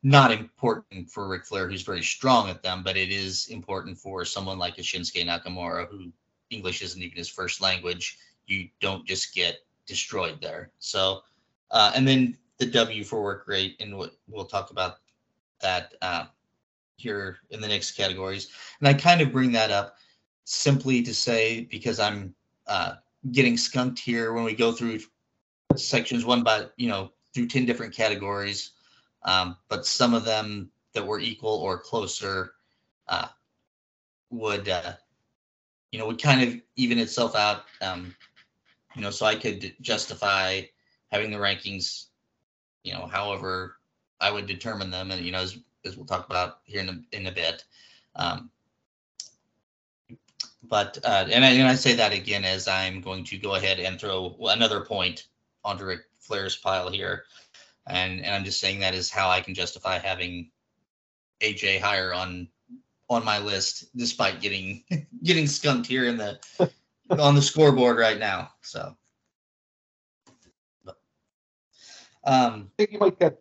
not 0.03 0.31
important 0.31 1.11
for 1.11 1.29
Ric 1.29 1.45
Flair, 1.45 1.69
who's 1.69 1.83
very 1.83 2.03
strong 2.03 2.49
at 2.49 2.63
them, 2.63 2.83
but 2.85 2.97
it 2.97 3.11
is 3.11 3.49
important 3.49 3.99
for 3.99 4.25
someone 4.25 4.59
like 4.59 4.79
a 4.79 4.83
Shinsuke 4.83 5.25
Nakamura, 5.27 5.89
who 5.89 6.13
English 6.51 6.83
isn't 6.83 7.03
even 7.03 7.17
his 7.17 7.29
first 7.29 7.61
language, 7.61 8.19
you 8.47 8.69
don't 8.81 9.05
just 9.05 9.35
get 9.35 9.59
destroyed 9.87 10.41
there. 10.41 10.71
So, 10.79 11.23
uh, 11.71 11.93
and 11.95 12.07
then 12.07 12.37
the 12.59 12.67
W 12.67 13.05
for 13.05 13.23
work 13.23 13.47
rate, 13.47 13.77
and 13.81 13.97
what 13.97 14.13
we'll 14.29 14.45
talk 14.45 14.71
about 14.71 14.97
that 15.61 15.95
uh, 16.03 16.25
here 16.97 17.39
in 17.51 17.61
the 17.61 17.69
next 17.69 17.93
categories. 17.93 18.49
And 18.81 18.89
I 18.89 18.95
kind 18.95 19.21
of 19.21 19.33
bring 19.33 19.53
that 19.53 19.71
up 19.71 19.97
simply 20.45 21.03
to 21.03 21.15
say 21.15 21.63
because 21.71 22.01
I'm 22.01 22.35
uh, 22.67 22.95
getting 23.33 23.57
skunked 23.57 23.99
here 23.99 24.33
when 24.33 24.45
we 24.45 24.55
go 24.55 24.73
through 24.73 25.01
sections 25.77 26.25
one 26.25 26.43
by 26.43 26.67
you 26.77 26.89
know 26.89 27.13
through 27.35 27.49
ten 27.49 27.67
different 27.67 27.95
categories, 27.95 28.73
um, 29.25 29.57
but 29.69 29.87
some 29.87 30.15
of 30.15 30.25
them 30.25 30.71
that 30.95 31.07
were 31.07 31.21
equal 31.21 31.59
or 31.59 31.79
closer 31.79 32.53
uh, 33.09 33.29
would 34.31 34.69
uh, 34.69 34.95
you 35.97 35.99
know, 35.99 36.07
would 36.07 36.21
kind 36.21 36.43
of 36.43 36.61
even 36.77 36.99
itself 36.99 37.35
out. 37.35 37.65
Um, 37.81 38.15
you 38.95 39.03
know, 39.03 39.11
so 39.11 39.27
I 39.27 39.35
could 39.35 39.75
justify 39.81 40.63
having 41.11 41.31
the 41.31 41.39
rankings, 41.39 42.07
you 42.87 42.93
know, 42.93 43.07
however 43.07 43.77
I 44.21 44.31
would 44.31 44.47
determine 44.47 44.91
them, 44.91 45.11
and 45.11 45.25
you 45.25 45.33
know, 45.33 45.41
as 45.41 45.59
as 45.85 45.97
we'll 45.97 46.07
talk 46.07 46.27
about 46.27 46.61
here 46.65 46.81
in 46.81 46.89
a, 46.89 47.17
in 47.17 47.27
a 47.27 47.33
bit. 47.33 47.65
Um, 48.15 48.51
but 50.63 50.99
uh, 51.05 51.27
and 51.31 51.45
I, 51.45 51.51
and 51.51 51.69
I 51.69 51.75
say 51.75 51.95
that 51.95 52.13
again 52.13 52.45
as 52.45 52.67
I'm 52.67 53.01
going 53.01 53.25
to 53.25 53.39
go 53.39 53.55
ahead 53.55 53.79
and 53.79 54.01
throw 54.01 54.37
another 54.49 54.81
point 54.81 55.27
onto 55.65 55.85
Ric 55.85 56.01
Flair's 56.19 56.57
pile 56.57 56.91
here, 56.91 57.25
and 57.87 58.25
and 58.25 58.35
I'm 58.35 58.45
just 58.45 58.61
saying 58.61 58.81
that 58.81 58.95
is 58.95 59.11
how 59.11 59.29
I 59.29 59.41
can 59.41 59.55
justify 59.55 59.99
having 59.99 60.51
AJ 61.41 61.81
higher 61.81 62.15
on 62.15 62.49
on 63.09 63.25
my 63.25 63.39
list, 63.39 63.97
despite 63.97 64.41
getting 64.41 64.85
getting 65.25 65.47
skunked 65.47 65.87
here 65.87 66.07
in 66.07 66.17
the 66.17 66.39
on 67.11 67.35
the 67.35 67.43
scoreboard 67.43 67.99
right 67.99 68.19
now. 68.19 68.51
So, 68.63 68.97
um, 72.27 72.71
I 72.73 72.83
think 72.83 72.93
you 72.93 72.99
might 72.99 73.19
get 73.19 73.41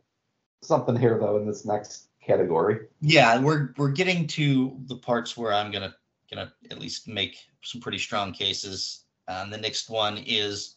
something 0.62 0.96
here 0.96 1.18
though 1.20 1.38
in 1.38 1.46
this 1.46 1.66
next 1.66 2.08
category. 2.26 2.80
yeah, 3.02 3.40
we're 3.40 3.74
we're 3.78 3.92
getting 3.92 4.28
to 4.28 4.78
the 4.86 4.98
parts 4.98 5.36
where 5.36 5.54
I'm 5.54 5.72
gonna 5.72 5.96
gonna 6.30 6.52
at 6.72 6.80
least 6.80 7.08
make 7.08 7.38
some 7.62 7.82
pretty 7.82 8.00
strong 8.00 8.32
cases. 8.32 9.04
Um, 9.28 9.50
the 9.50 9.58
next 9.58 9.90
one 9.90 10.18
is 10.26 10.76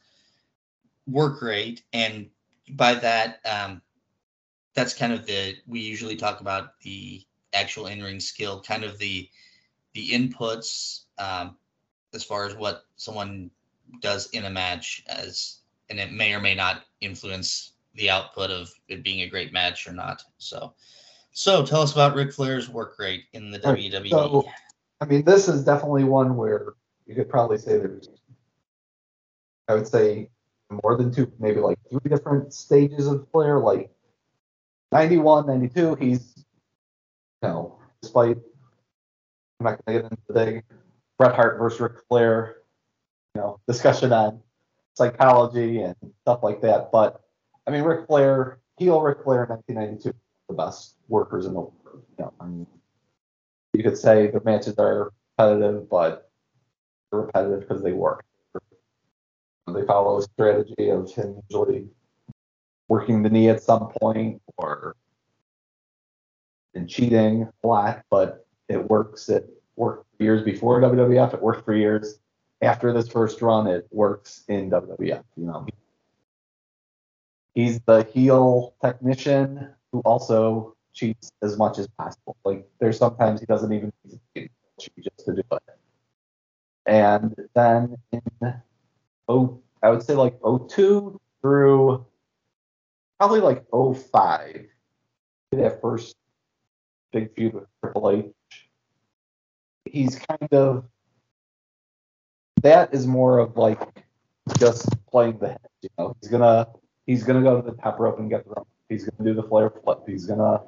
work 1.07 1.41
rate, 1.43 1.85
and 1.93 2.29
by 2.71 2.95
that, 2.95 3.41
um, 3.47 3.83
that's 4.75 4.95
kind 4.95 5.13
of 5.13 5.27
the 5.27 5.57
we 5.67 5.81
usually 5.81 6.17
talk 6.17 6.41
about 6.41 6.81
the 6.81 7.25
actual 7.53 7.87
in-ring 7.87 8.21
skill, 8.21 8.61
kind 8.61 8.85
of 8.85 8.99
the 8.99 9.29
the 9.95 10.11
inputs 10.11 11.03
um, 11.19 11.57
as 12.15 12.25
far 12.25 12.47
as 12.47 12.55
what 12.55 12.85
someone 12.97 13.51
does 14.01 14.29
in 14.31 14.45
a 14.45 14.51
match, 14.51 15.03
as 15.09 15.59
and 15.91 15.99
it 15.99 16.13
may 16.13 16.35
or 16.35 16.41
may 16.41 16.55
not 16.55 16.85
influence 17.01 17.73
the 17.99 18.09
output 18.09 18.51
of 18.51 18.73
it 18.89 19.05
being 19.05 19.23
a 19.23 19.29
great 19.29 19.53
match 19.53 19.87
or 19.87 19.93
not. 19.93 20.23
So, 20.39 20.73
so 21.33 21.67
tell 21.67 21.83
us 21.83 21.93
about 21.93 22.15
Ric 22.15 22.33
Flair's 22.33 22.69
work 22.69 22.97
rate 22.99 23.25
in 23.35 23.51
the. 23.51 23.61
Right, 23.61 23.93
WWE. 23.93 24.11
so- 24.11 24.49
I 25.01 25.05
mean, 25.05 25.25
this 25.25 25.47
is 25.47 25.63
definitely 25.63 26.03
one 26.05 26.37
where 26.37 26.75
you 27.07 27.15
could 27.15 27.29
probably 27.29 27.59
say 27.59 27.79
there's, 27.79 28.09
I 29.69 29.75
would 29.75 29.87
say, 29.87 30.31
more 30.83 30.97
than 30.97 31.15
two, 31.15 31.31
maybe 31.39 31.61
like 31.61 31.79
three 31.89 32.01
different 32.09 32.53
stages 32.53 33.07
of 33.07 33.29
Flair. 33.31 33.61
Like 33.61 33.93
91, 34.91 35.47
92, 35.47 35.95
he's, 35.95 36.45
you 37.43 37.49
know, 37.49 37.79
despite, 38.03 38.39
I'm 39.61 39.65
not 39.65 39.85
going 39.85 40.03
to 40.03 40.03
get 40.03 40.11
into 40.11 40.23
the 40.27 40.33
big 40.35 40.65
Bret 41.17 41.37
Hart 41.37 41.59
versus 41.61 41.81
Ric 41.81 41.93
Flair, 42.09 42.57
you 43.37 43.41
know, 43.41 43.61
discussion 43.69 44.13
on 44.13 44.41
psychology 44.95 45.81
and 45.83 45.95
stuff 46.23 46.41
like 46.43 46.61
that. 46.63 46.91
But 46.91 47.23
I 47.69 47.71
mean, 47.71 47.83
Ric 47.83 48.07
Flair, 48.07 48.61
heel 48.79 49.03
Ric 49.03 49.23
Flair 49.23 49.45
in 49.45 49.51
1992, 49.51 50.15
the 50.49 50.55
best 50.55 50.95
workers 51.09 51.45
in 51.45 51.53
the 51.53 51.61
world. 51.61 51.75
You 52.19 52.25
know, 52.25 52.33
I 52.41 52.47
mean, 52.47 52.67
you 53.75 53.83
could 53.83 53.99
say 53.99 54.29
the 54.29 54.41
matches 54.43 54.79
are 54.79 55.13
repetitive, 55.37 55.91
but 55.91 56.31
they're 57.11 57.21
repetitive 57.21 57.61
because 57.61 57.83
they 57.83 57.93
work. 57.93 58.25
They 59.75 59.85
follow 59.85 60.17
a 60.17 60.23
strategy 60.23 60.89
of 60.89 61.13
him 61.13 61.43
usually 61.51 61.89
working 62.89 63.23
the 63.23 63.29
knee 63.29 63.51
at 63.51 63.63
some 63.63 63.91
point 64.01 64.41
or 64.57 64.97
and 66.75 66.89
cheating 66.89 67.51
a 67.63 67.67
lot, 67.67 68.03
but 68.09 68.47
it 68.71 68.89
works. 68.89 69.29
It 69.29 69.47
worked 69.77 70.07
years 70.19 70.43
before 70.43 70.81
WWF. 70.81 71.35
It 71.35 71.43
worked 71.43 71.67
for 71.67 71.75
years 71.75 72.19
after 72.63 72.95
this 72.95 73.09
first 73.09 73.43
run. 73.43 73.67
It 73.67 73.87
works 73.91 74.45
in 74.49 74.71
WWF. 74.71 75.23
You 75.37 75.47
know, 75.47 75.67
he's 77.59 77.81
the 77.87 78.05
heel 78.15 78.73
technician 78.81 79.69
who 79.91 79.99
also 80.05 80.77
cheats 80.95 81.33
as 81.43 81.59
much 81.59 81.77
as 81.79 81.89
possible. 81.99 82.37
Like 82.45 82.65
there's 82.79 82.99
sometimes 82.99 83.41
he 83.41 83.47
doesn't 83.47 83.73
even 83.73 83.93
cheat 84.33 84.53
just 85.03 85.25
to 85.27 85.35
do 85.35 85.43
it. 85.51 85.79
And 86.87 87.35
then 87.57 87.97
in 88.13 88.23
oh 89.29 89.61
I 89.83 89.91
would 89.91 90.05
say 90.05 90.15
like 90.15 90.39
02 90.41 91.21
through 91.43 92.07
probably 93.19 93.41
like 93.41 93.65
05, 93.73 94.67
that 95.51 95.81
first 95.81 96.15
big 97.13 97.35
feud 97.35 97.55
with 97.55 97.65
Triple 97.83 98.11
H. 98.11 98.69
He's 99.85 100.15
kind 100.15 100.53
of 100.53 100.85
that 102.63 102.95
is 102.95 103.05
more 103.05 103.41
of 103.41 103.57
like 103.57 103.81
just 104.59 104.89
playing 105.11 105.39
the 105.39 105.49
head, 105.49 105.69
you 105.83 105.89
know. 105.99 106.17
He's 106.21 106.31
gonna 106.31 106.69
he's 107.09 107.25
gonna 107.25 107.43
go 107.43 107.61
to 107.61 107.69
the 107.69 107.77
top 107.79 107.99
rope 107.99 108.21
and 108.21 108.31
get 108.31 108.45
the 108.45 108.51
rope. 108.51 108.69
He's 108.89 109.09
gonna 109.09 109.29
do 109.29 109.35
the 109.35 109.49
Flair 109.49 109.71
flip. 109.83 110.01
He's 110.07 110.27
gonna 110.27 110.61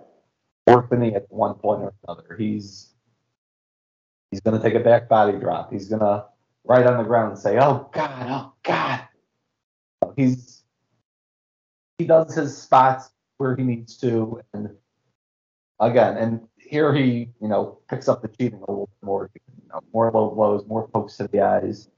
work 0.67 0.91
the 0.91 0.97
knee 0.97 1.15
at 1.15 1.27
one 1.29 1.55
point 1.55 1.83
or 1.83 1.95
another. 2.09 2.35
He's 2.37 2.95
he's 4.33 4.41
gonna 4.41 4.61
take 4.61 4.75
a 4.75 4.81
back 4.81 5.09
body 5.09 5.39
drop. 5.39 5.71
He's 5.71 5.89
gonna 5.89 6.25
right 6.65 6.85
on 6.85 6.97
the 6.97 7.05
ground 7.05 7.33
and 7.33 7.39
say, 7.39 7.59
"Oh 7.59 7.89
God, 7.93 8.27
oh 8.29 8.53
God." 8.65 9.03
He's 10.17 10.65
he 11.99 12.07
does 12.07 12.35
his 12.35 12.57
spots 12.57 13.11
where 13.37 13.55
he 13.55 13.63
needs 13.63 13.99
to, 13.99 14.41
and 14.55 14.71
again, 15.79 16.17
and 16.17 16.41
here 16.57 16.95
he 16.95 17.29
you 17.41 17.49
know 17.49 17.81
picks 17.89 18.09
up 18.09 18.23
the 18.23 18.29
cheating 18.29 18.63
a 18.67 18.71
little 18.71 18.87
bit 18.87 19.07
more, 19.07 19.31
you 19.35 19.69
know, 19.69 19.81
more 19.93 20.11
low 20.11 20.31
blows, 20.31 20.67
more 20.67 20.89
pokes 20.89 21.19
to 21.19 21.29
the 21.29 21.43
eyes, 21.43 21.91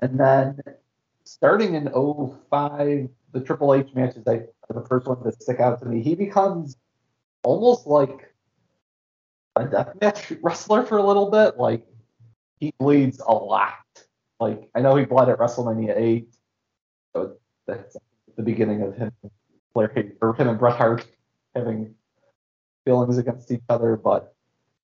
and 0.00 0.18
then 0.18 0.58
starting 1.22 1.74
in 1.74 1.88
05, 1.88 3.08
the 3.34 3.40
Triple 3.40 3.74
H 3.74 3.88
matches 3.94 4.22
I 4.28 4.42
the 4.72 4.86
first 4.88 5.06
one 5.06 5.22
to 5.24 5.32
stick 5.32 5.60
out 5.60 5.80
to 5.80 5.86
me. 5.86 6.00
He 6.00 6.14
becomes 6.14 6.76
almost 7.42 7.86
like 7.86 8.32
a 9.56 9.64
deathmatch 9.66 10.38
wrestler 10.40 10.86
for 10.86 10.96
a 10.96 11.02
little 11.02 11.30
bit. 11.30 11.58
Like 11.58 11.84
he 12.60 12.72
bleeds 12.78 13.20
a 13.20 13.32
lot. 13.32 13.74
Like 14.40 14.70
I 14.74 14.80
know 14.80 14.94
he 14.96 15.04
bled 15.04 15.28
at 15.28 15.38
WrestleMania 15.38 15.94
8. 15.96 16.34
So 17.14 17.36
that's 17.66 17.96
the 18.36 18.42
beginning 18.42 18.82
of 18.82 18.96
him, 18.96 19.12
or 19.74 19.88
him 19.88 20.48
and 20.48 20.58
Bret 20.58 20.76
Hart 20.76 21.06
having 21.54 21.94
feelings 22.84 23.18
against 23.18 23.50
each 23.50 23.62
other. 23.68 23.96
But 23.96 24.32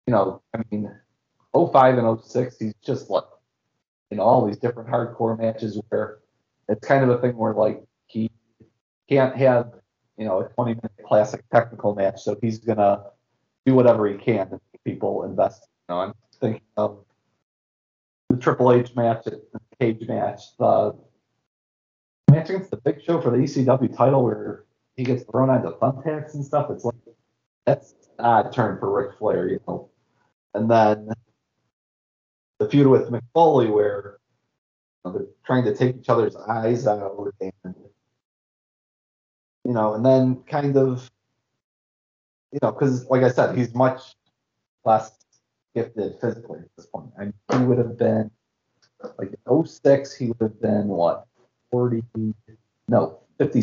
you 0.06 0.14
know, 0.14 0.44
I 0.54 0.62
mean, 0.72 0.92
05 1.54 1.98
and 1.98 2.24
06, 2.24 2.58
he's 2.60 2.74
just 2.84 3.10
like 3.10 3.26
in 4.12 4.20
all 4.20 4.46
these 4.46 4.58
different 4.58 4.90
hardcore 4.90 5.38
matches 5.38 5.82
where 5.90 6.20
it's 6.70 6.88
kind 6.88 7.04
of 7.04 7.10
a 7.10 7.18
thing 7.20 7.36
where 7.36 7.54
like 7.54 7.84
can't 9.10 9.36
have 9.36 9.74
you 10.18 10.26
know 10.26 10.42
a 10.42 10.50
20 10.50 10.76
minute 10.76 10.92
classic 11.06 11.44
technical 11.52 11.96
match, 11.96 12.22
so 12.22 12.38
he's 12.42 12.60
gonna 12.60 13.04
do 13.66 13.74
whatever 13.76 14.08
he 14.08 14.18
can 14.18 14.50
to 14.50 14.60
make 14.74 14.84
people 14.84 15.24
invest. 15.24 15.68
You 15.90 15.96
know, 15.96 16.02
I'm 16.02 16.14
thinking 16.40 16.62
of 16.76 17.04
the 18.30 18.38
Triple 18.38 18.72
H 18.72 18.96
match, 18.96 19.26
the 19.26 19.42
cage 19.80 20.08
match, 20.08 20.42
the 20.58 20.96
match 22.30 22.50
against 22.50 22.72
the 22.72 22.78
Big 22.78 23.02
Show 23.02 23.22
for 23.22 23.32
the 23.32 23.38
ECW 23.38 23.96
title 23.96 24.24
where 24.24 24.66
he 24.96 25.04
gets 25.04 25.24
thrown 25.24 25.50
onto 25.50 25.78
thumbtacks 25.78 26.34
and 26.34 26.44
stuff. 26.44 26.70
It's 26.72 26.84
like 26.84 26.96
that's 27.66 27.94
an 28.18 28.26
odd 28.26 28.54
turn 28.54 28.80
for 28.80 28.92
Ric 28.92 29.18
Flair, 29.18 29.48
you 29.48 29.60
know. 29.68 29.90
And 30.54 30.70
then 30.70 31.10
the 32.60 32.68
feud 32.68 32.88
with 32.88 33.10
Mick 33.10 33.22
Foley 33.34 33.68
where 33.68 34.18
you 35.06 35.12
know, 35.12 35.18
they're 35.18 35.28
trying 35.46 35.66
to 35.66 35.76
take 35.76 35.98
each 35.98 36.10
other's 36.10 36.36
eyes 36.36 36.88
out 36.88 37.34
and 37.42 37.76
you 39.68 39.74
know, 39.74 39.94
and 39.96 40.06
then 40.06 40.42
kind 40.50 40.78
of 40.78 41.10
you 42.54 42.60
know, 42.62 42.72
because 42.72 43.06
like 43.10 43.24
I 43.24 43.30
said, 43.30 43.58
he's 43.58 43.76
much 43.76 44.16
less 44.86 45.12
gifted 45.76 46.16
physically 46.22 46.60
at 46.60 46.70
this 46.78 46.86
point. 46.86 47.12
I 47.20 47.26
mean, 47.26 47.34
he 47.52 47.58
would 47.66 47.78
have 47.78 47.98
been 47.98 48.32
like 49.18 49.36
06, 49.66 50.16
he 50.16 50.28
would 50.28 50.38
have 50.40 50.62
been 50.62 50.88
what 50.88 51.28
40 51.72 52.02
no 52.88 53.20
50 53.38 53.62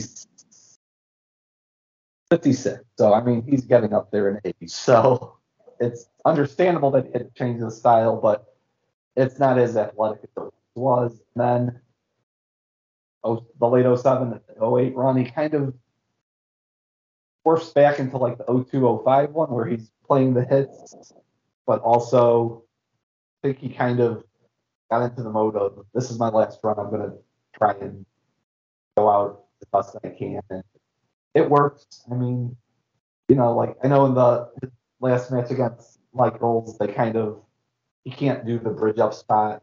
56 2.31 2.85
so 2.99 3.15
i 3.15 3.23
mean 3.23 3.43
he's 3.49 3.65
getting 3.65 3.95
up 3.95 4.11
there 4.11 4.29
in 4.29 4.41
age. 4.45 4.71
So 4.71 5.39
it's 5.81 6.07
understandable 6.27 6.91
that 6.91 7.07
it 7.15 7.35
changes 7.35 7.65
the 7.65 7.71
style 7.71 8.17
but 8.21 8.45
it's 9.17 9.39
not 9.39 9.59
as 9.59 9.77
athletic 9.77 10.29
as 10.37 10.49
it 10.49 10.53
was. 10.75 11.13
And 11.35 11.45
then 11.45 11.81
oh, 13.23 13.47
the 13.59 13.67
late 13.67 13.99
07 13.99 14.41
08 14.61 14.95
run 14.95 15.17
he 15.17 15.25
kind 15.25 15.55
of 15.55 15.75
forced 17.45 17.75
back 17.75 18.01
into 18.01 18.17
like 18.17 18.39
the 18.39 18.45
02 18.45 19.03
05 19.05 19.31
one 19.31 19.51
where 19.51 19.67
he's 19.67 19.91
playing 20.07 20.35
the 20.35 20.45
hits 20.45 21.13
but 21.67 21.81
also 21.83 22.65
I 23.43 23.49
think 23.49 23.59
he 23.59 23.69
kind 23.69 24.01
of 24.01 24.25
got 24.91 25.03
into 25.03 25.23
the 25.23 25.31
mode 25.31 25.55
of 25.55 25.85
this 25.95 26.11
is 26.11 26.19
my 26.19 26.29
last 26.29 26.59
run 26.63 26.79
i'm 26.79 26.91
to 26.91 27.13
try 27.57 27.73
and 27.81 28.05
go 28.97 29.09
out 29.09 29.45
as 29.63 29.69
best 29.73 29.97
I 30.05 30.09
can. 30.09 30.41
And 30.51 30.63
it 31.35 31.49
works. 31.49 32.05
I 32.11 32.15
mean, 32.15 32.57
you 33.29 33.37
know, 33.37 33.55
like 33.55 33.77
I 33.83 33.89
know 33.89 34.07
in 34.07 34.15
the 34.15 34.51
last 35.01 35.31
match 35.31 35.51
against 35.51 35.99
Michaels, 36.13 36.79
they 36.79 36.89
kind 36.89 37.17
of 37.17 37.41
he 38.05 38.11
can't 38.11 38.47
do 38.47 38.59
the 38.59 38.71
bridge 38.71 38.99
up 38.99 39.15
spot. 39.15 39.63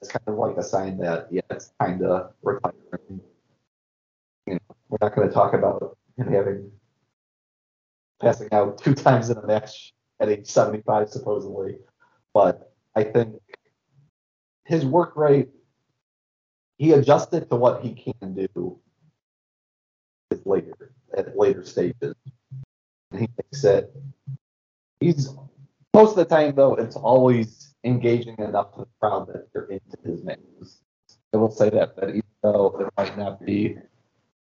It's 0.00 0.10
kind 0.10 0.26
of 0.26 0.36
like 0.36 0.56
a 0.56 0.62
sign 0.62 0.98
that 0.98 1.28
yeah, 1.30 1.42
it's 1.50 1.72
kind 1.80 2.02
of 2.02 2.32
retiring. 2.42 3.20
You 4.46 4.54
know, 4.54 4.76
we're 4.88 4.98
not 5.00 5.14
going 5.14 5.28
to 5.28 5.34
talk 5.34 5.54
about 5.54 5.96
him 6.16 6.32
having 6.32 6.70
passing 8.22 8.48
out 8.52 8.78
two 8.78 8.94
times 8.94 9.28
in 9.28 9.36
a 9.36 9.46
match 9.46 9.92
at 10.20 10.28
age 10.28 10.46
75 10.46 11.08
supposedly, 11.08 11.76
but 12.32 12.72
I 12.94 13.02
think 13.02 13.34
his 14.64 14.86
work 14.86 15.16
rate 15.16 15.48
he 16.78 16.92
adjusted 16.92 17.50
to 17.50 17.56
what 17.56 17.82
he 17.82 17.94
can 17.94 18.34
do 18.34 18.78
later 20.44 20.92
at 21.16 21.36
later 21.36 21.64
stages. 21.64 22.14
And 23.10 23.20
he 23.20 23.28
that 23.62 23.90
he's 25.00 25.28
most 25.92 26.10
of 26.10 26.16
the 26.16 26.24
time 26.24 26.54
though 26.54 26.74
it's 26.74 26.96
always 26.96 27.74
engaging 27.84 28.36
enough 28.38 28.72
to 28.74 28.80
the 28.80 28.88
crowd 29.00 29.28
that 29.28 29.52
they're 29.52 29.64
into 29.64 29.96
his 30.04 30.22
matches. 30.24 30.80
I 31.34 31.36
will 31.36 31.50
say 31.50 31.70
that 31.70 31.96
that 31.96 32.08
even 32.10 32.22
though 32.42 32.76
it 32.80 32.88
might 32.96 33.18
not 33.18 33.44
be 33.44 33.76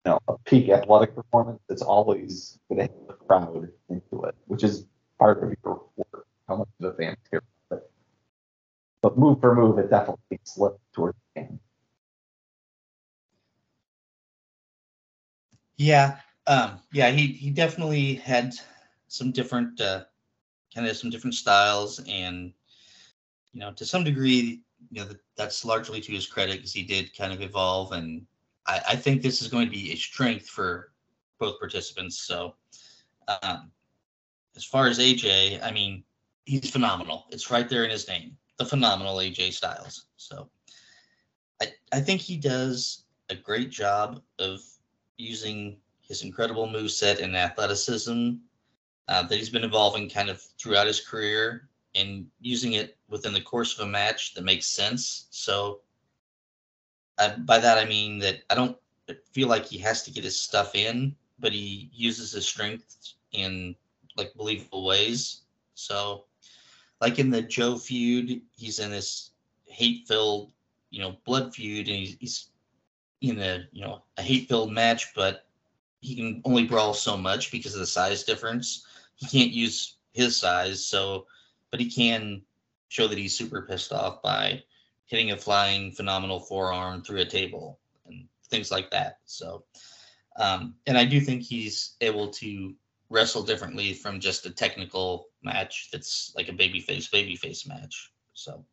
know 0.04 0.18
a 0.28 0.38
peak 0.38 0.68
athletic 0.68 1.14
performance, 1.14 1.60
it's 1.68 1.82
always 1.82 2.58
going 2.68 2.86
to 2.86 2.92
have 2.92 3.06
the 3.08 3.14
crowd 3.14 3.68
into 3.88 4.24
it, 4.24 4.34
which 4.46 4.64
is 4.64 4.86
part 5.18 5.42
of 5.42 5.54
your 5.64 5.82
work, 5.96 6.26
how 6.48 6.56
much 6.56 6.68
the 6.80 6.92
fans 6.92 7.16
care 7.30 7.42
about 7.70 7.82
it. 7.82 7.90
But 9.02 9.18
move 9.18 9.40
for 9.40 9.54
move, 9.54 9.78
it 9.78 9.90
definitely 9.90 10.40
slipped 10.44 10.80
towards 10.92 11.18
the 11.34 11.42
end. 11.42 11.58
Yeah, 15.76 16.18
um, 16.46 16.78
yeah, 16.92 17.10
he 17.10 17.28
he 17.28 17.50
definitely 17.50 18.14
had 18.14 18.54
some 19.08 19.32
different 19.32 19.80
uh, 19.80 20.04
kind 20.74 20.86
of 20.86 20.96
some 20.96 21.10
different 21.10 21.34
styles, 21.34 22.00
and 22.08 22.52
you 23.52 23.60
know, 23.60 23.72
to 23.72 23.84
some 23.84 24.04
degree, 24.04 24.62
you 24.90 25.04
know, 25.04 25.08
that's 25.36 25.64
largely 25.64 26.00
to 26.00 26.12
his 26.12 26.26
credit 26.26 26.56
because 26.56 26.72
he 26.72 26.82
did 26.82 27.16
kind 27.16 27.32
of 27.32 27.40
evolve, 27.40 27.92
and 27.92 28.26
I, 28.66 28.80
I 28.90 28.96
think 28.96 29.22
this 29.22 29.42
is 29.42 29.48
going 29.48 29.66
to 29.66 29.70
be 29.70 29.92
a 29.92 29.96
strength 29.96 30.48
for 30.48 30.92
both 31.38 31.58
participants. 31.58 32.18
So, 32.18 32.54
um, 33.42 33.70
as 34.56 34.64
far 34.64 34.86
as 34.86 34.98
AJ, 34.98 35.62
I 35.62 35.70
mean, 35.70 36.04
he's 36.44 36.70
phenomenal. 36.70 37.24
It's 37.30 37.50
right 37.50 37.68
there 37.68 37.84
in 37.84 37.90
his 37.90 38.06
name, 38.08 38.36
the 38.58 38.64
phenomenal 38.64 39.16
AJ 39.16 39.52
Styles. 39.52 40.06
So, 40.16 40.48
I 41.60 41.72
I 41.92 42.00
think 42.00 42.20
he 42.20 42.36
does 42.36 43.04
a 43.30 43.34
great 43.34 43.70
job 43.70 44.22
of 44.38 44.60
using 45.16 45.78
his 46.00 46.22
incredible 46.22 46.68
move 46.68 46.90
set 46.90 47.20
and 47.20 47.36
athleticism 47.36 48.32
uh, 49.08 49.22
that 49.22 49.36
he's 49.36 49.50
been 49.50 49.64
evolving 49.64 50.08
kind 50.08 50.28
of 50.28 50.40
throughout 50.58 50.86
his 50.86 51.00
career 51.00 51.68
and 51.94 52.26
using 52.40 52.74
it 52.74 52.96
within 53.08 53.32
the 53.32 53.40
course 53.40 53.78
of 53.78 53.86
a 53.86 53.90
match 53.90 54.34
that 54.34 54.44
makes 54.44 54.66
sense. 54.66 55.26
So 55.30 55.80
uh, 57.18 57.36
by 57.38 57.58
that 57.58 57.78
I 57.78 57.84
mean 57.84 58.18
that 58.20 58.42
I 58.50 58.54
don't 58.54 58.76
feel 59.32 59.48
like 59.48 59.66
he 59.66 59.78
has 59.78 60.02
to 60.04 60.10
get 60.10 60.24
his 60.24 60.38
stuff 60.38 60.74
in, 60.74 61.14
but 61.38 61.52
he 61.52 61.90
uses 61.92 62.32
his 62.32 62.46
strength 62.46 63.14
in 63.32 63.74
like 64.16 64.34
believable 64.34 64.84
ways. 64.84 65.42
So 65.74 66.24
like 67.00 67.18
in 67.18 67.30
the 67.30 67.42
Joe 67.42 67.76
feud, 67.76 68.40
he's 68.56 68.78
in 68.78 68.90
this 68.90 69.30
hate-filled, 69.66 70.52
you 70.90 71.00
know, 71.00 71.16
blood 71.24 71.54
feud, 71.54 71.88
and 71.88 71.96
he's, 71.96 72.16
he's 72.20 72.50
in 73.20 73.40
a 73.40 73.66
you 73.72 73.82
know 73.82 74.02
a 74.16 74.22
hate-filled 74.22 74.72
match, 74.72 75.14
but 75.14 75.46
he 76.00 76.14
can 76.14 76.42
only 76.44 76.64
brawl 76.64 76.94
so 76.94 77.16
much 77.16 77.50
because 77.50 77.74
of 77.74 77.80
the 77.80 77.86
size 77.86 78.24
difference. 78.24 78.86
He 79.16 79.26
can't 79.26 79.52
use 79.52 79.96
his 80.12 80.36
size, 80.36 80.84
so 80.84 81.26
but 81.70 81.80
he 81.80 81.90
can 81.90 82.42
show 82.88 83.08
that 83.08 83.18
he's 83.18 83.36
super 83.36 83.62
pissed 83.62 83.92
off 83.92 84.22
by 84.22 84.62
hitting 85.06 85.32
a 85.32 85.36
flying 85.36 85.92
phenomenal 85.92 86.40
forearm 86.40 87.02
through 87.02 87.20
a 87.20 87.26
table 87.26 87.78
and 88.06 88.26
things 88.48 88.70
like 88.70 88.90
that. 88.90 89.18
So, 89.24 89.64
um, 90.36 90.74
and 90.86 90.96
I 90.96 91.04
do 91.04 91.20
think 91.20 91.42
he's 91.42 91.94
able 92.00 92.28
to 92.30 92.74
wrestle 93.10 93.42
differently 93.42 93.92
from 93.92 94.18
just 94.18 94.46
a 94.46 94.50
technical 94.50 95.28
match 95.42 95.88
that's 95.92 96.32
like 96.36 96.48
a 96.48 96.52
babyface 96.52 97.10
babyface 97.10 97.68
match. 97.68 98.12
So, 98.32 98.64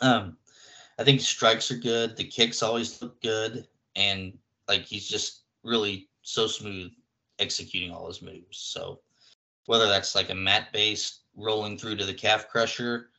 um, 0.00 0.36
I 0.98 1.04
think 1.04 1.20
strikes 1.20 1.70
are 1.70 1.76
good. 1.76 2.16
The 2.16 2.24
kicks 2.24 2.62
always 2.62 3.00
look 3.00 3.20
good, 3.22 3.66
and 3.94 4.36
like 4.68 4.82
he's 4.82 5.08
just 5.08 5.42
really 5.62 6.08
so 6.22 6.46
smooth 6.46 6.90
executing 7.38 7.92
all 7.92 8.06
his 8.06 8.22
moves. 8.22 8.58
So 8.58 9.00
whether 9.66 9.86
that's 9.86 10.14
like 10.14 10.30
a 10.30 10.34
mat 10.34 10.72
based 10.72 11.20
rolling 11.36 11.76
through 11.76 11.96
to 11.96 12.04
the 12.04 12.14
calf 12.14 12.48
crusher, 12.48 13.10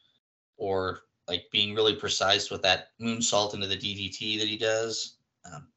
or 0.58 1.02
like 1.28 1.46
being 1.52 1.76
really 1.76 1.96
precise 1.96 2.50
with 2.50 2.62
that 2.62 2.90
moonsault 3.02 3.54
into 3.54 3.68
the 3.68 3.76
DDT 3.76 4.40
that 4.40 4.48
he 4.48 4.58
does. 4.58 5.18
Um, 5.46 5.68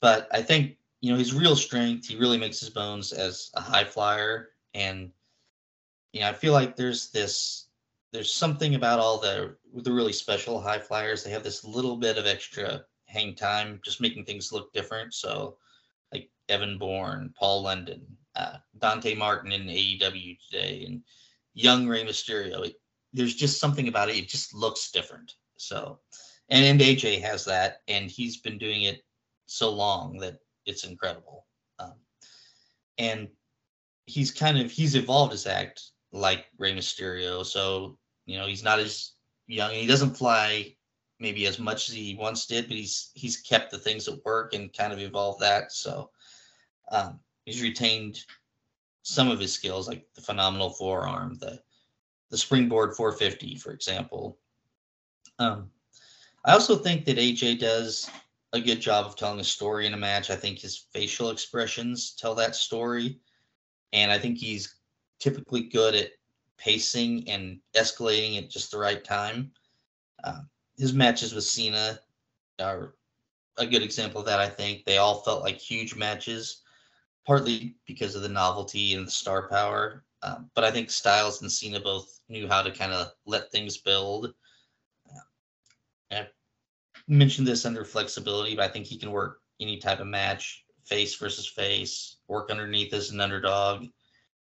but 0.00 0.28
I 0.32 0.42
think 0.42 0.76
you 1.00 1.12
know 1.12 1.18
his 1.18 1.34
real 1.34 1.56
strength. 1.56 2.06
He 2.06 2.16
really 2.16 2.38
makes 2.38 2.60
his 2.60 2.70
bones 2.70 3.12
as 3.12 3.50
a 3.54 3.60
high 3.60 3.84
flyer, 3.84 4.50
and 4.74 5.10
you 6.12 6.20
know 6.20 6.28
I 6.28 6.32
feel 6.32 6.52
like 6.52 6.76
there's 6.76 7.10
this 7.10 7.66
there's 8.12 8.32
something 8.32 8.74
about 8.74 9.00
all 9.00 9.18
the 9.18 9.56
the 9.74 9.92
really 9.92 10.12
special 10.12 10.60
high 10.60 10.78
flyers. 10.78 11.24
They 11.24 11.30
have 11.30 11.44
this 11.44 11.64
little 11.64 11.96
bit 11.96 12.18
of 12.18 12.26
extra 12.26 12.84
hang 13.06 13.34
time, 13.34 13.80
just 13.84 14.00
making 14.00 14.24
things 14.24 14.52
look 14.52 14.72
different. 14.72 15.14
So, 15.14 15.56
like 16.12 16.30
Evan 16.48 16.78
Bourne, 16.78 17.32
Paul 17.38 17.62
London, 17.62 18.04
uh, 18.36 18.56
Dante 18.78 19.14
Martin 19.14 19.52
in 19.52 19.66
AEW 19.66 20.38
today, 20.50 20.84
and 20.86 21.02
young 21.54 21.86
Rey 21.86 22.04
Mysterio. 22.04 22.66
It, 22.66 22.80
there's 23.12 23.34
just 23.34 23.60
something 23.60 23.88
about 23.88 24.08
it. 24.08 24.16
It 24.16 24.28
just 24.28 24.54
looks 24.54 24.90
different. 24.90 25.34
So, 25.56 26.00
and, 26.48 26.64
and 26.64 26.80
AJ 26.80 27.20
has 27.22 27.44
that, 27.44 27.78
and 27.88 28.10
he's 28.10 28.38
been 28.38 28.58
doing 28.58 28.82
it 28.82 29.02
so 29.46 29.70
long 29.70 30.18
that 30.18 30.38
it's 30.66 30.84
incredible. 30.84 31.46
Um, 31.78 31.94
and 32.98 33.28
he's 34.06 34.30
kind 34.30 34.58
of 34.58 34.70
he's 34.70 34.94
evolved 34.94 35.32
his 35.32 35.46
act 35.46 35.82
like 36.12 36.46
Rey 36.58 36.74
Mysterio. 36.74 37.44
So 37.44 37.98
you 38.26 38.38
know, 38.38 38.46
he's 38.46 38.64
not 38.64 38.78
as 38.78 39.12
young 39.46 39.70
and 39.70 39.80
he 39.80 39.86
doesn't 39.86 40.16
fly 40.16 40.74
maybe 41.18 41.46
as 41.46 41.58
much 41.58 41.88
as 41.88 41.94
he 41.94 42.16
once 42.18 42.46
did, 42.46 42.68
but 42.68 42.76
he's 42.76 43.10
he's 43.14 43.36
kept 43.36 43.70
the 43.70 43.78
things 43.78 44.04
that 44.06 44.24
work 44.24 44.54
and 44.54 44.76
kind 44.76 44.92
of 44.92 44.98
evolved 44.98 45.40
that. 45.40 45.72
So 45.72 46.10
um, 46.90 47.20
he's 47.44 47.62
retained 47.62 48.18
some 49.02 49.30
of 49.30 49.40
his 49.40 49.52
skills, 49.52 49.88
like 49.88 50.06
the 50.14 50.20
phenomenal 50.20 50.70
forearm, 50.70 51.38
the 51.38 51.60
the 52.32 52.38
springboard 52.38 52.96
450, 52.96 53.56
for 53.56 53.72
example. 53.72 54.38
Um, 55.38 55.70
I 56.46 56.52
also 56.52 56.76
think 56.76 57.04
that 57.04 57.18
AJ 57.18 57.60
does 57.60 58.10
a 58.54 58.60
good 58.60 58.80
job 58.80 59.04
of 59.04 59.16
telling 59.16 59.38
a 59.38 59.44
story 59.44 59.86
in 59.86 59.92
a 59.92 59.98
match. 59.98 60.30
I 60.30 60.36
think 60.36 60.58
his 60.58 60.86
facial 60.94 61.30
expressions 61.30 62.12
tell 62.12 62.34
that 62.36 62.56
story, 62.56 63.20
and 63.92 64.10
I 64.10 64.18
think 64.18 64.38
he's 64.38 64.76
typically 65.20 65.64
good 65.64 65.94
at 65.94 66.12
pacing 66.56 67.28
and 67.28 67.60
escalating 67.76 68.38
at 68.38 68.48
just 68.48 68.70
the 68.70 68.78
right 68.78 69.04
time. 69.04 69.52
Uh, 70.24 70.40
his 70.78 70.94
matches 70.94 71.34
with 71.34 71.44
Cena 71.44 72.00
are 72.60 72.94
a 73.58 73.66
good 73.66 73.82
example 73.82 74.20
of 74.20 74.26
that. 74.26 74.40
I 74.40 74.48
think 74.48 74.86
they 74.86 74.96
all 74.96 75.20
felt 75.20 75.42
like 75.42 75.58
huge 75.58 75.94
matches, 75.94 76.62
partly 77.26 77.76
because 77.86 78.14
of 78.14 78.22
the 78.22 78.28
novelty 78.30 78.94
and 78.94 79.06
the 79.06 79.10
star 79.10 79.50
power. 79.50 80.02
Um, 80.22 80.50
but 80.54 80.64
I 80.64 80.70
think 80.70 80.90
Styles 80.90 81.42
and 81.42 81.50
Cena 81.50 81.80
both 81.80 82.20
knew 82.28 82.48
how 82.48 82.62
to 82.62 82.70
kind 82.70 82.92
of 82.92 83.12
let 83.26 83.50
things 83.50 83.78
build. 83.78 84.32
Uh, 85.08 85.18
I 86.12 86.26
mentioned 87.08 87.46
this 87.46 87.66
under 87.66 87.84
flexibility, 87.84 88.54
but 88.54 88.64
I 88.64 88.72
think 88.72 88.86
he 88.86 88.98
can 88.98 89.10
work 89.10 89.40
any 89.60 89.78
type 89.78 90.00
of 90.00 90.06
match, 90.06 90.64
face 90.84 91.16
versus 91.16 91.46
face, 91.46 92.18
work 92.28 92.50
underneath 92.50 92.94
as 92.94 93.10
an 93.10 93.20
underdog, 93.20 93.86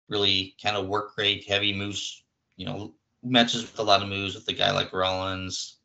really 0.08 0.54
kind 0.62 0.76
of 0.76 0.86
work 0.86 1.16
rate 1.16 1.44
heavy 1.48 1.72
moves, 1.72 2.24
you 2.56 2.66
know, 2.66 2.94
matches 3.22 3.62
with 3.62 3.78
a 3.78 3.82
lot 3.82 4.02
of 4.02 4.08
moves 4.08 4.34
with 4.34 4.46
a 4.48 4.52
guy 4.52 4.70
like 4.70 4.92
Rollins, 4.92 5.78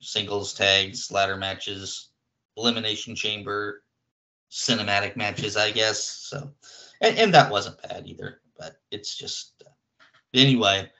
singles 0.00 0.52
tags, 0.52 1.10
ladder 1.10 1.36
matches, 1.36 2.10
elimination 2.58 3.14
chamber, 3.14 3.82
cinematic 4.50 5.16
matches, 5.16 5.56
I 5.56 5.70
guess. 5.70 6.02
So, 6.02 6.50
and, 7.00 7.16
and 7.18 7.34
that 7.34 7.50
wasn't 7.50 7.80
bad 7.82 8.06
either, 8.06 8.41
but 8.58 8.76
it's 8.90 9.16
just, 9.16 9.62
anyway, 10.34 10.90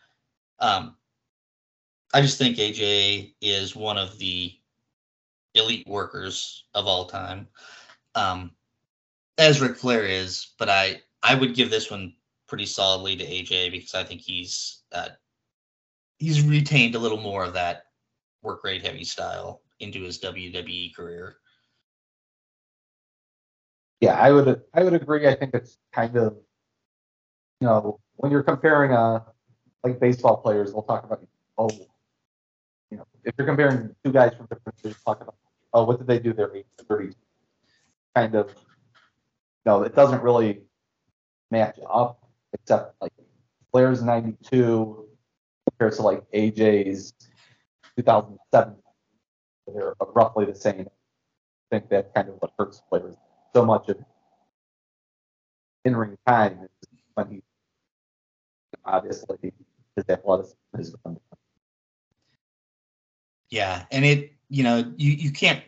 um, 0.59 0.97
I 2.15 2.21
just 2.21 2.39
think 2.39 2.57
AJ 2.57 3.35
is 3.41 3.75
one 3.75 3.99
of 3.99 4.19
the 4.19 4.53
elite 5.55 5.87
workers 5.87 6.65
of 6.75 6.87
all 6.87 7.07
time. 7.07 7.49
Um, 8.15 8.53
as 9.39 9.61
Ric 9.61 9.77
Flair 9.77 10.05
is, 10.05 10.53
but 10.59 10.69
I, 10.69 11.01
I 11.23 11.35
would 11.35 11.55
give 11.55 11.71
this 11.71 11.91
one 11.91 12.15
pretty 12.47 12.67
solidly 12.67 13.17
to 13.17 13.25
AJ 13.25 13.71
because 13.71 13.95
I 13.95 14.05
think 14.05 14.21
he's 14.21 14.83
uh, 14.93 15.09
he's 16.19 16.43
retained 16.43 16.95
a 16.95 16.99
little 16.99 17.21
more 17.21 17.45
of 17.45 17.55
that 17.55 17.87
work 18.43 18.63
rate 18.63 18.83
heavy 18.83 19.05
style 19.05 19.63
into 19.81 20.03
his 20.03 20.19
WWE 20.21 20.95
career. 20.95 21.37
Yeah, 24.01 24.15
I 24.15 24.33
would 24.33 24.63
I 24.75 24.83
would 24.83 24.95
agree. 24.95 25.27
I 25.29 25.35
think 25.35 25.55
it's 25.55 25.79
kind 25.93 26.17
of 26.17 26.37
you 27.63 27.69
know 27.69 28.01
when 28.17 28.33
you're 28.33 28.43
comparing 28.43 28.93
uh 28.93 29.21
like 29.85 30.01
baseball 30.01 30.37
players, 30.39 30.73
we'll 30.73 30.83
talk 30.83 31.05
about 31.05 31.25
oh 31.59 31.71
you 32.91 32.97
know, 32.97 33.07
if 33.25 33.33
you're 33.39 33.47
comparing 33.47 33.95
two 34.05 34.11
guys 34.11 34.35
from 34.35 34.47
different 34.47 34.77
years, 34.83 34.97
talk 35.05 35.21
about 35.21 35.37
oh, 35.73 35.85
what 35.85 35.99
did 35.99 36.09
they 36.09 36.19
do 36.19 36.33
their 36.33 36.55
age 36.57 36.67
30? 36.89 37.15
Kind 38.17 38.35
of, 38.35 38.49
you 38.49 38.55
no, 39.65 39.83
it 39.85 39.95
doesn't 39.95 40.23
really 40.25 40.63
match 41.53 41.79
up, 41.89 42.29
except 42.53 43.01
like 43.01 43.13
Flair's 43.71 44.03
92 44.03 45.07
compared 45.71 45.95
to 45.95 46.03
like 46.03 46.23
AJ's 46.33 47.15
2007. 47.97 48.75
They're 49.73 49.95
roughly 50.15 50.47
the 50.47 50.55
same. 50.55 50.81
I 50.81 50.91
think 51.71 51.89
that's 51.89 52.11
kind 52.13 52.29
of 52.29 52.35
what 52.41 52.51
hurts 52.59 52.83
players 52.89 53.15
so 53.55 53.65
much 53.65 53.89
of 53.89 53.99
in 55.85 55.95
ring 55.95 56.19
time 56.27 56.69
when 57.15 57.29
he 57.31 57.43
obviously 58.85 59.53
his 59.97 60.05
athleticism 60.09 60.57
is 60.79 60.91
gone. 61.05 61.19
Yeah, 63.51 63.85
and 63.91 64.05
it 64.05 64.33
you 64.49 64.63
know 64.63 64.93
you 64.97 65.13
you 65.13 65.31
can't 65.31 65.63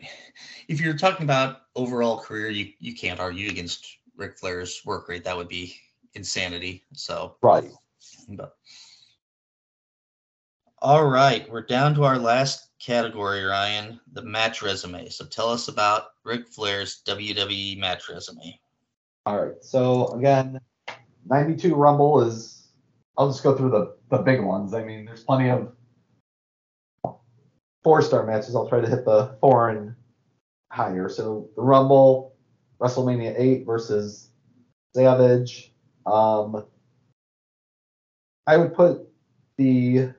if 0.67 0.81
you're 0.81 0.97
talking 0.97 1.23
about 1.23 1.61
overall 1.75 2.19
career 2.19 2.49
you 2.49 2.71
you 2.79 2.95
can't 2.95 3.19
argue 3.19 3.49
against 3.49 3.97
Ric 4.15 4.37
Flair's 4.37 4.81
work 4.85 5.07
rate. 5.07 5.23
That 5.23 5.37
would 5.37 5.49
be 5.49 5.75
insanity. 6.13 6.85
So 6.93 7.35
Right. 7.41 7.69
but 8.29 8.55
all 10.79 11.05
right, 11.05 11.49
we're 11.49 11.65
down 11.65 11.95
to 11.95 12.03
our 12.03 12.19
last 12.19 12.69
category, 12.79 13.43
Ryan, 13.43 13.99
the 14.13 14.21
match 14.21 14.61
resume. 14.61 15.09
So 15.09 15.25
tell 15.25 15.49
us 15.49 15.67
about 15.67 16.09
Ric 16.23 16.47
Flair's 16.47 17.01
WWE 17.07 17.79
match 17.79 18.07
resume. 18.09 18.59
All 19.25 19.43
right. 19.43 19.63
So 19.63 20.07
again, 20.09 20.59
92 21.27 21.73
Rumble 21.75 22.21
is. 22.21 22.64
I'll 23.17 23.29
just 23.29 23.43
go 23.43 23.55
through 23.55 23.71
the 23.71 23.95
the 24.09 24.17
big 24.17 24.41
ones. 24.41 24.73
I 24.73 24.83
mean, 24.83 25.05
there's 25.05 25.23
plenty 25.23 25.49
of 25.49 25.71
four 27.83 28.01
star 28.01 28.25
matches. 28.25 28.55
I'll 28.55 28.67
try 28.67 28.81
to 28.81 28.89
hit 28.89 29.05
the 29.05 29.37
four 29.39 29.69
and 29.69 29.95
higher. 30.71 31.07
So 31.07 31.49
the 31.55 31.61
Rumble, 31.61 32.35
WrestleMania 32.79 33.33
8 33.37 33.65
versus 33.65 34.31
Savage. 34.93 35.71
Um, 36.05 36.65
I 38.47 38.57
would 38.57 38.73
put 38.73 39.07
the 39.57 40.09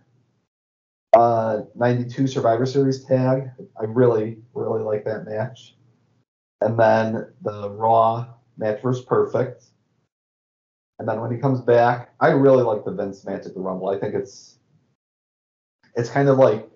uh, 1.12 1.62
92 1.74 2.26
Survivor 2.26 2.66
Series 2.66 3.04
tag. 3.04 3.50
I 3.78 3.84
really, 3.84 4.38
really 4.54 4.82
like 4.82 5.04
that 5.04 5.26
match. 5.26 5.74
And 6.60 6.78
then 6.78 7.32
the 7.42 7.70
Raw 7.70 8.28
match 8.56 8.82
was 8.82 9.02
perfect. 9.02 9.64
And 10.98 11.08
then 11.08 11.20
when 11.20 11.30
he 11.30 11.38
comes 11.38 11.60
back, 11.60 12.10
I 12.20 12.28
really 12.28 12.62
like 12.62 12.84
the 12.84 12.92
Vince 12.92 13.24
match 13.24 13.46
at 13.46 13.54
the 13.54 13.60
Rumble. 13.60 13.88
I 13.88 13.98
think 13.98 14.14
it's 14.14 14.58
it's 15.94 16.10
kind 16.10 16.28
of 16.28 16.38
like 16.38 16.68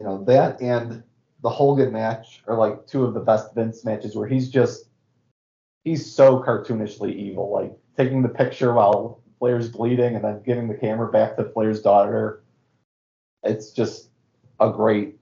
you 0.00 0.06
know 0.06 0.24
that 0.24 0.60
and 0.60 1.02
the 1.42 1.50
Hogan 1.50 1.92
match 1.92 2.42
are 2.46 2.56
like 2.56 2.86
two 2.86 3.04
of 3.04 3.14
the 3.14 3.20
best 3.20 3.54
Vince 3.54 3.84
matches 3.84 4.16
where 4.16 4.28
he's 4.28 4.48
just 4.48 4.88
he's 5.84 6.10
so 6.10 6.42
cartoonishly 6.42 7.14
evil, 7.14 7.52
like 7.52 7.72
taking 7.96 8.22
the 8.22 8.28
picture 8.28 8.72
while 8.72 9.22
Flair's 9.38 9.68
bleeding 9.68 10.14
and 10.16 10.24
then 10.24 10.42
giving 10.44 10.68
the 10.68 10.74
camera 10.74 11.10
back 11.10 11.36
to 11.36 11.44
Flair's 11.44 11.82
daughter. 11.82 12.42
It's 13.42 13.70
just 13.70 14.08
a 14.60 14.70
great 14.70 15.18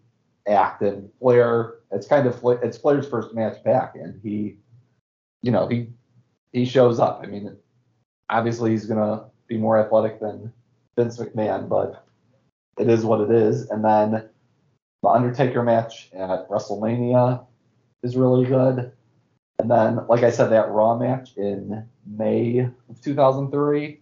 act 0.46 0.82
and 0.82 1.10
Flair. 1.18 1.74
It's 1.90 2.06
kind 2.06 2.26
of 2.26 2.40
it's 2.62 2.78
Flair's 2.78 3.08
first 3.08 3.34
match 3.34 3.62
back, 3.64 3.96
and 3.96 4.20
he, 4.22 4.58
you 5.42 5.50
know, 5.50 5.66
he 5.66 5.88
he 6.52 6.64
shows 6.64 6.98
up. 6.98 7.20
I 7.22 7.26
mean, 7.26 7.56
obviously 8.30 8.70
he's 8.70 8.86
gonna 8.86 9.24
be 9.46 9.56
more 9.58 9.78
athletic 9.78 10.20
than 10.20 10.52
Vince 10.96 11.18
McMahon, 11.18 11.68
but 11.68 12.04
it 12.78 12.88
is 12.88 13.04
what 13.04 13.20
it 13.20 13.30
is. 13.30 13.68
And 13.70 13.84
then 13.84 14.28
the 15.02 15.08
Undertaker 15.08 15.62
match 15.62 16.10
at 16.12 16.48
WrestleMania 16.48 17.44
is 18.02 18.16
really 18.16 18.46
good. 18.46 18.92
And 19.58 19.70
then, 19.70 20.06
like 20.08 20.22
I 20.22 20.30
said, 20.30 20.48
that 20.48 20.70
Raw 20.70 20.96
match 20.96 21.36
in 21.36 21.86
May 22.06 22.58
of 22.58 23.00
2003. 23.00 24.00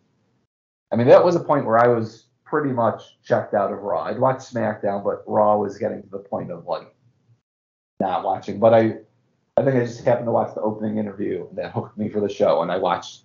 I 0.92 0.96
mean, 0.96 1.06
that 1.08 1.24
was 1.24 1.36
a 1.36 1.40
point 1.40 1.66
where 1.66 1.78
I 1.78 1.88
was 1.88 2.24
pretty 2.44 2.72
much 2.72 3.18
checked 3.22 3.54
out 3.54 3.72
of 3.72 3.80
Raw. 3.80 4.04
I'd 4.04 4.18
watched 4.18 4.52
SmackDown, 4.52 5.04
but 5.04 5.22
Raw 5.26 5.56
was 5.56 5.78
getting 5.78 6.02
to 6.02 6.08
the 6.08 6.18
point 6.18 6.50
of 6.50 6.66
like 6.66 6.94
not 8.00 8.24
watching. 8.24 8.58
But 8.58 8.74
I, 8.74 8.98
I 9.56 9.64
think 9.64 9.76
I 9.76 9.80
just 9.80 10.04
happened 10.04 10.26
to 10.26 10.32
watch 10.32 10.54
the 10.54 10.60
opening 10.60 10.98
interview 10.98 11.46
that 11.54 11.72
hooked 11.72 11.98
me 11.98 12.08
for 12.08 12.20
the 12.20 12.28
show, 12.28 12.62
and 12.62 12.72
I 12.72 12.78
watched, 12.78 13.24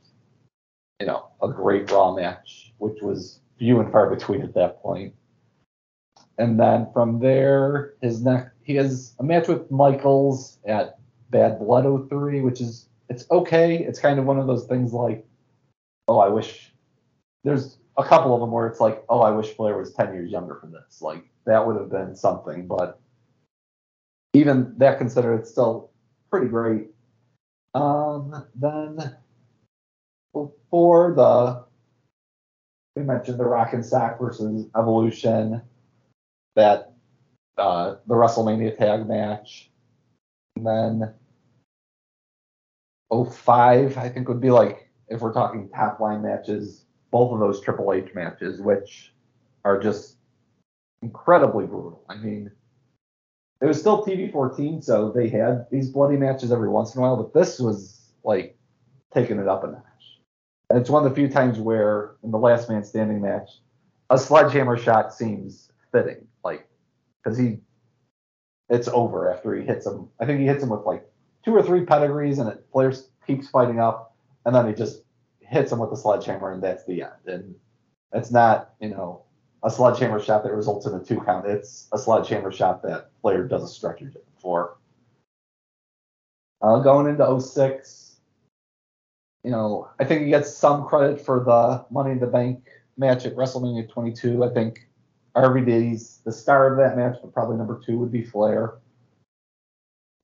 you 0.99 1.07
know, 1.07 1.27
a 1.41 1.47
great 1.47 1.89
Raw 1.91 2.14
match, 2.14 2.73
which 2.77 3.02
was 3.02 3.39
few 3.57 3.80
and 3.80 3.91
far 3.91 4.10
between 4.10 4.41
at 4.41 4.53
that 4.56 4.81
point. 4.81 5.14
And 6.38 6.60
then 6.60 6.88
from 6.93 7.19
there, 7.19 7.93
his 8.02 8.22
next 8.22 8.52
he 8.64 8.76
has 8.76 9.14
a 9.19 9.23
match 9.23 9.47
with 9.47 9.69
Michaels 9.69 10.57
at 10.65 10.97
Bad 11.30 11.60
Blood 11.60 12.10
03, 12.10 12.41
which 12.41 12.60
is 12.60 12.89
it's 13.10 13.30
okay. 13.30 13.77
It's 13.77 13.99
kind 13.99 14.19
of 14.19 14.26
one 14.26 14.39
of 14.39 14.47
those 14.47 14.65
things 14.65 14.91
like, 14.91 15.26
oh, 16.07 16.18
I 16.18 16.27
wish 16.27 16.73
there's 17.43 17.77
a 17.97 18.03
couple 18.03 18.34
of 18.34 18.41
them 18.41 18.52
where 18.52 18.68
it's 18.68 18.80
like, 18.80 19.03
oh, 19.07 19.22
I 19.22 19.30
wish 19.30 19.53
Flair 19.53 19.77
was 19.77 19.93
10 19.93 20.14
years 20.14 20.31
younger 20.31 20.56
for 20.56 20.68
this. 20.68 21.02
Like 21.02 21.23
that 21.45 21.65
would 21.65 21.76
have 21.77 21.91
been 21.91 22.15
something, 22.15 22.68
but 22.68 22.99
even 24.34 24.73
that 24.77 24.97
considered, 24.97 25.35
it's 25.39 25.52
still 25.52 25.91
pretty 26.36 26.52
great. 26.52 26.88
Um, 27.76 28.45
then 28.56 29.16
for 30.70 31.14
the 31.16 31.64
we 32.98 33.03
mentioned 33.03 33.40
the 33.40 33.45
Rock 33.45 33.72
and 33.72 33.86
Sock 33.86 34.20
versus 34.20 34.68
Evolution, 34.78 35.62
that 36.57 36.94
uh, 37.57 37.95
the 38.07 38.16
WrestleMania 38.16 38.78
tag 38.78 39.07
match, 39.07 39.70
and 40.57 40.66
then 40.68 41.14
05, 43.10 43.98
I 43.98 44.10
think 44.10 44.28
would 44.28 44.41
be 44.41 44.52
like 44.52 44.90
if 45.07 45.22
we're 45.22 45.34
talking 45.34 45.70
top 45.70 46.02
line 46.02 46.22
matches, 46.22 46.84
both 47.12 47.32
of 47.32 47.40
those 47.40 47.62
Triple 47.62 47.94
H 47.94 48.14
matches, 48.14 48.60
which 48.60 49.14
are 49.64 49.82
just 49.82 50.18
incredibly 51.02 51.66
brutal. 51.66 52.03
I 52.10 52.18
mean, 52.18 52.52
it 53.66 53.70
was 53.70 53.80
still 53.80 54.06
TV 54.06 54.32
14, 54.32 54.84
so 54.84 55.12
they 55.12 55.28
had 55.28 55.66
these 55.72 55.90
bloody 55.90 56.18
matches 56.18 56.52
every 56.52 56.70
once 56.70 56.94
in 56.94 57.00
a 57.00 57.02
while, 57.02 57.18
but 57.18 57.34
this 57.34 57.60
was 57.60 58.12
like 58.24 58.56
taking 59.12 59.40
it 59.40 59.48
up 59.48 59.64
a 59.64 59.68
notch. 59.68 59.82
And 60.70 60.78
it's 60.80 60.90
one 60.90 61.04
of 61.04 61.10
the 61.10 61.16
few 61.16 61.28
times 61.28 61.58
where 61.58 62.16
in 62.24 62.30
the 62.30 62.38
last 62.38 62.70
man 62.70 62.84
standing 62.84 63.22
match, 63.22 63.50
a 64.12 64.20
sledgehammer 64.20 64.78
shot 64.78 65.16
seems 65.16 65.72
fitting, 65.92 66.28
like 66.44 66.68
because 67.24 67.40
he, 67.40 67.58
it's 68.70 68.88
over 68.88 69.34
after 69.34 69.56
he 69.56 69.66
hits 69.66 69.88
him. 69.88 70.10
I 70.20 70.28
think 70.28 70.40
he 70.40 70.46
hits 70.46 70.62
him 70.62 70.70
with 70.70 70.86
like 70.86 71.04
two 71.44 71.56
or 71.56 71.64
three 71.64 71.86
pedigrees, 71.86 72.38
and 72.38 72.48
it 72.48 72.64
Flair 72.72 72.94
keeps 73.26 73.50
fighting 73.50 73.80
up, 73.80 74.16
and 74.46 74.54
then 74.54 74.68
he 74.68 74.74
just 74.74 75.02
hits 75.40 75.72
him 75.72 75.80
with 75.80 75.92
a 75.92 75.98
sledgehammer, 75.98 76.52
and 76.52 76.62
that's 76.62 76.86
the 76.86 77.02
end. 77.02 77.12
And 77.26 77.56
it's 78.14 78.30
not, 78.30 78.76
you 78.80 78.90
know, 78.90 79.24
a 79.66 79.72
sledgehammer 79.72 80.20
shot 80.20 80.44
that 80.44 80.54
results 80.54 80.86
in 80.86 80.94
a 80.94 81.04
two 81.04 81.20
count. 81.22 81.48
It's 81.48 81.88
a 81.92 81.98
sledgehammer 81.98 82.52
shot 82.52 82.84
that 82.84 83.10
Flair 83.22 83.48
does 83.48 83.64
a 83.64 83.68
stretcher 83.68 84.12
for. 84.38 84.78
Uh, 86.62 86.80
going 86.80 87.08
into 87.08 87.42
06, 87.42 88.18
you 89.44 89.50
know, 89.50 89.90
I 90.00 90.06
think 90.06 90.22
he 90.22 90.30
gets 90.30 90.56
some 90.56 90.86
credit 90.86 91.20
for 91.20 91.44
the 91.44 91.84
Money 91.92 92.12
in 92.12 92.20
the 92.20 92.28
Bank 92.28 92.68
match 92.96 93.26
at 93.26 93.36
WrestleMania 93.36 93.90
22. 93.90 94.44
I 94.44 94.50
think 94.50 94.88
RVD's 95.36 96.22
the 96.24 96.32
star 96.32 96.72
of 96.72 96.78
that 96.78 96.96
match, 96.96 97.18
but 97.22 97.34
probably 97.34 97.58
number 97.58 97.82
two 97.84 97.98
would 97.98 98.12
be 98.12 98.24
Flair. 98.24 98.76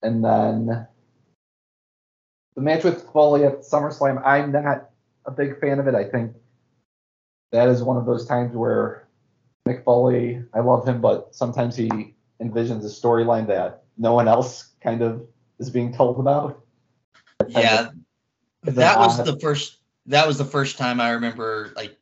And 0.04 0.24
then 0.24 0.88
the 2.56 2.62
match 2.62 2.84
with 2.84 3.12
Foley 3.12 3.44
at 3.44 3.62
SummerSlam, 3.62 4.22
I'm 4.24 4.52
not 4.52 4.92
a 5.26 5.32
big 5.32 5.60
fan 5.60 5.80
of 5.80 5.88
it. 5.88 5.96
I 5.96 6.04
think 6.04 6.34
that 7.52 7.70
is 7.70 7.84
one 7.84 7.98
of 7.98 8.06
those 8.06 8.26
times 8.26 8.56
where 8.56 9.08
Mick 9.68 9.84
Foley, 9.84 10.44
I 10.54 10.60
love 10.60 10.88
him, 10.88 11.02
but 11.02 11.36
sometimes 11.36 11.76
he 11.76 12.16
envisions 12.42 12.82
a 12.82 12.90
storyline 12.90 13.48
that 13.48 13.84
no 13.98 14.14
one 14.14 14.28
else 14.28 14.70
kind 14.82 15.02
of 15.02 15.28
is 15.60 15.70
being 15.70 15.94
told 15.94 16.20
about. 16.20 16.64
Yeah, 17.48 17.90
that 18.64 18.98
was 18.98 19.18
the 19.18 19.38
first. 19.40 19.78
That 20.08 20.26
was 20.28 20.38
the 20.38 20.46
first 20.46 20.78
time 20.78 21.00
I 21.00 21.12
remember 21.12 21.74
like 21.76 21.98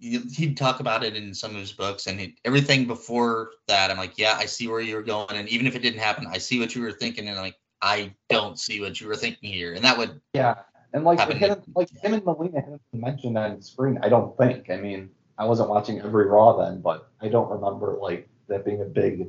he- 0.00 0.18
he'd 0.18 0.56
talk 0.56 0.80
about 0.80 1.02
it 1.02 1.16
in 1.16 1.34
some 1.34 1.52
of 1.52 1.56
his 1.56 1.72
books, 1.72 2.06
and 2.06 2.20
he, 2.20 2.36
everything 2.44 2.86
before 2.86 3.50
that, 3.66 3.90
I'm 3.90 3.96
like, 3.96 4.16
yeah, 4.16 4.36
I 4.36 4.46
see 4.46 4.68
where 4.68 4.80
you 4.80 4.94
were 4.94 5.02
going, 5.02 5.36
and 5.36 5.48
even 5.48 5.66
if 5.66 5.74
it 5.74 5.80
didn't 5.82 6.00
happen, 6.00 6.26
I 6.28 6.38
see 6.38 6.60
what 6.60 6.74
you 6.74 6.82
were 6.82 6.92
thinking, 6.92 7.28
and 7.28 7.36
I'm 7.36 7.44
like, 7.44 7.58
I 7.82 8.14
don't 8.28 8.58
see 8.58 8.80
what 8.80 9.00
you 9.00 9.08
were 9.08 9.16
thinking 9.16 9.52
here, 9.52 9.74
and 9.74 9.84
that 9.84 9.98
would 9.98 10.20
Yeah, 10.34 10.54
and 10.92 11.04
like 11.04 11.20
him, 11.20 11.62
like 11.74 11.90
him 11.90 12.14
and 12.14 12.24
Melina 12.24 12.60
haven't 12.60 12.82
mentioned 12.92 13.36
on 13.36 13.60
screen. 13.60 13.98
I 14.02 14.08
don't 14.08 14.36
think. 14.36 14.70
I 14.70 14.76
mean, 14.76 15.10
I 15.38 15.44
wasn't 15.44 15.70
watching 15.70 16.00
every 16.00 16.26
Raw 16.26 16.56
then, 16.56 16.80
but 16.80 17.10
I 17.20 17.28
don't 17.28 17.50
remember 17.50 17.98
like 18.00 18.28
that 18.48 18.64
being 18.64 18.80
a 18.80 18.86
big 18.86 19.28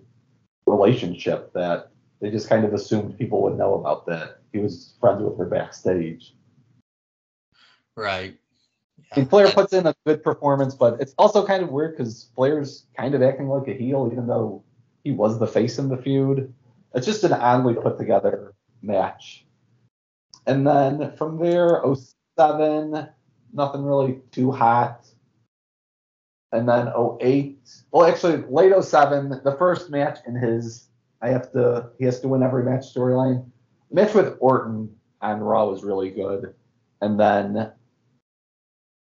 relationship 0.66 1.54
that 1.54 1.92
they 2.22 2.32
just 2.32 2.50
kind 2.50 2.66
of 2.66 2.74
assumed 2.74 3.18
people 3.18 3.42
would 3.44 3.58
know 3.58 3.76
about 3.76 4.06
that 4.08 4.42
he 4.52 4.60
was 4.60 4.96
friends 5.00 5.22
with 5.22 5.38
her 5.38 5.46
backstage. 5.46 6.34
right. 7.96 8.38
I 9.12 9.20
mean, 9.20 9.30
Flair 9.30 9.52
puts 9.52 9.74
in 9.74 9.86
a 9.86 9.96
good 10.06 10.24
performance, 10.24 10.76
but 10.76 11.00
it's 11.00 11.14
also 11.18 11.46
kind 11.46 11.64
of 11.64 11.70
weird 11.70 11.96
because 11.96 12.30
Flair's 12.36 12.86
kind 12.98 13.16
of 13.16 13.22
acting 13.22 13.48
like 13.48 13.68
a 13.68 13.74
heel, 13.74 14.10
even 14.12 14.28
though 14.28 14.64
he 15.04 15.12
was 15.12 15.40
the 15.40 15.48
face 15.48 15.78
in 15.78 15.88
the 15.88 15.98
feud. 15.98 16.54
It's 16.94 17.06
just 17.06 17.24
an 17.24 17.34
oddly 17.34 17.76
put 17.76 17.98
together 17.98 18.54
match. 18.82 19.46
And 20.46 20.66
then 20.66 21.16
from 21.16 21.38
there, 21.38 21.82
07, 22.38 23.08
nothing 23.54 23.84
really 23.84 24.20
too 24.32 24.52
hot. 24.52 25.07
And 26.52 26.68
then 26.68 26.92
08, 27.22 27.60
well, 27.92 28.08
actually, 28.08 28.44
late 28.50 28.74
07, 28.82 29.42
the 29.44 29.56
first 29.58 29.90
match 29.90 30.20
in 30.26 30.36
his, 30.36 30.88
I 31.22 31.30
have 31.30 31.52
to, 31.52 31.90
he 32.00 32.06
has 32.06 32.22
to 32.22 32.28
win 32.28 32.44
every 32.44 32.64
match 32.64 32.94
storyline. 32.94 33.46
Match 33.92 34.14
with 34.14 34.38
Orton 34.40 34.96
on 35.22 35.42
Raw 35.42 35.66
was 35.66 35.84
really 35.84 36.10
good. 36.10 36.54
And 37.02 37.20
then 37.20 37.72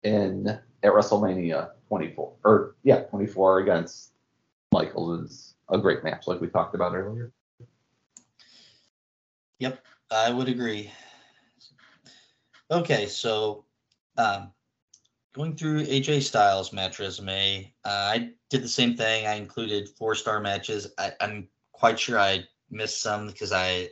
in 0.04 0.48
at 0.48 0.92
WrestleMania 0.92 1.72
24, 1.88 2.34
or 2.44 2.76
yeah, 2.84 3.02
24 3.02 3.60
against 3.60 4.12
Michaels 4.72 5.22
is 5.22 5.56
a 5.70 5.78
great 5.78 6.04
match, 6.04 6.28
like 6.28 6.42
we 6.42 6.48
talked 6.48 6.76
about 6.76 6.94
earlier. 6.94 7.32
Yep, 9.60 9.84
I 10.12 10.32
would 10.32 10.50
agree. 10.50 10.92
Okay, 12.70 13.06
so 13.08 13.66
um, 14.18 14.52
going 15.36 15.56
through 15.56 15.84
AJ 15.84 16.24
Styles 16.24 16.72
match 16.72 16.98
resume, 16.98 17.72
uh, 17.84 17.90
I 17.90 18.30
did 18.50 18.64
the 18.64 18.70
same 18.70 18.96
thing. 18.96 19.28
I 19.28 19.34
included 19.34 19.90
four 19.90 20.16
star 20.16 20.40
matches. 20.40 20.88
I, 20.98 21.12
I'm 21.20 21.50
quite 21.74 22.00
sure 22.00 22.18
I 22.18 22.46
missed 22.72 23.02
some 23.02 23.28
because 23.28 23.52
I 23.52 23.90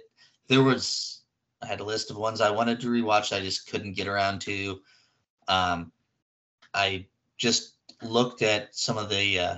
there 0.48 0.64
was 0.64 1.24
I 1.62 1.68
had 1.68 1.82
a 1.82 1.84
list 1.84 2.10
of 2.10 2.18
ones 2.18 2.40
I 2.40 2.50
wanted 2.50 2.80
to 2.80 2.88
rewatch. 2.88 3.36
I 3.36 3.42
just 3.42 3.70
couldn't 3.70 3.98
get 3.98 4.08
around 4.08 4.40
to. 4.42 4.80
Um, 5.50 5.92
I 6.74 7.08
just 7.38 7.76
looked 8.02 8.42
at 8.42 8.74
some 8.74 8.98
of 8.98 9.10
the 9.10 9.40
uh, 9.40 9.58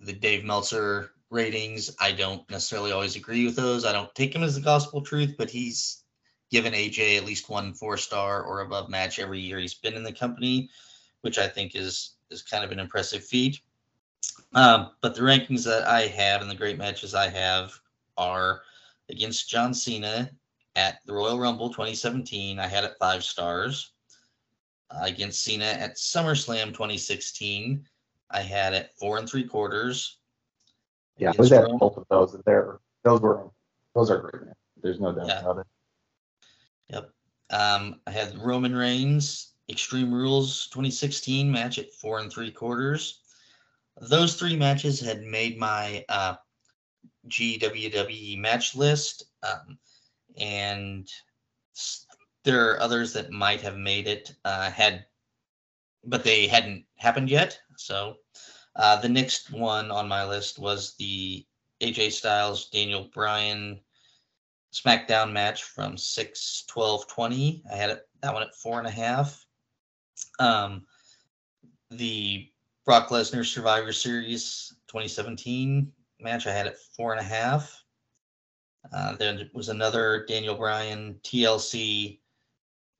the 0.00 0.12
Dave 0.12 0.44
Meltzer 0.44 1.12
ratings. 1.30 1.90
I 1.98 2.12
don't 2.12 2.48
necessarily 2.50 2.92
always 2.92 3.16
agree 3.16 3.46
with 3.46 3.56
those. 3.56 3.86
I 3.86 3.92
don't 3.92 4.14
take 4.14 4.34
him 4.34 4.42
as 4.42 4.56
the 4.56 4.60
gospel 4.60 5.00
truth, 5.00 5.36
but 5.38 5.48
he's 5.48 6.04
given 6.50 6.74
AJ 6.74 7.16
at 7.16 7.24
least 7.24 7.48
one 7.48 7.72
four 7.72 7.96
star 7.96 8.42
or 8.42 8.60
above 8.60 8.90
match 8.90 9.18
every 9.18 9.40
year 9.40 9.58
he's 9.58 9.74
been 9.74 9.94
in 9.94 10.02
the 10.02 10.12
company, 10.12 10.68
which 11.22 11.38
I 11.38 11.48
think 11.48 11.74
is 11.74 12.14
is 12.30 12.42
kind 12.42 12.64
of 12.64 12.72
an 12.72 12.78
impressive 12.78 13.24
feat. 13.24 13.60
Um, 14.54 14.90
but 15.00 15.14
the 15.14 15.22
rankings 15.22 15.64
that 15.64 15.86
I 15.86 16.02
have 16.02 16.42
and 16.42 16.50
the 16.50 16.54
great 16.54 16.78
matches 16.78 17.14
I 17.14 17.28
have 17.28 17.72
are 18.16 18.62
against 19.08 19.48
John 19.48 19.72
Cena 19.72 20.30
at 20.76 21.00
the 21.06 21.12
Royal 21.12 21.38
Rumble 21.38 21.70
2017. 21.70 22.58
I 22.58 22.66
had 22.66 22.84
it 22.84 22.94
five 22.98 23.24
stars. 23.24 23.92
Uh, 24.90 25.00
against 25.02 25.44
Cena 25.44 25.66
at 25.66 25.96
SummerSlam 25.96 26.68
2016, 26.68 27.86
I 28.30 28.40
had 28.40 28.72
it 28.72 28.90
four 28.98 29.18
and 29.18 29.28
three 29.28 29.44
quarters. 29.44 30.16
Yeah, 31.18 31.30
I 31.30 31.34
was 31.36 31.52
at 31.52 31.68
both 31.78 31.98
of 31.98 32.06
those. 32.08 32.34
There, 32.46 32.78
those 33.02 33.20
were 33.20 33.50
those 33.94 34.10
are 34.10 34.18
great. 34.18 34.46
Man. 34.46 34.54
There's 34.82 35.00
no 35.00 35.12
doubt 35.12 35.26
yeah. 35.26 35.40
about 35.40 35.58
it. 35.58 35.66
Yep. 36.90 37.10
Um, 37.50 38.00
I 38.06 38.10
had 38.10 38.38
Roman 38.38 38.74
Reigns 38.74 39.54
Extreme 39.70 40.12
Rules 40.12 40.68
2016 40.68 41.50
match 41.50 41.78
at 41.78 41.92
four 41.92 42.20
and 42.20 42.32
three 42.32 42.50
quarters. 42.50 43.20
Those 44.00 44.34
three 44.34 44.56
matches 44.56 45.00
had 45.00 45.22
made 45.22 45.58
my 45.58 46.04
uh, 46.08 46.36
GWWE 47.28 48.38
match 48.38 48.74
list, 48.74 49.24
um, 49.42 49.78
and 50.38 51.08
there 52.44 52.70
are 52.70 52.80
others 52.80 53.12
that 53.12 53.30
might 53.30 53.60
have 53.60 53.76
made 53.76 54.06
it 54.06 54.34
uh, 54.44 54.70
had, 54.70 55.04
but 56.04 56.24
they 56.24 56.46
hadn't 56.46 56.84
happened 56.96 57.28
yet. 57.28 57.60
So 57.76 58.16
uh, 58.76 59.00
the 59.00 59.08
next 59.08 59.50
one 59.50 59.90
on 59.90 60.08
my 60.08 60.24
list 60.24 60.58
was 60.58 60.94
the 60.94 61.44
AJ 61.80 62.12
Styles 62.12 62.70
Daniel 62.70 63.10
Bryan 63.12 63.80
SmackDown 64.72 65.32
match 65.32 65.64
from 65.64 65.96
6 65.96 66.64
12 66.68 67.08
20. 67.08 67.62
I 67.70 67.76
had 67.76 67.90
it, 67.90 68.08
that 68.22 68.32
one 68.32 68.42
at 68.42 68.54
four 68.54 68.78
and 68.78 68.86
a 68.86 68.90
half. 68.90 69.44
Um, 70.38 70.84
the 71.90 72.48
Brock 72.84 73.08
Lesnar 73.08 73.44
Survivor 73.44 73.92
Series 73.92 74.74
2017 74.88 75.92
match, 76.20 76.46
I 76.46 76.52
had 76.52 76.66
it 76.66 76.78
four 76.96 77.12
and 77.12 77.20
a 77.20 77.24
half. 77.24 77.84
Uh, 78.92 79.16
there 79.16 79.38
was 79.52 79.68
another 79.68 80.24
Daniel 80.26 80.54
Bryan 80.54 81.18
TLC 81.22 82.20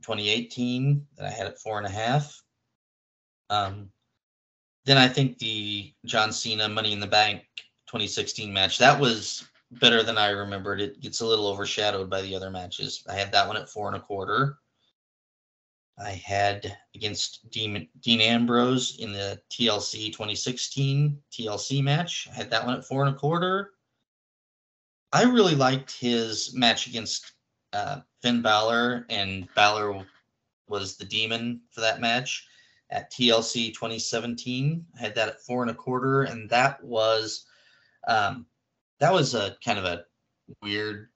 2018 0.03 1.07
that 1.17 1.27
I 1.27 1.31
had 1.31 1.47
at 1.47 1.59
four 1.61 1.79
and 1.79 1.87
a 1.87 1.91
half. 1.91 2.43
Um, 3.51 3.91
then 4.85 4.99
I 4.99 5.09
think 5.09 5.39
the 5.39 5.93
John 6.05 6.33
Cena 6.33 6.69
Money 6.69 6.93
in 6.93 7.01
the 7.01 7.07
Bank 7.07 7.43
2016 7.87 8.53
match 8.53 8.79
that 8.79 8.99
was 8.99 9.47
better 9.73 10.03
than 10.03 10.19
I 10.19 10.31
remembered. 10.31 10.81
It 10.81 11.01
gets 11.01 11.21
a 11.21 11.27
little 11.27 11.47
overshadowed 11.47 12.09
by 12.09 12.23
the 12.23 12.35
other 12.35 12.51
matches. 12.51 13.05
I 13.09 13.15
had 13.15 13.33
that 13.33 13.47
one 13.47 13.57
at 13.57 13.69
four 13.69 13.89
and 13.89 13.97
a 13.97 14.01
quarter. 14.01 14.59
I 16.03 16.11
had 16.11 16.77
against 16.95 17.51
Dean, 17.51 17.89
Dean 18.01 18.21
Ambrose 18.21 18.99
in 18.99 19.13
the 19.13 19.41
TLC 19.51 20.07
2016 20.07 21.21
TLC 21.33 21.83
match. 21.83 22.29
I 22.31 22.35
had 22.35 22.51
that 22.51 22.65
one 22.65 22.77
at 22.77 22.85
four 22.85 23.05
and 23.05 23.15
a 23.15 23.19
quarter. 23.19 23.73
I 25.13 25.25
really 25.25 25.55
liked 25.55 25.99
his 25.99 26.55
match 26.55 26.87
against 26.87 27.33
uh, 27.73 28.01
Finn 28.23 28.43
Balor, 28.43 29.07
and 29.09 29.49
Balor 29.55 30.05
was 30.69 30.97
the 30.97 31.05
demon 31.05 31.63
for 31.71 31.81
that 31.81 32.01
match 32.01 32.47
at 32.91 33.11
TLC 33.11 33.73
2017. 33.73 34.85
I 34.97 35.01
had 35.01 35.15
that 35.15 35.29
at 35.29 35.41
four 35.41 35.63
and 35.63 35.71
a 35.71 35.75
quarter, 35.75 36.23
and 36.23 36.49
that 36.51 36.83
was 36.85 37.47
um, 38.07 38.47
that 39.01 39.13
was 39.13 39.35
a 39.35 39.57
kind 39.65 39.79
of 39.79 39.85
a 39.85 40.05
weird 40.63 41.09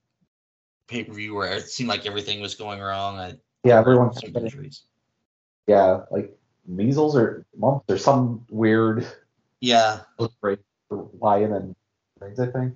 pay 0.88 1.04
per 1.04 1.12
view 1.12 1.34
where 1.34 1.52
it 1.52 1.68
seemed 1.68 1.88
like 1.88 2.06
everything 2.06 2.40
was 2.40 2.54
going 2.54 2.80
wrong. 2.80 3.18
I, 3.18 3.34
yeah, 3.64 3.78
everyone's 3.78 4.22
injuries. 4.22 4.82
Yeah, 5.66 6.02
like 6.10 6.36
measles 6.66 7.16
or 7.16 7.46
mumps 7.56 7.84
or 7.88 7.98
some 7.98 8.46
weird. 8.50 9.06
Yeah. 9.60 10.00
Break 10.40 10.60
lion 10.90 11.52
and 11.52 11.76
things. 12.20 12.40
I 12.40 12.46
think. 12.46 12.74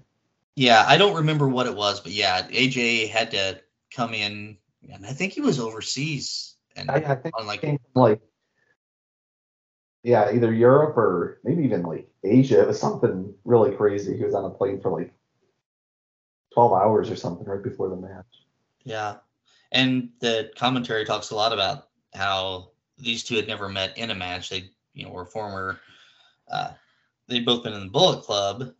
Yeah, 0.54 0.84
I 0.86 0.96
don't 0.96 1.16
remember 1.16 1.48
what 1.48 1.66
it 1.66 1.76
was, 1.76 2.00
but 2.00 2.12
yeah, 2.12 2.46
AJ 2.48 3.10
had 3.10 3.32
to 3.32 3.60
come 3.94 4.14
in, 4.14 4.56
and 4.90 5.04
I 5.04 5.12
think 5.12 5.32
he 5.32 5.40
was 5.40 5.60
overseas. 5.60 6.54
And 6.76 6.90
I, 6.90 6.94
I 6.94 7.14
think 7.14 7.38
on 7.38 7.46
like 7.46 7.64
like 7.94 8.20
yeah, 10.06 10.30
either 10.32 10.52
Europe 10.52 10.96
or 10.96 11.40
maybe 11.42 11.64
even 11.64 11.82
like 11.82 12.08
Asia. 12.22 12.62
It 12.62 12.68
was 12.68 12.78
something 12.78 13.34
really 13.44 13.74
crazy. 13.74 14.16
He 14.16 14.24
was 14.24 14.36
on 14.36 14.44
a 14.44 14.50
plane 14.50 14.80
for 14.80 14.90
like 14.90 15.12
12 16.54 16.72
hours 16.72 17.10
or 17.10 17.16
something 17.16 17.44
right 17.44 17.62
before 17.62 17.88
the 17.88 17.96
match. 17.96 18.24
Yeah. 18.84 19.16
And 19.72 20.10
the 20.20 20.50
commentary 20.56 21.04
talks 21.04 21.30
a 21.30 21.34
lot 21.34 21.52
about 21.52 21.88
how 22.14 22.70
these 22.98 23.24
two 23.24 23.36
had 23.36 23.48
never 23.48 23.68
met 23.68 23.96
in 23.98 24.10
a 24.10 24.14
match. 24.14 24.48
They, 24.48 24.70
you 24.94 25.04
know, 25.04 25.10
were 25.10 25.26
former, 25.26 25.80
uh, 26.50 26.72
they'd 27.28 27.44
both 27.44 27.62
been 27.62 27.72
in 27.74 27.84
the 27.84 27.90
Bullet 27.90 28.22
Club, 28.22 28.72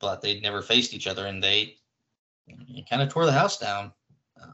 but 0.00 0.22
they'd 0.22 0.42
never 0.42 0.62
faced 0.62 0.94
each 0.94 1.06
other 1.06 1.26
and 1.26 1.42
they 1.42 1.76
kind 2.88 3.02
of 3.02 3.08
tore 3.08 3.26
the 3.26 3.32
house 3.32 3.58
down. 3.58 3.92
Uh, 4.40 4.52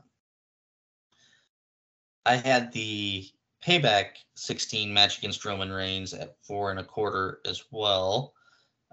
I 2.27 2.37
had 2.37 2.73
the 2.73 3.29
Payback 3.65 4.17
16 4.35 4.93
match 4.93 5.19
against 5.19 5.45
Roman 5.45 5.73
Reigns 5.73 6.13
at 6.13 6.37
four 6.43 6.71
and 6.71 6.81
a 6.81 6.85
quarter 6.85 7.41
as 7.47 7.65
well. 7.71 8.35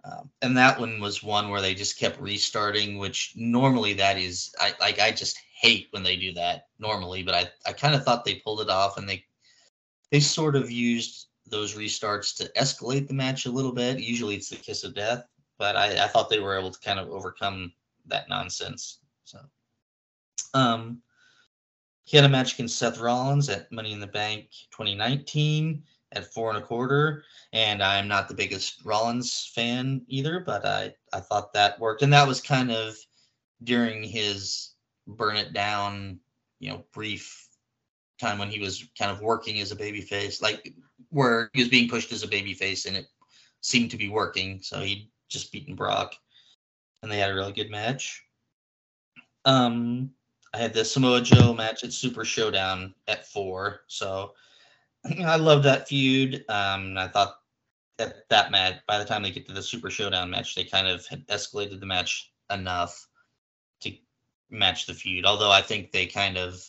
Um, 0.03 0.29
and 0.41 0.57
that 0.57 0.79
one 0.79 0.99
was 0.99 1.21
one 1.21 1.49
where 1.49 1.61
they 1.61 1.75
just 1.75 1.99
kept 1.99 2.19
restarting, 2.19 2.97
which 2.97 3.33
normally 3.35 3.93
that 3.93 4.17
is, 4.17 4.53
I 4.59 4.73
like, 4.79 4.99
I 4.99 5.11
just 5.11 5.37
hate 5.61 5.87
when 5.91 6.01
they 6.01 6.15
do 6.15 6.33
that 6.33 6.67
normally, 6.79 7.21
but 7.21 7.35
I, 7.35 7.49
I 7.67 7.73
kind 7.73 7.93
of 7.93 8.03
thought 8.03 8.25
they 8.25 8.35
pulled 8.35 8.61
it 8.61 8.69
off 8.69 8.97
and 8.97 9.07
they, 9.07 9.23
they 10.09 10.19
sort 10.19 10.55
of 10.55 10.71
used 10.71 11.27
those 11.45 11.75
restarts 11.75 12.35
to 12.37 12.51
escalate 12.59 13.07
the 13.07 13.13
match 13.13 13.45
a 13.45 13.51
little 13.51 13.71
bit. 13.71 13.99
Usually 13.99 14.35
it's 14.35 14.49
the 14.49 14.55
kiss 14.55 14.83
of 14.83 14.95
death, 14.95 15.23
but 15.59 15.75
I, 15.75 16.03
I 16.03 16.07
thought 16.07 16.31
they 16.31 16.39
were 16.39 16.57
able 16.57 16.71
to 16.71 16.79
kind 16.79 16.99
of 16.99 17.09
overcome 17.09 17.71
that 18.07 18.27
nonsense. 18.27 18.99
So, 19.23 19.39
um, 20.55 21.03
he 22.05 22.17
had 22.17 22.25
a 22.25 22.29
match 22.29 22.55
against 22.55 22.79
Seth 22.79 22.99
Rollins 22.99 23.47
at 23.47 23.71
Money 23.71 23.91
in 23.91 23.99
the 23.99 24.07
Bank 24.07 24.47
2019 24.71 25.83
at 26.13 26.33
four 26.33 26.49
and 26.49 26.57
a 26.57 26.65
quarter. 26.65 27.23
And 27.53 27.83
I'm 27.83 28.07
not 28.07 28.27
the 28.27 28.33
biggest 28.33 28.83
Rollins 28.83 29.51
fan 29.53 30.01
either, 30.07 30.39
but 30.39 30.65
I, 30.65 30.95
I 31.13 31.19
thought 31.19 31.53
that 31.53 31.79
worked. 31.79 32.01
And 32.01 32.11
that 32.13 32.27
was 32.27 32.41
kind 32.41 32.71
of 32.71 32.97
during 33.63 34.03
his 34.03 34.70
burn 35.11 35.35
it 35.35 35.53
down, 35.53 36.19
you 36.59 36.69
know, 36.69 36.83
brief 36.93 37.47
time 38.19 38.37
when 38.37 38.49
he 38.49 38.59
was 38.59 38.87
kind 38.97 39.11
of 39.11 39.21
working 39.21 39.59
as 39.59 39.71
a 39.71 39.75
babyface, 39.75 40.41
like 40.41 40.73
where 41.09 41.49
he 41.53 41.61
was 41.61 41.69
being 41.69 41.89
pushed 41.89 42.11
as 42.11 42.23
a 42.23 42.27
babyface 42.27 42.85
and 42.85 42.95
it 42.95 43.07
seemed 43.61 43.91
to 43.91 43.97
be 43.97 44.09
working. 44.09 44.59
So 44.61 44.79
he'd 44.79 45.09
just 45.27 45.51
beaten 45.51 45.75
Brock 45.75 46.15
and 47.01 47.11
they 47.11 47.17
had 47.17 47.31
a 47.31 47.35
really 47.35 47.53
good 47.53 47.71
match. 47.71 48.23
Um, 49.45 50.11
I 50.53 50.57
had 50.57 50.73
the 50.73 50.85
Samoa 50.85 51.21
Joe 51.21 51.53
match 51.53 51.83
at 51.83 51.93
Super 51.93 52.25
Showdown 52.25 52.93
at 53.07 53.27
four. 53.27 53.81
So 53.87 54.33
I 55.25 55.37
love 55.37 55.63
that 55.63 55.87
feud. 55.87 56.45
Um, 56.49 56.97
I 56.97 57.07
thought 57.07 57.37
that 57.97 58.29
that 58.29 58.51
match, 58.51 58.81
by 58.87 58.99
the 58.99 59.05
time 59.05 59.23
they 59.23 59.31
get 59.31 59.47
to 59.47 59.53
the 59.53 59.63
Super 59.63 59.89
Showdown 59.89 60.29
match, 60.29 60.55
they 60.55 60.63
kind 60.63 60.87
of 60.87 61.05
had 61.07 61.27
escalated 61.27 61.79
the 61.79 61.85
match 61.85 62.31
enough 62.51 63.07
match 64.51 64.85
the 64.85 64.93
feud. 64.93 65.25
Although 65.25 65.51
I 65.51 65.61
think 65.61 65.91
they 65.91 66.05
kind 66.05 66.37
of 66.37 66.65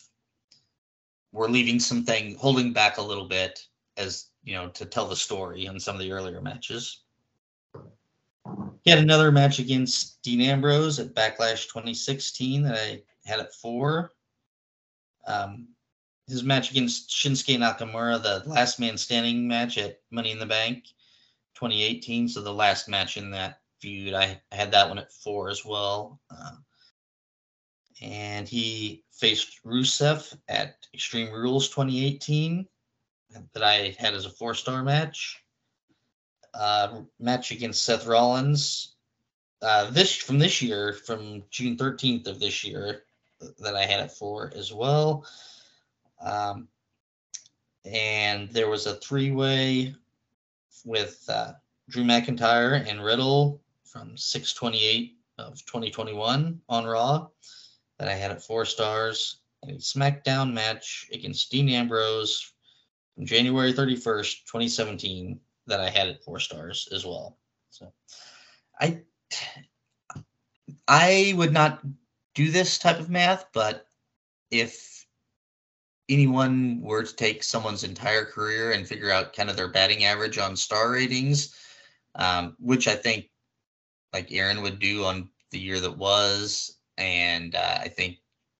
were 1.31 1.49
leaving 1.49 1.79
something, 1.79 2.35
holding 2.35 2.73
back 2.73 2.97
a 2.97 3.01
little 3.01 3.27
bit 3.27 3.67
as 3.97 4.27
you 4.43 4.53
know 4.53 4.69
to 4.69 4.85
tell 4.85 5.07
the 5.07 5.15
story 5.15 5.65
in 5.65 5.79
some 5.79 5.95
of 5.95 6.01
the 6.01 6.11
earlier 6.11 6.41
matches. 6.41 7.01
He 8.83 8.89
had 8.89 8.99
another 8.99 9.31
match 9.31 9.59
against 9.59 10.21
Dean 10.21 10.41
Ambrose 10.41 10.99
at 10.99 11.13
Backlash 11.13 11.67
2016 11.67 12.63
that 12.63 12.75
I 12.75 13.01
had 13.25 13.39
at 13.39 13.53
four. 13.53 14.11
Um, 15.25 15.69
his 16.27 16.43
match 16.43 16.71
against 16.71 17.09
Shinsuke 17.09 17.57
Nakamura, 17.57 18.21
the 18.21 18.43
last 18.49 18.79
man 18.79 18.97
standing 18.97 19.47
match 19.47 19.77
at 19.77 20.01
Money 20.11 20.31
in 20.31 20.39
the 20.39 20.45
Bank 20.45 20.85
2018. 21.55 22.27
So 22.27 22.41
the 22.41 22.53
last 22.53 22.89
match 22.89 23.15
in 23.15 23.31
that 23.31 23.61
feud, 23.79 24.13
I 24.13 24.41
had 24.51 24.71
that 24.71 24.89
one 24.89 24.99
at 24.99 25.13
four 25.13 25.49
as 25.49 25.63
well. 25.63 26.19
Uh, 26.29 26.51
and 28.01 28.47
he 28.47 29.03
faced 29.11 29.63
Rusev 29.63 30.35
at 30.47 30.87
Extreme 30.93 31.31
Rules 31.31 31.69
2018 31.69 32.67
that 33.53 33.63
I 33.63 33.95
had 33.97 34.13
as 34.13 34.25
a 34.25 34.29
four 34.29 34.53
star 34.53 34.83
match. 34.83 35.43
Uh, 36.53 37.01
match 37.19 37.51
against 37.51 37.83
Seth 37.83 38.05
Rollins 38.05 38.93
uh, 39.63 39.89
this 39.91 40.15
from 40.15 40.37
this 40.37 40.61
year, 40.61 40.93
from 40.93 41.43
June 41.49 41.77
13th 41.77 42.27
of 42.27 42.39
this 42.39 42.63
year, 42.63 43.05
that 43.59 43.75
I 43.75 43.85
had 43.85 44.01
it 44.01 44.11
for 44.11 44.51
as 44.55 44.73
well. 44.73 45.25
Um, 46.21 46.67
and 47.85 48.49
there 48.49 48.69
was 48.69 48.85
a 48.85 48.95
three 48.95 49.31
way 49.31 49.95
with 50.85 51.23
uh, 51.29 51.53
Drew 51.89 52.03
McIntyre 52.03 52.87
and 52.89 53.03
Riddle 53.03 53.61
from 53.85 54.17
628 54.17 55.17
of 55.37 55.65
2021 55.65 56.59
on 56.67 56.85
Raw 56.85 57.27
that 58.03 58.11
I 58.11 58.15
had 58.15 58.31
at 58.31 58.43
four 58.43 58.65
stars. 58.65 59.37
And 59.61 59.71
a 59.71 59.75
SmackDown 59.75 60.51
match 60.51 61.07
against 61.13 61.49
Dean 61.49 61.69
Ambrose 61.69 62.51
from 63.15 63.25
January 63.25 63.71
31st, 63.71 64.43
2017 64.45 65.39
that 65.67 65.79
I 65.79 65.89
had 65.89 66.09
at 66.09 66.21
four 66.21 66.41
stars 66.41 66.89
as 66.91 67.05
well. 67.05 67.37
So 67.69 67.93
I 68.81 69.03
I 70.85 71.33
would 71.37 71.53
not 71.53 71.81
do 72.35 72.51
this 72.51 72.77
type 72.77 72.99
of 72.99 73.09
math, 73.09 73.45
but 73.53 73.87
if 74.51 75.05
anyone 76.09 76.81
were 76.81 77.03
to 77.03 77.15
take 77.15 77.41
someone's 77.41 77.85
entire 77.85 78.25
career 78.25 78.73
and 78.73 78.85
figure 78.85 79.11
out 79.11 79.33
kind 79.33 79.49
of 79.49 79.55
their 79.55 79.69
batting 79.69 80.03
average 80.03 80.37
on 80.37 80.57
star 80.57 80.91
ratings, 80.91 81.55
um, 82.15 82.57
which 82.59 82.89
I 82.89 82.95
think 82.95 83.29
like 84.11 84.33
Aaron 84.33 84.61
would 84.61 84.79
do 84.79 85.05
on 85.05 85.29
the 85.51 85.59
year 85.59 85.79
that 85.79 85.97
was, 85.97 86.79
and 86.97 87.55
uh, 87.55 87.77
I 87.81 87.87
think 87.87 88.17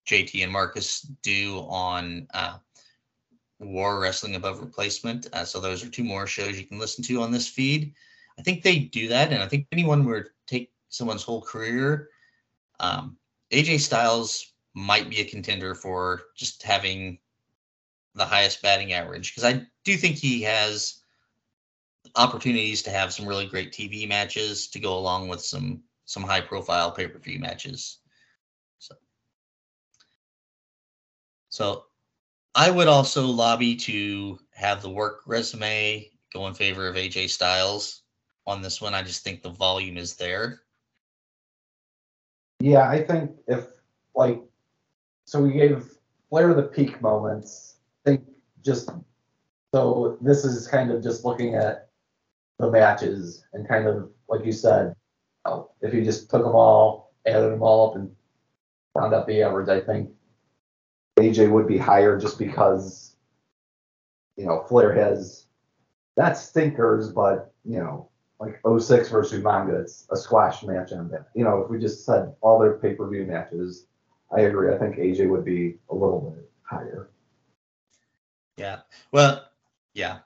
JT 0.08 0.42
and 0.42 0.52
Marcus 0.52 1.00
do 1.22 1.58
on 1.68 2.26
uh, 2.34 2.58
War 3.58 4.00
Wrestling 4.00 4.36
Above 4.36 4.60
Replacement. 4.60 5.26
Uh, 5.32 5.44
so 5.44 5.60
those 5.60 5.84
are 5.84 5.88
two 5.88 6.04
more 6.04 6.26
shows 6.26 6.58
you 6.58 6.66
can 6.66 6.78
listen 6.78 7.04
to 7.04 7.22
on 7.22 7.30
this 7.30 7.48
feed. 7.48 7.94
I 8.38 8.42
think 8.42 8.62
they 8.62 8.78
do 8.78 9.08
that, 9.08 9.32
and 9.32 9.42
I 9.42 9.48
think 9.48 9.66
anyone 9.72 10.04
were 10.04 10.32
take 10.46 10.72
someone's 10.88 11.22
whole 11.22 11.42
career, 11.42 12.08
um, 12.80 13.16
AJ 13.52 13.80
Styles 13.80 14.52
might 14.74 15.08
be 15.08 15.20
a 15.20 15.24
contender 15.24 15.74
for 15.74 16.22
just 16.36 16.62
having 16.62 17.18
the 18.14 18.24
highest 18.24 18.62
batting 18.62 18.92
average 18.92 19.34
because 19.34 19.44
I 19.44 19.66
do 19.84 19.96
think 19.96 20.16
he 20.16 20.42
has 20.42 21.02
opportunities 22.16 22.82
to 22.82 22.90
have 22.90 23.12
some 23.12 23.26
really 23.26 23.46
great 23.46 23.72
TV 23.72 24.08
matches 24.08 24.68
to 24.68 24.78
go 24.78 24.96
along 24.96 25.28
with 25.28 25.42
some 25.42 25.82
some 26.04 26.22
high 26.22 26.40
profile 26.40 26.90
pay 26.90 27.08
per 27.08 27.18
view 27.18 27.38
matches. 27.38 28.00
So 31.54 31.84
I 32.56 32.68
would 32.68 32.88
also 32.88 33.26
lobby 33.26 33.76
to 33.76 34.40
have 34.54 34.82
the 34.82 34.90
work 34.90 35.20
resume 35.24 36.10
go 36.32 36.48
in 36.48 36.54
favor 36.54 36.88
of 36.88 36.96
AJ 36.96 37.30
Styles 37.30 38.02
on 38.44 38.60
this 38.60 38.80
one. 38.80 38.92
I 38.92 39.04
just 39.04 39.22
think 39.22 39.40
the 39.40 39.50
volume 39.50 39.96
is 39.96 40.16
there. 40.16 40.62
Yeah, 42.58 42.88
I 42.88 43.04
think 43.04 43.30
if 43.46 43.66
like 44.16 44.42
so 45.26 45.42
we 45.42 45.52
gave 45.52 45.92
Flair 46.28 46.54
the 46.54 46.64
peak 46.64 47.00
moments. 47.00 47.76
I 48.04 48.10
think 48.10 48.24
just 48.64 48.90
so 49.72 50.18
this 50.20 50.44
is 50.44 50.66
kind 50.66 50.90
of 50.90 51.04
just 51.04 51.24
looking 51.24 51.54
at 51.54 51.88
the 52.58 52.68
matches 52.68 53.44
and 53.52 53.68
kind 53.68 53.86
of 53.86 54.10
like 54.28 54.44
you 54.44 54.50
said, 54.50 54.96
oh, 55.44 55.70
if 55.82 55.94
you 55.94 56.02
just 56.02 56.28
took 56.28 56.42
them 56.42 56.56
all, 56.56 57.14
added 57.28 57.52
them 57.52 57.62
all 57.62 57.90
up 57.90 57.96
and 57.96 58.10
round 58.96 59.14
up 59.14 59.28
the 59.28 59.40
average, 59.40 59.68
I 59.68 59.80
think 59.80 60.10
AJ 61.18 61.50
would 61.50 61.68
be 61.68 61.78
higher 61.78 62.18
just 62.18 62.38
because 62.38 63.16
you 64.36 64.46
know 64.46 64.64
Flair 64.68 64.92
has 64.92 65.46
not 66.16 66.36
stinkers, 66.36 67.10
but 67.10 67.52
you 67.64 67.78
know 67.78 68.08
like 68.40 68.60
06 68.64 69.08
versus 69.08 69.40
Umaga, 69.40 69.80
it's 69.80 70.06
a 70.10 70.16
squash 70.16 70.62
match 70.62 70.92
on 70.92 71.08
that. 71.10 71.28
You 71.34 71.44
know, 71.44 71.62
if 71.62 71.70
we 71.70 71.78
just 71.78 72.04
said 72.04 72.34
all 72.40 72.58
their 72.58 72.74
pay 72.74 72.94
per 72.94 73.08
view 73.08 73.24
matches, 73.24 73.86
I 74.36 74.42
agree. 74.42 74.74
I 74.74 74.78
think 74.78 74.96
AJ 74.96 75.28
would 75.28 75.44
be 75.44 75.76
a 75.90 75.94
little 75.94 76.20
bit 76.20 76.50
higher. 76.62 77.10
Yeah. 78.56 78.80
Well, 79.12 79.44
yeah. 79.94 80.18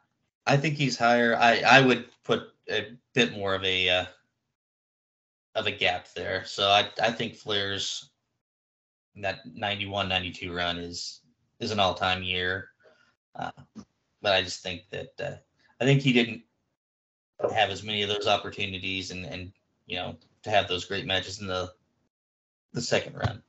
I 0.47 0.57
think 0.57 0.77
he's 0.77 0.97
higher. 0.97 1.37
I 1.37 1.61
I 1.61 1.81
would 1.81 2.07
put 2.25 2.49
a 2.71 2.97
bit 3.15 3.37
more 3.37 3.55
of 3.55 3.65
a 3.65 3.89
uh, 3.89 4.05
of 5.55 5.67
a 5.67 5.73
gap 5.73 6.09
there. 6.15 6.45
So 6.47 6.69
I 6.69 6.89
I 7.03 7.11
think 7.11 7.35
Flair's 7.35 8.09
that 9.21 9.41
91 9.55 10.09
92 10.09 10.53
run 10.53 10.79
is 10.79 11.21
is 11.61 11.71
an 11.71 11.81
all-time 11.81 12.23
year. 12.23 12.71
Uh, 13.35 13.51
but 14.23 14.33
I 14.33 14.43
just 14.43 14.63
think 14.63 14.83
that 14.91 15.13
uh, 15.21 15.37
I 15.81 15.85
think 15.85 16.03
he 16.03 16.13
didn't 16.13 16.43
have 17.55 17.71
as 17.71 17.83
many 17.83 18.03
of 18.03 18.09
those 18.09 18.27
opportunities 18.27 19.11
and 19.11 19.25
and 19.25 19.53
you 19.87 19.97
know 19.97 20.17
to 20.43 20.51
have 20.51 20.69
those 20.69 20.85
great 20.85 21.07
matches 21.07 21.41
in 21.41 21.47
the 21.47 21.73
the 22.73 22.83
second 22.83 23.15
round. 23.15 23.43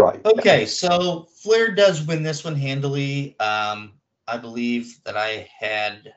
Right. 0.00 0.24
Okay, 0.26 0.66
so 0.66 1.26
Flair 1.36 1.74
does 1.74 2.06
win 2.06 2.22
this 2.22 2.44
one 2.44 2.54
handily. 2.54 3.38
Um, 3.40 3.94
I 4.28 4.36
believe 4.36 5.02
that 5.04 5.16
I 5.16 5.48
had 5.58 6.12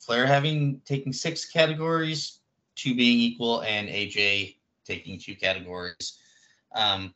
Flair 0.00 0.26
having 0.26 0.80
taking 0.84 1.12
six 1.12 1.44
categories, 1.44 2.40
two 2.74 2.94
being 2.94 3.18
equal, 3.18 3.60
and 3.62 3.88
AJ 3.88 4.56
taking 4.84 5.18
two 5.18 5.36
categories. 5.36 6.18
Um, 6.74 7.14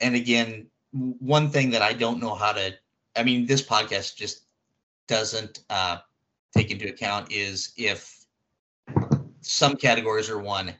and 0.00 0.14
again, 0.14 0.66
one 0.92 1.50
thing 1.50 1.70
that 1.70 1.82
I 1.82 1.92
don't 1.92 2.20
know 2.20 2.34
how 2.34 2.52
to, 2.52 2.74
I 3.16 3.22
mean, 3.22 3.46
this 3.46 3.62
podcast 3.62 4.16
just 4.16 4.46
doesn't 5.08 5.60
uh, 5.70 5.98
take 6.56 6.70
into 6.70 6.88
account 6.88 7.32
is 7.32 7.72
if 7.76 8.24
some 9.40 9.76
categories 9.76 10.30
are 10.30 10.40
won 10.40 10.74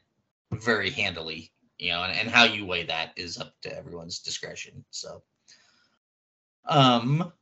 very 0.52 0.90
handily, 0.90 1.52
you 1.78 1.90
know, 1.90 2.02
and, 2.02 2.18
and 2.18 2.28
how 2.28 2.44
you 2.44 2.66
weigh 2.66 2.84
that 2.84 3.12
is 3.16 3.38
up 3.38 3.54
to 3.62 3.76
everyone's 3.76 4.20
discretion. 4.20 4.84
So, 4.90 5.22
um, 6.66 7.32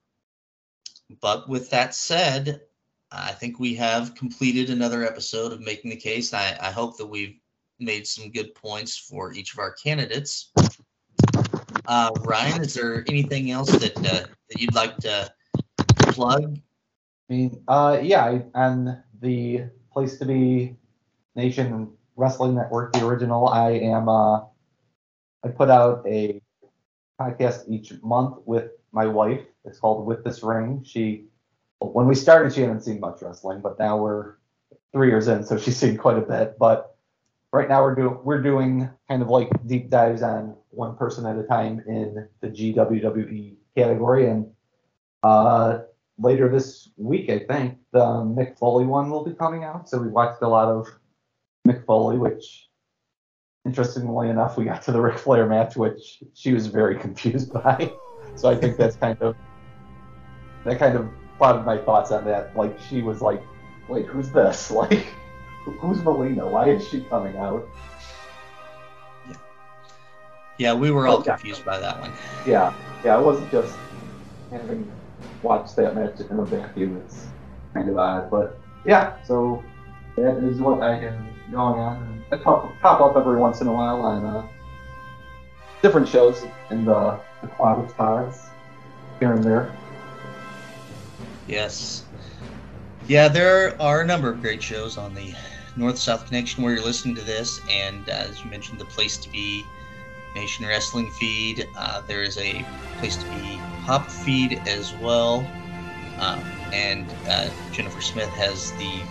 but 1.20 1.48
with 1.48 1.70
that 1.70 1.94
said, 1.94 2.62
I 3.10 3.32
think 3.32 3.60
we 3.60 3.74
have 3.76 4.14
completed 4.14 4.70
another 4.70 5.04
episode 5.04 5.52
of 5.52 5.60
Making 5.60 5.90
the 5.90 5.96
Case. 5.96 6.34
I, 6.34 6.56
I 6.60 6.70
hope 6.70 6.96
that 6.98 7.06
we've 7.06 7.38
made 7.84 8.06
some 8.06 8.30
good 8.30 8.54
points 8.54 8.96
for 8.96 9.32
each 9.32 9.52
of 9.52 9.58
our 9.58 9.72
candidates. 9.72 10.52
Uh, 11.86 12.10
Ryan, 12.20 12.62
is 12.62 12.74
there 12.74 13.04
anything 13.08 13.50
else 13.50 13.70
that 13.70 13.96
uh, 13.98 14.26
that 14.48 14.60
you'd 14.60 14.74
like 14.74 14.96
to 14.98 15.32
plug 16.12 16.58
I 17.28 17.32
mean, 17.32 17.62
uh, 17.68 17.98
yeah, 18.02 18.38
on 18.54 19.02
the 19.20 19.64
place 19.92 20.18
to 20.18 20.26
be 20.26 20.76
Nation 21.34 21.90
Wrestling 22.16 22.54
Network, 22.54 22.92
the 22.92 23.06
original, 23.06 23.48
I 23.48 23.70
am. 23.70 24.08
Uh, 24.08 24.40
I 25.42 25.48
put 25.48 25.70
out 25.70 26.06
a 26.06 26.40
podcast 27.18 27.64
each 27.68 27.94
month 28.02 28.38
with 28.44 28.70
my 28.92 29.06
wife. 29.06 29.40
It's 29.64 29.78
called 29.78 30.06
With 30.06 30.22
This 30.22 30.42
Ring. 30.42 30.82
She, 30.84 31.26
when 31.78 32.06
we 32.06 32.14
started, 32.14 32.52
she 32.52 32.60
hadn't 32.60 32.82
seen 32.82 33.00
much 33.00 33.22
wrestling, 33.22 33.60
but 33.60 33.78
now 33.78 33.96
we're 33.96 34.34
three 34.92 35.08
years 35.08 35.26
in, 35.28 35.44
so 35.44 35.56
she's 35.56 35.76
seen 35.76 35.96
quite 35.96 36.18
a 36.18 36.22
bit. 36.22 36.58
But 36.58 36.93
right 37.54 37.68
now 37.68 37.82
we're 37.82 37.94
doing 37.94 38.18
we're 38.24 38.42
doing 38.42 38.90
kind 39.08 39.22
of 39.22 39.28
like 39.28 39.48
deep 39.66 39.88
dives 39.88 40.22
on 40.22 40.56
one 40.70 40.96
person 40.96 41.24
at 41.24 41.38
a 41.38 41.44
time 41.44 41.80
in 41.86 42.28
the 42.40 42.48
GWWE 42.48 43.54
category, 43.76 44.28
and 44.28 44.50
uh, 45.22 45.78
later 46.18 46.48
this 46.48 46.90
week, 46.96 47.30
I 47.30 47.38
think, 47.38 47.78
the 47.92 48.00
Mick 48.00 48.58
Foley 48.58 48.84
one 48.86 49.08
will 49.08 49.24
be 49.24 49.32
coming 49.34 49.62
out. 49.62 49.88
So 49.88 49.98
we 49.98 50.08
watched 50.08 50.42
a 50.42 50.48
lot 50.48 50.68
of 50.68 50.88
Mick 51.66 51.86
Foley, 51.86 52.18
which 52.18 52.68
interestingly 53.64 54.30
enough, 54.30 54.58
we 54.58 54.64
got 54.64 54.82
to 54.82 54.92
the 54.92 55.00
Ric 55.00 55.16
Flair 55.16 55.46
match, 55.46 55.76
which 55.76 56.24
she 56.34 56.52
was 56.52 56.66
very 56.66 56.98
confused 57.06 57.52
by. 57.52 57.92
So 58.34 58.50
I 58.50 58.56
think 58.56 58.76
that's 58.76 58.96
kind 58.96 59.20
of 59.22 59.36
that 60.64 60.80
kind 60.80 60.96
of 60.96 61.08
clouded 61.38 61.64
my 61.64 61.78
thoughts 61.78 62.10
on 62.10 62.24
that. 62.24 62.56
Like 62.56 62.80
she 62.80 63.00
was 63.00 63.20
like, 63.20 63.44
wait, 63.88 64.06
who's 64.06 64.30
this? 64.32 64.72
Like, 64.84 65.06
who's 65.72 66.02
Melina? 66.02 66.46
Why 66.46 66.68
is 66.68 66.86
she 66.88 67.02
coming 67.02 67.36
out? 67.36 67.68
Yeah, 69.28 69.36
yeah 70.58 70.74
we 70.74 70.90
were 70.90 71.06
all 71.06 71.22
confused 71.22 71.64
by 71.64 71.78
that 71.78 72.00
one. 72.00 72.12
Yeah, 72.46 72.74
yeah, 73.04 73.18
it 73.18 73.24
wasn't 73.24 73.50
just 73.50 73.76
having 74.50 74.90
watched 75.42 75.76
that 75.76 75.94
match 75.94 76.20
in 76.20 76.38
a 76.38 76.44
vacuum. 76.44 77.02
It's 77.04 77.26
kind 77.72 77.88
of 77.88 77.98
odd, 77.98 78.30
but 78.30 78.58
yeah. 78.84 79.22
So 79.24 79.62
that 80.16 80.36
is 80.44 80.60
what 80.60 80.82
I 80.82 80.96
have 80.96 81.18
going 81.50 81.80
on. 81.80 82.24
I 82.32 82.36
pop, 82.36 82.72
pop 82.80 83.00
up 83.00 83.16
every 83.16 83.36
once 83.36 83.60
in 83.60 83.66
a 83.66 83.72
while 83.72 84.00
on 84.02 84.24
uh, 84.24 84.46
different 85.82 86.08
shows 86.08 86.44
in 86.70 86.84
the, 86.84 87.20
of 87.58 87.90
stars 87.90 88.40
here 89.20 89.32
and 89.32 89.44
there. 89.44 89.74
Yes. 91.46 92.04
Yeah, 93.06 93.28
there 93.28 93.80
are 93.80 94.00
a 94.00 94.06
number 94.06 94.30
of 94.30 94.40
great 94.40 94.62
shows 94.62 94.96
on 94.96 95.14
the 95.14 95.34
North 95.76 95.98
South 95.98 96.26
Connection 96.26 96.62
where 96.62 96.74
you're 96.74 96.84
listening 96.84 97.14
to 97.16 97.22
this, 97.22 97.60
and 97.68 98.08
uh, 98.08 98.12
as 98.12 98.44
you 98.44 98.50
mentioned, 98.50 98.80
the 98.80 98.84
place 98.84 99.16
to 99.18 99.30
be 99.30 99.66
Nation 100.34 100.66
Wrestling 100.66 101.10
feed. 101.10 101.68
Uh, 101.76 102.00
there 102.02 102.22
is 102.22 102.38
a 102.38 102.64
place 102.98 103.16
to 103.16 103.26
be 103.28 103.60
Pop 103.84 104.10
feed 104.10 104.62
as 104.66 104.94
well, 104.94 105.40
um, 106.18 106.40
and 106.72 107.06
uh, 107.28 107.50
Jennifer 107.72 108.00
Smith 108.00 108.30
has 108.30 108.72
the 108.72 109.04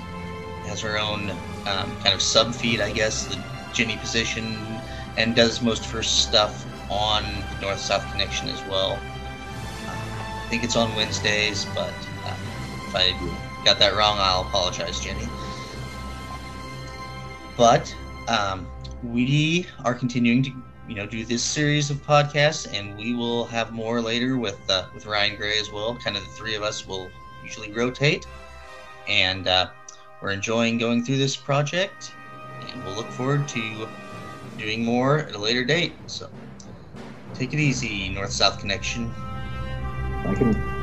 has 0.68 0.82
her 0.82 0.98
own 0.98 1.30
um, 1.66 1.96
kind 1.98 2.16
of 2.16 2.22
sub 2.22 2.56
feed, 2.56 2.82
I 2.82 2.92
guess, 2.92 3.28
the 3.28 3.38
Jenny 3.74 3.98
position, 3.98 4.82
and 5.18 5.36
does 5.36 5.62
most 5.62 5.86
of 5.86 5.92
her 5.92 6.04
stuff 6.04 6.66
on 6.90 7.24
the 7.52 7.60
North 7.62 7.80
South 7.80 8.10
Connection 8.12 8.50
as 8.50 8.64
well. 8.66 9.00
I 9.88 10.48
think 10.50 10.64
it's 10.64 10.76
on 10.76 10.96
Wednesdays, 10.96 11.66
but 11.66 11.94
uh, 12.26 12.36
if 12.88 12.96
I 12.96 13.14
got 13.66 13.80
that 13.80 13.96
wrong, 13.96 14.18
I'll 14.20 14.42
apologize, 14.42 15.00
Jenny. 15.00 15.28
But 17.58 17.96
um, 18.28 18.68
we 19.04 19.68
are 19.86 19.94
continuing 19.94 20.44
to, 20.44 20.52
you 20.88 20.96
know, 20.96 21.06
do 21.06 21.24
this 21.26 21.44
series 21.44 21.90
of 21.90 21.98
podcasts, 21.98 22.72
and 22.74 22.98
we 22.98 23.14
will 23.14 23.46
have 23.46 23.72
more 23.72 24.02
later 24.02 24.38
with 24.38 24.60
uh, 24.70 24.86
with 24.94 25.06
Ryan 25.06 25.36
Gray 25.36 25.60
as 25.60 25.72
well. 25.72 25.96
Kind 25.96 26.18
of 26.18 26.24
the 26.24 26.32
three 26.32 26.56
of 26.56 26.64
us 26.64 26.88
will 26.88 27.10
usually 27.44 27.72
rotate, 27.72 28.26
and 29.08 29.48
uh, 29.48 29.70
we're 30.22 30.32
enjoying 30.32 30.78
going 30.78 31.04
through 31.04 31.18
this 31.18 31.36
project, 31.36 32.14
and 32.70 32.84
we'll 32.84 32.96
look 32.96 33.10
forward 33.12 33.48
to 33.50 33.88
doing 34.58 34.84
more 34.84 35.20
at 35.20 35.36
a 35.36 35.38
later 35.38 35.64
date. 35.64 35.94
So 36.08 36.30
take 37.34 37.54
it 37.54 37.60
easy, 37.60 38.10
North 38.10 38.32
South 38.32 38.60
Connection. 38.60 39.14
I 40.26 40.34
can 40.36 40.83